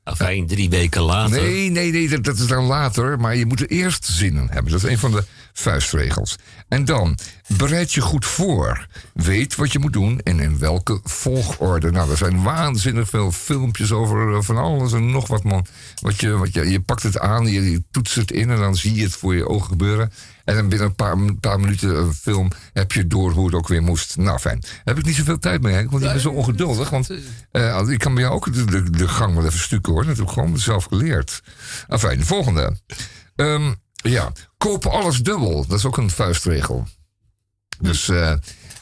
Afijn, 0.03 0.47
drie 0.47 0.69
weken 0.69 1.01
later. 1.01 1.41
Nee, 1.41 1.69
nee, 1.69 1.91
nee, 1.91 2.09
dat, 2.09 2.23
dat 2.23 2.37
is 2.37 2.47
dan 2.47 2.63
later. 2.63 3.19
Maar 3.19 3.35
je 3.35 3.45
moet 3.45 3.59
er 3.59 3.69
eerst 3.69 4.05
zin 4.05 4.35
in 4.35 4.47
hebben. 4.49 4.71
Dat 4.71 4.83
is 4.83 4.89
een 4.89 4.99
van 4.99 5.11
de 5.11 5.23
vuistregels. 5.53 6.35
En 6.67 6.85
dan, 6.85 7.17
bereid 7.57 7.93
je 7.93 8.01
goed 8.01 8.25
voor. 8.25 8.87
Weet 9.13 9.55
wat 9.55 9.71
je 9.71 9.79
moet 9.79 9.93
doen 9.93 10.19
en 10.19 10.39
in 10.39 10.59
welke 10.59 10.99
volgorde. 11.03 11.91
Nou, 11.91 12.11
er 12.11 12.17
zijn 12.17 12.43
waanzinnig 12.43 13.09
veel 13.09 13.31
filmpjes 13.31 13.91
over 13.91 14.35
eh, 14.35 14.41
van 14.41 14.57
alles 14.57 14.93
en 14.93 15.11
nog 15.11 15.27
wat, 15.27 15.43
man. 15.43 15.65
Wat 16.01 16.19
je, 16.19 16.37
wat 16.37 16.53
je, 16.53 16.69
je 16.69 16.81
pakt 16.81 17.03
het 17.03 17.19
aan, 17.19 17.45
je, 17.45 17.71
je 17.71 17.83
toetst 17.91 18.15
het 18.15 18.31
in 18.31 18.49
en 18.49 18.57
dan 18.57 18.75
zie 18.75 18.95
je 18.95 19.03
het 19.03 19.15
voor 19.15 19.35
je 19.35 19.47
ogen 19.47 19.67
gebeuren. 19.67 20.11
En 20.43 20.55
dan 20.55 20.69
binnen 20.69 20.87
een 20.87 20.95
paar, 20.95 21.11
een 21.11 21.39
paar 21.39 21.59
minuten 21.59 21.97
een 21.97 22.13
film 22.13 22.51
heb 22.73 22.91
je 22.91 23.07
door 23.07 23.31
hoe 23.31 23.45
het 23.45 23.55
ook 23.55 23.67
weer 23.67 23.83
moest. 23.83 24.17
Nou, 24.17 24.39
fijn. 24.39 24.59
Daar 24.59 24.81
heb 24.83 24.97
ik 24.97 25.05
niet 25.05 25.15
zoveel 25.15 25.39
tijd 25.39 25.61
mee, 25.61 25.73
hè, 25.73 25.85
want 25.89 26.03
ik 26.03 26.11
ben 26.11 26.19
zo 26.19 26.29
ongeduldig. 26.29 26.89
Want 26.89 27.09
eh, 27.51 27.87
ik 27.87 27.99
kan 27.99 28.13
bij 28.13 28.23
jou 28.23 28.35
ook 28.35 28.53
de, 28.53 28.65
de, 28.65 28.89
de 28.89 29.07
gang 29.07 29.35
wel 29.35 29.45
even 29.45 29.59
stukken 29.59 29.93
hoor. 29.93 30.05
Dat 30.05 30.17
heb 30.17 30.25
ik 30.25 30.31
gewoon 30.31 30.57
zelf 30.57 30.83
geleerd. 30.83 31.41
Enfin, 31.87 32.17
de 32.17 32.25
volgende. 32.25 32.77
Ehm, 33.35 33.73
ja, 34.01 34.31
koop 34.57 34.85
alles 34.85 35.17
dubbel. 35.19 35.65
Dat 35.67 35.77
is 35.77 35.85
ook 35.85 35.97
een 35.97 36.09
vuistregel. 36.09 36.87
Dus, 37.79 38.09
eh 38.09 38.33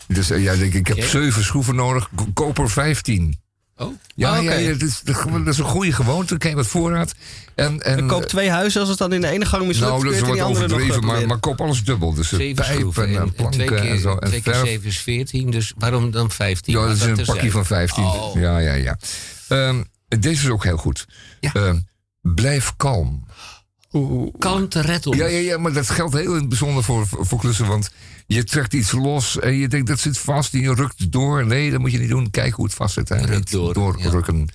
dus 0.08 0.30
eh, 0.30 0.44
ja, 0.44 0.52
ik, 0.52 0.74
ik 0.74 0.88
heb 0.88 1.04
zeven 1.04 1.44
schroeven 1.44 1.76
nodig. 1.76 2.10
Ko- 2.16 2.28
Koop 2.34 2.58
er 2.60 2.70
vijftien. 2.70 3.40
Oh, 3.76 3.94
Ja, 4.16 4.30
Ah, 4.32 4.40
oké. 4.42 4.52
ja, 4.54 4.58
ja 4.58 4.72
dat, 4.72 4.82
is, 4.82 5.02
dat 5.02 5.48
is 5.48 5.58
een 5.58 5.66
goede 5.66 5.92
gewoonte. 5.94 6.28
Dan 6.28 6.38
krijg 6.38 6.56
je 6.56 6.62
wat 6.62 6.72
voorraad. 6.72 7.14
En, 7.56 7.82
en, 7.82 8.08
koop 8.08 8.26
twee 8.26 8.50
huizen 8.50 8.80
als 8.80 8.90
het 8.90 8.98
dan 8.98 9.14
in 9.14 9.22
de 9.22 9.28
ene 9.28 9.46
gang 9.46 9.68
mislukt. 9.68 9.92
nou, 9.92 10.04
dat 10.04 10.14
is 10.14 10.20
wat 10.20 10.40
overdreven, 10.40 11.06
maar, 11.06 11.28
maar 11.28 11.40
koop 11.40 11.62
alles 11.62 11.84
dubbel. 11.84 12.14
Dus 12.14 12.32
eh, 12.32 12.40
Zeven 12.40 12.66
schroeven 12.66 13.08
en, 13.08 13.16
en, 13.22 13.34
planken 13.34 13.66
twee 13.66 13.80
keer, 13.80 13.92
en 13.92 14.00
zo. 14.00 14.16
En 14.18 14.28
twee 14.28 14.42
keer 14.42 14.56
zeven 14.56 14.88
is 14.88 14.98
veertien, 15.00 15.52
dus 15.52 15.74
waarom 15.78 16.12
dan 16.12 16.32
vijftien? 16.32 16.80
Ja, 16.80 16.88
dat 16.88 16.96
is 16.96 17.02
een 17.02 17.26
pakje 17.26 17.52
van 17.52 17.66
15. 17.66 18.04
Oh. 18.04 18.36
Ja, 18.40 18.58
ja, 18.58 18.74
ja. 18.74 18.98
Ehm, 19.48 19.84
deze 20.08 20.44
is 20.44 20.50
ook 20.50 20.64
heel 20.64 20.78
goed. 20.78 21.06
Ehm, 21.40 21.80
blijf 22.22 22.74
kalm. 22.78 23.28
Kalmte 24.38 24.82
redt 24.82 25.08
ons. 25.08 25.18
Ja, 25.18 25.26
ja, 25.26 25.38
ja, 25.38 25.58
maar 25.58 25.74
dat 25.74 25.90
geldt 25.90 26.14
heel 26.14 26.34
in 26.34 26.40
het 26.40 26.50
bijzonder 26.50 26.84
voor, 26.84 27.08
voor 27.08 27.40
klussen. 27.40 27.68
Want 27.68 27.92
je 28.28 28.44
trekt 28.44 28.74
iets 28.74 28.92
los 28.92 29.40
en 29.40 29.54
je 29.54 29.68
denkt 29.68 29.88
dat 29.88 30.00
zit 30.00 30.18
vast 30.18 30.54
en 30.54 30.60
je 30.60 30.74
rukt 30.74 31.12
door. 31.12 31.46
Nee, 31.46 31.72
dat 31.72 31.80
moet 31.80 31.92
je 31.92 32.00
niet 32.00 32.10
doen. 32.10 32.30
Kijk 32.30 32.54
hoe 32.54 32.66
het 32.66 32.74
vast 32.74 32.94
zit. 32.94 33.10
Hè. 33.10 33.36
Niet 33.36 33.52
doorrukken. 33.52 34.48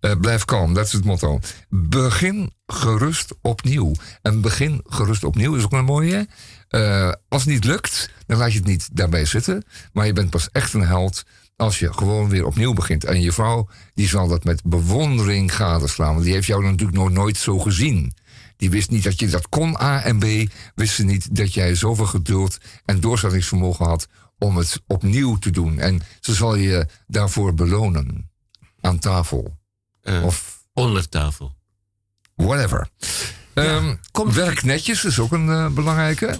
Eh, 0.00 0.12
blijf 0.20 0.44
kalm, 0.44 0.74
dat 0.74 0.86
is 0.86 0.92
het 0.92 1.04
motto. 1.04 1.40
Begin 1.68 2.52
gerust 2.66 3.34
opnieuw. 3.42 3.92
En 4.22 4.40
begin 4.40 4.80
gerust 4.84 5.24
opnieuw 5.24 5.54
is 5.54 5.64
ook 5.64 5.72
een 5.72 5.84
mooie. 5.84 6.28
Eh, 6.68 7.12
als 7.28 7.44
het 7.44 7.52
niet 7.52 7.64
lukt, 7.64 8.10
dan 8.26 8.38
laat 8.38 8.52
je 8.52 8.58
het 8.58 8.66
niet 8.66 8.88
daarbij 8.92 9.24
zitten. 9.24 9.64
Maar 9.92 10.06
je 10.06 10.12
bent 10.12 10.30
pas 10.30 10.48
echt 10.52 10.74
een 10.74 10.86
held 10.86 11.24
als 11.56 11.78
je 11.78 11.92
gewoon 11.92 12.28
weer 12.28 12.46
opnieuw 12.46 12.72
begint. 12.72 13.04
En 13.04 13.20
je 13.20 13.32
vrouw 13.32 13.68
die 13.94 14.08
zal 14.08 14.28
dat 14.28 14.44
met 14.44 14.62
bewondering 14.64 15.54
gadeslaan. 15.54 16.12
Want 16.12 16.24
die 16.24 16.34
heeft 16.34 16.46
jou 16.46 16.64
natuurlijk 16.64 16.98
nog 16.98 17.10
nooit 17.10 17.36
zo 17.36 17.58
gezien. 17.58 18.14
Die 18.58 18.70
wist 18.70 18.90
niet 18.90 19.04
dat 19.04 19.20
je 19.20 19.28
dat 19.28 19.48
kon, 19.48 19.80
A 19.80 20.02
en 20.02 20.18
B. 20.18 20.52
Wist 20.74 20.94
ze 20.94 21.04
niet 21.04 21.36
dat 21.36 21.54
jij 21.54 21.74
zoveel 21.74 22.06
geduld 22.06 22.58
en 22.84 23.00
doorzettingsvermogen 23.00 23.86
had 23.86 24.08
om 24.38 24.56
het 24.56 24.80
opnieuw 24.86 25.36
te 25.38 25.50
doen. 25.50 25.78
En 25.78 26.02
ze 26.20 26.34
zal 26.34 26.54
je 26.54 26.86
daarvoor 27.06 27.54
belonen. 27.54 28.30
Aan 28.80 28.98
tafel. 28.98 29.56
of 30.22 30.64
onder 30.72 31.08
tafel. 31.08 31.54
Whatever. 32.34 32.88
Ehm, 33.54 33.94
werk 34.32 34.62
netjes 34.62 35.04
is 35.04 35.18
ook 35.18 35.32
een 35.32 35.48
eh, 35.48 35.68
belangrijke. 35.68 36.38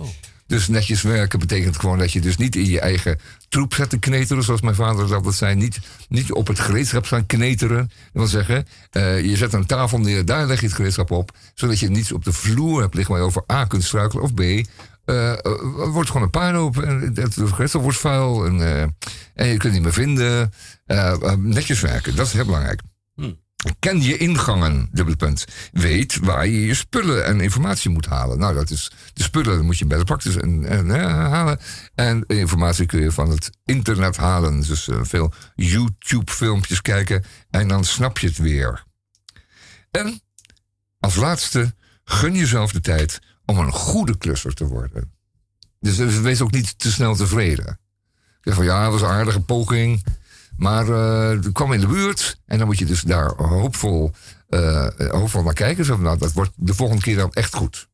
Dus 0.48 0.68
netjes 0.68 1.02
werken 1.02 1.38
betekent 1.38 1.78
gewoon 1.78 1.98
dat 1.98 2.12
je 2.12 2.20
dus 2.20 2.36
niet 2.36 2.56
in 2.56 2.64
je 2.64 2.80
eigen 2.80 3.18
troep 3.48 3.74
zet 3.74 3.90
te 3.90 3.98
kneteren, 3.98 4.42
zoals 4.42 4.60
mijn 4.60 4.74
vader 4.74 5.08
dat 5.08 5.34
zei. 5.34 5.54
Niet, 5.54 5.78
niet 6.08 6.32
op 6.32 6.46
het 6.46 6.60
gereedschap 6.60 7.04
gaan 7.06 7.26
kneteren. 7.26 7.76
Dat 7.88 8.12
wil 8.12 8.26
zeggen, 8.26 8.66
eh, 8.90 9.24
je 9.24 9.36
zet 9.36 9.52
een 9.52 9.66
tafel 9.66 9.98
neer, 9.98 10.24
daar 10.24 10.46
leg 10.46 10.60
je 10.60 10.66
het 10.66 10.74
gereedschap 10.74 11.10
op, 11.10 11.30
zodat 11.54 11.78
je 11.78 11.88
niets 11.88 12.12
op 12.12 12.24
de 12.24 12.32
vloer 12.32 12.80
hebt 12.80 12.94
liggen 12.94 13.14
waar 13.14 13.22
je 13.22 13.28
over 13.28 13.44
A 13.52 13.64
kunt 13.64 13.84
struikelen, 13.84 14.24
of 14.24 14.34
B, 14.34 14.40
eh, 14.40 15.32
wordt 15.92 16.08
gewoon 16.08 16.22
een 16.22 16.30
puinhoop 16.30 16.82
en 16.82 17.12
het 17.14 17.34
gereedschap 17.34 17.82
wordt 17.82 17.98
vuil 17.98 18.46
en, 18.46 18.60
en 19.34 19.46
je 19.46 19.56
kunt 19.56 19.62
het 19.62 19.72
niet 19.72 19.82
meer 19.82 19.92
vinden. 19.92 20.52
Netjes 21.38 21.80
werken, 21.80 22.16
dat 22.16 22.26
is 22.26 22.32
heel 22.32 22.44
belangrijk. 22.44 22.80
Ken 23.78 24.02
je 24.02 24.16
ingangen, 24.16 24.88
dubbele 24.92 25.16
punt. 25.16 25.44
Weet 25.72 26.18
waar 26.18 26.46
je 26.46 26.66
je 26.66 26.74
spullen 26.74 27.24
en 27.24 27.40
informatie 27.40 27.90
moet 27.90 28.06
halen. 28.06 28.38
Nou, 28.38 28.54
dat 28.54 28.70
is 28.70 28.92
de 29.12 29.22
spullen 29.22 29.64
moet 29.64 29.78
je 29.78 29.86
bij 29.86 29.98
de 29.98 30.04
practice 30.04 30.40
en, 30.40 30.64
en, 30.64 30.90
halen. 30.90 31.58
En 31.94 32.24
informatie 32.26 32.86
kun 32.86 33.00
je 33.00 33.12
van 33.12 33.30
het 33.30 33.50
internet 33.64 34.16
halen. 34.16 34.60
Dus 34.60 34.88
eh, 34.88 34.98
veel 35.02 35.32
YouTube-filmpjes 35.54 36.82
kijken 36.82 37.24
en 37.50 37.68
dan 37.68 37.84
snap 37.84 38.18
je 38.18 38.26
het 38.26 38.38
weer. 38.38 38.84
En 39.90 40.20
als 41.00 41.14
laatste, 41.14 41.74
gun 42.04 42.34
jezelf 42.34 42.72
de 42.72 42.80
tijd 42.80 43.18
om 43.44 43.58
een 43.58 43.72
goede 43.72 44.18
klusser 44.18 44.54
te 44.54 44.66
worden. 44.66 45.12
Dus, 45.80 45.96
dus 45.96 46.20
wees 46.20 46.40
ook 46.40 46.52
niet 46.52 46.78
te 46.78 46.92
snel 46.92 47.14
tevreden. 47.14 47.78
Zeg 48.40 48.54
van 48.54 48.64
ja, 48.64 48.82
dat 48.82 48.92
was 48.92 49.02
een 49.02 49.16
aardige 49.16 49.40
poging. 49.40 50.04
Maar 50.58 50.86
het 50.86 51.52
kwam 51.52 51.72
in 51.72 51.80
de 51.80 51.86
buurt. 51.86 52.40
En 52.46 52.58
dan 52.58 52.66
moet 52.66 52.78
je 52.78 52.84
dus 52.84 53.00
daar 53.00 53.32
hoopvol, 53.36 54.12
eh, 54.48 54.86
hoopvol 54.96 55.42
naar 55.42 55.54
kijken. 55.54 55.84
Zo, 55.84 55.96
nou, 55.96 56.18
dat 56.18 56.32
wordt 56.32 56.50
de 56.56 56.74
volgende 56.74 57.02
keer 57.02 57.16
dan 57.16 57.32
echt 57.32 57.54
goed. 57.54 57.88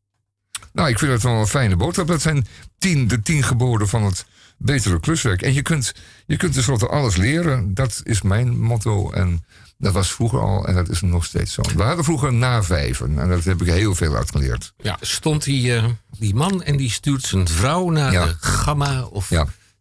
Nou, 0.73 0.89
ik 0.89 0.99
vind 0.99 1.13
het 1.13 1.23
wel 1.23 1.33
een 1.41 1.47
fijne 1.47 1.77
boodschap. 1.77 2.07
Dat 2.07 2.23
zijn 2.23 2.47
tien, 2.79 3.09
de 3.09 3.23
tien 3.23 3.43
geboden 3.43 3.89
van 3.89 4.03
het 4.05 4.27
betere 4.59 5.01
kluswerk. 5.01 5.43
En 5.43 5.53
je 5.55 5.63
kunt, 5.63 5.93
je 6.27 6.37
kunt 6.37 6.53
tenslotte 6.53 6.89
alles 6.89 7.17
leren. 7.17 7.75
Dat 7.75 8.01
is 8.05 8.23
mijn 8.23 8.61
motto. 8.61 9.11
En 9.11 9.45
dat 9.79 9.93
was 9.93 10.13
vroeger 10.13 10.41
al 10.41 10.67
en 10.67 10.75
dat 10.75 10.89
is 10.89 11.01
nog 11.01 11.25
steeds 11.25 11.53
zo. 11.53 11.63
We 11.77 11.83
hadden 11.83 12.05
vroeger 12.05 12.33
na 12.33 12.63
vijven. 12.63 13.19
En 13.19 13.29
dat 13.29 13.45
heb 13.45 13.61
ik 13.63 13.67
heel 13.69 13.95
veel 13.95 14.17
uitgeleerd. 14.17 14.73
Ja, 14.77 14.97
stond 15.01 15.45
die, 15.45 15.77
eh, 15.77 15.85
die 16.19 16.35
man 16.35 16.63
en 16.63 16.77
die 16.77 16.91
stuurt 16.91 17.23
zijn 17.23 17.49
vrouw 17.49 17.91
naar 17.91 18.11
de 18.11 18.35
Gamma 18.41 19.03
of 19.05 19.29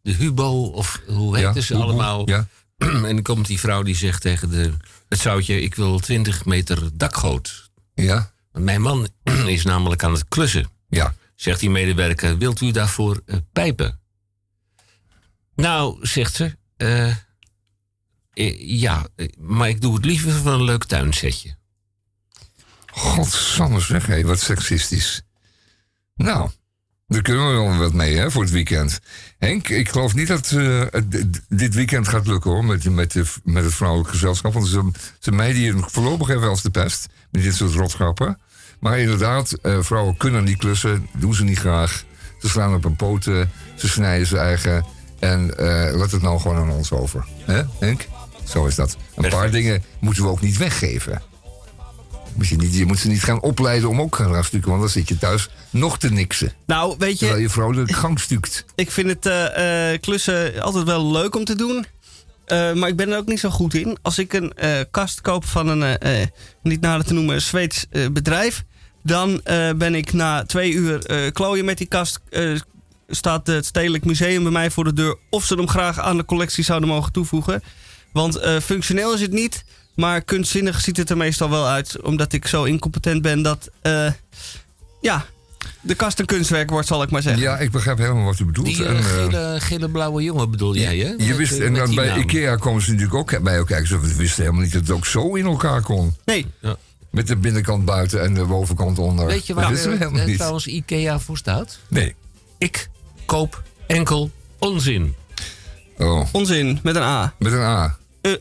de 0.01 0.11
Hubo 0.14 0.64
of 0.65 1.01
hoe 1.07 1.38
heet 1.38 1.55
Ja, 1.55 1.61
ze 1.61 1.73
Hubo, 1.73 1.85
allemaal. 1.85 2.30
ja. 2.30 2.47
en 3.07 3.15
dan 3.15 3.22
komt 3.22 3.47
die 3.47 3.60
vrouw 3.60 3.84
die 3.84 3.95
zegt 3.95 4.22
tegen 4.22 4.49
de, 4.49 4.73
het 5.10 5.19
zoutje, 5.19 5.61
ik 5.61 5.76
wil 5.76 5.99
20 5.99 6.45
meter 6.45 6.89
dakgoot. 6.93 7.72
Ja. 7.93 8.31
Mijn 8.51 8.81
man 8.81 9.07
is 9.47 9.64
namelijk 9.64 10.03
aan 10.03 10.14
het 10.14 10.27
klussen. 10.27 10.69
Ja. 10.89 11.15
Zegt 11.35 11.60
die 11.60 11.69
medewerker, 11.69 12.38
wilt 12.38 12.61
u 12.61 12.72
daarvoor 12.72 13.22
eh, 13.26 13.38
pijpen? 13.53 13.99
Nou, 15.55 16.07
zegt 16.07 16.35
ze, 16.35 16.57
eh, 16.77 17.10
eh, 17.10 17.15
ja, 18.80 19.07
maar 19.38 19.69
ik 19.69 19.81
doe 19.81 19.95
het 19.95 20.05
liever 20.05 20.31
van 20.31 20.53
een 20.53 20.64
leuk 20.64 20.84
tuinsetje. 20.84 21.55
Godsamme 22.91 23.80
zeg, 23.80 24.05
hé, 24.05 24.23
wat 24.23 24.39
seksistisch. 24.39 25.22
Nou, 26.15 26.49
daar 27.14 27.22
kunnen 27.22 27.48
we 27.48 27.53
wel 27.53 27.77
wat 27.77 27.94
mee, 27.94 28.18
hè, 28.18 28.31
voor 28.31 28.41
het 28.41 28.52
weekend. 28.52 28.99
Henk, 29.40 29.69
ik 29.69 29.90
geloof 29.90 30.14
niet 30.14 30.27
dat 30.27 30.52
eh, 30.52 30.81
dit- 31.49 31.73
weekend 31.73 32.07
gaat 32.07 32.27
lukken, 32.27 32.52
hoor, 32.52 32.65
met, 32.65 32.90
met, 32.90 33.11
de, 33.11 33.23
met 33.44 33.64
het 33.64 33.73
vrouwelijk 33.73 34.10
gezelschap. 34.10 34.53
Want 34.53 34.68
ze, 34.68 34.91
ze 35.19 35.31
mijden 35.31 35.61
hier 35.61 35.76
voorlopig 35.77 36.30
even 36.30 36.48
als 36.48 36.61
de 36.61 36.69
pest, 36.69 37.07
met 37.31 37.44
dit 37.44 37.56
soort 37.56 37.73
rotgrappen. 37.73 38.40
Maar 38.80 38.99
inderdaad, 38.99 39.52
eh, 39.52 39.77
vrouwen 39.81 40.18
kunnen 40.18 40.44
niet 40.44 40.57
klussen, 40.57 41.07
doen 41.18 41.34
ze 41.34 41.44
niet 41.44 41.60
graag. 41.60 42.03
Ze 42.40 42.49
slaan 42.49 42.76
op 42.76 42.84
hun 42.84 42.95
poten, 42.95 43.52
ze 43.76 43.88
snijden 43.88 44.27
ze 44.27 44.38
eigen. 44.38 44.85
En 45.19 45.53
laat 45.98 46.11
het 46.11 46.22
nou 46.22 46.40
gewoon 46.40 46.57
aan 46.57 46.69
ons 46.72 46.91
over. 46.91 47.26
hè, 47.45 47.61
Henk? 47.80 48.07
Zo 48.44 48.65
is 48.65 48.76
dat. 48.76 48.98
Een 49.15 49.30
paar 49.30 49.52
dingen 49.52 49.84
moeten 49.99 50.23
we 50.23 50.30
ook 50.30 50.41
niet 50.41 50.57
weggeven. 50.57 51.22
Je, 52.39 52.55
niet, 52.55 52.76
je 52.76 52.85
moet 52.85 52.99
ze 52.99 53.07
niet 53.07 53.23
gaan 53.23 53.41
opleiden 53.41 53.89
om 53.89 54.01
ook 54.01 54.15
gaan 54.15 54.43
stukken, 54.43 54.69
want 54.69 54.81
dan 54.81 54.91
zit 54.91 55.07
je 55.07 55.18
thuis 55.18 55.49
nog 55.69 55.99
te 55.99 56.11
niksen. 56.11 56.53
Nou, 56.65 56.95
weet 56.97 57.11
je... 57.11 57.18
Terwijl 57.18 57.41
je 57.41 57.49
vrouw 57.49 57.72
de 57.72 57.93
gang 57.93 58.19
stukt. 58.19 58.65
Ik 58.76 58.91
vind 58.91 59.10
het 59.10 59.26
eh, 59.26 59.91
eh, 59.93 60.01
klussen 60.01 60.61
altijd 60.61 60.85
wel 60.85 61.11
leuk 61.11 61.35
om 61.35 61.45
te 61.45 61.55
doen. 61.55 61.85
Eh, 62.45 62.73
maar 62.73 62.89
ik 62.89 62.95
ben 62.95 63.11
er 63.11 63.18
ook 63.18 63.27
niet 63.27 63.39
zo 63.39 63.49
goed 63.49 63.73
in. 63.73 63.97
Als 64.01 64.19
ik 64.19 64.34
een 64.34 64.53
kast 64.91 65.22
koop 65.22 65.45
van 65.45 65.68
een, 65.68 65.97
niet 66.64 66.81
nader 66.81 67.05
te 67.05 67.14
noemen, 67.14 67.41
Zweeds 67.41 67.85
bedrijf. 68.11 68.64
Dan 69.03 69.41
ben 69.76 69.95
ik 69.95 70.14
na 70.14 70.45
twee 70.45 70.72
uur 70.72 71.31
klooien 71.31 71.65
met 71.65 71.77
die 71.77 71.88
kast. 71.88 72.19
staat 73.07 73.47
het 73.47 73.65
Stedelijk 73.65 74.05
Museum 74.05 74.43
bij 74.43 74.51
mij 74.51 74.72
voor 74.72 74.84
de 74.84 74.93
deur. 74.93 75.18
Of 75.30 75.45
ze 75.45 75.55
hem 75.55 75.68
graag 75.68 75.99
aan 75.99 76.18
de 76.18 76.26
collectie 76.26 76.64
zouden 76.64 76.89
mogen 76.89 77.11
toevoegen. 77.11 77.64
Want 78.14 78.39
functioneel 78.61 79.14
is 79.14 79.22
het 79.22 79.31
niet. 79.31 79.64
Maar 79.95 80.21
kunstzinnig 80.21 80.81
ziet 80.81 80.97
het 80.97 81.09
er 81.09 81.17
meestal 81.17 81.49
wel 81.49 81.67
uit. 81.67 82.01
Omdat 82.01 82.33
ik 82.33 82.47
zo 82.47 82.63
incompetent 82.63 83.21
ben 83.21 83.41
dat. 83.41 83.69
eh, 83.81 84.11
ja, 85.01 85.25
de 85.81 85.95
kast 85.95 86.19
een 86.19 86.25
kunstwerk 86.25 86.69
wordt, 86.69 86.87
zal 86.87 87.03
ik 87.03 87.11
maar 87.11 87.21
zeggen. 87.21 87.41
Ja, 87.41 87.57
ik 87.57 87.71
begrijp 87.71 87.97
helemaal 87.97 88.23
wat 88.23 88.39
u 88.39 88.45
bedoelt. 88.45 88.67
Die 88.67 88.85
En, 88.85 88.95
eh, 88.97 89.03
gele, 89.03 89.55
gele 89.59 89.89
blauwe 89.89 90.23
jongen 90.23 90.51
bedoel 90.51 90.75
jij, 90.75 90.97
hè? 90.97 91.13
je 91.25 91.35
wist, 91.35 91.59
en 91.59 91.73
dan 91.73 91.95
bij 91.95 92.07
naam. 92.07 92.19
Ikea 92.19 92.55
komen 92.55 92.81
ze 92.81 92.91
natuurlijk 92.91 93.17
ook 93.17 93.43
bij 93.43 93.55
elkaar 93.55 93.81
kijken. 93.81 94.09
Ze 94.09 94.15
wisten 94.15 94.41
helemaal 94.43 94.63
niet 94.63 94.73
dat 94.73 94.81
het 94.81 94.91
ook 94.91 95.05
zo 95.05 95.35
in 95.35 95.45
elkaar 95.45 95.81
kon. 95.81 96.15
Nee. 96.25 96.45
Met 97.09 97.27
de 97.27 97.35
binnenkant 97.35 97.85
buiten 97.85 98.21
en 98.21 98.33
de 98.33 98.45
bovenkant 98.45 98.99
onder. 98.99 99.25
Weet 99.25 99.47
je 99.47 99.53
dat 99.53 99.63
waar 99.63 99.73
we 99.73 99.79
helemaal 99.79 100.19
eh, 100.19 100.25
niet. 100.25 100.37
trouwens 100.37 100.67
IKEA 100.67 101.19
voor 101.19 101.37
staat? 101.37 101.79
Nee. 101.87 102.15
Ik 102.57 102.89
koop 103.25 103.63
enkel 103.87 104.31
onzin. 104.57 105.15
Oh. 105.97 106.27
Onzin, 106.31 106.79
met 106.83 106.95
een 106.95 107.01
A. 107.01 107.33
Met 107.39 107.51
een 107.51 107.59
A. 107.59 107.97
Eh, 108.21 108.31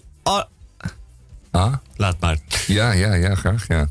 A. 1.56 1.58
A? 1.60 1.82
Laat 1.96 2.20
maar. 2.20 2.38
Ja, 2.66 2.92
ja, 2.92 3.14
ja, 3.14 3.34
graag, 3.34 3.66
ja. 3.68 3.88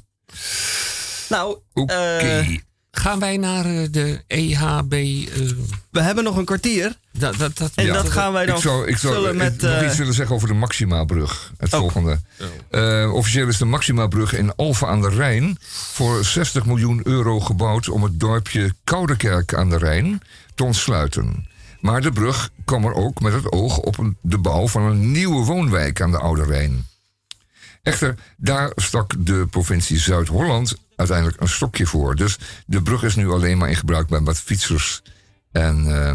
Nou, 1.29 1.57
Oké. 1.73 1.93
eh, 1.93 2.57
Gaan 2.93 3.19
wij 3.19 3.37
naar 3.37 3.65
eh, 3.65 3.87
de 3.91 4.23
EHB... 4.27 4.93
eh, 4.93 5.51
we 5.91 6.01
hebben 6.01 6.23
nog 6.23 6.37
een 6.37 6.45
kwartier. 6.45 6.95
dat, 7.11 7.37
dat, 7.37 7.57
dat, 7.57 7.71
En 7.75 7.85
Ja. 7.85 7.93
dat 7.93 8.09
gaan 8.09 8.33
wij 8.33 8.45
dan 8.45 8.55
ik 8.55 8.61
zou, 8.61 8.87
ik 8.87 8.97
zou 8.97 9.13
vullen 9.13 9.31
ik 9.31 9.37
met... 9.37 9.61
nog 9.61 9.71
eh, 9.71 9.87
iets 9.87 9.97
willen 9.97 10.13
zeggen 10.13 10.35
over 10.35 10.47
de 10.47 10.53
Maxima-brug. 10.53 11.51
Het 11.57 11.73
Oh. 11.73 11.79
volgende. 11.79 12.19
Eh, 12.69 13.13
officieel 13.13 13.47
is 13.47 13.57
de 13.57 13.65
Maxima-brug 13.65 14.33
in 14.33 14.55
Alphen 14.55 14.87
aan 14.87 15.01
de 15.01 15.09
Rijn... 15.09 15.57
voor 15.91 16.25
60 16.25 16.65
miljoen 16.65 17.01
euro 17.03 17.39
gebouwd... 17.39 17.89
om 17.89 18.03
het 18.03 18.19
dorpje 18.19 18.73
Koudekerk 18.83 19.53
aan 19.53 19.69
de 19.69 19.77
Rijn 19.77 20.21
te 20.55 20.63
ontsluiten. 20.63 21.47
Maar 21.79 22.01
de 22.01 22.11
brug 22.11 22.49
kwam 22.65 22.85
er 22.85 22.93
ook 22.93 23.21
met 23.21 23.33
het 23.33 23.51
oog 23.51 23.77
op 23.77 23.97
een, 23.97 24.17
de 24.21 24.37
bouw 24.37 24.67
van 24.67 24.81
een 24.83 25.11
nieuwe 25.11 25.45
woonwijk 25.45 26.01
aan 26.01 26.11
de 26.11 26.17
Oude 26.19 26.43
Rijn. 26.43 26.85
Echter, 27.83 28.15
daar 28.37 28.71
stak 28.75 29.13
de 29.25 29.47
provincie 29.49 29.97
Zuid-Holland 29.99 30.75
uiteindelijk 30.95 31.41
een 31.41 31.47
stokje 31.49 31.85
voor. 31.85 32.15
Dus 32.15 32.37
de 32.65 32.81
brug 32.81 33.03
is 33.03 33.15
nu 33.15 33.29
alleen 33.29 33.57
maar 33.57 33.69
in 33.69 33.75
gebruik 33.75 34.07
bij 34.07 34.19
wat 34.21 34.37
fietsers 34.39 35.01
en, 35.51 35.85
eh, 35.87 36.09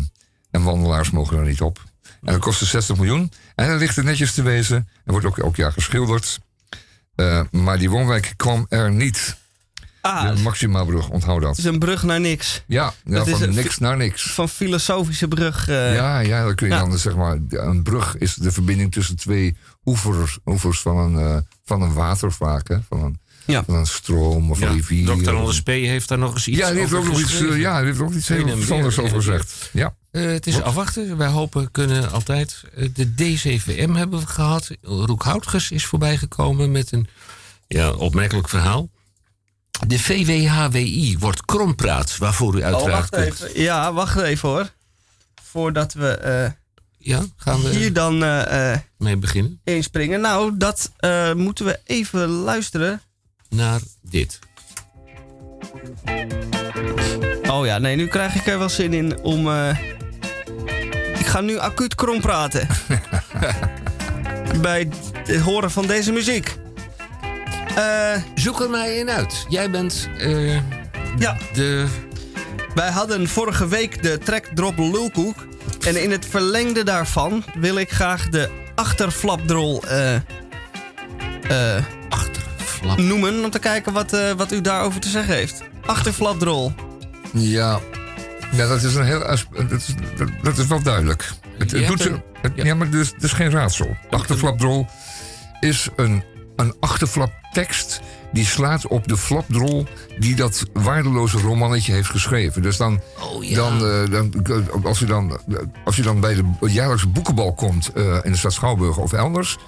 en 0.51 0.63
wandelaars 0.63 1.11
mogen 1.11 1.39
er 1.39 1.45
niet 1.47 1.61
op. 1.61 1.83
En 2.03 2.33
dat 2.33 2.41
kostte 2.41 2.65
60 2.65 2.97
miljoen. 2.97 3.33
En 3.55 3.67
er 3.67 3.79
ligt 3.79 3.97
er 3.97 4.05
netjes 4.05 4.33
te 4.35 4.43
wezen. 4.43 4.89
Er 5.05 5.13
wordt 5.13 5.27
ook 5.27 5.39
elk 5.39 5.57
jaar 5.57 5.73
geschilderd. 5.73 6.39
Eh, 7.15 7.41
maar 7.51 7.79
die 7.79 7.91
woonwijk 7.91 8.33
kwam 8.37 8.67
er 8.69 8.93
niet. 8.93 9.37
Ah, 10.01 10.37
de 10.37 10.43
Maxima-brug, 10.43 11.09
onthoud 11.09 11.41
dat. 11.41 11.51
het 11.57 11.59
is 11.59 11.65
een 11.65 11.79
brug 11.79 12.03
naar 12.03 12.21
niks. 12.21 12.63
Ja, 12.67 12.93
ja 13.05 13.25
van 13.25 13.43
een 13.43 13.55
niks 13.55 13.79
naar 13.79 13.97
niks. 13.97 14.31
Van 14.33 14.49
filosofische 14.49 15.29
brug. 15.29 15.69
eh, 15.69 15.95
Ja, 15.95 16.19
ja, 16.19 16.45
dan 16.45 16.55
kun 16.55 16.69
je 16.69 16.75
dan 16.75 16.99
zeg 16.99 17.17
maar. 17.17 17.39
Een 17.49 17.83
brug 17.83 18.17
is 18.17 18.35
de 18.35 18.53
verbinding 18.53 18.93
tussen 18.93 19.17
twee 19.17 19.57
oevers, 19.87 20.39
oevers 20.47 20.81
van, 20.81 20.97
een, 20.97 21.19
eh, 21.19 21.37
van 21.65 21.83
een 21.83 21.93
water 21.93 22.33
vaak. 22.33 22.69
Hè? 22.69 22.77
Van, 22.89 23.03
een, 23.03 23.19
Ja. 23.47 23.65
van 23.65 23.75
een 23.75 23.87
stroom 23.87 24.51
of 24.51 24.61
ja, 24.61 24.67
een 24.67 24.75
rivier. 24.75 25.17
Dr. 25.17 25.31
Anders 25.35 25.63
P. 25.63 25.67
heeft 25.67 26.09
daar 26.09 26.19
nog 26.19 26.35
eens 26.35 26.49
iets 26.49 26.59
ja, 26.59 26.69
heeft 26.69 26.85
over 26.85 26.99
ook 26.99 27.05
nog 27.05 27.21
iets, 27.21 27.41
eh, 27.41 27.59
ja, 27.61 27.83
heeft 27.83 28.01
ook 28.01 28.13
iets 28.13 28.29
heel 28.29 28.45
bijzonders 28.45 28.99
over 28.99 29.17
gezegd. 29.17 29.71
Ja. 29.73 29.95
Eh, 30.11 30.23
het 30.25 30.47
is 30.47 30.55
Wat? 30.55 30.63
afwachten. 30.63 31.17
Wij 31.17 31.29
hopen 31.29 31.71
kunnen 31.71 32.11
altijd. 32.13 32.63
de 32.95 33.15
DCVM 33.15 33.95
hebben 33.95 34.21
we 34.21 34.27
gehad. 34.27 34.71
Roek 34.83 35.23
Houtges 35.23 35.71
is 35.71 35.87
voorbijgekomen 35.87 36.73
met 36.73 36.93
een 36.93 37.09
ja, 37.67 37.91
opmerkelijk 37.93 38.49
verhaal. 38.49 38.89
De 39.87 39.99
VWHWI 39.99 41.17
wordt 41.19 41.45
krompraat, 41.45 42.19
waarvoor 42.19 42.55
u 42.55 42.59
Oh, 42.59 42.65
uiteraard 42.65 43.11
wacht 43.11 43.25
even. 43.25 43.61
Ja, 43.61 43.93
wacht 43.93 44.17
even 44.19 44.49
hoor. 44.49 44.71
Voordat 45.43 45.93
we 45.93 46.09
eh, 46.09 46.51
Ja, 47.07 47.25
gaan 47.37 47.63
we 47.63 47.69
hier 47.69 47.93
dan 47.93 48.23
eh, 48.23 48.73
eh, 48.73 48.79
mee 48.99 49.17
beginnen. 49.17 49.61
inspringen. 49.65 50.21
Nou, 50.21 50.57
dat 50.57 50.93
eh, 50.97 51.33
moeten 51.35 51.65
we 51.65 51.81
even 51.85 52.29
luisteren. 52.29 53.01
Naar 53.49 53.81
dit. 54.03 54.39
Oh 57.51 57.67
ja, 57.67 57.79
nee, 57.79 57.97
nu 57.97 58.07
krijg 58.07 58.35
ik 58.35 58.47
er 58.47 58.59
wel 58.59 58.69
zin 58.69 58.93
in 58.93 59.19
om... 59.21 59.49
Ik 61.19 61.27
ga 61.27 61.41
nu 61.41 61.59
acuut 61.59 61.95
krom 61.95 62.21
praten. 62.21 62.69
Bij 64.61 64.89
het 65.13 65.41
horen 65.41 65.71
van 65.71 65.87
deze 65.87 66.13
muziek. 66.13 66.57
Eh, 67.77 68.23
Zoek 68.35 68.61
er 68.61 68.71
mij 68.71 68.97
in 68.97 69.11
uit. 69.11 69.47
Jij 69.49 69.71
bent 69.71 70.09
eh, 70.19 70.55
ja, 71.19 71.37
de... 71.53 71.87
wij 72.75 72.91
hadden 72.91 73.29
vorige 73.29 73.69
week 73.69 74.03
de 74.03 74.19
track 74.19 74.45
Drop 74.55 74.79
Lulkoek. 74.79 75.37
En 75.87 76.03
in 76.03 76.11
het 76.11 76.27
verlengde 76.27 76.83
daarvan 76.85 77.45
wil 77.55 77.77
ik 77.77 77.91
graag 77.91 78.29
de 78.29 78.51
achterflapdrol 78.75 79.83
eh, 79.85 80.15
eh, 80.15 81.85
Achterflap. 82.09 82.99
noemen. 82.99 83.45
Om 83.45 83.51
te 83.51 83.59
kijken 83.59 83.93
wat, 83.93 84.13
eh, 84.13 84.31
wat 84.33 84.53
u 84.53 84.61
daarover 84.61 85.01
te 85.01 85.09
zeggen 85.09 85.35
heeft. 85.35 85.63
Achterflapdrol. 85.87 86.73
Ja. 87.33 87.81
ja, 88.53 88.67
dat 88.69 88.83
is 88.83 88.95
een 88.95 89.05
heel. 89.05 89.19
Dat 89.19 89.71
is, 89.71 89.95
dat, 90.17 90.29
dat 90.43 90.59
is 90.59 90.67
wel 90.67 90.83
duidelijk. 90.83 91.31
Het, 91.59 91.71
doet, 91.71 92.05
een- 92.05 92.23
het- 92.41 92.53
ja. 92.55 92.75
maar 92.75 92.87
het 92.87 92.95
is, 92.95 93.11
het 93.13 93.23
is 93.23 93.33
geen 93.33 93.51
raadsel. 93.51 93.97
Achterflapdrol 94.11 94.87
is 95.61 95.89
een, 95.97 96.25
een 96.57 96.75
achterflaptekst 96.81 98.01
die 98.33 98.45
slaat 98.45 98.87
op 98.87 99.09
de 99.09 99.17
flapdrol 99.17 99.87
die 100.19 100.35
dat 100.35 100.65
waardeloze 100.73 101.39
romannetje 101.39 101.93
heeft 101.93 102.11
geschreven. 102.11 102.63
Dus 102.63 102.77
dan, 102.77 103.01
Oh 103.21 103.45
ja. 103.45 103.55
dan, 103.57 103.87
eh, 103.87 104.11
dan 104.11 104.33
als, 104.85 104.99
je 104.99 105.07
dan, 105.07 105.39
als 105.85 105.97
je 105.97 106.03
dan 106.03 106.21
bij 106.21 106.35
de 106.35 106.73
jaarlijkse 106.73 107.09
boekenbal 107.09 107.55
komt 107.55 107.93
eh, 107.93 108.19
in 108.23 108.33
de 108.33 108.39
stad 108.39 108.53
Schouwburg 108.53 108.97
of 108.99 109.13
elders. 109.13 109.59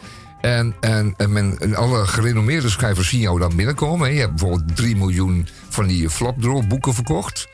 En, 0.41 0.75
en, 0.81 1.15
en, 1.17 1.33
men, 1.33 1.59
en 1.59 1.75
alle 1.75 2.07
gerenommeerde 2.07 2.69
schrijvers 2.71 3.09
zien 3.09 3.21
jou 3.21 3.39
dan 3.39 3.57
binnenkomen. 3.57 4.07
hè. 4.09 4.15
Je 4.15 4.21
hebt 4.21 4.35
bijvoorbeeld 4.37 4.77
3 4.77 4.97
miljoen 4.97 5.49
van 5.69 5.87
die 5.87 6.11
flapdrol 6.11 6.67
boeken 6.67 6.95
verkocht. 6.95 7.49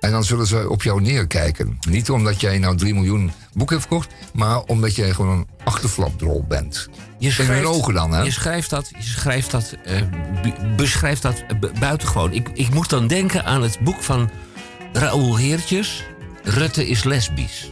En 0.00 0.10
dan 0.10 0.24
zullen 0.24 0.46
ze 0.46 0.68
op 0.70 0.82
jou 0.82 1.00
neerkijken. 1.00 1.78
Niet 1.88 2.10
omdat 2.10 2.40
jij 2.40 2.58
nou 2.58 2.76
3 2.76 2.94
miljoen 2.94 3.32
boeken 3.52 3.76
hebt 3.76 3.88
verkocht, 3.88 4.14
maar 4.32 4.60
omdat 4.62 4.94
jij 4.94 5.12
gewoon 5.12 5.38
een 5.38 5.46
achterflapdrol 5.64 6.44
bent. 6.48 6.88
Je 7.20 7.34
In 7.42 7.46
hun 7.48 7.66
ogen 7.66 7.94
dan, 7.94 8.12
hè? 8.12 8.22
Je 8.22 8.30
schrijft 8.30 8.70
dat, 8.70 8.90
je 8.98 9.02
schrijft 9.02 9.50
dat, 9.50 9.76
eh, 9.84 10.00
beschrijft 10.76 11.22
dat 11.22 11.44
bu- 11.60 11.70
buitengewoon. 11.80 12.32
Ik, 12.32 12.48
ik 12.54 12.74
moet 12.74 12.90
dan 12.90 13.06
denken 13.06 13.44
aan 13.44 13.62
het 13.62 13.78
boek 13.80 14.02
van 14.02 14.30
Raoul 14.92 15.36
Heertjes. 15.36 16.04
Rutte 16.42 16.88
is 16.88 17.04
lesbisch. 17.04 17.70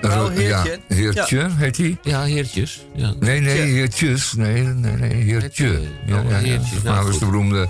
Raoul 0.00 0.30
ja, 0.32 0.62
Heertje. 0.62 0.80
Heertje 0.88 1.48
heet 1.56 1.76
hij? 1.76 1.98
Ja, 2.02 2.22
Heertjes. 2.22 2.86
Ja. 2.94 3.12
Nee, 3.20 3.40
nee, 3.40 3.58
Heertjes. 3.60 4.32
Nee, 4.32 4.62
nee, 4.62 4.92
nee, 4.92 5.10
Heertje. 5.22 5.64
Heertje. 5.64 5.80
Ja, 6.06 6.16
ja, 6.16 6.22
ja. 6.28 6.36
Heertje. 6.36 6.68
Zijn 6.68 6.82
Nou, 6.84 6.96
vader 6.96 7.12
is 7.12 7.18
de 7.18 7.24
beroemde 7.26 7.68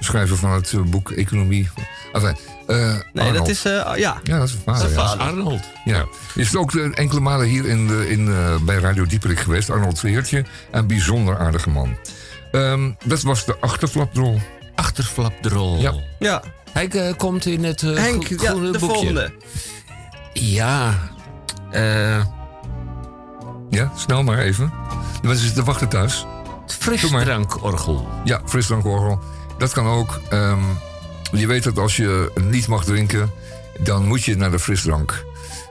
schrijver 0.00 0.36
van 0.36 0.50
het 0.50 0.72
eh, 0.72 0.80
boek 0.80 1.10
Economie. 1.10 1.68
Enfin, 2.12 2.36
Nee, 2.76 3.02
Arnold. 3.14 3.36
dat 3.36 3.48
is... 3.48 3.64
eh, 3.64 3.72
ja. 3.96 4.20
Ja, 4.22 4.38
dat 4.38 4.48
is 4.48 4.50
zijn 4.50 4.62
vader. 4.76 4.88
Ja. 4.90 4.94
vader. 4.94 5.20
Arnold. 5.26 5.60
Ja. 5.84 6.04
Is 6.34 6.56
ook 6.56 6.74
eh, 6.74 6.98
enkele 6.98 7.20
malen 7.20 7.46
hier 7.46 7.66
in 7.66 7.86
de, 7.86 8.10
in, 8.10 8.28
eh, 8.28 8.56
bij 8.60 8.76
Radio 8.78 9.06
Dieperik 9.06 9.38
geweest. 9.40 9.70
Arnold 9.70 10.00
Heertje. 10.02 10.44
Een 10.70 10.86
bijzonder 10.86 11.38
aardige 11.38 11.70
man. 11.70 11.96
Ehm, 12.52 12.90
dat 13.04 13.22
was 13.22 13.44
de 13.44 13.56
achterflapdrol. 13.60 14.40
Achterflapdrol. 14.74 15.78
Ja. 15.80 15.92
Ja, 16.18 16.42
Hij 16.72 16.88
eh, 16.88 17.14
komt 17.16 17.46
in 17.46 17.64
het 17.64 17.82
eh, 17.82 17.94
Henk, 17.96 18.24
gro- 18.24 18.42
ja, 18.44 18.50
groene 18.50 18.70
de 18.70 18.78
boekje. 18.78 18.94
volgende. 18.96 19.32
Ja. 20.32 20.94
eh 21.70 22.24
Ja, 23.70 23.92
snel 23.96 24.22
maar 24.22 24.38
even. 24.38 24.72
De 25.20 25.26
mensen 25.26 25.44
zitten 25.46 25.62
te 25.64 25.70
wachten 25.70 25.88
thuis. 25.88 26.26
frisdrankorgel. 26.66 28.08
Ja, 28.24 28.40
frisdrankorgel. 28.46 29.18
Dat 29.58 29.72
kan 29.72 29.86
ook. 29.86 30.20
Ehm, 30.28 30.58
je 31.32 31.46
weet 31.46 31.62
dat 31.62 31.78
als 31.78 31.96
je 31.96 32.30
niet 32.50 32.68
mag 32.68 32.84
drinken, 32.84 33.30
dan 33.78 34.06
moet 34.06 34.24
je 34.24 34.36
naar 34.36 34.50
de 34.50 34.58
frisdrank. 34.58 35.24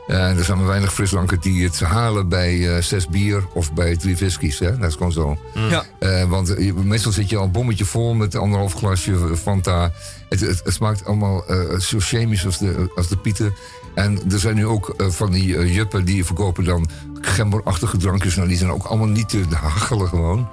En 0.08 0.38
er 0.38 0.44
zijn 0.44 0.58
maar 0.58 0.68
weinig 0.68 0.94
frisdranken 0.94 1.40
die 1.40 1.64
het 1.64 1.80
halen 1.80 2.30
bij 2.30 2.76
eh, 2.76 2.82
zes 2.82 3.08
bier 3.08 3.44
of 3.54 3.74
bij 3.74 3.96
drie 3.96 4.18
whiskies. 4.18 4.60
Hè? 4.60 4.78
Dat 4.78 4.90
is 4.90 4.96
gewoon 4.96 5.12
zo. 5.12 5.38
Ja. 5.54 5.86
Eh, 6.00 6.24
want 6.24 6.56
eh, 6.56 6.74
meestal 6.74 7.12
zit 7.12 7.30
je 7.30 7.38
al 7.38 7.44
een 7.44 7.52
bommetje 7.52 7.86
vol 7.86 8.14
met 8.14 8.36
anderhalf 8.36 8.74
glasje 8.74 9.38
Fanta. 9.38 9.92
Het, 10.30 10.40
het, 10.40 10.62
het 10.64 10.74
smaakt 10.74 11.06
allemaal 11.06 11.46
eh, 11.48 11.80
zo 11.80 11.98
chemisch 12.00 12.46
als 12.46 12.58
de, 12.58 12.92
als 12.96 13.08
de 13.08 13.18
pieten. 13.18 13.54
En 13.96 14.32
er 14.32 14.40
zijn 14.40 14.56
nu 14.56 14.66
ook 14.66 14.94
eh, 14.98 15.08
van 15.10 15.32
die 15.32 15.58
eh, 15.58 15.76
juppen 15.76 16.06
die 16.06 16.26
verkopen 16.26 16.64
dan 16.64 16.90
gemberachtige 17.22 17.98
drankjes. 17.98 18.36
Nou, 18.36 18.48
die 18.48 18.58
zijn 18.58 18.72
ook 18.72 18.84
allemaal 18.84 19.08
niet 19.08 19.30
te 19.30 19.44
hachelen 19.56 20.08
gewoon. 20.08 20.50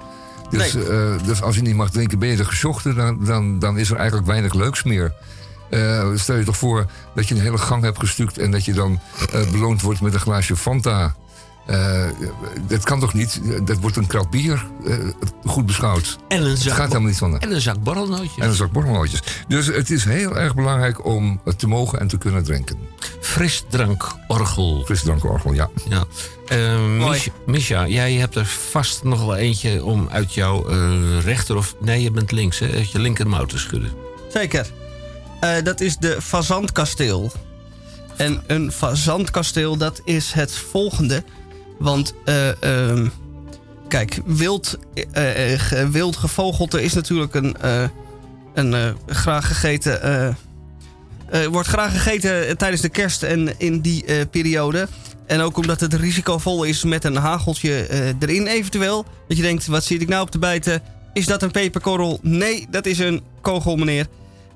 Dus, 0.49 0.73
Nee. 0.73 0.83
eh, 0.87 1.25
dus 1.25 1.41
als 1.41 1.55
je 1.55 1.61
niet 1.61 1.75
mag 1.75 1.89
drinken, 1.91 2.19
ben 2.19 2.29
je 2.29 2.35
de 2.35 2.45
gesjochte. 2.45 2.93
Dan, 2.93 3.25
dan, 3.25 3.59
dan 3.59 3.77
is 3.77 3.89
er 3.89 3.97
eigenlijk 3.97 4.27
weinig 4.27 4.53
leuks 4.53 4.83
meer. 4.83 5.13
Eh, 5.69 6.07
stel 6.15 6.35
je 6.35 6.43
toch 6.43 6.57
voor 6.57 6.85
dat 7.15 7.27
je 7.27 7.35
een 7.35 7.41
hele 7.41 7.57
gang 7.57 7.83
hebt 7.83 7.99
gestuukt... 7.99 8.37
en 8.37 8.51
dat 8.51 8.65
je 8.65 8.73
dan 8.73 8.99
eh, 9.31 9.51
beloond 9.51 9.81
wordt 9.81 10.01
met 10.01 10.13
een 10.13 10.19
glaasje 10.19 10.55
Fanta. 10.55 11.15
Eh, 11.65 12.05
dat 12.67 12.83
kan 12.83 12.99
toch 12.99 13.13
niet? 13.13 13.41
Dat 13.63 13.79
wordt 13.79 13.97
een 13.97 14.07
krat 14.07 14.29
bier 14.29 14.65
eh, 14.85 14.97
goed 15.45 15.65
beschouwd. 15.65 16.17
En 16.27 16.41
een 16.41 16.49
Het 16.49 16.59
zak, 16.59 16.73
gaat 16.73 16.87
helemaal 16.87 17.07
niet 17.07 17.17
van 17.17 17.31
de... 17.31 17.37
en 17.37 17.51
een 17.51 17.61
zak 17.61 17.83
borrelnootjes. 17.83 18.37
En 18.37 18.47
een 18.47 18.55
zak 18.55 18.71
borrelnootjes. 18.71 19.21
Dus 19.47 19.67
het 19.67 19.89
is 19.89 20.03
heel 20.03 20.37
erg 20.37 20.55
belangrijk 20.55 21.05
om 21.05 21.39
het 21.43 21.59
te 21.59 21.67
mogen 21.67 21.99
en 21.99 22.07
te 22.07 22.17
kunnen 22.17 22.43
drinken. 22.43 22.77
Frisdrankorgel. 23.19 24.83
Frisdrankorgel, 24.85 25.53
ja. 25.53 25.69
Ja. 25.89 26.03
Eh, 26.47 26.85
Mooi. 26.97 27.21
Misha, 27.45 27.87
jij 27.87 28.13
hebt 28.13 28.35
er 28.35 28.45
vast 28.45 29.03
nog 29.03 29.19
wel 29.19 29.35
eentje 29.35 29.83
om 29.83 30.07
uit 30.11 30.33
jouw 30.33 30.69
eh, 30.69 31.19
rechter 31.23 31.55
of... 31.55 31.75
Nee, 31.79 32.01
je 32.01 32.11
bent 32.11 32.31
links, 32.31 32.59
hè? 32.59 32.71
Uit 32.71 32.91
je 32.91 32.99
linkermouw 32.99 33.45
te 33.45 33.57
schudden. 33.57 33.91
Zeker. 34.29 34.67
Eh, 35.39 35.63
dat 35.63 35.81
is 35.81 35.97
de 35.97 36.17
Fazantkasteel. 36.21 37.31
En 38.15 38.43
een 38.47 38.71
fazantkasteel, 38.71 39.77
dat 39.77 40.01
is 40.03 40.31
het 40.31 40.55
volgende. 40.55 41.23
Want, 41.77 42.13
eh, 42.25 42.63
ehm, 42.63 43.07
kijk, 43.87 44.19
wild, 44.25 44.77
eh, 45.11 45.53
eh, 45.53 45.89
wild 45.89 46.15
gevogelte 46.15 46.83
is 46.83 46.93
natuurlijk 46.93 47.33
een, 47.33 47.55
een 48.53 48.97
graag 49.07 49.47
gegeten... 49.47 50.37
wordt 51.51 51.67
graag 51.67 51.91
gegeten 51.91 52.57
tijdens 52.57 52.81
de 52.81 52.89
kerst 52.89 53.23
en 53.23 53.59
in 53.59 53.79
die 53.79 54.25
periode. 54.25 54.87
En 55.27 55.41
ook 55.41 55.57
omdat 55.57 55.79
het 55.79 55.93
risicovol 55.93 56.63
is 56.63 56.83
met 56.83 57.03
een 57.03 57.15
hageltje 57.15 57.87
erin 58.19 58.47
eventueel. 58.47 59.05
Dat 59.27 59.37
je 59.37 59.43
denkt, 59.43 59.65
wat 59.65 59.83
zit 59.83 60.01
ik 60.01 60.07
nou 60.07 60.21
op 60.21 60.31
te 60.31 60.39
bijten? 60.39 60.81
Is 61.13 61.25
dat 61.25 61.41
een 61.41 61.51
peperkorrel? 61.51 62.19
Nee, 62.21 62.67
dat 62.69 62.85
is 62.85 62.99
een 62.99 63.21
kogel, 63.41 63.75
meneer. 63.75 64.07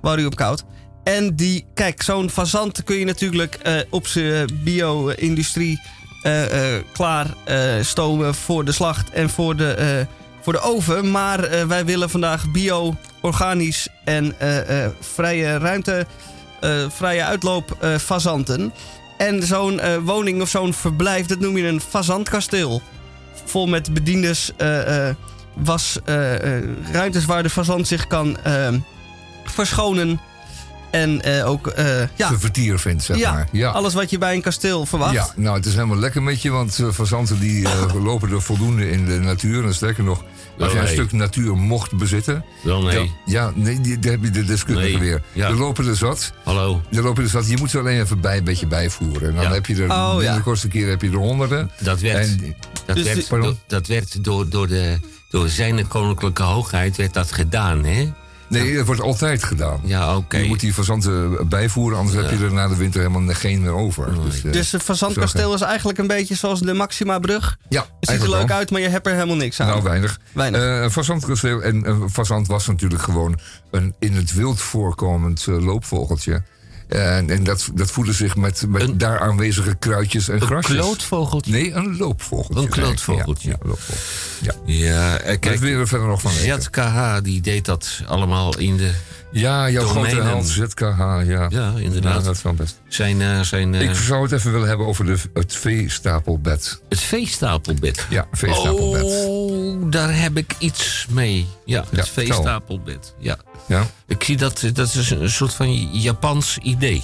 Waar 0.02 0.20
u 0.20 0.26
op 0.26 0.36
koudt. 0.36 0.64
En 1.04 1.36
die, 1.36 1.66
kijk, 1.74 2.02
zo'n 2.02 2.30
fazant 2.30 2.84
kun 2.84 2.96
je 2.96 3.06
natuurlijk 3.06 3.58
op 3.90 4.08
zijn 4.08 4.60
bio-industrie 4.64 5.80
eh, 6.22 6.76
eh, 6.76 6.84
klaar 6.92 7.28
eh, 7.44 8.34
voor 8.34 8.66
de 8.66 8.72
slacht 8.72 9.10
en 9.10 9.30
voor 9.30 9.56
de, 9.56 10.08
voor 10.42 10.54
de 10.54 10.62
oven. 10.62 11.12
Maar 11.12 11.68
wij 11.68 11.86
willen 11.86 12.10
vandaag 12.10 12.52
bio, 12.52 12.96
organisch 13.22 13.88
en 14.04 14.36
vrije 15.00 15.58
ruimte, 15.58 16.06
vrije 16.90 17.24
uitloop 17.24 17.78
fazanten. 18.00 18.74
En 19.18 19.44
zo'n 19.44 19.82
woning 20.04 20.42
of 20.42 20.50
zo'n 20.50 20.74
verblijf, 20.74 21.26
dat 21.26 21.40
noem 21.40 21.58
je 21.58 21.68
een 21.68 21.82
fazantkasteel. 21.82 22.82
Vol 23.46 23.68
met 23.68 23.94
bediendes, 23.94 24.52
was, 25.54 26.00
ruimtes 26.92 27.26
waar 27.26 27.44
de 27.44 27.50
fazant 27.50 27.88
zich 27.88 28.08
kan 28.08 28.38
verschonen. 29.44 30.20
En 30.92 31.22
eh, 31.22 31.50
ook, 31.50 31.68
eh, 31.68 32.00
ja, 32.16 32.30
Te 32.30 32.40
vertier 32.40 32.80
vindt, 32.80 33.04
zeg 33.04 33.18
ja, 33.18 33.32
maar. 33.32 33.48
Ja. 33.52 33.70
alles 33.70 33.94
wat 33.94 34.10
je 34.10 34.18
bij 34.18 34.34
een 34.36 34.42
kasteel 34.42 34.86
verwacht. 34.86 35.14
Ja, 35.14 35.28
nou, 35.36 35.56
het 35.58 35.66
is 35.66 35.74
helemaal 35.74 35.98
lekker 35.98 36.24
met 36.24 36.42
je, 36.42 36.50
want 36.50 36.78
uh, 36.80 36.92
fazanten 36.92 37.40
die 37.40 37.62
uh, 37.62 38.04
lopen 38.04 38.32
er 38.32 38.42
voldoende 38.42 38.90
in 38.92 39.06
de 39.06 39.20
natuur. 39.20 39.66
En 39.66 39.74
sterker 39.74 40.04
nog, 40.04 40.18
als 40.18 40.28
Wel, 40.58 40.68
jij 40.68 40.78
een 40.78 40.84
nee. 40.84 40.94
stuk 40.94 41.12
natuur 41.12 41.56
mocht 41.58 41.98
bezitten... 41.98 42.46
Wel, 42.64 42.82
nee. 42.82 42.96
dan- 42.96 43.12
ja, 43.26 43.52
nee, 43.56 43.82
die, 43.82 44.00
daar 44.00 44.12
heb 44.12 44.24
je 44.24 44.30
de 44.30 44.44
deskundige 44.44 44.88
Nee, 44.90 45.00
weer. 45.00 45.22
ja. 45.34 45.48
Er 45.48 45.56
lopen 45.56 45.88
er 45.88 45.96
zat. 45.96 46.34
Hallo. 46.44 46.82
Er 46.92 47.02
lopen 47.04 47.24
er 47.24 47.30
zat. 47.30 47.50
Je 47.50 47.58
moet 47.58 47.70
ze 47.70 47.80
alleen 47.80 48.02
even 48.02 48.22
bij, 48.22 48.38
een 48.38 48.44
beetje 48.44 48.68
bijvoeren. 48.68 49.30
En 49.30 49.36
dan 49.36 49.44
Ja. 49.44 49.52
heb 49.52 49.66
je 49.66 49.76
er, 49.84 49.90
Oh, 49.90 50.36
de 50.36 50.42
kortste 50.44 50.68
keer 50.68 50.90
heb 50.90 51.02
je 51.02 51.10
er 51.10 51.16
honderden. 51.16 51.72
Dat 51.80 52.00
werd, 52.00 52.18
En- 52.28 52.56
dat 52.86 52.96
Dus 52.96 53.06
werd, 53.30 53.56
dat 53.68 53.88
werd 53.88 54.24
door, 54.24 54.50
door, 54.50 54.68
de, 54.68 54.98
door 55.30 55.50
zijn 55.50 55.88
koninklijke 55.88 56.44
hoogheid 56.44 56.98
werd 56.98 57.14
dat 57.14 57.32
gedaan, 57.32 57.86
hè? 57.86 58.12
Nee, 58.50 58.76
dat 58.76 58.86
wordt 58.86 59.02
altijd 59.02 59.44
gedaan. 59.44 59.80
Ja, 59.84 60.16
oké. 60.18 60.38
Je 60.38 60.48
moet 60.48 60.60
die 60.60 60.74
fazanten 60.74 61.48
bijvoeren, 61.50 61.98
anders 61.98 62.18
heb 62.18 62.30
je 62.40 62.46
er 62.46 62.54
na 62.54 62.68
de 62.68 62.76
winter 62.76 63.02
helemaal 63.02 63.34
geen 63.36 63.62
meer 63.62 63.72
over. 63.74 64.14
Dus, 64.24 64.44
eh, 64.44 64.52
Dus 64.52 64.72
het 64.72 64.82
fazantkasteel 64.84 65.54
is 65.54 65.62
eigenlijk 65.62 65.98
een 65.98 66.08
beetje 66.08 66.36
zoals 66.36 66.60
de 66.60 66.74
Maxima-brug. 66.74 67.58
ja, 67.70 67.86
Het 68.00 68.10
ziet 68.10 68.22
er 68.22 68.30
leuk 68.30 68.48
wel. 68.48 68.58
uit, 68.58 68.72
maar 68.72 68.82
je 68.82 68.88
hebt 68.90 69.08
er 69.08 69.14
helemaal 69.14 69.36
niks 69.36 69.60
aan. 69.60 69.68
Nou, 69.68 69.84
weinig. 69.84 70.20
Weinig. 70.32 70.62
Eh, 70.62 70.82
een 70.82 70.92
fazantkasteel. 70.92 71.62
En 71.62 71.90
een 71.90 72.10
fazant 72.10 72.48
was 72.48 72.68
natuurlijk 72.68 73.02
gewoon 73.02 73.40
een 73.72 73.94
in 74.00 74.14
het 74.14 74.34
wild 74.34 74.62
voorkomend 74.62 75.46
eh, 75.48 75.66
loopvogeltje. 75.66 76.42
En, 76.90 77.30
en 77.30 77.44
dat, 77.44 77.70
dat 77.74 77.92
zich 78.14 78.36
met, 78.36 78.66
met 78.68 79.00
daar 79.00 79.20
aanwezige 79.20 79.76
kruidjes 79.76 80.30
en 80.30 80.36
Een 80.36 80.42
grasjes. 80.42 80.76
klootvogeltje? 80.78 81.52
Nee, 81.52 81.74
een 81.74 81.98
loopvogeltje. 81.98 82.64
Een 82.64 82.70
klootvogeltje. 82.70 83.50
Ja, 83.50 83.56
ja, 83.62 83.68
loopvogeltje. 83.70 84.54
Ja. 84.66 84.86
Ja, 84.88 85.18
eh, 85.18 85.24
Kijk, 85.26 85.40
kijk, 85.40 85.60
weer 85.60 85.88
verder 85.88 86.08
nog 86.08 86.22
van 86.22 86.32
weten. 86.36 86.62
ZKH 86.62 87.18
die 87.24 87.42
deed 87.42 87.66
dat 87.66 88.02
allemaal 88.08 88.58
in 88.58 88.78
de... 88.78 88.92
Ja, 89.32 89.70
jouw 89.70 89.86
grote 89.86 90.22
held 90.22 90.48
ZKH, 90.48 91.00
ja. 91.26 91.46
Ja, 91.50 91.74
inderdaad. 91.76 92.26
Ja, 92.26 92.34
dat 92.44 92.56
best. 92.56 92.82
Zijn, 92.88 93.22
eh, 93.22 93.40
zijn, 93.42 93.76
eh, 93.76 93.82
Ik 93.82 93.96
zou 93.96 94.24
het 94.24 94.32
even 94.32 94.52
willen 94.52 94.68
hebben 94.68 94.88
over 94.88 95.06
de, 95.06 95.18
het 95.34 95.56
veestapelbed. 95.56 96.82
het 96.90 97.00
veestapelbed. 97.00 98.06
Ja, 98.10 98.28
veestapelbed. 98.32 99.04
Oh, 99.04 99.92
daar 99.92 100.16
heb 100.22 100.38
ik 100.38 100.56
iets 100.58 101.08
mee. 101.10 101.48
Ja, 101.66 101.80
het 101.90 102.06
Ja, 102.06 102.06
veestapelbed. 102.06 103.14
Ja. 103.20 103.38
Ja. 103.66 103.86
Ik 104.08 104.24
zie 104.24 104.38
dat, 104.38 104.64
dat 104.74 104.94
is 104.94 105.12
een 105.12 105.30
soort 105.30 105.54
van 105.54 106.00
Japans 106.00 106.58
idee. 106.58 107.04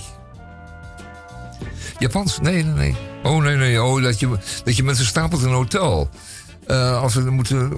Japans? 2.00 2.40
Nee, 2.40 2.64
nee, 2.64 2.74
nee. 2.74 2.96
Oh, 3.24 3.44
nee, 3.44 3.56
nee. 3.56 3.84
Oh, 3.84 4.04
dat 4.04 4.20
je, 4.20 4.30
dat 4.64 4.76
je 4.76 4.84
mensen 4.84 5.06
stapelt 5.06 5.42
in 5.42 5.48
een 5.48 5.54
hotel. 5.54 6.10
Eh, 6.68 7.02
als, 7.02 7.14
we 7.14 7.30
moeten, 7.30 7.72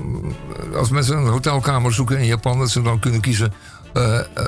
als 0.75 0.89
mensen 0.89 1.17
een 1.17 1.27
hotelkamer 1.27 1.93
zoeken 1.93 2.17
in 2.17 2.25
Japan, 2.25 2.59
dat 2.59 2.69
ze 2.69 2.81
dan 2.81 2.99
kunnen 2.99 3.21
kiezen 3.21 3.53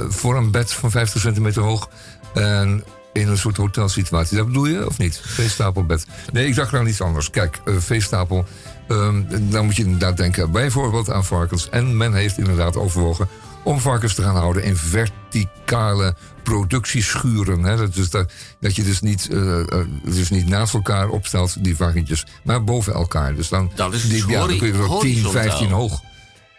voor 0.09 0.38
een 0.38 0.51
bed 0.51 0.73
van 0.73 0.91
50 0.91 1.21
centimeter 1.21 1.61
hoog. 1.61 1.89
En 2.34 2.84
in 3.13 3.27
een 3.27 3.38
soort 3.38 3.57
hotelsituatie. 3.57 4.38
Dat 4.38 4.45
bedoel 4.45 4.65
je, 4.65 4.85
of 4.85 4.97
niet? 4.97 5.21
Veestapelbed. 5.26 6.05
Nee, 6.31 6.47
ik 6.47 6.55
dacht 6.55 6.73
aan 6.73 6.88
iets 6.88 7.01
anders. 7.01 7.30
Kijk, 7.30 7.59
eh, 7.65 7.73
veestapel. 7.77 8.45
ehm, 8.88 9.23
dan 9.39 9.65
moet 9.65 9.76
je 9.76 9.84
inderdaad 9.84 10.17
denken 10.17 10.51
bijvoorbeeld 10.51 11.09
aan 11.09 11.26
varkens. 11.26 11.69
En 11.69 11.97
men 11.97 12.13
heeft 12.13 12.38
inderdaad 12.38 12.76
overwogen 12.76 13.27
om 13.63 13.80
varkens 13.80 14.13
te 14.13 14.21
gaan 14.21 14.35
houden 14.35 14.63
in 14.63 14.76
verticale 14.76 16.15
productieschuren. 16.43 17.63
Hè? 17.63 17.77
Dat, 17.77 18.11
dat, 18.11 18.31
dat 18.59 18.76
je 18.76 18.84
dus 18.84 19.01
niet, 19.01 19.27
eh, 19.31 19.59
eh, 19.59 19.85
dus 20.03 20.30
niet 20.30 20.47
naast 20.47 20.73
elkaar 20.73 21.07
opstelt, 21.09 21.63
die 21.63 21.76
varkentjes, 21.76 22.26
maar 22.43 22.63
boven 22.63 22.93
elkaar. 22.93 23.35
Dus 23.35 23.49
dan, 23.49 23.71
Dat 23.76 23.93
is 23.93 24.09
die, 24.09 24.27
ja, 24.27 24.47
dan 24.47 24.57
kun 24.57 24.67
je 24.67 24.73
er 24.73 24.91
ook 24.91 25.01
10, 25.01 25.23
horizontaal. 25.23 25.41
15 25.43 25.69
hoog. 25.69 26.01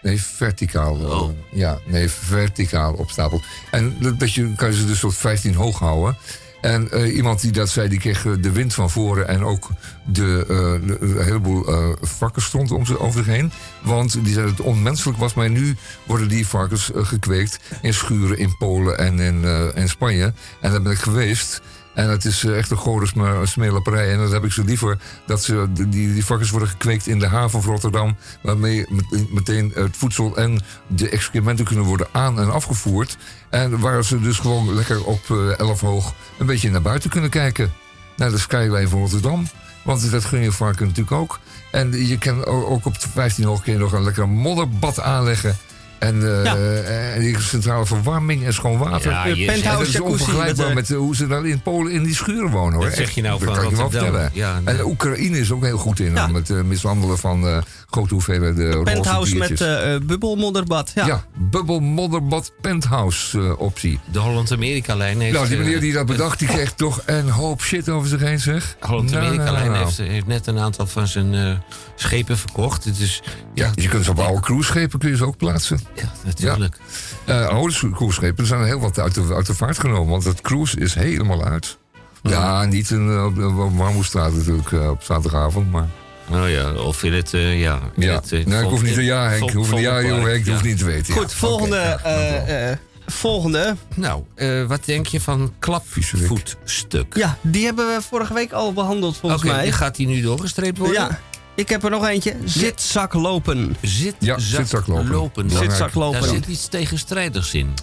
Nee, 0.02 0.22
verticaal. 0.22 0.94
Oh. 0.94 1.28
eh, 1.28 1.58
Ja, 1.58 1.78
nee, 1.86 2.08
verticaal 2.08 2.92
opstapeld. 2.92 3.42
En 3.70 3.96
dat, 4.00 4.20
dat 4.20 4.32
je, 4.34 4.54
kan 4.56 4.68
je 4.70 4.76
ze 4.76 4.86
dus 4.86 5.00
tot 5.00 5.16
15 5.16 5.54
hoog 5.54 5.78
houden. 5.78 6.16
En 6.60 6.90
eh, 6.90 7.14
iemand 7.16 7.40
die 7.40 7.50
dat 7.52 7.68
zei, 7.68 7.88
die 7.88 7.98
kreeg 7.98 8.26
eh, 8.26 8.32
de 8.40 8.52
wind 8.52 8.74
van 8.74 8.90
voren 8.90 9.28
en 9.28 9.44
ook 9.44 9.68
de, 10.06 10.44
de- 10.86 10.96
een 11.00 11.22
heleboel 11.24 11.66
eh 11.68 11.88
varkens 12.00 12.44
stond 12.44 12.70
om 12.70 12.86
ze, 12.86 13.00
over 13.00 13.24
zich 13.24 13.34
heen. 13.34 13.52
Want 13.82 14.24
die 14.24 14.32
zei 14.32 14.46
dat 14.46 14.56
het 14.56 14.66
onmenselijk 14.66 15.18
was, 15.18 15.34
maar 15.34 15.50
nu 15.50 15.76
worden 16.06 16.28
die 16.28 16.46
varkens 16.46 16.90
gekweekt 16.94 17.58
in 17.82 17.94
schuren 17.94 18.38
in 18.38 18.56
Polen 18.56 18.98
en 18.98 19.18
in, 19.18 19.44
in 19.74 19.88
Spanje. 19.88 20.32
En 20.60 20.70
daar 20.70 20.82
ben 20.82 20.92
ik 20.92 20.98
geweest. 20.98 21.60
En 22.00 22.08
het 22.10 22.24
is 22.24 22.44
eh, 22.44 22.56
echt 22.58 22.70
een 22.70 22.76
gore 22.76 23.06
sme- 23.06 23.46
smeerlapperij. 23.46 24.12
En 24.12 24.18
dan 24.18 24.32
heb 24.32 24.44
ik 24.44 24.52
ze 24.52 24.64
liever 24.64 24.98
dat 25.26 25.42
ze, 25.44 25.66
die, 25.72 25.88
die 25.88 26.24
varkens 26.24 26.50
worden 26.50 26.68
gekweekt 26.68 27.06
in 27.06 27.18
de 27.18 27.26
haven 27.26 27.62
van 27.62 27.72
Rotterdam. 27.72 28.16
Waarmee 28.42 28.86
met- 28.88 29.32
meteen 29.32 29.72
het 29.74 29.96
voedsel 29.96 30.36
en 30.36 30.60
de 30.86 31.08
excrementen 31.08 31.64
kunnen 31.64 31.84
worden 31.84 32.06
aan- 32.12 32.40
en 32.40 32.52
afgevoerd. 32.52 33.16
En 33.50 33.78
waar 33.80 34.04
ze 34.04 34.20
dus 34.20 34.38
gewoon 34.38 34.74
lekker 34.74 35.04
op 35.04 35.20
eh 35.30 35.58
11 35.58 35.80
hoog 35.80 36.14
een 36.38 36.46
beetje 36.46 36.70
naar 36.70 36.82
buiten 36.82 37.10
kunnen 37.10 37.30
kijken. 37.30 37.72
Naar 38.16 38.30
de 38.30 38.38
skyline 38.38 38.88
van 38.88 38.98
Rotterdam. 39.00 39.46
Want 39.84 40.10
dat 40.10 40.24
gun 40.24 40.42
je 40.42 40.52
varken 40.52 40.86
natuurlijk 40.86 41.16
ook. 41.16 41.38
En 41.72 42.06
je 42.06 42.18
kan 42.18 42.44
ook 42.44 42.84
op 42.86 42.94
15 43.12 43.44
hoog 43.44 43.66
nog 43.66 43.92
een 43.92 44.02
lekker 44.04 44.28
modderbad 44.28 45.00
aanleggen. 45.00 45.56
En, 46.00 46.44
eh, 46.44 47.14
en 47.14 47.20
die 47.20 47.40
centrale 47.40 47.86
verwarming 47.86 48.44
en 48.44 48.54
schoon 48.54 48.78
water. 48.78 49.10
Ja, 49.10 49.26
je 49.26 49.46
En 49.46 49.58
zegt- 49.58 49.78
dat 49.78 49.86
is 49.86 50.00
onvergelijkbaar 50.00 50.66
met, 50.66 50.74
met, 50.74 50.90
eh, 50.90 50.96
eh, 50.96 51.02
hoe 51.02 51.16
ze 51.16 51.26
daar 51.26 51.46
in 51.46 51.62
Polen 51.62 51.92
in 51.92 52.02
die 52.02 52.14
schuren 52.14 52.50
wonen 52.50 52.74
hoor. 52.74 52.84
Dat 52.84 52.94
zeg 52.94 53.10
je 53.10 53.22
nou 53.22 53.38
dat 53.38 53.48
van 53.48 53.56
kan 53.56 53.70
je 53.70 53.76
wel 53.76 53.90
vertellen. 53.90 54.30
Ja, 54.32 54.60
en. 54.64 54.84
Oekraïne 54.84 55.38
is 55.38 55.52
ook 55.52 55.64
heel 55.64 55.78
goed 55.78 56.00
in 56.00 56.22
om 56.22 56.34
het 56.34 56.50
eh, 56.50 56.60
mishandelen 56.60 57.18
van 57.18 57.46
eh, 57.46 57.58
grote 57.90 58.14
hoeveelheden 58.14 58.72
roze 58.72 58.92
Penthouse 58.92 59.36
met 59.36 59.58
bubbelmodderbad. 60.06 60.92
Ja. 60.94 61.06
ja, 61.06 61.24
bubbel 61.38 61.80
modderbad 61.80 62.52
penthouse 62.60 63.58
optie. 63.58 64.00
De 64.12 64.18
Holland-Amerika-lijn 64.18 65.20
heeft... 65.20 65.34
Nou, 65.34 65.48
die 65.48 65.58
meneer 65.58 65.80
die 65.80 65.92
dat 65.92 66.06
bedacht, 66.06 66.38
die 66.38 66.48
kreeg 66.48 66.72
toch 66.72 67.02
een 67.06 67.28
hoop 67.30 67.62
shit 67.62 67.88
over 67.88 68.08
zich 68.08 68.20
heen, 68.20 68.40
zeg. 68.40 68.76
Holland-Amerika-lijn 68.80 69.54
Nou, 69.54 69.64
nou, 69.64 69.70
nou. 69.70 69.84
heeft, 69.84 69.98
heeft 69.98 70.26
net 70.26 70.46
een 70.46 70.58
aantal 70.58 70.86
van 70.86 71.06
zijn 71.06 71.34
eh, 71.34 71.52
schepen 71.94 72.38
verkocht. 72.38 72.84
Het 72.84 72.98
is, 72.98 73.22
ja, 73.54 73.70
Je 73.74 73.88
kunt 73.88 74.04
ze 74.04 74.10
op 74.10 74.18
oude 74.18 74.40
cruiseschepen 74.40 74.98
kun 74.98 75.10
je 75.10 75.16
ze 75.16 75.24
ook 75.26 75.36
plaatsen. 75.36 75.80
Ja, 75.94 76.12
natuurlijk. 76.24 76.76
Eh 77.24 77.46
oude 77.46 77.74
cruiseschepen 77.74 78.46
zijn 78.46 78.64
heel 78.64 78.80
wat 78.80 78.98
uit 78.98 79.14
de, 79.14 79.34
uit 79.34 79.46
de 79.46 79.54
vaart 79.54 79.78
genomen, 79.78 80.10
want 80.10 80.24
het 80.24 80.40
cruise 80.40 80.80
is 80.80 80.94
helemaal 80.94 81.44
uit. 81.44 81.78
Ja, 82.22 82.64
niet 82.64 82.90
in, 82.90 83.10
eh, 83.10 83.24
op 83.24 83.34
de 83.34 83.40
Marmoestraat 83.74 84.32
natuurlijk 84.34 84.72
eh, 84.72 84.90
op 84.90 85.02
zaterdagavond, 85.02 85.70
maar... 85.70 85.88
Oh 86.30 86.50
ja, 86.50 86.72
of 86.72 87.02
in 87.02 87.12
het, 87.12 87.34
eh, 87.34 87.60
ja... 87.60 87.78
in 87.96 88.02
Ja, 88.02 88.14
het, 88.14 88.30
nee, 88.46 88.62
ik 88.62 88.68
hoef 88.68 88.82
niet 88.82 88.94
ja, 88.94 89.28
Henk. 89.28 89.50
Hoef 89.50 89.70
niet 89.72 89.80
ja, 89.80 90.02
joh, 90.02 90.22
Henk. 90.24 90.46
Ja. 90.46 90.62
niet 90.62 90.78
te 90.78 90.84
weten. 90.84 91.14
ja. 91.14 91.20
Goed, 91.20 91.32
volgende. 91.34 91.76
eh, 91.76 92.70
eh, 92.70 92.76
volgende. 93.06 93.76
Nou, 93.94 94.22
eh, 94.34 94.64
wat 94.64 94.84
denk 94.84 95.06
je 95.06 95.20
van 95.20 95.52
klapvoetstuk? 95.58 97.14
Ja, 97.16 97.38
die 97.40 97.64
hebben 97.64 97.86
we 97.86 98.02
vorige 98.02 98.34
week 98.34 98.52
al 98.52 98.72
behandeld 98.72 99.16
volgens 99.16 99.42
Oké, 99.42 99.52
mij. 99.52 99.72
gaat 99.72 99.96
die 99.96 100.06
nu 100.06 100.20
doorgestreept 100.20 100.78
worden? 100.78 101.02
Ja. 101.02 101.18
Ik 101.60 101.68
heb 101.68 101.84
er 101.84 101.90
nog 101.90 102.06
eentje. 102.06 102.36
Zitzak 102.44 103.12
lopen. 103.14 103.76
Zit, 103.82 104.14
Ja, 104.18 104.38
zitzak 104.38 104.86
lopen. 104.86 105.46
Belangrijk. 105.46 105.70
Zitzak 105.70 105.94
lopen. 105.94 106.20
Daar 106.20 106.28
zit 106.28 106.46
iets 106.46 106.68
tegenstrijdigs 106.68 107.54
in. 107.54 107.74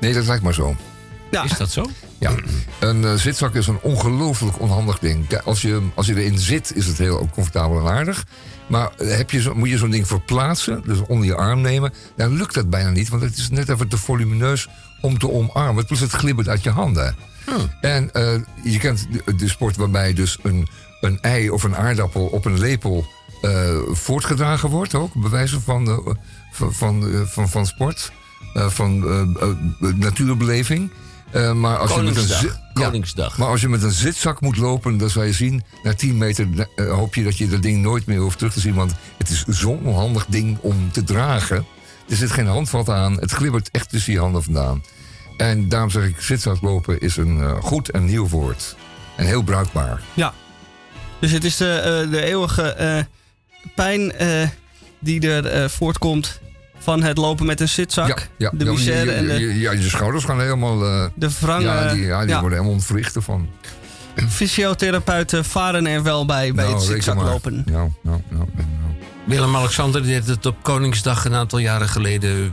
Nee, 0.00 0.12
dat 0.12 0.26
lijkt 0.26 0.42
maar 0.42 0.54
zo. 0.54 0.76
Ja. 1.30 1.44
Is 1.44 1.56
dat 1.56 1.70
zo? 1.70 1.90
Ja, 2.18 2.34
een 2.80 3.04
eh, 3.04 3.14
zitzak 3.14 3.54
is 3.54 3.66
een 3.66 3.78
ongelooflijk 3.82 4.60
onhandig 4.60 4.98
ding. 4.98 5.40
Als 5.44 5.62
je, 5.62 5.82
als 5.94 6.06
je 6.06 6.14
erin 6.14 6.38
zit, 6.38 6.72
is 6.74 6.86
het 6.86 6.98
heel 6.98 7.28
comfortabel 7.32 7.78
en 7.80 7.92
aardig. 7.92 8.24
Maar 8.66 8.90
eh, 8.98 9.16
heb 9.16 9.30
je 9.30 9.40
zo, 9.40 9.54
moet 9.54 9.68
je 9.68 9.78
zo'n 9.78 9.90
ding 9.90 10.06
verplaatsen, 10.06 10.82
dus 10.86 10.98
onder 11.06 11.26
je 11.26 11.34
arm 11.34 11.60
nemen... 11.60 11.92
dan 12.16 12.36
lukt 12.36 12.54
dat 12.54 12.70
bijna 12.70 12.90
niet, 12.90 13.08
want 13.08 13.22
het 13.22 13.36
is 13.36 13.50
net 13.50 13.68
even 13.68 13.88
te 13.88 13.98
volumineus 13.98 14.68
om 15.00 15.18
te 15.18 15.30
omarmen. 15.30 15.86
Plus 15.86 16.00
het 16.00 16.12
glibbert 16.12 16.48
uit 16.48 16.62
je 16.62 16.70
handen. 16.70 17.16
En 17.80 18.12
eh, 18.12 18.34
je 18.64 18.78
kent 18.78 19.06
de, 19.10 19.34
de 19.34 19.48
sport 19.48 19.76
waarbij 19.76 20.12
dus 20.12 20.38
een, 20.42 20.68
een 21.00 21.18
ei 21.20 21.50
of 21.50 21.62
een 21.62 21.76
aardappel 21.76 22.26
op 22.26 22.44
een 22.44 22.58
lepel 22.58 23.06
voortgedragen 23.92 24.68
wordt 24.68 24.94
ook. 24.94 25.14
Bij 25.14 25.30
wijze 25.30 25.60
van, 25.60 25.88
eh, 25.88 26.14
van, 26.52 26.72
van, 26.74 27.12
eh, 27.12 27.20
van, 27.20 27.48
van 27.48 27.66
sport, 27.66 28.12
eh, 28.54 28.68
van 28.68 29.04
eh, 29.04 29.20
eh, 29.20 29.94
natuurbeleving. 29.96 30.90
Eh, 31.30 31.52
maar 31.52 31.78
als 31.78 31.90
je 31.94 32.02
met 32.02 32.16
een 32.16 32.52
Koningsdag. 32.72 33.36
ja, 33.36 33.42
maar 33.42 33.48
als 33.48 33.60
je 33.60 33.68
met 33.68 33.82
een 33.82 33.90
zitzak 33.90 34.40
moet 34.40 34.56
lopen, 34.56 34.98
dan 34.98 35.10
zal 35.10 35.22
je 35.22 35.32
zien, 35.32 35.62
na 35.82 35.94
10 35.94 36.18
meter 36.18 36.68
eh, 36.76 36.92
hoop 36.92 37.14
je 37.14 37.24
dat 37.24 37.38
je 37.38 37.48
dat 37.48 37.62
ding 37.62 37.82
nooit 37.82 38.06
meer 38.06 38.18
hoeft 38.18 38.38
terug 38.38 38.52
te 38.52 38.60
zien. 38.60 38.74
Want 38.74 38.94
het 39.18 39.28
is 39.28 39.44
zo'n 39.46 39.80
onhandig 39.84 40.26
ding 40.28 40.58
om 40.60 40.90
te 40.92 41.04
dragen. 41.04 41.66
Er 42.08 42.16
zit 42.16 42.30
geen 42.30 42.46
handvat 42.46 42.88
aan, 42.88 43.20
het 43.20 43.30
glibbert 43.30 43.70
echt 43.70 43.88
tussen 43.88 44.12
je 44.12 44.18
handen 44.18 44.42
vandaan. 44.42 44.82
En 45.36 45.68
daarom 45.68 45.90
zeg 45.90 46.04
ik, 46.04 46.20
zitzak 46.20 46.60
lopen 46.60 47.00
is 47.00 47.16
een 47.16 47.40
eh, 47.40 47.56
goed 47.60 47.90
en 47.90 48.04
nieuw 48.04 48.28
woord. 48.28 48.76
En 49.16 49.26
heel 49.26 49.42
bruikbaar. 49.42 50.02
Ja. 50.14 50.32
Dus 51.20 51.30
het 51.30 51.44
is 51.44 51.56
de, 51.56 51.72
eh, 51.72 52.10
de 52.10 52.22
eeuwige 52.22 52.62
eh, 52.62 52.98
pijn 53.74 54.12
eh, 54.12 54.48
die 54.98 55.28
er 55.30 55.46
eh, 55.46 55.68
voortkomt 55.68 56.40
van 56.78 57.02
het 57.02 57.18
lopen 57.18 57.46
met 57.46 57.60
een 57.60 57.68
zitzak. 57.68 58.28
Ja, 58.38 58.50
de 58.54 58.64
misère 58.64 59.04
je, 59.04 59.10
en 59.12 59.22
je, 59.24 59.46
de, 59.46 59.58
ja, 59.58 59.72
je 59.72 59.88
schouders 59.88 60.24
gaan 60.24 60.40
helemaal... 60.40 60.84
eh, 60.84 61.04
de 61.14 61.28
wrangen. 61.40 61.62
ja, 61.66 61.92
die, 61.92 62.04
ja, 62.04 62.20
die 62.20 62.28
ja. 62.28 62.40
worden 62.40 62.58
helemaal 62.58 62.76
ontwricht 62.78 63.14
ervan. 63.16 63.48
Fysiotherapeuten 64.28 65.44
varen 65.44 65.86
er 65.86 66.02
wel 66.02 66.24
bij, 66.26 66.52
bij 66.52 66.64
Nou, 66.64 66.76
het 66.76 66.86
reken 66.86 67.02
zitzak 67.02 67.16
maar. 67.22 67.32
lopen. 67.32 67.64
Ja, 67.66 67.88
ja, 68.02 68.20
ja, 68.30 68.36
ja. 68.56 68.64
Willem-Alexander 69.26 70.02
deed 70.02 70.26
het 70.26 70.46
op 70.46 70.62
Koningsdag 70.62 71.24
een 71.24 71.34
aantal 71.34 71.58
jaren 71.58 71.88
geleden 71.88 72.52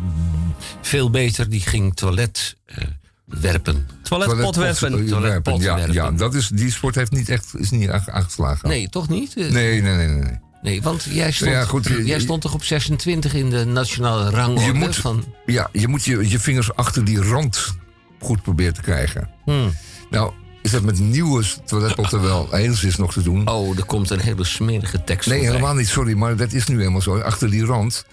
veel 0.82 1.10
beter. 1.10 1.50
Die 1.50 1.60
ging 1.62 1.96
toilet 1.96 2.56
eh, 2.66 2.78
werpen. 3.26 3.88
Toiletpotwerpen. 4.02 5.06
Toiletpot 5.08 5.62
ja, 5.62 5.76
werpen. 5.76 5.94
ja, 5.94 6.12
dat 6.12 6.34
is, 6.34 6.48
die 6.48 6.72
sport 6.72 6.96
heeft 6.96 7.12
niet 7.12 7.30
echt 7.30 7.54
is 7.58 7.70
niet 7.72 7.90
aange- 7.90 8.12
aangeslagen. 8.12 8.70
Nee, 8.70 8.90
toch 8.90 9.10
niet? 9.10 9.36
Nee, 9.36 9.52
nee, 9.52 9.82
nee, 9.82 10.08
nee. 10.08 10.40
Nee. 10.64 10.82
Want 10.82 11.04
jij 11.10 11.32
stond, 11.32 11.52
Ja, 11.52 11.64
goed, 11.66 11.88
je- 11.88 12.06
jij 12.06 12.20
stond 12.20 12.42
toch 12.42 12.54
op 12.54 12.64
26 12.64 13.34
in 13.34 13.50
de 13.50 13.66
nationale 13.66 14.30
rangorde 14.30 14.62
Je 14.66 14.74
moet, 14.74 14.96
van... 14.96 15.24
ja, 15.46 15.70
je 15.72 15.88
moet 15.88 16.04
je, 16.04 16.30
je 16.30 16.40
vingers 16.40 16.76
achter 16.76 17.06
die 17.06 17.22
rand 17.22 17.76
goed 18.20 18.42
proberen 18.42 18.74
te 18.74 18.82
krijgen. 18.82 19.30
Hmm. 19.46 19.74
Nou, 20.10 20.32
is 20.62 20.72
dat 20.72 20.82
met 20.82 21.00
nieuwe 21.00 21.44
toiletpotten 21.66 22.22
wel 22.22 22.56
enigszins 22.56 22.96
nog 22.98 23.14
te 23.14 23.22
doen? 23.22 23.48
Oh, 23.50 23.78
er 23.78 23.86
komt 23.86 24.10
een 24.10 24.20
hele 24.20 24.44
smerige 24.44 25.04
tekst 25.04 25.30
Nee, 25.30 25.40
helemaal 25.46 25.74
niet, 25.74 25.88
sorry, 25.88 26.14
maar 26.14 26.36
dat 26.36 26.54
is 26.54 26.68
nu 26.68 26.78
helemaal 26.78 27.02
zo. 27.02 27.20
Achter 27.20 27.50
die 27.50 27.66
rand. 27.66 28.06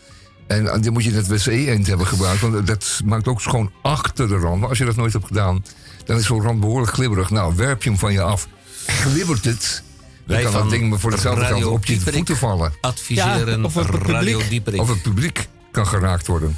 En 0.46 0.64
dan 0.64 0.92
moet 0.92 1.04
je 1.04 1.10
het 1.12 1.26
wc-eend 1.26 1.86
hebben 1.86 2.06
gebruikt, 2.06 2.40
want 2.40 2.66
dat 2.66 3.00
maakt 3.04 3.28
ook 3.28 3.40
schoon 3.40 3.70
achter 3.82 4.28
de 4.28 4.36
rand. 4.36 4.60
Maar 4.60 4.68
als 4.68 4.78
je 4.78 4.84
dat 4.84 4.96
nooit 4.96 5.12
hebt 5.12 5.26
gedaan, 5.26 5.64
dan 6.04 6.18
is 6.18 6.26
zo'n 6.26 6.42
rand 6.42 6.60
behoorlijk 6.60 6.92
glibberig. 6.92 7.30
Nou, 7.30 7.54
werp 7.56 7.82
je 7.82 7.88
hem 7.90 7.98
van 7.98 8.12
je 8.12 8.22
af, 8.22 8.48
glibbert 8.86 9.44
het. 9.44 9.82
Dan 10.30 10.38
Wij 10.38 10.50
kan 10.50 10.60
dat 10.60 10.70
van 10.70 10.70
ding 10.70 11.00
voor 11.00 11.10
hetzelfde 11.10 11.44
geld 11.44 11.64
op 11.64 11.84
je 11.84 11.92
Dieperik 11.92 12.16
voeten 12.16 12.36
vallen. 12.36 12.72
adviseren 12.80 13.60
Ja, 13.60 13.64
of 13.64 13.74
het 13.74 13.86
Radio. 13.86 14.40
Dieperik. 14.48 14.80
Of 14.80 14.88
het 14.88 15.02
publiek 15.02 15.48
kan 15.70 15.86
geraakt 15.86 16.26
worden. 16.26 16.56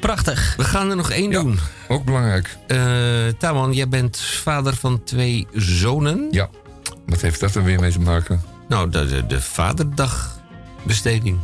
Prachtig. 0.00 0.54
We 0.56 0.64
gaan 0.64 0.90
er 0.90 0.96
nog 0.96 1.10
één 1.10 1.30
doen. 1.30 1.58
Ook 1.88 2.04
belangrijk. 2.04 2.56
Eh 2.66 2.78
Taman, 3.38 3.72
jij 3.72 3.88
bent 3.88 4.18
vader 4.18 4.76
van 4.76 5.04
twee 5.04 5.46
zonen. 5.52 6.28
Ja. 6.30 6.48
Wat 7.06 7.20
heeft 7.20 7.40
dat 7.40 7.54
er 7.54 7.64
weer 7.64 7.80
mee 7.80 7.92
te 7.92 8.00
maken? 8.00 8.42
Nou, 8.68 8.90
de, 8.90 9.06
de, 9.06 9.26
de 9.26 9.40
vaderdagbesteding. 9.40 11.38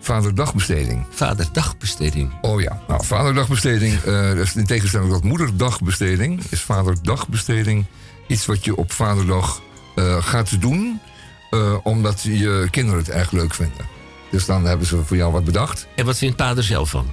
Vaderdagbesteding. 0.00 1.06
Vaderdagbesteding. 1.10 2.32
Oh 2.40 2.60
ja, 2.60 2.80
nou, 2.88 3.04
vaderdagbesteding, 3.04 4.02
eh, 4.02 4.28
dat 4.28 4.36
is 4.36 4.56
in 4.56 4.66
tegenstelling 4.66 5.12
tot 5.12 5.24
moederdagbesteding, 5.24 6.42
is 6.48 6.60
vaderdagbesteding 6.60 7.84
iets 8.26 8.46
wat 8.46 8.64
je 8.64 8.76
op 8.76 8.92
vaderdag 8.92 9.60
eh, 9.94 10.22
gaat 10.22 10.60
doen, 10.60 11.00
eh, 11.50 11.74
omdat 11.82 12.22
je 12.22 12.68
kinderen 12.70 12.98
het 13.00 13.10
erg 13.10 13.30
leuk 13.30 13.54
vinden. 13.54 13.86
Dus 14.30 14.46
dan 14.46 14.64
hebben 14.66 14.86
ze 14.86 15.02
voor 15.04 15.16
jou 15.16 15.32
wat 15.32 15.44
bedacht. 15.44 15.86
En 15.96 16.04
wat 16.04 16.18
vindt 16.18 16.36
pa 16.36 16.56
er 16.56 16.62
zelf 16.62 16.90
van? 16.90 17.06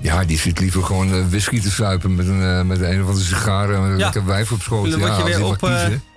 Ja, 0.00 0.24
die 0.24 0.38
zit 0.38 0.58
liever 0.60 0.82
gewoon 0.82 1.12
eh, 1.14 1.26
whisky 1.28 1.60
te 1.60 1.70
suipen 1.70 2.14
met 2.14 2.26
een, 2.28 2.66
met 2.66 2.80
een 2.80 3.00
of 3.02 3.06
andere 3.08 3.24
sigaren 3.24 3.74
en 3.76 3.82
met 3.82 3.90
een 3.90 3.98
Ja. 3.98 4.04
lekker 4.04 4.24
wijf 4.26 4.52
op 4.52 4.62
schoot. 4.62 4.84
En 4.84 4.90
dan 4.90 5.00
ja, 5.00 5.06
word 5.06 5.18
je 5.18 5.24
weer 5.24 5.44
op, 5.44 5.62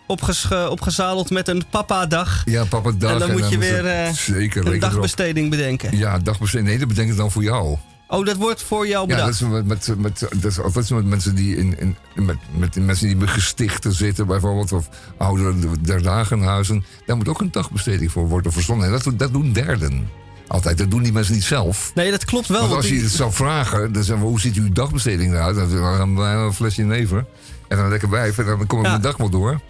opgesche- 0.08 0.70
opgezadeld 0.70 1.30
met 1.30 1.48
een 1.48 1.64
papa-dag. 1.70 2.42
Ja, 2.46 2.64
papa 2.66 2.92
dag. 2.98 3.12
en 3.12 3.20
dan 3.20 3.32
moet 3.32 3.50
je 3.50 3.58
weer 3.58 3.84
ze- 3.84 4.32
zeker, 4.34 4.62
een 4.62 4.68
erop. 4.68 4.82
dagbesteding 4.82 5.50
bedenken. 5.50 5.98
Ja, 5.98 6.20
dagbesteding. 6.20 6.70
Nee, 6.70 6.78
dat 6.80 6.88
bedenk 6.88 7.10
ik 7.12 7.18
dan 7.18 7.32
voor 7.32 7.44
jou. 7.44 7.78
Oh, 8.08 8.26
dat 8.26 8.36
wordt 8.36 8.64
voor 8.64 8.88
jou 8.88 9.08
Ja, 9.10 9.16
dat 9.16 9.26
bedacht. 9.26 9.42
is 9.42 9.48
met, 9.48 9.66
met, 9.68 10.00
met, 10.00 10.42
dat 10.72 10.82
is 10.82 10.88
zo 10.88 10.96
met 10.96 11.06
mensen 11.06 11.36
die 11.36 11.58
in, 11.58 11.80
in, 11.80 11.96
met, 12.16 12.38
met 12.58 12.74
die 12.74 12.84
mensen 12.84 13.08
die 13.08 13.16
bij 13.16 13.28
gestichten 13.28 13.94
zitten, 13.94 14.28
bijvoorbeeld, 14.28 14.72
of 14.72 14.90
ouderen 15.18 15.84
der 15.84 16.02
dagenhuizen. 16.02 16.86
Daar 17.06 17.18
moet 17.18 17.28
ook 17.28 17.42
een 17.42 17.52
dagbesteding 17.52 18.12
voor 18.12 18.28
worden 18.28 18.52
verzonnen. 18.52 18.86
En 18.86 18.92
dat, 18.92 19.04
doen- 19.04 19.18
dat 19.18 19.34
doen 19.34 19.54
derden. 19.54 20.10
Altijd, 20.48 20.78
dat 20.78 20.92
doen 20.92 21.04
die 21.04 21.12
mensen 21.12 21.34
niet 21.34 21.44
zelf. 21.44 21.92
Nee, 21.96 22.12
dat 22.12 22.26
klopt 22.26 22.48
wel. 22.48 22.62
Want 22.62 22.74
als 22.74 22.88
je 22.90 23.00
het 23.02 23.12
zou 23.12 23.32
vragen, 23.32 23.94
dan 23.94 24.04
zeggen 24.04 24.24
we, 24.24 24.30
hoe 24.30 24.40
ziet 24.40 24.56
uw 24.56 24.72
dagbesteding 24.72 25.34
eruit? 25.34 25.56
Dan 25.56 25.70
gaan 25.70 26.16
we 26.16 26.22
een 26.22 26.54
flesje 26.54 26.84
never. 26.84 27.26
En 27.68 27.78
dan 27.78 27.90
lekker 27.90 28.10
wijf 28.10 28.38
en 28.38 28.46
dan 28.46 28.68
kom 28.68 28.80
ik 28.80 28.86
Ja. 28.86 28.90
mijn 28.92 29.02
dag 29.04 29.18
wel 29.18 29.30
door. 29.30 29.62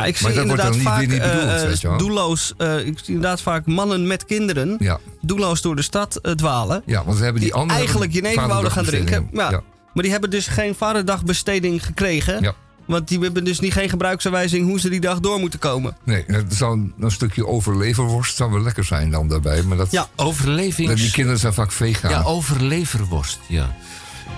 Nou, 0.00 0.12
ik 0.12 0.20
Maar 0.20 0.30
zie 0.32 0.40
dat 0.40 0.48
wordt 0.48 0.62
inderdaad 0.62 0.84
dan 0.84 0.92
vaak 0.92 1.00
niet- 1.00 1.08
bedoeld, 1.08 1.84
eh, 1.84 1.98
doelloos. 1.98 2.54
eh, 2.56 2.78
ik 2.86 2.98
zie 2.98 3.14
inderdaad 3.14 3.40
vaak 3.40 3.66
mannen 3.66 4.06
met 4.06 4.24
kinderen 4.24 4.76
Ja, 4.78 4.98
doelloos 5.20 5.60
door 5.62 5.76
de 5.76 5.82
stad 5.82 6.16
eh, 6.16 6.32
dwalen. 6.32 6.82
ja 6.86 7.04
want 7.04 7.18
we 7.18 7.24
hebben 7.24 7.42
die, 7.42 7.54
andere 7.54 7.78
eigenlijk 7.78 8.12
jenever 8.12 8.46
wouden 8.48 8.70
gaan 8.72 8.84
drinken. 8.84 9.28
Ja. 9.32 9.62
Maar 9.94 10.02
die 10.02 10.12
hebben 10.12 10.30
dus 10.30 10.46
geen 10.46 10.74
vaderdagbesteding 10.74 11.84
gekregen. 11.86 12.42
Ja. 12.42 12.52
Want 12.84 13.08
die 13.08 13.18
hebben 13.18 13.44
dus 13.44 13.60
niet 13.60 13.72
geen 13.72 13.88
gebruiksaanwijzing 13.88 14.66
hoe 14.66 14.80
ze 14.80 14.88
die 14.88 15.00
dag 15.00 15.20
door 15.20 15.38
moeten 15.40 15.58
komen. 15.58 15.96
Nee, 16.04 16.24
het 16.26 16.54
zou 16.54 16.92
een 17.00 17.10
stukje 17.10 17.46
overleverworst 17.46 18.36
zou 18.36 18.50
wel 18.52 18.62
lekker 18.62 18.84
zijn 18.84 19.10
dan 19.10 19.28
daarbij. 19.28 19.62
Maar 19.62 19.76
dat, 19.76 19.90
Ja. 19.90 20.06
Overlevings... 20.16 21.00
die 21.00 21.10
kinderen 21.10 21.40
zijn 21.40 21.52
vaak 21.54 21.72
vegan. 21.72 22.10
Ja, 22.10 22.22
overleverworst, 22.22 23.38
ja. 23.48 23.76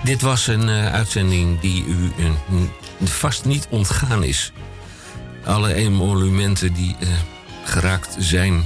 Dit 0.03 0.21
was 0.21 0.47
een 0.47 0.69
eh, 0.69 0.93
uitzending 0.93 1.59
die 1.59 1.85
u 1.85 2.11
vast 3.03 3.45
niet 3.45 3.67
ontgaan 3.69 4.23
is. 4.23 4.53
Alle 5.43 5.73
emolumenten 5.73 6.73
die 6.73 6.95
eh, 6.99 7.07
geraakt 7.63 8.15
zijn, 8.19 8.63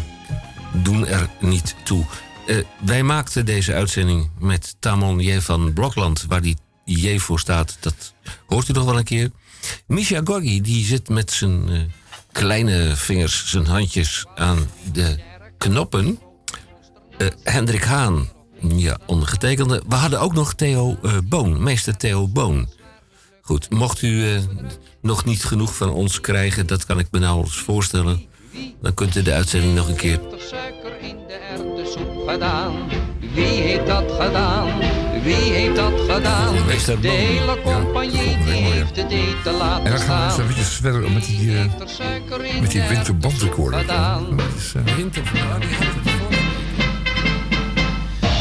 doen 0.73 1.07
er 1.07 1.29
niet 1.39 1.75
toe. 1.83 2.05
Eh, 2.47 2.57
wij 2.85 3.03
maakten 3.03 3.45
deze 3.45 3.73
uitzending 3.73 4.29
met 4.39 4.75
Tamon 4.79 5.19
J. 5.19 5.39
van 5.39 5.73
Blokland, 5.73 6.25
waar 6.27 6.41
die 6.41 6.57
J 6.85 7.17
voor 7.17 7.39
staat. 7.39 7.77
Dat 7.79 8.13
hoort 8.45 8.69
u 8.69 8.73
nog 8.73 8.85
wel 8.85 8.97
een 8.97 9.03
keer. 9.03 9.31
Misha 9.87 10.21
Gorgi, 10.23 10.61
die 10.61 10.85
zit 10.85 11.09
met 11.09 11.31
zijn 11.31 11.69
eh, 11.69 11.79
kleine 12.31 12.95
vingers, 12.95 13.49
zijn 13.49 13.65
handjes 13.65 14.25
aan 14.35 14.69
de 14.91 15.19
knoppen. 15.57 16.19
Hendrik 17.43 17.83
Haan 17.83 18.29
Ja, 18.61 18.99
ondergetekende. 19.05 19.83
We 19.87 19.95
hadden 19.95 20.19
ook 20.19 20.33
nog 20.33 20.53
Theo 20.53 20.97
Boon, 21.23 21.63
meester 21.63 21.97
Theo 21.97 22.27
Boon. 22.27 22.69
Goed, 23.41 23.69
mocht 23.69 24.01
u 24.01 24.39
nog 25.07 25.25
niet 25.25 25.43
genoeg 25.43 25.75
van 25.75 25.89
ons 25.89 26.21
krijgen, 26.21 26.67
dat 26.67 26.85
kan 26.85 26.99
ik 26.99 27.07
me 27.11 27.19
nauwelijks 27.19 27.57
voorstellen. 27.57 28.25
Dan 28.81 28.93
kunt 28.93 29.15
u 29.15 29.21
de 29.21 29.33
uitzending 29.33 29.75
nog 29.75 29.87
een 29.87 29.95
keer. 29.95 30.19
gedaan? 32.27 32.73
Wie 33.33 33.61
heeft 33.61 33.85
dat 33.85 34.11
gedaan? 34.19 34.79
Wie 35.23 35.35
heeft 35.35 35.75
dat 35.75 35.93
gedaan? 36.07 36.53
De 37.01 37.07
hele 37.07 37.61
compagnie 37.61 38.37
die 38.37 38.53
heeft 38.53 38.95
de 38.95 39.01
date 39.01 39.35
te 39.43 39.49
En 39.49 39.57
laten 39.57 39.91
dan 39.91 39.99
gaan 39.99 40.19
we 40.19 40.25
eens 40.25 40.37
eventjes 40.37 40.67
verder 40.67 41.11
met 41.11 41.25
die, 41.25 41.57
eh, 41.57 42.61
met 42.61 42.71
die 42.71 42.81
winterbandrecorder. 42.81 43.85
Dat 43.87 44.29
is, 44.57 44.73
eh, 44.73 44.81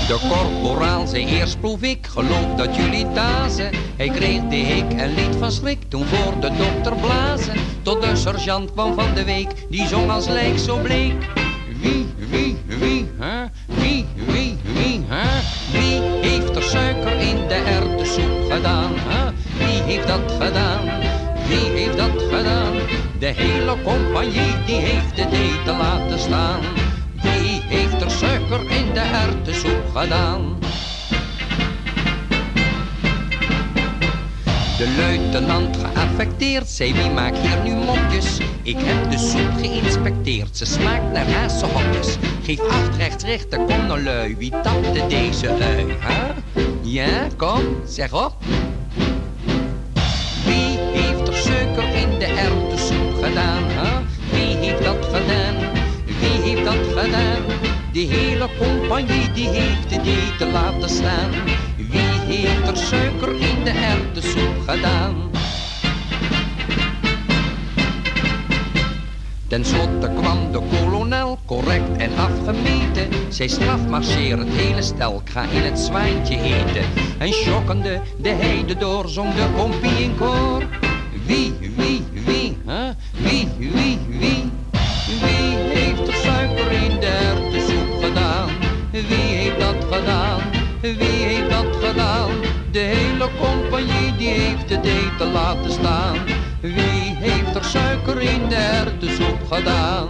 De 0.06 0.18
korporaal 0.28 1.06
zei 1.06 1.26
eerst 1.26 1.60
proef 1.60 1.82
ik, 1.82 2.06
geloof 2.06 2.54
dat 2.56 2.76
jullie 2.76 3.12
dazen. 3.12 3.70
Hij 3.96 4.08
kreeg 4.08 4.40
de 4.48 4.56
hik 4.56 4.92
en 4.92 5.14
liet 5.14 5.36
van 5.38 5.52
schrik 5.52 5.78
toen 5.88 6.04
voor 6.04 6.40
de 6.40 6.50
dokter 6.56 6.96
blazen. 6.96 7.54
Tot 7.82 8.02
de 8.02 8.16
sergeant 8.16 8.72
kwam 8.72 8.94
van 8.94 9.14
de 9.14 9.24
week, 9.24 9.48
die 9.70 9.86
zong 9.86 10.10
als 10.10 10.28
lijk 10.28 10.58
zo 10.58 10.76
bleek. 10.76 11.14
Wie, 11.80 12.06
wie, 12.16 12.56
wie, 12.66 13.08
hè? 13.18 13.44
Wie, 13.66 14.06
wie, 14.14 14.58
wie, 14.62 15.04
hè? 15.08 15.40
Wie 15.78 16.00
heeft 16.30 16.56
er 16.56 16.62
suiker 16.62 17.20
in 17.20 17.48
de 17.48 17.54
erwtensoep 17.54 18.50
gedaan, 18.50 18.92
hè? 18.96 19.32
Wie 19.58 19.82
heeft 19.82 20.08
dat 20.08 20.32
gedaan? 20.40 20.84
Wie 21.48 21.70
heeft 21.78 21.96
dat 21.96 22.22
gedaan? 22.30 22.72
De 23.18 23.26
hele 23.26 23.76
compagnie 23.82 24.64
die 24.66 24.76
heeft 24.76 25.16
de 25.16 25.28
thee 25.28 25.62
te 25.64 25.72
laten 25.72 26.18
staan. 26.18 26.60
In 28.47 28.93
de 28.94 29.01
erwtensoep 29.01 29.90
gedaan? 29.94 30.59
De 34.78 34.94
luitenant 34.98 35.77
geaffecteerd 35.77 36.68
zei 36.68 36.94
wie 36.94 37.10
maakt 37.10 37.39
hier 37.39 37.62
nu 37.64 37.74
mopjes? 37.85 38.39
Ik 38.62 38.77
heb 38.78 39.10
de 39.10 39.18
soep 39.18 39.52
geïnspecteerd, 39.56 40.56
ze 40.56 40.64
smaakt 40.64 41.12
naar 41.12 41.31
hazenhokjes. 41.31 42.16
Geef 42.43 42.60
acht 42.60 42.97
rechts 42.97 43.24
rechter, 43.24 43.59
kom 43.59 43.86
nou 43.86 44.02
lui, 44.02 44.36
wie 44.36 44.51
tapte 44.51 45.06
deze 45.09 45.48
ui? 45.48 46.35
Ja, 46.82 47.28
kom, 47.36 47.60
zeg 47.86 48.12
op. 48.12 48.36
Wie 50.44 50.78
heeft 50.78 51.28
er 51.28 51.35
suiker 51.35 51.94
in 51.94 52.18
de 52.18 52.24
erwtensoep 52.24 53.24
gedaan? 53.24 53.62
Hè? 53.66 54.05
Wie 54.31 54.56
heeft 54.56 54.85
dat 54.85 55.05
gedaan? 55.05 55.55
Wie 56.05 56.40
heeft 56.43 56.64
dat 56.64 57.02
gedaan? 57.02 57.55
De 57.97 58.02
hele 58.02 58.48
compagnie 58.59 59.32
die 59.32 59.48
heeft 59.48 59.89
de 59.89 60.01
thee 60.01 60.36
te 60.39 60.47
laten 60.47 60.89
staan. 60.89 61.31
Wie 61.77 62.36
heeft 62.36 62.68
er 62.68 62.77
suiker 62.77 63.32
in 63.32 63.64
de 63.64 63.70
erwtensoep 63.70 64.68
gedaan? 64.68 65.31
Ten 69.47 69.64
slotte 69.64 70.10
kwam 70.20 70.52
de 70.52 70.60
kolonel, 70.70 71.39
correct 71.47 71.97
en 71.97 72.10
afgemeten. 72.16 73.09
Zij 73.28 73.48
strafmarcheer 73.48 74.39
het 74.39 74.48
hele 74.51 74.82
stel, 74.82 75.23
ik 75.24 75.31
ga 75.31 75.43
in 75.43 75.62
het 75.62 75.78
zwijntje 75.78 76.40
eten. 76.43 76.85
En 77.18 77.32
schokkende 77.32 78.01
de 78.20 78.28
heide 78.28 78.77
door, 78.77 79.09
zong 79.09 79.35
de 79.35 79.47
kompie 79.56 80.02
in 80.02 80.16
koor. 80.16 80.62
Wie, 81.27 81.55
wie, 81.77 82.05
wie, 82.12 82.56
hè? 82.66 82.90
Wie, 83.12 83.48
wie, 83.59 83.98
wie? 84.09 84.51
Wie 85.06 85.65
Wie 89.02 89.05
heeft 89.14 89.60
dat 89.60 89.85
gedaan? 89.94 90.40
Wie 90.81 91.24
heeft 91.24 91.51
dat 91.51 91.77
gedaan? 91.85 92.31
De 92.73 92.78
hele 92.78 93.28
compagnie 93.40 94.16
die 94.16 94.28
heeft 94.28 94.68
de 94.68 94.81
thee 94.81 95.16
te 95.18 95.24
laten 95.24 95.73
staan. 95.73 96.18
Wie 96.60 97.16
heeft 97.16 97.55
er 97.55 97.64
suiker 97.64 98.20
in 98.20 98.48
de 98.48 98.55
erwtensoep 98.55 99.47
gedaan? 99.51 100.09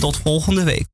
Tot 0.00 0.16
volgende 0.16 0.64
week. 0.64 0.86